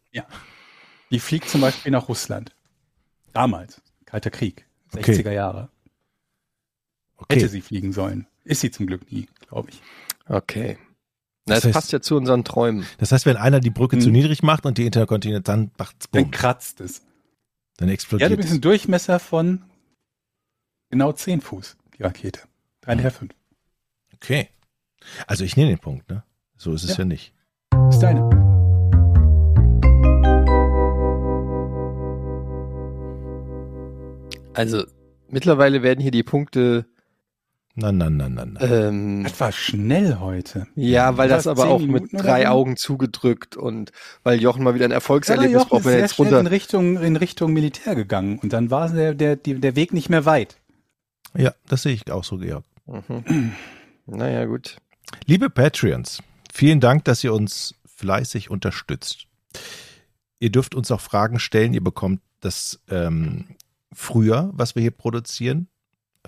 Die 1.09 1.19
fliegt 1.19 1.49
zum 1.49 1.61
Beispiel 1.61 1.91
nach 1.91 2.07
Russland. 2.07 2.55
Damals. 3.33 3.81
Kalter 4.05 4.29
Krieg. 4.29 4.67
Okay. 4.93 5.13
60er 5.15 5.31
Jahre. 5.31 5.69
Hätte 7.29 7.45
Okay. 7.45 7.47
sie 7.47 7.61
fliegen 7.61 7.93
sollen. 7.93 8.27
Ist 8.43 8.61
sie 8.61 8.71
zum 8.71 8.87
Glück 8.87 9.11
nie, 9.11 9.27
glaube 9.47 9.69
ich. 9.69 9.81
Okay. 10.27 10.77
Na, 11.45 11.55
Das 11.55 11.63
es 11.65 11.69
heißt- 11.69 11.73
passt 11.73 11.91
ja 11.91 12.01
zu 12.01 12.15
unseren 12.15 12.43
Träumen. 12.43 12.85
Das 12.97 13.11
heißt, 13.11 13.25
wenn 13.25 13.37
einer 13.37 13.59
die 13.59 13.69
Brücke 13.69 13.97
zu 13.99 14.05
Hm. 14.07 14.13
niedrig 14.13 14.43
macht 14.43 14.65
und 14.65 14.77
die 14.77 14.85
Interkontinental, 14.85 15.55
dann 15.55 15.71
macht's 15.77 16.07
Dann 16.11 16.23
bumm, 16.23 16.31
kratzt 16.31 16.81
es. 16.81 16.99
dann 17.77 17.87
Die 17.87 17.91
hat 17.91 17.93
explodiert 17.93 18.31
übrigens 18.31 18.51
einen 18.51 18.57
es. 18.59 18.61
Durchmesser 18.61 19.19
von 19.19 19.63
genau 20.89 21.11
10 21.11 21.41
Fuß, 21.41 21.77
die 21.97 22.03
Rakete. 22.03 22.41
3,5. 22.81 23.31
Okay. 24.15 24.49
Also 25.27 25.43
ich 25.43 25.55
nehme 25.57 25.69
den 25.69 25.79
Punkt, 25.79 26.09
ne? 26.09 26.23
So 26.57 26.73
ist 26.73 26.83
es 26.83 26.91
ja, 26.91 26.99
Ja. 26.99 27.05
nicht. 27.05 27.33
Ist 27.89 27.99
deine. 27.99 28.29
Also, 34.53 34.83
mittlerweile 35.29 35.81
werden 35.81 36.01
hier 36.01 36.11
die 36.11 36.23
Punkte, 36.23 36.85
Na, 37.75 37.91
na, 37.91 38.09
na, 38.09 38.27
na, 38.27 38.45
na. 38.45 38.59
ähm, 38.61 39.23
Das 39.23 39.39
war 39.39 39.51
schnell 39.53 40.17
heute. 40.19 40.67
ja, 40.75 41.15
weil 41.17 41.29
das 41.29 41.45
war 41.45 41.53
aber 41.53 41.69
auch 41.69 41.79
Minuten 41.79 42.17
mit 42.17 42.25
drei? 42.25 42.49
Augen 42.49 42.75
zugedrückt 42.75 43.55
und 43.55 43.91
weil 44.23 44.41
Jochen 44.41 44.63
mal 44.63 44.73
wieder 44.75 44.85
ein 44.85 44.91
Ja, 44.91 44.95
Erfolgserlebnis 44.95 45.53
Jochen 45.53 45.69
braucht, 45.69 45.79
ist 45.81 45.85
wenn 45.85 45.91
er 45.93 45.95
sehr 45.97 46.01
jetzt 46.01 46.15
schnell 46.15 46.27
in 46.27 46.33
runter. 46.35 46.51
Richtung, 46.51 46.97
in 47.01 47.15
Richtung 47.15 47.53
Militär 47.53 47.95
gegangen 47.95 48.39
und 48.39 48.51
dann 48.51 48.71
war 48.71 48.89
der, 48.89 49.15
der, 49.15 49.37
der 49.37 49.75
Weg 49.75 49.93
nicht 49.93 50.09
mehr 50.09 50.25
weit. 50.25 50.57
Ja, 51.35 51.53
das 51.67 51.83
sehe 51.83 51.93
ich 51.93 52.11
auch 52.11 52.25
so, 52.25 52.37
Georg. 52.37 52.65
Mhm. 52.87 53.53
Naja, 54.05 54.43
gut. 54.45 54.75
Liebe 55.25 55.49
Patreons, 55.49 56.21
vielen 56.51 56.81
Dank, 56.81 57.05
dass 57.05 57.23
ihr 57.23 57.33
uns 57.33 57.75
fleißig 57.95 58.49
unterstützt. 58.49 59.27
Ihr 60.39 60.51
dürft 60.51 60.75
uns 60.75 60.91
auch 60.91 60.99
Fragen 61.01 61.39
stellen. 61.39 61.73
Ihr 61.73 61.83
bekommt 61.83 62.19
das 62.41 62.81
ähm, 62.89 63.45
früher, 63.93 64.49
was 64.53 64.75
wir 64.75 64.81
hier 64.81 64.91
produzieren. 64.91 65.67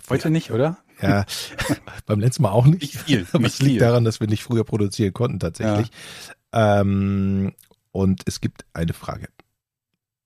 Heute 0.09 0.29
nicht, 0.29 0.51
oder? 0.51 0.77
Ja, 1.01 1.25
beim 2.05 2.19
letzten 2.19 2.43
Mal 2.43 2.51
auch 2.51 2.65
nicht. 2.65 2.81
Nicht 2.81 2.97
viel, 2.97 3.27
Aber 3.33 3.45
es 3.45 3.59
liegt 3.59 3.71
viel. 3.71 3.79
daran, 3.79 4.03
dass 4.03 4.19
wir 4.19 4.27
nicht 4.27 4.43
früher 4.43 4.63
produzieren 4.63 5.13
konnten 5.13 5.39
tatsächlich. 5.39 5.89
Ähm, 6.51 7.53
und 7.91 8.21
es 8.25 8.41
gibt 8.41 8.65
eine 8.73 8.93
Frage. 8.93 9.27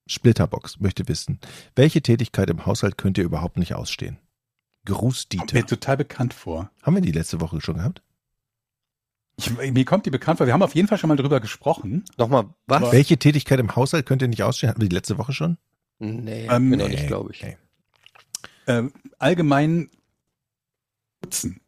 Splitterbox 0.07 0.80
möchte 0.80 1.07
wissen, 1.07 1.39
welche 1.76 2.01
Tätigkeit 2.01 2.49
im 2.49 2.65
Haushalt 2.65 2.97
könnt 2.97 3.18
ihr 3.18 3.24
überhaupt 3.26 3.57
nicht 3.57 3.74
ausstehen? 3.76 4.18
Gruß 4.86 5.24
Kommt 5.30 5.34
Dieter. 5.34 5.57
mir 5.57 5.65
total 5.65 5.97
bekannt 5.97 6.34
vor. 6.34 6.72
Haben 6.82 6.95
wir 6.95 7.01
die 7.01 7.11
letzte 7.11 7.41
Woche 7.41 7.59
schon 7.59 7.76
gehabt? 7.76 8.01
Ich, 9.36 9.51
mir 9.55 9.86
kommt 9.86 10.05
die 10.05 10.09
bekannt 10.09 10.38
vor. 10.38 10.47
Wir 10.47 10.53
haben 10.53 10.63
auf 10.63 10.76
jeden 10.76 10.88
Fall 10.88 10.97
schon 10.97 11.09
mal 11.09 11.18
drüber 11.18 11.39
gesprochen. 11.41 12.05
Nochmal, 12.18 12.45
was? 12.68 12.91
Welche 12.93 13.18
Tätigkeit 13.18 13.59
im 13.59 13.76
Haushalt 13.76 14.05
könnt 14.05 14.22
ihr 14.22 14.30
nicht 14.30 14.43
ausstehen? 14.43 14.70
Hatten 14.70 14.82
wir 14.82 14.89
die 14.89 14.95
letzte 14.95 15.18
Woche 15.18 15.34
schon? 15.34 15.57
Nee, 15.99 16.47
Ähm, 16.49 16.70
nee, 16.70 16.88
nicht, 16.88 17.07
glaube 17.07 17.32
ich. 17.34 17.43
okay. 17.43 17.57
Ähm, 18.68 18.93
allgemein 19.20 19.89
putzen 21.22 21.59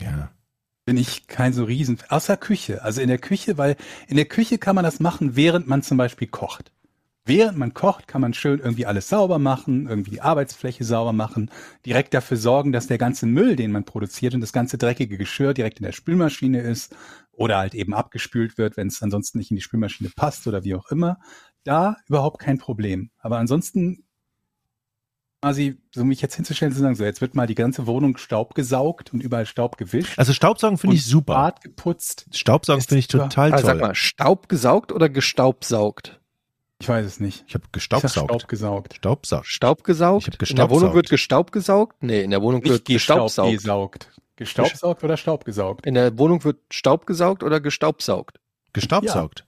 Ja. 0.00 0.30
bin 0.86 0.96
ich 0.96 1.26
kein 1.28 1.52
so 1.52 1.64
riesen, 1.64 1.98
außer 2.08 2.36
Küche. 2.36 2.82
Also 2.82 3.00
in 3.00 3.08
der 3.08 3.18
Küche, 3.18 3.58
weil 3.58 3.76
in 4.08 4.16
der 4.16 4.26
Küche 4.26 4.58
kann 4.58 4.74
man 4.76 4.84
das 4.84 5.00
machen, 5.00 5.36
während 5.36 5.68
man 5.68 5.82
zum 5.82 5.96
Beispiel 5.98 6.28
kocht. 6.28 6.72
Während 7.24 7.58
man 7.58 7.74
kocht, 7.74 8.08
kann 8.08 8.20
man 8.20 8.34
schön 8.34 8.60
irgendwie 8.60 8.86
alles 8.86 9.08
sauber 9.08 9.38
machen, 9.38 9.86
irgendwie 9.88 10.10
die 10.12 10.22
Arbeitsfläche 10.22 10.84
sauber 10.84 11.12
machen, 11.12 11.50
direkt 11.86 12.14
dafür 12.14 12.36
sorgen, 12.36 12.72
dass 12.72 12.88
der 12.88 12.98
ganze 12.98 13.26
Müll, 13.26 13.56
den 13.56 13.72
man 13.72 13.84
produziert 13.84 14.34
und 14.34 14.40
das 14.40 14.52
ganze 14.52 14.78
dreckige 14.78 15.18
Geschirr 15.18 15.54
direkt 15.54 15.78
in 15.78 15.84
der 15.86 15.92
Spülmaschine 15.92 16.60
ist 16.60 16.96
oder 17.32 17.58
halt 17.58 17.74
eben 17.74 17.94
abgespült 17.94 18.58
wird, 18.58 18.76
wenn 18.76 18.88
es 18.88 19.02
ansonsten 19.02 19.38
nicht 19.38 19.52
in 19.52 19.56
die 19.56 19.62
Spülmaschine 19.62 20.10
passt 20.16 20.46
oder 20.48 20.64
wie 20.64 20.74
auch 20.74 20.90
immer. 20.90 21.18
Da 21.64 21.96
überhaupt 22.08 22.40
kein 22.40 22.58
Problem. 22.58 23.10
Aber 23.18 23.38
ansonsten 23.38 24.04
quasi, 25.42 25.76
so 25.92 26.04
mich 26.04 26.22
jetzt 26.22 26.36
hinzustellen, 26.36 26.72
zu 26.72 26.80
sagen, 26.80 26.94
so 26.94 27.04
jetzt 27.04 27.20
wird 27.20 27.34
mal 27.34 27.46
die 27.46 27.56
ganze 27.56 27.86
Wohnung 27.86 28.16
Staub 28.16 28.54
gesaugt 28.54 29.12
und 29.12 29.20
überall 29.22 29.44
Staub 29.44 29.76
gewischt. 29.76 30.16
Also 30.18 30.32
Staubsaugen 30.32 30.78
finde 30.78 30.96
ich 30.96 31.04
super. 31.04 31.34
Bad 31.34 31.60
geputzt. 31.62 32.26
Staubsaugen 32.32 32.82
finde 32.82 33.00
ich 33.00 33.08
total 33.08 33.52
Also 33.52 33.66
toll. 33.66 33.74
sag 33.76 33.80
mal, 33.82 33.94
Staub 33.94 34.48
gesaugt 34.48 34.92
oder 34.92 35.08
gestaubsaugt? 35.08 36.20
Ich 36.80 36.88
weiß 36.88 37.04
es 37.04 37.20
nicht. 37.20 37.44
ich 37.46 37.54
habe 37.54 37.64
gestaubsaugt. 37.72 38.12
Staub 38.30 38.48
gesaugt. 38.48 38.94
Staubsaugt. 38.94 39.46
Staub 39.46 39.84
gesaugt? 39.84 40.28
Ich 40.28 40.34
hab 40.34 40.50
In 40.50 40.56
der 40.56 40.70
Wohnung 40.70 40.94
wird 40.94 41.08
Gestaub 41.10 41.52
gesaugt? 41.52 41.96
Nee, 42.02 42.22
in 42.22 42.30
der 42.30 42.42
Wohnung 42.42 42.62
wird 42.64 42.72
Nicht 42.74 42.84
Gestaub 42.86 43.26
gestaubsaugt. 43.26 43.52
gesaugt. 43.52 44.10
Gestaubsaugt 44.36 45.04
oder 45.04 45.16
Staub 45.16 45.44
gesaugt? 45.44 45.86
In 45.86 45.94
der 45.94 46.16
Wohnung 46.18 46.42
wird 46.44 46.58
Staub 46.70 47.06
gesaugt 47.06 47.42
oder 47.42 47.60
gestaubsaugt? 47.60 48.38
Gestaubsaugt. 48.72 49.44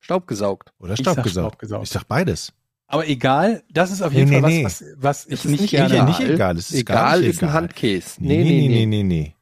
Staub 0.00 0.26
gesaugt. 0.26 0.72
Oder 0.78 0.94
Ich 0.94 0.98
sag 0.98 1.12
Staubgesaugt. 1.14 1.46
Staubgesaugt. 1.54 1.82
Ich 1.84 1.90
sag 1.90 2.04
beides. 2.08 2.52
Aber 2.88 3.08
egal, 3.08 3.62
das 3.70 3.90
ist 3.90 4.00
auf 4.02 4.12
jeden 4.12 4.30
nee, 4.30 4.40
Fall 4.40 4.50
nee. 4.50 4.64
was, 4.64 4.84
was, 4.96 5.26
was 5.26 5.26
ich 5.26 5.44
nicht 5.46 5.60
nicht 5.62 5.70
gerne 5.72 5.94
egal. 5.94 6.06
nicht 6.06 6.20
egal, 6.20 6.56
es 6.56 6.70
ist 6.70 6.76
egal 6.78 7.24
ist 7.24 7.42
ein 7.42 7.48
egal. 7.48 7.52
Handkäse. 7.54 8.10
Nee, 8.18 8.44
Nee, 8.44 8.44
nee, 8.44 8.68
nee. 8.68 8.86
nee, 8.86 9.02
nee. 9.02 9.34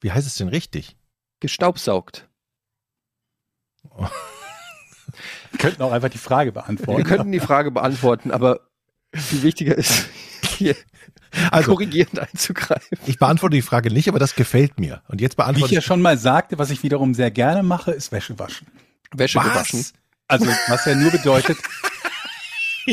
Wie 0.00 0.10
heißt 0.12 0.26
es 0.26 0.34
denn 0.36 0.48
richtig? 0.48 0.96
Gestaubsaugt. 1.40 2.28
Wir 5.50 5.58
könnten 5.58 5.82
auch 5.82 5.92
einfach 5.92 6.10
die 6.10 6.18
Frage 6.18 6.50
Wir 6.50 6.54
beantworten. 6.62 7.04
könnten 7.04 7.32
die 7.32 7.40
Frage 7.40 7.70
beantworten, 7.70 8.30
aber 8.30 8.60
viel 9.14 9.42
wichtiger 9.42 9.74
ist, 9.76 10.06
hier 10.56 10.76
Also, 11.50 11.72
korrigierend 11.72 12.18
einzugreifen. 12.18 12.98
ich 13.06 13.18
beantworte 13.18 13.54
die 13.56 13.62
Frage 13.62 13.90
nicht, 13.92 14.08
aber 14.08 14.18
das 14.18 14.34
gefällt 14.34 14.78
mir. 14.78 15.02
Und 15.08 15.20
jetzt 15.20 15.32
Wie 15.32 15.34
ich 15.34 15.36
beantworte 15.36 15.74
ja 15.74 15.80
schon 15.80 16.02
mal 16.02 16.18
sagte, 16.18 16.58
was 16.58 16.70
ich 16.70 16.82
wiederum 16.82 17.14
sehr 17.14 17.30
gerne 17.30 17.62
mache, 17.62 17.92
ist 17.92 18.12
Wäsche 18.12 18.38
waschen. 18.38 18.66
Wäsche 19.14 19.38
gewaschen. 19.38 19.80
Was? 19.80 19.92
Also, 20.26 20.46
was 20.68 20.84
ja 20.84 20.94
nur 20.94 21.10
bedeutet, 21.10 21.56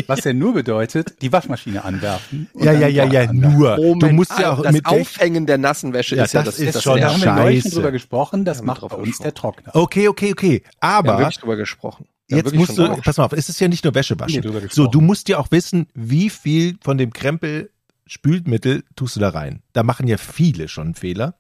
was 0.08 0.24
ja 0.24 0.34
nur 0.34 0.54
bedeutet, 0.54 1.22
die 1.22 1.32
Waschmaschine 1.32 1.84
anwerfen. 1.84 2.50
Ja, 2.56 2.72
ja, 2.72 2.88
ja, 2.88 3.06
ja, 3.06 3.22
anwerfen. 3.30 3.39
nur. 3.39 3.76
du 4.00 4.10
musst 4.10 4.38
ja 4.38 4.54
auch 4.54 4.62
das 4.62 4.74
mit 4.74 4.86
Aufhängen 4.86 5.46
der 5.46 5.58
nassen 5.58 5.93
Wäsche 5.93 6.16
Ja, 6.16 6.24
ist 6.26 6.34
ja 6.34 6.43
das 6.43 6.56
das, 6.56 6.66
ist 6.66 6.76
das 6.76 6.84
schon 6.84 7.00
Da 7.00 7.14
haben 7.14 7.22
wir 7.22 7.34
neulich 7.34 7.62
schon 7.62 7.72
Scheiße. 7.72 7.76
drüber 7.76 7.91
gesprochen, 7.91 8.46
das 8.46 8.60
haben 8.60 8.66
macht 8.66 8.82
bei 8.82 8.96
uns 8.96 9.20
der 9.20 9.34
Trockner. 9.34 9.76
Okay, 9.76 10.08
okay, 10.08 10.32
okay. 10.32 10.64
Wir 10.64 10.89
haben 10.89 11.10
Aber 11.10 11.20
wirklich 11.20 11.39
drüber 11.39 11.56
gesprochen. 11.56 12.08
Jetzt 12.28 12.46
wirklich 12.46 12.60
musst 12.60 12.78
du, 12.78 12.88
pass 13.02 13.18
mal 13.18 13.26
auf, 13.26 13.34
es 13.34 13.50
ist 13.50 13.60
ja 13.60 13.68
nicht 13.68 13.84
nur 13.84 13.93
Wäsche 13.93 14.20
waschen. 14.20 14.36
Nee, 14.36 14.41
drüber 14.41 14.62
So, 14.70 14.88
du 14.88 15.00
musst 15.02 15.30
ja 15.30 15.38
auch 15.38 15.52
wissen, 15.52 15.88
wie 15.93 16.30
viel 16.30 16.78
von 16.82 16.98
dem 16.98 17.14
Krempel 17.14 17.70
Spülmittel 18.08 18.84
tust 18.96 19.16
du 19.16 19.20
da 19.20 19.30
rein. 19.30 19.62
Da 19.74 19.84
machen 19.84 20.08
ja 20.08 20.18
viele 20.18 20.68
schon 20.68 20.88
einen 20.88 20.96
Fehler 20.96 21.36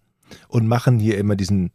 und 0.47 0.67
machen 0.67 0.99
hier 0.99 1.17
immer 1.17 1.35
diesen, 1.35 1.71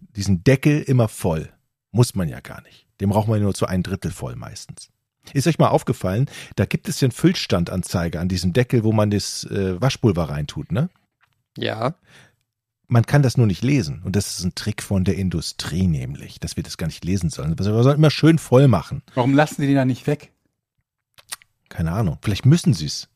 diesen 0.00 0.42
Deckel 0.44 0.82
immer 0.82 1.08
voll. 1.08 1.50
Muss 1.92 2.14
man 2.14 2.28
ja 2.28 2.40
gar 2.40 2.62
nicht. 2.62 2.86
Den 3.00 3.10
braucht 3.10 3.28
man 3.28 3.38
ja 3.38 3.44
nur 3.44 3.54
zu 3.54 3.66
ein 3.66 3.82
Drittel 3.82 4.10
voll 4.10 4.36
meistens. 4.36 4.90
Ist 5.34 5.46
euch 5.46 5.58
mal 5.58 5.68
aufgefallen, 5.68 6.26
da 6.56 6.64
gibt 6.66 6.88
es 6.88 7.00
ja 7.00 7.06
einen 7.06 7.12
Füllstandanzeiger 7.12 8.20
an 8.20 8.28
diesem 8.28 8.52
Deckel, 8.52 8.84
wo 8.84 8.92
man 8.92 9.10
das 9.10 9.44
äh, 9.44 9.80
Waschpulver 9.80 10.24
reintut, 10.30 10.72
ne? 10.72 10.88
Ja, 11.58 11.94
Man 12.88 13.04
kann 13.06 13.22
das 13.22 13.36
nur 13.36 13.46
nicht 13.46 13.62
lesen. 13.64 14.02
Und 14.04 14.14
das 14.14 14.38
ist 14.38 14.44
ein 14.44 14.54
Trick 14.54 14.82
von 14.82 15.04
der 15.04 15.16
Industrie 15.16 15.86
nämlich, 15.88 16.38
dass 16.38 16.56
wir 16.56 16.62
das 16.62 16.76
gar 16.76 16.86
nicht 16.86 17.04
lesen 17.04 17.30
sollen. 17.30 17.58
Wir 17.58 17.64
sollen 17.64 17.96
immer 17.96 18.10
schön 18.10 18.38
voll 18.38 18.68
machen. 18.68 19.02
Warum 19.14 19.34
lassen 19.34 19.60
Sie 19.62 19.66
die 19.66 19.74
da 19.74 19.84
nicht 19.84 20.06
weg? 20.06 20.32
Keine 21.68 21.92
Ahnung. 21.92 22.18
Vielleicht 22.22 22.46
müssen 22.46 22.74
sie 22.74 22.86
es. 22.86 23.08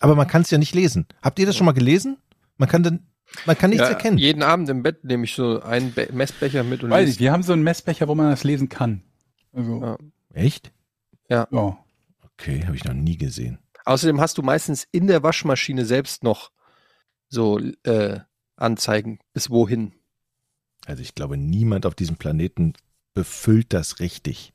Aber 0.00 0.14
man 0.14 0.28
kann 0.28 0.42
es 0.42 0.50
ja 0.50 0.58
nicht 0.58 0.74
lesen. 0.74 1.06
Habt 1.22 1.38
ihr 1.38 1.46
das 1.46 1.56
schon 1.56 1.64
mal 1.64 1.72
gelesen? 1.72 2.18
Man 2.58 2.68
kann 2.68 2.82
dann, 2.82 3.06
man 3.46 3.56
kann 3.58 3.70
nichts 3.70 3.82
ja 3.84 3.88
erkennen. 3.90 4.18
jeden 4.18 4.42
Abend 4.42 4.68
im 4.68 4.82
Bett 4.82 5.02
nehme 5.04 5.24
ich 5.24 5.34
so 5.34 5.60
einen 5.62 5.92
Be 5.92 6.08
Messbecher 6.12 6.62
mit 6.62 6.84
und 6.84 6.90
Weiß 6.90 7.06
lese- 7.06 7.12
ich, 7.14 7.18
wir 7.20 7.32
haben 7.32 7.42
so 7.42 7.52
einen 7.52 7.62
Messbecher, 7.64 8.06
wo 8.06 8.14
man 8.14 8.30
das 8.30 8.44
lesen 8.44 8.68
kann. 8.68 9.02
Also, 9.52 9.80
Ja. 9.82 9.98
Echt? 10.34 10.70
Ja. 11.28 11.48
Okay, 12.32 12.64
habe 12.64 12.76
ich 12.76 12.84
noch 12.84 12.94
nie 12.94 13.16
gesehen. 13.16 13.58
Außerdem 13.84 14.20
hast 14.20 14.36
du 14.38 14.42
meistens 14.42 14.86
in 14.90 15.06
der 15.06 15.22
Waschmaschine 15.22 15.84
selbst 15.84 16.22
noch 16.22 16.50
so 17.28 17.58
äh, 17.84 18.20
Anzeigen, 18.56 19.20
bis 19.32 19.50
wohin. 19.50 19.92
Also 20.86 21.02
ich 21.02 21.14
glaube, 21.14 21.36
niemand 21.36 21.86
auf 21.86 21.94
diesem 21.94 22.16
Planeten 22.16 22.74
befüllt 23.14 23.72
das 23.72 24.00
richtig. 24.00 24.52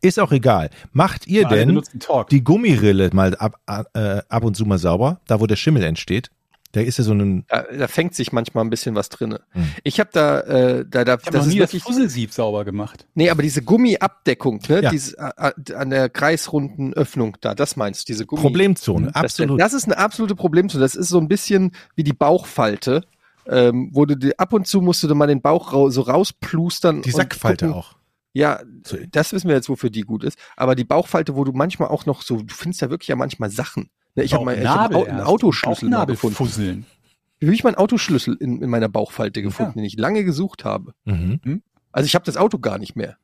Ist 0.00 0.20
auch 0.20 0.32
egal. 0.32 0.70
Macht 0.92 1.26
ihr 1.26 1.48
Alle 1.48 1.66
denn 1.66 1.82
die 2.30 2.44
Gummirille 2.44 3.10
mal 3.12 3.36
ab, 3.36 3.60
äh, 3.66 4.22
ab 4.28 4.44
und 4.44 4.56
zu 4.56 4.66
mal 4.66 4.78
sauber, 4.78 5.20
da 5.26 5.40
wo 5.40 5.46
der 5.46 5.56
Schimmel 5.56 5.82
entsteht? 5.82 6.30
Da 6.74 6.80
ist 6.80 6.98
ja 6.98 7.04
so 7.04 7.12
ein, 7.14 7.44
Da, 7.48 7.62
da 7.62 7.86
fängt 7.88 8.14
sich 8.14 8.32
manchmal 8.32 8.64
ein 8.64 8.70
bisschen 8.70 8.94
was 8.94 9.08
drinne. 9.08 9.40
Hm. 9.50 9.68
Ich 9.84 10.00
habe 10.00 10.10
da, 10.12 10.40
äh, 10.40 10.84
da, 10.88 11.04
da 11.04 11.14
ich 11.14 11.26
habe 11.26 11.30
das 11.30 11.34
noch 11.34 11.40
ist 11.42 11.46
nie 11.52 11.58
das 11.60 11.68
wirklich, 11.72 11.82
Fusselsieb 11.84 12.32
sauber 12.32 12.64
gemacht. 12.64 13.06
nee, 13.14 13.30
aber 13.30 13.42
diese 13.42 13.62
Gummiabdeckung, 13.62 14.60
ne, 14.68 14.82
Ja. 14.82 14.90
dieses, 14.90 15.14
äh, 15.14 15.30
äh, 15.36 15.74
an 15.74 15.90
der 15.90 16.08
kreisrunden 16.08 16.92
Öffnung 16.94 17.36
da, 17.40 17.54
das 17.54 17.76
meinst 17.76 18.02
du, 18.02 18.12
diese 18.12 18.26
Gummi. 18.26 18.42
Problemzone, 18.42 19.06
Das, 19.12 19.14
absolut. 19.14 19.60
das 19.60 19.72
ist 19.72 19.84
eine 19.84 19.98
absolute 19.98 20.34
Problemzone. 20.34 20.82
Das 20.82 20.94
ist 20.94 21.08
so 21.08 21.18
ein 21.18 21.28
bisschen 21.28 21.72
wie 21.94 22.02
die 22.04 22.12
Bauchfalte, 22.12 23.04
ähm, 23.46 23.90
wo 23.92 24.04
du 24.06 24.16
die, 24.16 24.38
ab 24.38 24.52
und 24.52 24.66
zu 24.66 24.80
musst 24.80 25.02
du 25.02 25.14
mal 25.14 25.26
den 25.26 25.40
Bauch 25.42 25.72
rau, 25.72 25.90
so 25.90 26.02
rausplustern. 26.02 27.02
die 27.02 27.10
Sackfalte 27.10 27.66
gucken. 27.66 27.80
auch. 27.80 27.94
Ja, 28.32 28.60
So, 28.84 28.96
das 29.12 29.32
wissen 29.32 29.46
wir 29.48 29.54
jetzt, 29.54 29.68
wofür 29.68 29.90
die 29.90 30.00
gut 30.00 30.24
ist. 30.24 30.36
Aber 30.56 30.74
die 30.74 30.82
Bauchfalte, 30.84 31.36
wo 31.36 31.44
du 31.44 31.52
manchmal 31.52 31.88
auch 31.88 32.04
noch 32.04 32.22
so, 32.22 32.38
du 32.42 32.52
findest 32.52 32.82
da 32.82 32.90
wirklich 32.90 33.08
ja 33.08 33.14
manchmal 33.16 33.48
Sachen. 33.50 33.90
Ne, 34.14 34.22
Ich 34.24 34.32
habe 34.34 34.44
mal 34.44 34.58
ich 34.58 34.66
hab 34.66 34.94
einen. 34.94 35.20
Autoschlüssel 35.20 35.90
gefunden. 36.06 36.36
fusseln. 36.36 36.86
Wie 37.40 37.46
habe 37.46 37.54
ich 37.54 37.64
meinen 37.64 37.74
Autoschlüssel 37.74 38.36
in, 38.40 38.62
in 38.62 38.70
meiner 38.70 38.88
Bauchfalte 38.88 39.42
gefunden, 39.42 39.72
Ja. 39.72 39.82
den 39.82 39.84
ich 39.84 39.98
lange 39.98 40.24
gesucht 40.24 40.64
habe. 40.64 40.94
mhm. 41.04 41.62
Also 41.92 42.06
ich 42.06 42.14
habe 42.14 42.24
das 42.24 42.36
Auto 42.36 42.58
gar 42.58 42.78
nicht 42.78 42.96
mehr. 42.96 43.16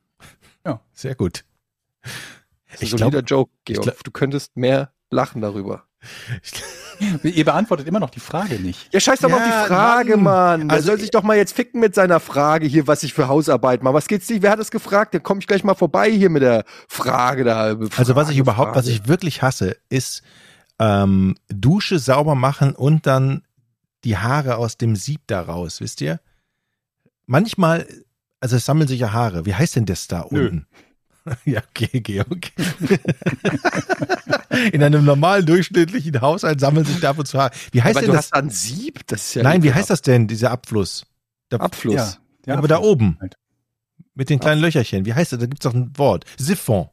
Sehr 0.93 1.15
gut. 1.15 1.43
Das 2.03 2.11
ist 2.75 2.81
Ich 2.83 2.93
ein 2.93 2.97
glaub- 2.97 3.11
solider 3.11 3.25
Joke, 3.25 3.51
ich 3.67 3.73
Georg. 3.73 3.83
glaub- 3.83 4.03
du 4.03 4.11
könntest 4.11 4.55
mehr 4.55 4.91
lachen 5.09 5.41
darüber. 5.41 5.83
Ihr 7.23 7.45
beantwortet 7.45 7.87
immer 7.87 7.99
noch 7.99 8.09
die 8.11 8.19
Frage 8.19 8.55
nicht. 8.59 8.93
Ja, 8.93 8.99
scheiß 8.99 9.19
doch 9.19 9.29
mal 9.29 9.37
auf 9.37 9.47
Ja, 9.47 9.61
die 9.63 9.67
Frage, 9.67 10.17
Mann. 10.17 10.59
Mann. 10.61 10.69
Also 10.71 10.87
soll 10.87 10.95
ich- 10.95 11.01
sich 11.01 11.11
doch 11.11 11.23
mal 11.23 11.35
jetzt 11.37 11.53
ficken 11.55 11.79
mit 11.81 11.95
seiner 11.95 12.19
Frage 12.19 12.67
hier, 12.67 12.87
was 12.87 13.03
ich 13.03 13.13
für 13.13 13.27
Hausarbeit 13.27 13.81
mache. 13.83 13.93
Was 13.95 14.07
geht's 14.07 14.29
nicht? 14.29 14.41
Wer 14.41 14.51
hat 14.51 14.59
es 14.59 14.71
gefragt? 14.71 15.13
Dann 15.13 15.23
komme 15.23 15.39
ich 15.41 15.47
gleich 15.47 15.63
mal 15.63 15.73
vorbei 15.75 16.09
hier 16.11 16.29
mit 16.29 16.43
der 16.43 16.63
Frage 16.87 17.43
da. 17.43 17.75
Also 17.95 18.15
was 18.15 18.29
ich 18.29 18.37
Frage, 18.37 18.39
überhaupt, 18.39 18.75
was 18.75 18.85
Frage. 18.85 18.99
ich 19.01 19.07
wirklich 19.07 19.41
hasse, 19.41 19.77
ist 19.89 20.21
ähm, 20.81 21.35
Dusche 21.47 21.99
sauber 21.99 22.33
machen 22.33 22.75
und 22.75 23.05
dann 23.05 23.43
die 24.03 24.17
Haare 24.17 24.57
aus 24.57 24.77
dem 24.77 24.95
Sieb 24.95 25.21
da 25.27 25.41
raus, 25.41 25.79
wisst 25.79 26.01
ihr? 26.01 26.19
Manchmal, 27.27 27.87
also 28.39 28.55
es 28.55 28.65
sammeln 28.65 28.87
sich 28.87 28.99
ja 28.99 29.13
Haare. 29.13 29.45
Wie 29.45 29.53
heißt 29.53 29.75
denn 29.75 29.85
das 29.85 30.07
da 30.07 30.25
Nö. 30.29 30.47
unten? 30.47 30.67
Ja, 31.45 31.61
okay, 31.69 32.01
Georg. 32.01 32.49
In 34.73 34.81
einem 34.81 35.05
normalen 35.05 35.45
durchschnittlichen 35.45 36.19
Haushalt 36.19 36.59
sammeln 36.59 36.83
sich 36.83 36.99
da 36.99 37.11
und 37.11 37.27
zu 37.27 37.37
Haare. 37.37 37.51
Wie 37.71 37.83
heißt 37.83 37.97
Aber 37.97 38.01
denn 38.01 38.09
du 38.09 38.15
das? 38.15 38.31
hast 38.31 38.33
ein 38.33 38.49
Sieb? 38.49 39.05
Das 39.05 39.27
ist 39.27 39.35
ja 39.35 39.43
Nein, 39.43 39.61
wie 39.61 39.71
heißt 39.71 39.91
das 39.91 40.01
denn, 40.01 40.27
dieser 40.27 40.49
Abfluss? 40.49 41.05
Der, 41.51 41.61
Abfluss. 41.61 42.19
Ja, 42.47 42.57
aber 42.57 42.67
da 42.67 42.79
oben. 42.79 43.19
Halt. 43.21 43.35
Mit 44.15 44.31
den 44.31 44.39
kleinen 44.39 44.61
Löcherchen. 44.61 45.05
Wie 45.05 45.13
heißt 45.13 45.33
das? 45.33 45.39
Da 45.39 45.45
gibt's 45.45 45.63
doch 45.63 45.75
ein 45.75 45.95
Wort. 45.95 46.25
Siphon. 46.39 46.89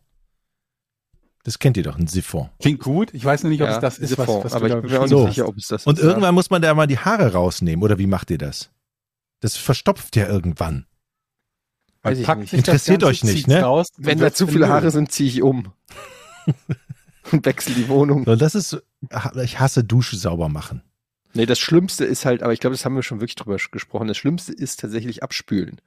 Das 1.48 1.58
kennt 1.58 1.78
ihr 1.78 1.82
doch, 1.82 1.96
ein 1.98 2.06
Siphon. 2.08 2.50
Klingt 2.60 2.80
gut. 2.80 3.14
Ich 3.14 3.24
weiß 3.24 3.42
nur 3.42 3.48
nicht, 3.50 3.62
ob 3.62 3.68
Ja, 3.68 3.76
es 3.76 3.80
das 3.80 3.94
ist, 3.98 4.10
diese 4.10 4.18
was, 4.18 4.28
was 4.44 4.52
aber 4.52 4.68
du 4.68 4.74
ich 4.74 4.74
da 4.74 4.80
bin 4.82 4.90
mir 4.90 4.98
auch 4.98 5.02
nicht 5.04 5.10
So. 5.12 5.26
sicher, 5.28 5.48
ob 5.48 5.56
es 5.56 5.68
das 5.68 5.86
Und 5.86 5.98
ist. 5.98 6.04
irgendwann 6.04 6.34
muss 6.34 6.50
man 6.50 6.60
da 6.60 6.74
mal 6.74 6.86
die 6.86 6.98
Haare 6.98 7.32
rausnehmen, 7.32 7.82
oder 7.82 7.98
wie 7.98 8.06
macht 8.06 8.30
ihr 8.30 8.36
das? 8.36 8.68
Das 9.40 9.56
verstopft 9.56 10.14
ja 10.16 10.28
irgendwann. 10.28 10.84
Weiß 12.02 12.18
ich 12.18 12.26
packt 12.26 12.42
nicht. 12.42 12.50
sich 12.50 12.60
das 12.64 12.68
Interessiert 12.68 13.02
euch 13.02 13.24
nicht, 13.24 13.48
ne? 13.48 13.62
Raus, 13.62 13.86
Wenn 13.96 14.18
und 14.18 14.24
da 14.24 14.34
zu 14.34 14.46
viele 14.46 14.68
Haare 14.68 14.90
sind, 14.90 15.10
ziehe 15.10 15.26
ich 15.30 15.40
um. 15.40 15.72
Und 17.32 17.46
wechsle 17.46 17.74
die 17.74 17.88
Wohnung. 17.88 18.24
So, 18.26 18.36
das 18.36 18.54
ist, 18.54 18.82
ich 19.42 19.58
hasse 19.58 19.84
Dusche 19.84 20.18
sauber 20.18 20.50
machen. 20.50 20.82
Nee, 21.32 21.46
das 21.46 21.58
Schlimmste 21.58 22.04
ist 22.04 22.26
halt, 22.26 22.42
aber 22.42 22.52
ich 22.52 22.60
glaube, 22.60 22.74
das 22.74 22.84
haben 22.84 22.94
wir 22.94 23.02
schon 23.02 23.20
wirklich 23.20 23.36
drüber 23.36 23.56
gesprochen. 23.70 24.06
Das 24.06 24.18
Schlimmste 24.18 24.52
ist 24.52 24.80
tatsächlich 24.80 25.22
abspülen. 25.22 25.80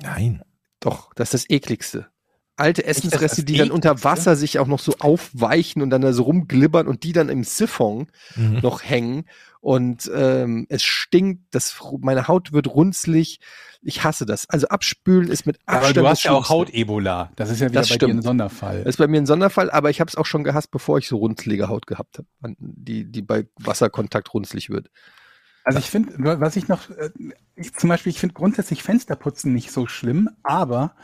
Nein. 0.00 0.42
Doch, 0.80 1.12
das 1.12 1.34
ist 1.34 1.44
das 1.44 1.50
ekligste. 1.54 2.08
Alte 2.56 2.84
Essensreste, 2.86 3.44
die 3.44 3.56
dann 3.56 3.70
unter? 3.70 4.02
Wasser 4.04 4.34
sich 4.36 4.58
auch 4.58 4.66
noch 4.66 4.78
so 4.78 4.94
aufweichen 4.98 5.82
und 5.82 5.90
dann 5.90 6.00
da 6.02 6.12
so 6.12 6.22
rumglibbern 6.24 6.86
und 6.88 7.02
die 7.04 7.12
dann 7.12 7.28
im 7.28 7.44
Siphon 7.44 8.08
Mhm. 8.34 8.60
noch 8.62 8.82
hängen 8.82 9.24
und 9.60 10.10
ähm, 10.14 10.66
es 10.68 10.82
stinkt, 10.82 11.42
das, 11.54 11.76
meine 12.00 12.28
Haut 12.28 12.52
wird 12.52 12.68
runzlig. 12.68 13.40
Ich 13.82 14.04
hasse 14.04 14.24
das. 14.24 14.48
Also 14.48 14.68
abspülen 14.68 15.28
ist 15.28 15.44
mit 15.44 15.58
Aber 15.66 15.78
Abstand 15.78 15.96
du 15.96 16.00
das 16.02 16.10
hast 16.10 16.24
ja 16.24 16.32
auch. 16.32 16.48
Haut-Ebola. 16.48 17.30
Das 17.36 17.50
ist 17.50 17.60
ja 17.60 17.68
wieder 17.68 17.80
Das 17.80 17.88
bei 17.88 17.96
dir 17.96 18.06
ein 18.06 18.10
stimmt. 18.10 18.24
Sonderfall. 18.24 18.78
Das 18.84 18.90
ist 18.94 18.96
bei 18.98 19.06
mir 19.08 19.20
ein 19.20 19.26
Sonderfall, 19.26 19.70
aber 19.70 19.90
ich 19.90 20.00
habe 20.00 20.08
es 20.08 20.16
auch 20.16 20.26
schon 20.26 20.44
gehasst, 20.44 20.70
bevor 20.70 20.98
ich 20.98 21.08
so 21.08 21.16
runzlige 21.16 21.68
Haut 21.68 21.86
gehabt 21.86 22.18
habe, 22.18 22.56
die, 22.58 23.04
die 23.10 23.22
bei 23.22 23.46
Wasserkontakt 23.58 24.32
runzlig 24.34 24.70
wird. 24.70 24.88
Also 25.64 25.80
ich 25.80 25.90
finde, 25.90 26.40
was 26.40 26.54
ich 26.54 26.68
noch, 26.68 26.90
äh, 26.90 27.10
ich, 27.56 27.74
zum 27.74 27.88
Beispiel, 27.88 28.10
ich 28.10 28.20
finde 28.20 28.34
grundsätzlich 28.34 28.84
Fensterputzen 28.84 29.52
nicht 29.52 29.72
so 29.72 29.88
schlimm, 29.88 30.30
aber 30.44 30.94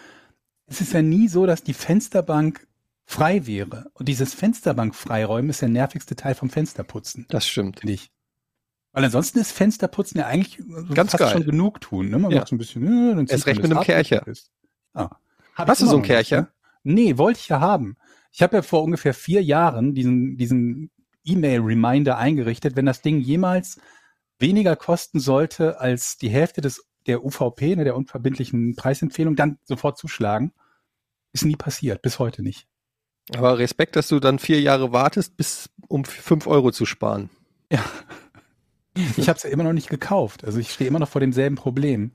es 0.73 0.81
ist 0.81 0.93
ja 0.93 1.03
nie 1.03 1.29
so, 1.29 1.45
dass 1.47 1.63
die 1.63 1.75
Fensterbank 1.75 2.67
frei 3.05 3.47
wäre. 3.47 3.91
Und 3.95 4.09
dieses 4.09 4.33
Fensterbank 4.35 4.95
freiräumen 4.95 5.51
ist 5.51 5.61
der 5.61 5.69
nervigste 5.69 6.17
Teil 6.17 6.35
vom 6.35 6.51
Fensterputzen, 6.51 7.27
Das 7.29 7.47
stimmt. 7.47 7.81
finde 7.81 7.93
ich. 7.95 8.11
Weil 8.93 9.05
ansonsten 9.05 9.39
ist 9.39 9.53
Fensterputzen 9.53 10.19
ja 10.21 10.27
eigentlich 10.27 10.63
so 10.67 10.95
Ganz 10.95 11.11
fast 11.13 11.25
geil. 11.25 11.33
schon 11.33 11.45
genug 11.45 11.81
tun. 11.81 12.09
Ne? 12.11 12.19
Man 12.19 12.31
Ja. 12.31 12.39
macht 12.39 12.49
so 12.49 12.55
ein 12.55 12.59
bisschen, 12.59 12.83
äh, 12.87 13.15
dann 13.15 13.27
Erst 13.27 13.47
recht 13.47 13.57
mit 13.63 13.71
einem 13.71 13.79
ab 13.79 13.85
Kercher. 13.85 14.25
Hab 14.95 15.69
Hast 15.69 15.83
du 15.83 15.87
so 15.87 15.93
einen 15.93 16.01
nicht, 16.03 16.09
Kercher? 16.09 16.41
ne? 16.43 16.49
Nee, 16.85 17.19
wollte 17.19 17.41
ich 17.41 17.49
ja 17.49 17.61
haben. 17.61 17.97
Ich 18.33 18.43
habe 18.43 18.57
ja 18.57 18.63
vor 18.63 18.83
ungefähr 18.83 19.13
vier 19.15 19.43
Jahren 19.43 19.95
diesen, 19.95 20.37
diesen 20.39 20.91
E-Mail-Reminder 21.25 22.17
eingerichtet, 22.17 22.77
wenn 22.77 22.87
das 22.87 23.03
Ding 23.03 23.21
jemals 23.21 23.79
weniger 24.39 24.75
kosten 24.77 25.21
sollte 25.21 25.81
als 25.81 26.17
die 26.17 26.31
Hälfte 26.31 26.61
des 26.63 26.85
der 27.07 27.25
UVP, 27.25 27.75
ne, 27.77 27.85
der 27.85 27.97
unverbindlichen 27.97 28.77
Preisempfehlung, 28.77 29.35
dann 29.37 29.59
sofort 29.65 29.99
zuschlagen. 29.99 30.53
Ist 31.33 31.45
nie 31.45 31.57
passiert, 31.57 32.03
bis 32.03 32.19
heute 32.19 32.43
nicht. 32.43 32.67
Aber 33.35 33.59
Respekt, 33.59 33.97
dass 33.97 34.09
du 34.09 34.21
dann 34.21 34.39
vier 34.39 34.61
Jahre 34.61 34.93
wartest, 34.93 35.37
bis 35.37 35.71
um 35.89 36.05
fünf 36.05 36.47
Euro 36.47 36.73
zu 36.73 36.85
sparen. 36.87 37.31
Ja. 37.71 37.85
Ich 39.17 39.29
habe 39.29 39.37
es 39.39 39.43
ja 39.45 39.51
immer 39.51 39.65
noch 39.65 39.73
nicht 39.73 39.89
gekauft. 39.89 40.45
Also 40.45 40.59
ich 40.59 40.71
stehe 40.71 40.89
immer 40.89 40.99
noch 40.99 41.09
vor 41.09 41.21
demselben 41.21 41.57
Problem. 41.57 42.13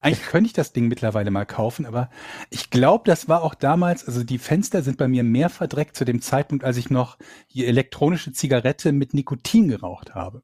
Eigentlich 0.00 0.26
könnte 0.26 0.46
ich 0.46 0.52
das 0.52 0.72
Ding 0.72 0.88
mittlerweile 0.88 1.30
mal 1.30 1.46
kaufen, 1.46 1.84
aber 1.84 2.10
ich 2.50 2.70
glaube, 2.70 3.04
das 3.06 3.28
war 3.28 3.42
auch 3.42 3.54
damals, 3.54 4.06
also 4.06 4.22
die 4.22 4.38
Fenster 4.38 4.82
sind 4.82 4.98
bei 4.98 5.08
mir 5.08 5.24
mehr 5.24 5.48
verdreckt 5.48 5.96
zu 5.96 6.04
dem 6.04 6.20
Zeitpunkt, 6.20 6.64
als 6.64 6.76
ich 6.76 6.90
noch 6.90 7.18
die 7.52 7.66
elektronische 7.66 8.32
Zigarette 8.32 8.92
mit 8.92 9.14
Nikotin 9.14 9.68
geraucht 9.68 10.14
habe. 10.14 10.42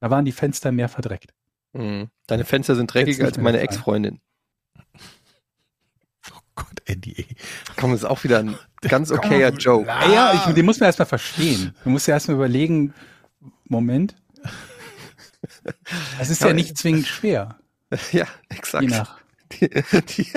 Da 0.00 0.10
waren 0.10 0.24
die 0.24 0.32
Fenster 0.32 0.72
mehr 0.72 0.88
verdreckt. 0.88 1.32
Mhm. 1.72 2.10
Deine 2.26 2.44
Fenster 2.44 2.74
sind 2.74 2.92
dreckiger 2.92 3.24
als 3.24 3.38
meine. 3.38 3.60
Ex-Freundin. 3.60 4.20
Gott, 6.58 6.82
Andy. 6.86 7.14
ey. 7.16 7.26
Komm, 7.76 7.92
das 7.92 8.00
ist 8.00 8.06
auch 8.06 8.24
wieder 8.24 8.38
ein 8.40 8.56
ganz 8.82 9.10
okayer 9.10 9.50
Joke. 9.50 9.86
Ja, 9.86 10.32
ich, 10.34 10.54
den 10.54 10.66
muss 10.66 10.80
man 10.80 10.86
erstmal 10.88 11.06
verstehen. 11.06 11.74
Du 11.84 11.90
musst 11.90 12.06
ja 12.08 12.14
erstmal 12.14 12.36
überlegen, 12.36 12.94
Moment. 13.64 14.16
Es 16.18 16.30
ist 16.30 16.40
ja 16.40 16.46
Aber- 16.48 16.54
nicht 16.54 16.76
zwingend 16.76 17.06
schwer, 17.06 17.58
Ja, 18.12 18.26
exakt. 18.48 18.82
je 18.82 18.88
nach. 18.90 19.18
Die, 19.52 19.68
die, 19.70 20.32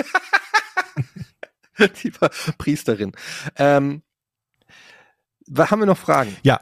die 2.02 2.20
war 2.20 2.30
Priesterin. 2.58 3.12
Ähm, 3.56 4.02
haben 5.58 5.80
wir 5.80 5.86
noch 5.86 5.98
Fragen? 5.98 6.36
Ja, 6.42 6.60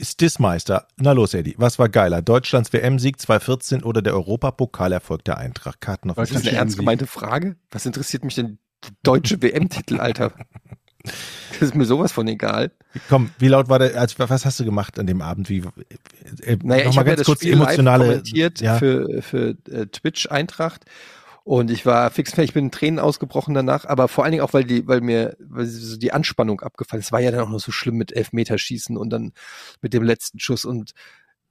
Stissmeister. 0.00 0.88
Na 0.96 1.12
los, 1.12 1.34
Eddie. 1.34 1.54
Was 1.58 1.78
war 1.78 1.88
geiler? 1.88 2.22
Deutschlands 2.22 2.72
WM-Sieg 2.72 3.20
2014 3.20 3.82
oder 3.84 4.02
der 4.02 4.14
Europapokalerfolg 4.14 5.22
der 5.24 5.36
Eintracht? 5.38 5.80
Karten 5.80 6.10
auf 6.10 6.16
Das 6.16 6.30
ist 6.30 6.36
eine 6.36 6.42
Deutschland 6.44 6.58
ernst 6.58 6.76
gemeinte 6.78 7.06
Frage. 7.06 7.56
Was 7.70 7.86
interessiert 7.86 8.24
mich 8.24 8.34
denn 8.34 8.58
deutsche 9.02 9.42
WM-Titel, 9.42 10.00
Alter? 10.00 10.32
Das 11.02 11.62
ist 11.62 11.74
mir 11.74 11.84
sowas 11.84 12.12
von 12.12 12.28
egal. 12.28 12.70
Komm, 13.08 13.30
wie 13.38 13.48
laut 13.48 13.68
war 13.68 13.78
der, 13.78 13.96
als, 14.00 14.18
was 14.18 14.44
hast 14.44 14.60
du 14.60 14.64
gemacht 14.64 14.98
an 14.98 15.06
dem 15.06 15.20
Abend? 15.20 15.48
Wie, 15.48 15.62
äh, 16.42 16.56
Naja, 16.62 16.88
ich 16.88 16.96
habe 16.96 17.10
ja 17.10 17.16
ganz 17.16 17.18
das 17.18 17.26
kurz 17.26 17.40
Spiel 17.40 17.54
live 17.54 17.62
emotionale, 17.62 18.06
kommentiert 18.06 18.60
ja, 18.60 18.78
für, 18.78 19.22
für 19.22 19.56
äh, 19.70 19.86
Twitch 19.86 20.30
Eintracht 20.30 20.84
und 21.44 21.70
ich 21.70 21.84
war 21.86 22.10
fix, 22.10 22.36
ich 22.38 22.52
bin 22.52 22.66
in 22.66 22.70
Tränen 22.70 23.00
ausgebrochen 23.00 23.54
danach, 23.54 23.84
aber 23.84 24.06
vor 24.06 24.24
allen 24.24 24.32
Dingen 24.32 24.44
auch, 24.44 24.52
weil 24.52 24.64
die, 24.64 24.86
weil 24.86 25.00
mir 25.00 25.36
weil 25.40 25.66
so 25.66 25.96
die 25.96 26.12
Anspannung 26.12 26.60
abgefallen 26.60 27.00
ist. 27.00 27.06
Es 27.06 27.12
war 27.12 27.20
ja 27.20 27.32
dann 27.32 27.40
auch 27.40 27.48
noch 27.48 27.60
so 27.60 27.72
schlimm 27.72 27.96
mit 27.96 28.14
Elfmeterschießen 28.14 28.96
und 28.96 29.10
dann 29.10 29.32
mit 29.80 29.92
dem 29.92 30.04
letzten 30.04 30.38
Schuss 30.38 30.64
und 30.64 30.92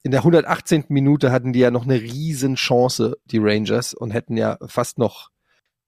in 0.04 0.12
der 0.12 0.22
118. 0.22 0.86
Minute 0.90 1.32
hatten 1.32 1.54
die 1.54 1.60
ja 1.60 1.72
noch 1.72 1.84
eine 1.84 2.02
riesen 2.02 2.56
Chance, 2.56 3.18
die 3.26 3.38
Rangers, 3.38 3.94
und 3.94 4.12
hätten 4.12 4.36
ja 4.36 4.58
fast 4.66 4.98
noch 4.98 5.30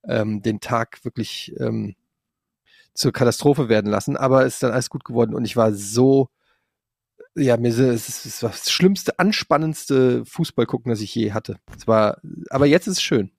ähm, 0.08 0.42
den 0.42 0.60
Tag 0.60 1.04
wirklich 1.06 1.54
ähm, 1.60 1.96
zur 2.94 3.12
Katastrophe 3.12 3.70
werden 3.70 3.90
lassen, 3.90 4.18
aber 4.18 4.46
es 4.46 4.56
ist 4.56 4.64
dann 4.64 4.72
alles 4.72 4.90
gut 4.90 5.04
geworden 5.04 5.34
und 5.34 5.46
ich 5.46 5.56
war 5.56 5.74
so 5.74 6.30
ja, 7.36 7.58
mir 7.58 7.70
ist 7.70 7.80
es 7.80 8.26
ist 8.26 8.44
das 8.44 8.70
schlimmste, 8.72 9.18
anspannendste 9.18 10.26
Fußball 10.26 10.66
gucken, 10.66 10.92
das 10.92 11.02
ich 11.02 11.16
je 11.16 11.32
hatte. 11.32 11.58
Es 11.76 11.88
war, 11.88 12.22
aber 12.50 12.68
jetzt 12.68 12.88
ist 12.88 12.98
es 12.98 13.02
schön. 13.02 13.32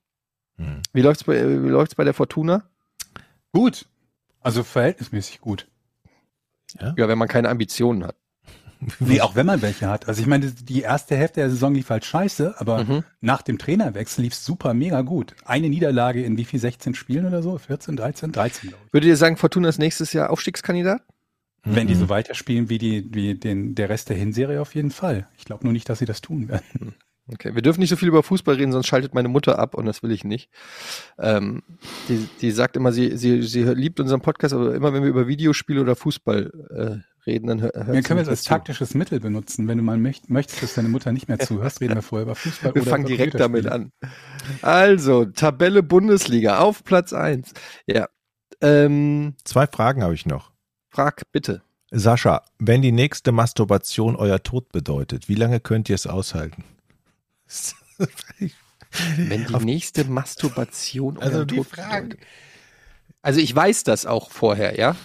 Hm. 0.57 0.81
Wie 0.93 1.01
läuft's 1.01 1.23
bei, 1.23 1.63
wie 1.63 1.69
läuft's 1.69 1.95
bei 1.95 2.03
der 2.03 2.13
Fortuna? 2.13 2.69
Gut. 3.53 3.87
Also 4.41 4.63
verhältnismäßig 4.63 5.39
gut. 5.39 5.67
Ja, 6.97 7.07
wenn 7.07 7.17
man 7.17 7.27
keine 7.27 7.49
Ambitionen 7.49 8.03
hat. 8.03 8.17
Nee, 8.99 9.21
auch 9.21 9.35
wenn 9.35 9.45
man 9.45 9.61
welche 9.61 9.87
hat. 9.89 10.07
Also 10.07 10.21
ich 10.21 10.27
meine, 10.27 10.51
die 10.51 10.81
erste 10.81 11.15
Hälfte 11.15 11.39
der 11.41 11.49
Saison 11.49 11.73
lief 11.73 11.89
halt 11.89 12.05
scheiße, 12.05 12.55
aber 12.59 12.83
Mhm. 12.83 13.03
nach 13.21 13.41
dem 13.41 13.57
Trainerwechsel 13.57 14.23
lief 14.23 14.35
super 14.35 14.73
mega 14.73 15.01
gut. 15.01 15.35
Eine 15.45 15.69
Niederlage 15.69 16.23
in 16.23 16.37
wie 16.37 16.45
viel, 16.45 16.59
16 16.59 16.95
Spielen 16.95 17.25
oder 17.25 17.41
so? 17.43 17.57
14, 17.57 17.95
13? 17.97 18.31
13, 18.31 18.69
glaube 18.69 18.83
ich. 18.87 18.93
Würdet 18.93 19.07
ihr 19.09 19.17
sagen, 19.17 19.37
Fortuna 19.37 19.69
ist 19.69 19.79
nächstes 19.79 20.13
Jahr 20.13 20.29
Aufstiegskandidat? 20.29 21.01
Wenn 21.63 21.87
die 21.87 21.95
Mhm. 21.95 21.99
so 21.99 22.09
weiterspielen 22.09 22.69
wie 22.69 22.77
die, 22.77 23.07
wie 23.13 23.33
den, 23.35 23.73
der 23.73 23.89
Rest 23.89 24.09
der 24.09 24.17
Hinserie 24.17 24.61
auf 24.61 24.75
jeden 24.75 24.91
Fall. 24.91 25.27
Ich 25.37 25.45
glaube 25.45 25.63
nur 25.63 25.73
nicht, 25.73 25.89
dass 25.89 25.97
sie 25.99 26.05
das 26.05 26.21
tun 26.21 26.47
werden. 26.47 26.93
Okay, 27.33 27.55
wir 27.55 27.63
dürfen 27.63 27.79
nicht 27.79 27.89
so 27.89 27.95
viel 27.95 28.07
über 28.07 28.21
Fußball 28.21 28.53
reden, 28.53 28.71
sonst 28.71 28.85
schaltet 28.85 29.15
meine 29.15 29.29
Mutter 29.29 29.57
ab 29.57 29.73
und 29.73 29.87
das 29.87 30.03
will 30.03 30.11
ich 30.11 30.23
nicht. 30.23 30.51
Ähm, 31.17 31.63
die, 32.07 32.27
die 32.39 32.51
sagt 32.51 32.77
immer, 32.77 32.91
sie, 32.91 33.17
sie, 33.17 33.41
sie 33.41 33.63
liebt 33.63 33.99
unseren 33.99 34.21
Podcast, 34.21 34.53
aber 34.53 34.75
immer 34.75 34.93
wenn 34.93 35.01
wir 35.01 35.09
über 35.09 35.27
Videospiele 35.27 35.81
oder 35.81 35.95
Fußball 35.95 37.01
äh, 37.01 37.14
reden, 37.25 37.47
dann 37.47 37.61
hör, 37.61 37.71
sie 37.73 38.01
können 38.01 38.17
wir 38.19 38.23
das 38.23 38.27
als 38.29 38.43
taktisches 38.43 38.93
Mittel 38.93 39.19
benutzen. 39.19 39.67
Wenn 39.67 39.77
du 39.77 39.83
mal 39.83 39.97
möcht, 39.97 40.29
möchtest, 40.29 40.63
dass 40.63 40.73
deine 40.75 40.89
Mutter 40.89 41.11
nicht 41.11 41.27
mehr 41.27 41.39
zuhörst, 41.39 41.81
reden 41.81 41.95
wir 41.95 42.01
vorher 42.01 42.23
über 42.23 42.35
Fußball 42.35 42.73
Wir 42.75 42.81
oder 42.83 42.91
fangen 42.91 43.05
über 43.05 43.15
direkt 43.15 43.39
damit 43.39 43.67
an. 43.67 43.91
Also, 44.61 45.25
Tabelle 45.25 45.83
Bundesliga 45.83 46.59
auf 46.59 46.83
Platz 46.83 47.13
eins. 47.13 47.53
Ja. 47.87 48.07
Ähm, 48.61 49.35
Zwei 49.43 49.67
Fragen 49.67 50.03
habe 50.03 50.13
ich 50.13 50.25
noch. 50.25 50.51
frag 50.89 51.23
bitte. 51.31 51.61
Sascha, 51.91 52.43
wenn 52.59 52.81
die 52.81 52.91
nächste 52.91 53.31
Masturbation 53.31 54.15
euer 54.15 54.41
Tod 54.43 54.71
bedeutet, 54.71 55.29
wie 55.29 55.35
lange 55.35 55.59
könnt 55.59 55.87
ihr 55.89 55.95
es 55.95 56.07
aushalten? 56.07 56.63
Wenn 59.17 59.45
die 59.45 59.65
nächste 59.65 60.05
Masturbation 60.05 61.17
Also 61.19 61.39
euer 61.39 61.45
die 61.45 61.55
Tod 61.57 61.67
Frage. 61.67 62.07
bedeutet. 62.09 62.27
Also 63.21 63.39
ich 63.39 63.55
weiß 63.55 63.83
das 63.83 64.05
auch 64.05 64.31
vorher, 64.31 64.77
ja. 64.79 64.95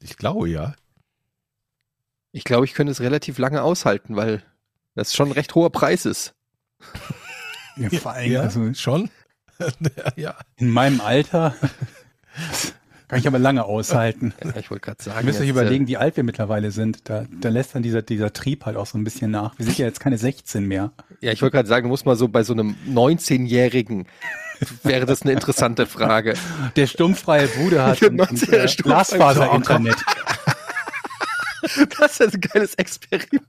Ich 0.00 0.16
glaube 0.16 0.48
ja. 0.48 0.74
Ich 2.36 2.44
glaube, 2.44 2.66
ich 2.66 2.74
könnte 2.74 2.90
es 2.90 3.00
relativ 3.00 3.38
lange 3.38 3.62
aushalten, 3.62 4.14
weil 4.14 4.42
das 4.94 5.14
schon 5.14 5.30
ein 5.30 5.32
recht 5.32 5.54
hoher 5.54 5.70
Preis 5.70 6.04
ist. 6.04 6.34
Ja, 7.78 7.90
vor 7.90 8.12
allem, 8.12 8.32
ja, 8.32 8.40
also 8.40 8.72
schon. 8.72 9.10
ja. 10.16 10.34
in 10.56 10.70
meinem 10.70 11.02
Alter 11.02 11.54
kann 13.08 13.18
ich 13.18 13.26
aber 13.26 13.38
lange 13.38 13.66
aushalten. 13.66 14.32
Ja, 14.42 14.56
ich 14.56 14.70
wollte 14.70 14.86
gerade 14.86 15.02
sagen. 15.02 15.18
Ihr 15.18 15.24
müsst 15.26 15.42
euch 15.42 15.50
überlegen, 15.50 15.86
wie 15.86 15.98
alt 15.98 16.16
wir 16.16 16.24
mittlerweile 16.24 16.70
sind. 16.70 17.10
Da, 17.10 17.26
da 17.38 17.50
lässt 17.50 17.74
dann 17.74 17.82
dieser, 17.82 18.00
dieser 18.00 18.32
Trieb 18.32 18.64
halt 18.64 18.78
auch 18.78 18.86
so 18.86 18.96
ein 18.96 19.04
bisschen 19.04 19.30
nach. 19.30 19.58
Wir 19.58 19.66
sind 19.66 19.76
ja 19.76 19.84
jetzt 19.84 20.00
keine 20.00 20.16
16 20.16 20.64
mehr. 20.64 20.92
Äh, 21.20 21.26
ja, 21.26 21.32
ich 21.32 21.42
wollte 21.42 21.56
gerade 21.56 21.68
sagen, 21.68 21.84
du 21.84 21.90
musst 21.90 22.06
mal 22.06 22.16
so 22.16 22.28
bei 22.28 22.44
so 22.44 22.54
einem 22.54 22.76
19-Jährigen 22.88 24.06
wäre 24.82 25.04
das 25.04 25.20
eine 25.20 25.32
interessante 25.32 25.84
Frage. 25.84 26.32
Der 26.76 26.86
stummfreie 26.86 27.46
Bruder 27.46 27.88
hat 27.88 28.02
ein, 28.02 28.18
ein, 28.18 28.36
19er 28.36 28.72
äh, 28.72 28.82
Glasfaser-Internet. 28.82 29.96
Das 31.98 32.20
ist 32.20 32.34
ein 32.34 32.40
geiles 32.40 32.74
Experiment. 32.74 33.42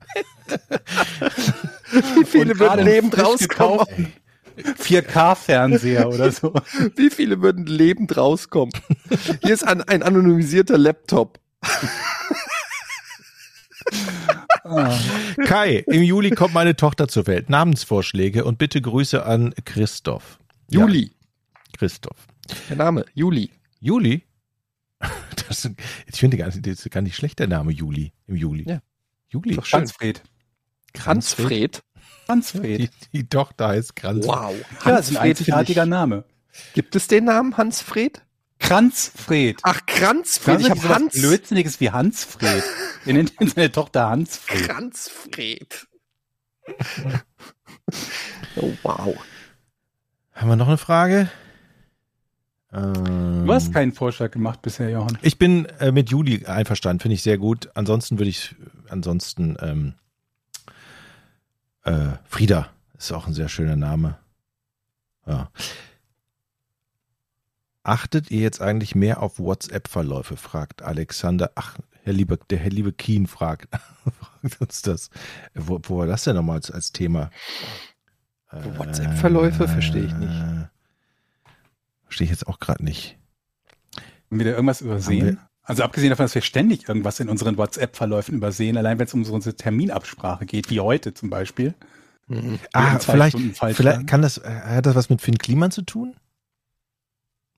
Wie 2.16 2.24
viele 2.24 2.58
würden 2.58 2.84
lebend 2.84 3.18
rauskommen? 3.18 3.86
gekauften 3.86 4.12
4K-Fernseher 4.58 6.08
oder 6.12 6.32
so. 6.32 6.52
Wie 6.96 7.10
viele 7.10 7.40
würden 7.40 7.66
lebend 7.66 8.16
rauskommen? 8.16 8.72
Hier 9.42 9.54
ist 9.54 9.66
ein, 9.66 9.82
ein 9.82 10.02
anonymisierter 10.02 10.78
Laptop. 10.78 11.38
Ah, 14.64 14.98
Kai, 15.46 15.84
im 15.86 16.02
Juli 16.02 16.30
kommt 16.30 16.52
meine 16.52 16.76
Tochter 16.76 17.08
zur 17.08 17.26
Welt. 17.26 17.48
Namensvorschläge 17.48 18.44
und 18.44 18.58
bitte 18.58 18.80
Grüße 18.82 19.24
an 19.24 19.54
Christoph. 19.64 20.38
Juli. 20.68 21.04
Ja, 21.04 21.78
Christoph. 21.78 22.26
Der 22.68 22.76
Name, 22.76 23.04
Juli. 23.14 23.50
Juli? 23.80 24.24
Das, 25.48 25.64
ich 26.06 26.20
finde 26.20 26.36
gar 26.36 26.46
nicht, 26.46 26.66
das 26.66 26.84
ist 26.84 26.90
gar 26.90 27.00
nicht 27.00 27.16
schlecht, 27.16 27.38
der 27.38 27.46
Name 27.46 27.72
Juli. 27.72 28.12
Im 28.26 28.36
Juli. 28.36 28.68
Ja. 28.68 28.82
Juli. 29.28 29.54
Doch 29.54 29.64
schön. 29.64 29.80
Kranzfred. 29.80 30.22
Hansfred. 31.06 31.82
Kranzfred. 32.26 32.80
Die, 33.12 33.18
die 33.18 33.28
Tochter 33.28 33.68
heißt 33.68 33.96
Kranz. 33.96 34.26
Wow. 34.26 34.54
Ja, 34.84 34.90
das 34.90 35.10
ist 35.10 35.16
ein 35.16 35.22
einzigartiger. 35.22 35.86
Name. 35.86 36.24
Gibt 36.74 36.94
es 36.96 37.06
den 37.06 37.24
Namen 37.24 37.56
Hansfred? 37.56 38.22
Kranzfred. 38.58 39.60
Ach, 39.62 39.80
Kranzfred. 39.86 40.60
Ich 40.60 40.66
ist 40.66 40.70
habe 40.70 40.94
Hans. 40.94 41.14
Blödsinniges 41.14 41.80
wie 41.80 41.90
Hansfred. 41.90 42.62
Wir 43.04 43.14
nennen 43.14 43.30
seine 43.38 43.72
Tochter 43.72 44.08
Hansfred. 44.10 44.68
Kranzfred. 44.68 45.86
oh, 48.56 48.72
wow. 48.82 49.16
Haben 50.32 50.48
wir 50.48 50.56
noch 50.56 50.68
eine 50.68 50.78
Frage? 50.78 51.30
Ähm, 52.72 53.46
Du 53.46 53.52
hast 53.52 53.72
keinen 53.72 53.92
Vorschlag 53.92 54.30
gemacht 54.30 54.60
bisher, 54.62 54.90
Johann. 54.90 55.18
Ich 55.22 55.38
bin 55.38 55.64
äh, 55.80 55.90
mit 55.90 56.10
Juli 56.10 56.44
einverstanden, 56.46 57.00
finde 57.00 57.14
ich 57.14 57.22
sehr 57.22 57.38
gut. 57.38 57.70
Ansonsten 57.74 58.18
würde 58.18 58.30
ich, 58.30 58.54
ansonsten, 58.88 59.56
ähm, 59.60 59.94
äh, 61.84 62.16
Frieda 62.26 62.68
ist 62.98 63.12
auch 63.12 63.26
ein 63.26 63.34
sehr 63.34 63.48
schöner 63.48 63.76
Name. 63.76 64.18
Ja. 65.26 65.50
Achtet 67.82 68.30
ihr 68.30 68.40
jetzt 68.40 68.60
eigentlich 68.60 68.94
mehr 68.94 69.22
auf 69.22 69.38
WhatsApp-Verläufe? 69.38 70.36
fragt 70.36 70.82
Alexander. 70.82 71.52
Ach, 71.54 71.78
Herr 72.02 72.12
liebe, 72.12 72.38
der 72.50 72.58
Herr 72.58 72.70
liebe 72.70 72.92
Keen 72.92 73.26
fragt, 73.26 73.68
fragt 74.20 74.60
uns 74.60 74.82
das. 74.82 75.08
Wo, 75.54 75.80
wo 75.84 75.98
war 75.98 76.06
das 76.06 76.24
denn 76.24 76.36
nochmal 76.36 76.56
als, 76.56 76.70
als 76.70 76.92
Thema? 76.92 77.30
WhatsApp-Verläufe 78.50 79.68
verstehe 79.68 80.04
ich 80.04 80.14
nicht. 80.14 80.68
Verstehe 82.08 82.24
ich 82.24 82.30
jetzt 82.30 82.46
auch 82.48 82.58
gerade 82.58 82.84
nicht. 82.84 83.16
Haben 84.30 84.38
wir 84.40 84.44
da 84.46 84.50
irgendwas 84.52 84.80
übersehen? 84.80 85.38
Also 85.62 85.82
abgesehen 85.82 86.10
davon, 86.10 86.24
dass 86.24 86.34
wir 86.34 86.42
ständig 86.42 86.88
irgendwas 86.88 87.20
in 87.20 87.28
unseren 87.28 87.56
WhatsApp-Verläufen 87.58 88.34
übersehen, 88.34 88.76
allein 88.78 88.98
wenn 88.98 89.06
es 89.06 89.14
um 89.14 89.22
unsere 89.24 89.54
Terminabsprache 89.54 90.46
geht, 90.46 90.70
wie 90.70 90.80
heute 90.80 91.12
zum 91.14 91.28
Beispiel. 91.30 91.74
Mhm. 92.26 92.58
Ah, 92.72 92.98
vielleicht, 92.98 93.36
vielleicht 93.56 94.06
kann 94.06 94.22
das, 94.22 94.38
äh, 94.38 94.48
hat 94.48 94.86
das 94.86 94.94
was 94.94 95.10
mit 95.10 95.20
Finn 95.20 95.36
Kliman 95.38 95.70
zu 95.70 95.82
tun? 95.82 96.16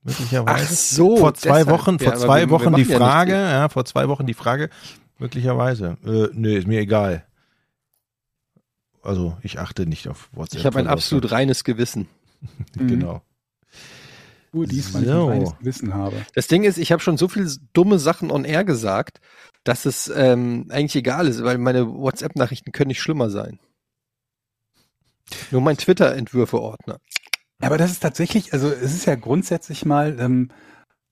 Möglicherweise. 0.03 0.67
Ach 0.69 0.71
so, 0.73 1.17
vor 1.19 1.35
zwei 1.35 1.61
deshalb. 1.61 1.69
Wochen, 1.69 1.99
vor 1.99 2.13
Ja, 2.13 2.17
zwei 2.19 2.41
wir- 2.41 2.47
wir 2.47 2.51
Wochen 2.51 2.65
die 2.75 2.83
machen 2.83 2.91
ja 2.91 2.97
Frage, 2.99 3.33
nicht 3.33 3.41
ja, 3.51 3.69
vor 3.69 3.85
zwei 3.85 4.09
Wochen 4.09 4.27
die 4.27 4.35
Frage, 4.35 4.71
möglicherweise. 5.19 5.97
Äh, 6.05 6.29
nee, 6.33 6.57
ist 6.59 6.67
mir 6.67 6.81
egal. 6.81 7.25
Also 9.03 9.37
ich 9.43 9.59
achte 9.59 9.87
nicht 9.87 10.09
auf 10.09 10.29
WhatsApp. 10.33 10.61
Ich 10.61 10.67
habe 10.67 10.79
ein 10.81 10.87
absolut 10.89 11.31
reines 11.31 11.63
Gewissen. 11.65 12.09
Genau. 12.77 13.23
Nur 14.53 14.67
diesmal 14.67 15.05
So. 15.05 15.11
ich 15.11 15.17
ein 15.17 15.29
reines 15.29 15.55
Wissen 15.61 15.95
habe. 15.95 16.17
Das 16.35 16.47
Ding 16.49 16.65
ist, 16.65 16.79
ich 16.79 16.93
habe 16.93 17.03
schon 17.03 17.17
so 17.17 17.29
viele 17.29 17.51
dumme 17.73 17.99
Sachen 17.99 18.31
on 18.31 18.45
air 18.45 18.65
gesagt, 18.65 19.21
dass 19.65 19.85
es 19.85 20.11
ähm, 20.15 20.67
eigentlich 20.71 20.97
egal 20.97 21.29
ist, 21.29 21.43
weil 21.45 21.59
meine 21.59 21.87
WhatsApp-Nachrichten 21.87 22.73
können 22.73 22.89
nicht 22.89 23.01
schlimmer 23.01 23.31
sein. 23.31 23.59
Nur 25.51 25.61
mein 25.61 25.77
Twitter-Entwürfe-Ordner. 25.77 26.99
Aber 27.61 27.79
das 27.79 27.91
ist 27.91 28.01
tatsächlich, 28.01 28.53
also 28.53 28.69
es 28.69 28.95
ist 28.95 29.05
ja 29.05 29.15
grundsätzlich 29.15 29.85
mal 29.85 30.19
ähm, 30.19 30.49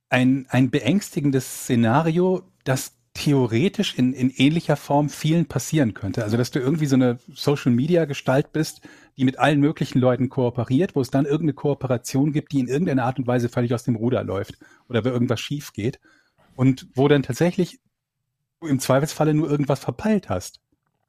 ein, 0.08 0.46
ein 0.48 0.70
beängstigendes 0.70 1.62
Szenario, 1.62 2.42
das 2.64 2.92
theoretisch 3.18 3.98
in, 3.98 4.12
in 4.12 4.30
ähnlicher 4.30 4.76
Form 4.76 5.08
vielen 5.08 5.46
passieren 5.46 5.92
könnte. 5.92 6.22
Also 6.22 6.36
dass 6.36 6.52
du 6.52 6.60
irgendwie 6.60 6.86
so 6.86 6.94
eine 6.94 7.18
Social-Media-Gestalt 7.34 8.52
bist, 8.52 8.80
die 9.16 9.24
mit 9.24 9.40
allen 9.40 9.58
möglichen 9.58 9.98
Leuten 9.98 10.28
kooperiert, 10.28 10.94
wo 10.94 11.00
es 11.00 11.10
dann 11.10 11.24
irgendeine 11.24 11.54
Kooperation 11.54 12.32
gibt, 12.32 12.52
die 12.52 12.60
in 12.60 12.68
irgendeiner 12.68 13.04
Art 13.04 13.18
und 13.18 13.26
Weise 13.26 13.48
völlig 13.48 13.74
aus 13.74 13.82
dem 13.82 13.96
Ruder 13.96 14.22
läuft 14.22 14.58
oder 14.88 15.04
wo 15.04 15.08
irgendwas 15.08 15.40
schief 15.40 15.72
geht 15.72 15.98
und 16.54 16.86
wo 16.94 17.08
dann 17.08 17.24
tatsächlich 17.24 17.80
du 18.60 18.68
im 18.68 18.78
Zweifelsfalle 18.78 19.34
nur 19.34 19.50
irgendwas 19.50 19.80
verpeilt 19.80 20.28
hast. 20.28 20.60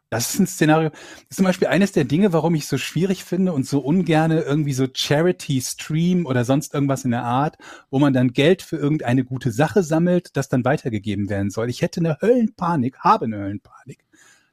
Das 0.10 0.34
ist 0.34 0.40
ein 0.40 0.48
Szenario, 0.48 0.90
das 0.90 1.00
ist 1.30 1.36
zum 1.38 1.46
Beispiel 1.46 1.68
eines 1.68 1.92
der 1.92 2.04
Dinge, 2.04 2.34
warum 2.34 2.56
ich 2.56 2.68
so 2.68 2.80
schwierig 2.80 3.24
finde 3.24 3.54
und 3.54 3.68
so 3.68 3.80
ungerne 3.80 4.42
irgendwie 4.42 4.74
so 4.74 4.88
Charity-Stream 4.92 6.26
oder 6.26 6.46
sonst 6.46 6.74
irgendwas 6.74 7.06
in 7.06 7.12
der 7.12 7.24
Art, 7.24 7.58
wo 7.92 8.00
man 8.00 8.14
dann 8.14 8.34
Geld 8.34 8.64
für 8.64 8.78
irgendeine 8.78 9.24
gute 9.24 9.52
Sache 9.52 9.84
sammelt, 9.84 10.36
das 10.36 10.50
dann 10.50 10.66
weitergegeben 10.66 11.30
werden 11.30 11.52
soll. 11.52 11.70
Ich 11.70 11.84
hätte 11.84 12.00
eine 12.00 12.18
Höllenpanik, 12.22 12.98
habe 13.00 13.26
eine 13.26 13.38
Höllenpanik, 13.38 14.04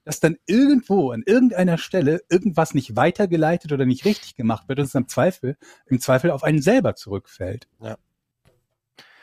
dass 0.04 0.20
dann 0.20 0.36
irgendwo 0.46 1.10
an 1.10 1.22
irgendeiner 1.24 1.78
Stelle 1.78 2.20
irgendwas 2.28 2.74
nicht 2.74 2.94
weitergeleitet 2.94 3.72
oder 3.72 3.86
nicht 3.86 4.04
richtig 4.04 4.34
gemacht 4.34 4.68
wird 4.68 4.78
und 4.78 4.84
es 4.84 4.94
im 4.94 5.08
Zweifel, 5.08 5.56
im 5.86 6.00
Zweifel 6.00 6.32
auf 6.32 6.44
einen 6.44 6.60
selber 6.60 6.96
zurückfällt. 6.96 7.66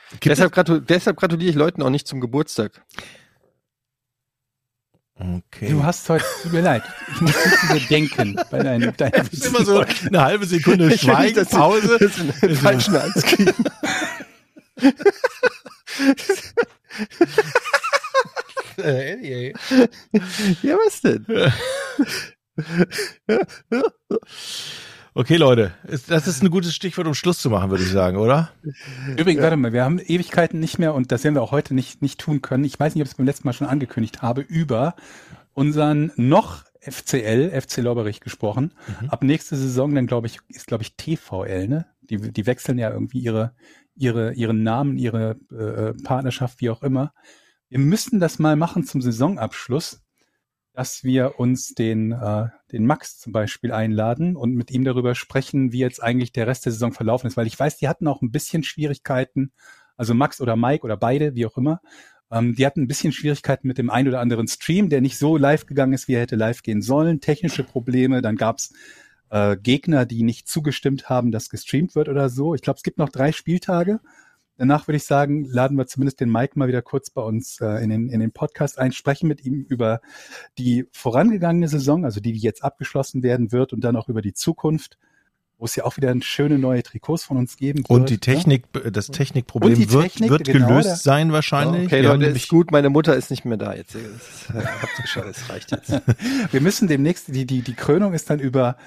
Gibt 0.09 0.25
Deshalb, 0.25 0.51
gratu 0.51 0.79
deshalb 0.79 1.17
gratuliere 1.17 1.49
ich 1.49 1.55
Leuten 1.55 1.83
auch 1.83 1.89
nicht 1.89 2.07
zum 2.07 2.21
Geburtstag. 2.21 2.83
Okay. 5.15 5.69
Du 5.69 5.83
hast 5.83 6.09
heute, 6.09 6.25
tut 6.41 6.53
mir 6.53 6.61
leid, 6.61 6.83
ich 7.13 7.21
muss 7.21 7.35
nicht 7.35 7.63
über 7.63 7.79
denken 7.81 8.39
bei 8.49 8.63
deinen, 8.63 8.93
deiner 8.97 9.11
das 9.11 9.29
ist 9.29 9.45
immer 9.45 9.63
so 9.63 9.85
eine 10.07 10.21
halbe 10.21 10.45
Sekunde 10.45 10.97
Schweigepause. 10.97 11.99
sie 11.99 12.47
einen 12.47 12.55
falschen 12.55 12.93
Hals 12.93 13.21
kriegen. 13.21 13.53
Äh, 18.77 19.13
Eddie, 19.13 19.33
ey. 19.33 19.53
Ja, 20.63 20.77
was 20.77 21.01
denn? 21.01 21.25
Okay, 25.15 25.35
Leute, 25.35 25.73
das 26.07 26.27
ist 26.27 26.41
ein 26.41 26.49
gutes 26.49 26.73
Stichwort, 26.73 27.05
um 27.05 27.13
Schluss 27.13 27.37
zu 27.37 27.51
machen, 27.51 27.69
würde 27.69 27.83
ich 27.83 27.91
sagen, 27.91 28.17
oder? 28.17 28.49
Übrigens, 29.15 29.43
warte 29.43 29.57
mal, 29.57 29.71
wir 29.71 29.83
haben 29.83 29.99
Ewigkeiten 29.99 30.59
nicht 30.59 30.79
mehr 30.79 30.95
und 30.95 31.11
das 31.11 31.23
werden 31.23 31.35
wir 31.35 31.43
auch 31.43 31.51
heute 31.51 31.75
nicht, 31.75 32.01
nicht 32.01 32.19
tun 32.19 32.41
können. 32.41 32.63
Ich 32.63 32.79
weiß 32.79 32.95
nicht, 32.95 33.01
ob 33.03 33.05
ich 33.05 33.11
es 33.11 33.17
beim 33.17 33.27
letzten 33.27 33.47
Mal 33.47 33.53
schon 33.53 33.67
angekündigt 33.67 34.23
habe, 34.23 34.41
über 34.41 34.95
unseren 35.53 36.11
noch 36.15 36.63
FCL, 36.81 37.51
FC 37.61 37.77
Lobberich 37.77 38.21
gesprochen. 38.21 38.73
Mhm. 39.01 39.09
Ab 39.09 39.23
nächste 39.23 39.55
Saison 39.55 39.93
dann, 39.93 40.07
glaube 40.07 40.25
ich, 40.25 40.39
ist, 40.49 40.65
glaube 40.65 40.81
ich, 40.81 40.95
TVL, 40.95 41.67
ne? 41.67 41.85
Die, 42.01 42.17
die 42.17 42.45
wechseln 42.47 42.79
ja 42.79 42.89
irgendwie 42.89 43.19
ihre, 43.19 43.53
ihre, 43.95 44.33
ihren 44.33 44.63
Namen, 44.63 44.97
ihre 44.97 45.37
äh, 45.51 45.93
Partnerschaft, 46.03 46.59
wie 46.59 46.71
auch 46.71 46.81
immer. 46.81 47.13
Wir 47.69 47.79
müssten 47.79 48.19
das 48.19 48.39
mal 48.39 48.55
machen 48.55 48.83
zum 48.83 49.01
Saisonabschluss, 49.01 50.02
dass 50.73 51.03
wir 51.03 51.39
uns 51.39 51.75
den, 51.75 52.11
äh, 52.11 52.47
den 52.71 52.85
Max 52.85 53.19
zum 53.19 53.31
Beispiel 53.31 53.71
einladen 53.71 54.35
und 54.35 54.55
mit 54.55 54.71
ihm 54.71 54.83
darüber 54.83 55.15
sprechen, 55.15 55.71
wie 55.71 55.79
jetzt 55.79 56.01
eigentlich 56.01 56.31
der 56.31 56.47
Rest 56.47 56.65
der 56.65 56.71
Saison 56.71 56.91
verlaufen 56.91 57.27
ist, 57.27 57.37
weil 57.37 57.47
ich 57.47 57.59
weiß, 57.59 57.77
die 57.77 57.87
hatten 57.87 58.07
auch 58.07 58.21
ein 58.21 58.31
bisschen 58.31 58.63
Schwierigkeiten, 58.63 59.51
also 59.95 60.13
Max 60.13 60.41
oder 60.41 60.55
Mike 60.55 60.83
oder 60.83 60.97
beide, 60.97 61.35
wie 61.35 61.45
auch 61.45 61.57
immer, 61.57 61.79
ähm, 62.31 62.55
die 62.55 62.65
hatten 62.65 62.81
ein 62.81 62.87
bisschen 62.87 63.11
Schwierigkeiten 63.11 63.67
mit 63.67 63.77
dem 63.77 63.91
ein 63.91 64.07
oder 64.07 64.19
anderen 64.19 64.47
Stream, 64.47 64.89
der 64.89 65.01
nicht 65.01 65.19
so 65.19 65.37
live 65.37 65.67
gegangen 65.67 65.93
ist, 65.93 66.07
wie 66.07 66.13
er 66.15 66.21
hätte 66.21 66.35
live 66.35 66.63
gehen 66.63 66.81
sollen, 66.81 67.21
technische 67.21 67.63
Probleme, 67.63 68.23
dann 68.23 68.35
gab's 68.35 68.73
äh, 69.29 69.55
Gegner, 69.57 70.05
die 70.07 70.23
nicht 70.23 70.47
zugestimmt 70.47 71.09
haben, 71.09 71.31
dass 71.31 71.49
gestreamt 71.49 71.95
wird 71.95 72.09
oder 72.09 72.29
so. 72.29 72.55
Ich 72.55 72.61
glaube, 72.61 72.77
es 72.77 72.83
gibt 72.83 72.97
noch 72.97 73.09
drei 73.09 73.31
Spieltage. 73.31 73.99
Danach 74.57 74.87
würde 74.87 74.97
ich 74.97 75.05
sagen, 75.05 75.45
laden 75.45 75.77
wir 75.77 75.87
zumindest 75.87 76.19
den 76.19 76.31
Mike 76.31 76.57
mal 76.57 76.67
wieder 76.67 76.81
kurz 76.81 77.09
bei 77.09 77.21
uns 77.21 77.59
äh, 77.59 77.83
in, 77.83 77.89
den, 77.89 78.09
in 78.09 78.19
den 78.19 78.31
Podcast 78.31 78.77
ein, 78.77 78.91
sprechen 78.91 79.27
mit 79.27 79.43
ihm 79.43 79.65
über 79.67 79.99
die 80.57 80.85
vorangegangene 80.91 81.67
Saison, 81.67 82.05
also 82.05 82.19
die, 82.19 82.33
die 82.33 82.39
jetzt 82.39 82.63
abgeschlossen 82.63 83.23
werden 83.23 83.51
wird 83.51 83.73
und 83.73 83.83
dann 83.83 83.95
auch 83.95 84.09
über 84.09 84.21
die 84.21 84.33
Zukunft, 84.33 84.97
wo 85.57 85.65
es 85.65 85.75
ja 85.75 85.85
auch 85.85 85.97
wieder 85.97 86.13
schöne 86.21 86.59
neue 86.59 86.83
Trikots 86.83 87.23
von 87.23 87.37
uns 87.37 87.57
geben 87.57 87.79
wird. 87.79 87.89
Und 87.89 88.09
die 88.09 88.15
ne? 88.15 88.19
Technik, 88.19 88.65
das 88.91 89.07
Technikproblem 89.07 89.75
die 89.75 89.91
wird, 89.91 90.03
Technik, 90.03 90.29
wird 90.29 90.43
genau, 90.43 90.67
gelöst 90.67 91.03
sein 91.03 91.31
wahrscheinlich. 91.31 91.85
Okay, 91.85 92.01
Leute, 92.01 92.25
ist 92.25 92.49
gut, 92.49 92.71
meine 92.71 92.89
Mutter 92.89 93.15
ist 93.15 93.31
nicht 93.31 93.45
mehr 93.45 93.57
da 93.57 93.73
jetzt. 93.73 93.95
Das, 93.95 94.49
habt 94.53 94.91
ihr 94.97 95.01
geschafft, 95.01 95.29
es 95.29 95.49
reicht 95.49 95.71
jetzt. 95.71 95.89
Wir 96.51 96.61
müssen 96.61 96.87
demnächst, 96.87 97.33
die, 97.33 97.45
die, 97.45 97.61
die 97.61 97.73
Krönung 97.73 98.13
ist 98.13 98.29
dann 98.29 98.39
über, 98.39 98.77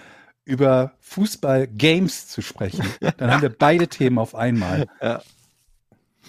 über 0.44 0.93
Fußball-Games 1.01 2.28
zu 2.28 2.43
sprechen. 2.43 2.84
Dann 3.16 3.30
haben 3.30 3.43
wir 3.43 3.48
beide 3.48 3.88
Themen 3.88 4.18
auf 4.18 4.34
einmal. 4.34 4.86
Ja. 5.01 5.22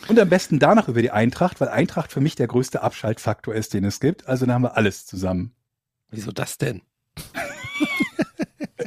Und 0.08 0.20
am 0.20 0.30
besten 0.30 0.60
danach 0.60 0.88
über 0.88 1.02
die 1.02 1.12
Eintracht, 1.12 1.60
weil 1.60 1.68
Eintracht 1.70 2.12
für 2.12 2.22
mich 2.22 2.36
der 2.36 2.48
größte 2.48 2.82
Abschaltfaktor 2.82 3.54
ist, 3.54 3.74
den 3.74 3.84
es 3.84 4.00
gibt. 4.00 4.28
Also 4.28 4.46
dann 4.46 4.56
haben 4.56 4.62
wir 4.64 4.78
alles 4.78 5.06
zusammen. 5.06 5.54
Wieso 6.10 6.32
das 6.32 6.58
denn? 6.58 6.82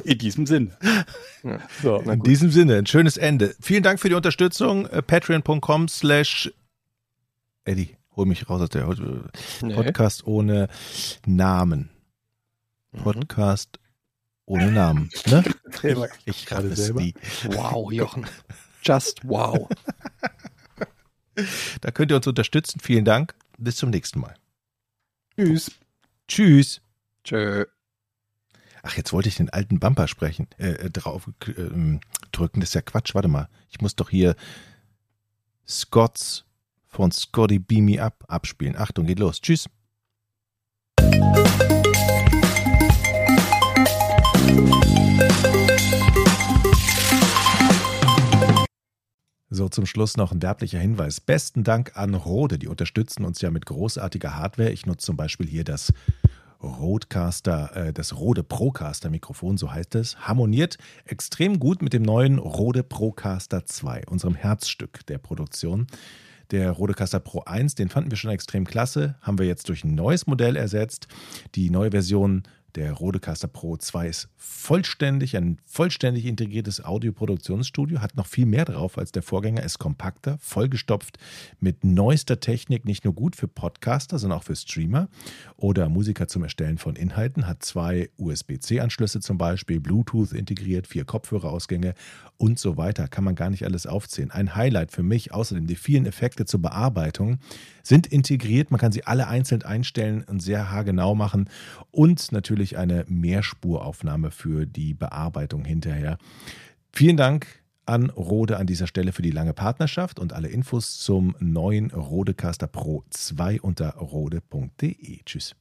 In 0.03 0.17
diesem 0.17 0.47
Sinne. 0.47 0.75
Ja. 1.43 1.59
So. 1.81 1.97
In 1.99 2.23
diesem 2.23 2.49
Sinne, 2.49 2.77
ein 2.77 2.87
schönes 2.87 3.17
Ende. 3.17 3.55
Vielen 3.61 3.83
Dank 3.83 3.99
für 3.99 4.09
die 4.09 4.15
Unterstützung. 4.15 4.87
Äh, 4.87 5.01
Patreon.com 5.03 5.87
slash 5.89 6.51
Eddie, 7.65 7.95
hol 8.15 8.25
mich 8.25 8.49
raus 8.49 8.61
aus 8.61 8.69
der 8.69 8.87
Nee. 9.61 9.73
Podcast 9.75 10.25
ohne 10.25 10.67
Namen. 11.27 11.89
Mhm. 12.91 13.03
Podcast 13.03 13.79
ohne 14.45 14.71
Namen. 14.71 15.11
Ne? 15.27 15.43
Ich 16.25 16.45
gerade 16.47 16.69
raff 16.69 16.77
es 16.77 16.85
selber. 16.85 17.01
nie. 17.01 17.13
Wow, 17.45 17.91
Jochen. 17.91 18.25
Just 18.81 19.19
wow. 19.23 19.69
Da 21.81 21.91
könnt 21.91 22.11
ihr 22.11 22.17
uns 22.17 22.27
unterstützen. 22.27 22.79
Vielen 22.79 23.05
Dank. 23.05 23.35
Bis 23.57 23.75
zum 23.75 23.89
nächsten 23.89 24.19
Mal. 24.19 24.35
Tschüss. 25.35 25.71
Tschüss. 26.27 26.81
Tschö. 27.23 27.65
Ach, 28.83 28.97
jetzt 28.97 29.13
wollte 29.13 29.29
ich 29.29 29.35
den 29.35 29.49
alten 29.49 29.79
Bumper 29.79 30.07
sprechen, 30.07 30.47
äh, 30.57 30.71
äh, 30.71 30.89
drauf 30.89 31.29
äh, 31.45 31.99
drücken. 32.31 32.61
Das 32.61 32.69
ist 32.69 32.73
ja 32.73 32.81
Quatsch. 32.81 33.13
Warte 33.13 33.27
mal. 33.27 33.47
Ich 33.69 33.79
muss 33.81 33.95
doch 33.95 34.09
hier 34.09 34.35
Scots 35.67 36.45
von 36.87 37.11
Scotty 37.11 37.59
Beam 37.59 37.85
Me 37.85 38.01
Up 38.01 38.25
abspielen. 38.27 38.75
Achtung, 38.75 39.05
geht 39.05 39.19
los. 39.19 39.39
Tschüss. 39.39 39.67
So, 49.53 49.67
zum 49.67 49.85
Schluss 49.85 50.15
noch 50.15 50.31
ein 50.31 50.41
werblicher 50.41 50.79
Hinweis. 50.79 51.19
Besten 51.19 51.65
Dank 51.65 51.97
an 51.97 52.13
Rode. 52.13 52.57
Die 52.57 52.69
unterstützen 52.69 53.25
uns 53.25 53.41
ja 53.41 53.51
mit 53.51 53.65
großartiger 53.65 54.37
Hardware. 54.37 54.71
Ich 54.71 54.85
nutze 54.85 55.05
zum 55.05 55.17
Beispiel 55.17 55.45
hier 55.45 55.65
das 55.65 55.91
Rodecaster, 56.63 57.75
äh, 57.75 57.91
das 57.91 58.15
Rode 58.15 58.43
Procaster 58.43 59.09
Mikrofon, 59.09 59.57
so 59.57 59.73
heißt 59.73 59.95
es, 59.95 60.17
harmoniert 60.19 60.77
extrem 61.03 61.59
gut 61.59 61.81
mit 61.81 61.91
dem 61.91 62.01
neuen 62.01 62.39
Rode 62.39 62.81
Procaster 62.81 63.65
2, 63.65 64.03
unserem 64.07 64.35
Herzstück 64.35 65.05
der 65.07 65.17
Produktion. 65.17 65.87
Der 66.51 66.71
Rodecaster 66.71 67.19
Pro 67.19 67.41
1, 67.41 67.75
den 67.75 67.89
fanden 67.89 68.09
wir 68.09 68.17
schon 68.17 68.31
extrem 68.31 68.65
klasse, 68.65 69.15
haben 69.21 69.37
wir 69.37 69.47
jetzt 69.47 69.67
durch 69.67 69.83
ein 69.83 69.95
neues 69.95 70.27
Modell 70.27 70.55
ersetzt. 70.55 71.09
Die 71.55 71.69
neue 71.69 71.91
Version 71.91 72.43
Der 72.75 72.93
Rodecaster 72.93 73.47
Pro 73.47 73.75
2 73.75 74.07
ist 74.07 74.29
vollständig, 74.37 75.35
ein 75.35 75.57
vollständig 75.65 76.25
integriertes 76.25 76.83
Audioproduktionsstudio, 76.83 77.99
hat 77.99 78.15
noch 78.15 78.27
viel 78.27 78.45
mehr 78.45 78.63
drauf 78.63 78.97
als 78.97 79.11
der 79.11 79.23
Vorgänger, 79.23 79.63
ist 79.63 79.77
kompakter, 79.77 80.37
vollgestopft 80.39 81.17
mit 81.59 81.83
neuester 81.83 82.39
Technik, 82.39 82.85
nicht 82.85 83.03
nur 83.03 83.13
gut 83.13 83.35
für 83.35 83.47
Podcaster, 83.47 84.19
sondern 84.19 84.39
auch 84.39 84.43
für 84.43 84.55
Streamer 84.55 85.09
oder 85.57 85.89
Musiker 85.89 86.27
zum 86.27 86.43
Erstellen 86.43 86.77
von 86.77 86.95
Inhalten, 86.95 87.45
hat 87.45 87.63
zwei 87.63 88.09
USB-C-Anschlüsse 88.17 89.19
zum 89.19 89.37
Beispiel, 89.37 89.81
Bluetooth 89.81 90.31
integriert, 90.31 90.87
vier 90.87 91.03
Kopfhörerausgänge 91.03 91.93
und 92.37 92.57
so 92.57 92.77
weiter. 92.77 93.07
Kann 93.07 93.23
man 93.23 93.35
gar 93.35 93.49
nicht 93.49 93.65
alles 93.65 93.85
aufzählen. 93.85 94.31
Ein 94.31 94.55
Highlight 94.55 94.91
für 94.91 95.03
mich 95.03 95.33
außerdem 95.33 95.67
die 95.67 95.75
vielen 95.75 96.05
Effekte 96.05 96.45
zur 96.45 96.61
Bearbeitung 96.61 97.39
sind 97.83 98.07
integriert. 98.07 98.71
Man 98.71 98.79
kann 98.79 98.91
sie 98.91 99.05
alle 99.05 99.27
einzeln 99.27 99.63
einstellen 99.63 100.23
und 100.23 100.41
sehr 100.41 100.71
haargenau 100.71 101.15
machen 101.15 101.49
und 101.91 102.31
natürlich 102.61 102.77
eine 102.77 103.05
Mehrspuraufnahme 103.07 104.29
für 104.29 104.67
die 104.67 104.93
Bearbeitung 104.93 105.65
hinterher. 105.65 106.17
Vielen 106.93 107.17
Dank 107.17 107.47
an 107.85 108.11
Rode 108.11 108.57
an 108.57 108.67
dieser 108.67 108.85
Stelle 108.85 109.11
für 109.13 109.23
die 109.23 109.31
lange 109.31 109.53
Partnerschaft 109.53 110.19
und 110.19 110.33
alle 110.33 110.47
Infos 110.47 110.99
zum 110.99 111.35
neuen 111.39 111.89
Rodecaster 111.89 112.67
Pro 112.67 113.03
2 113.09 113.61
unter 113.61 113.95
rode.de. 113.95 115.23
Tschüss. 115.25 115.55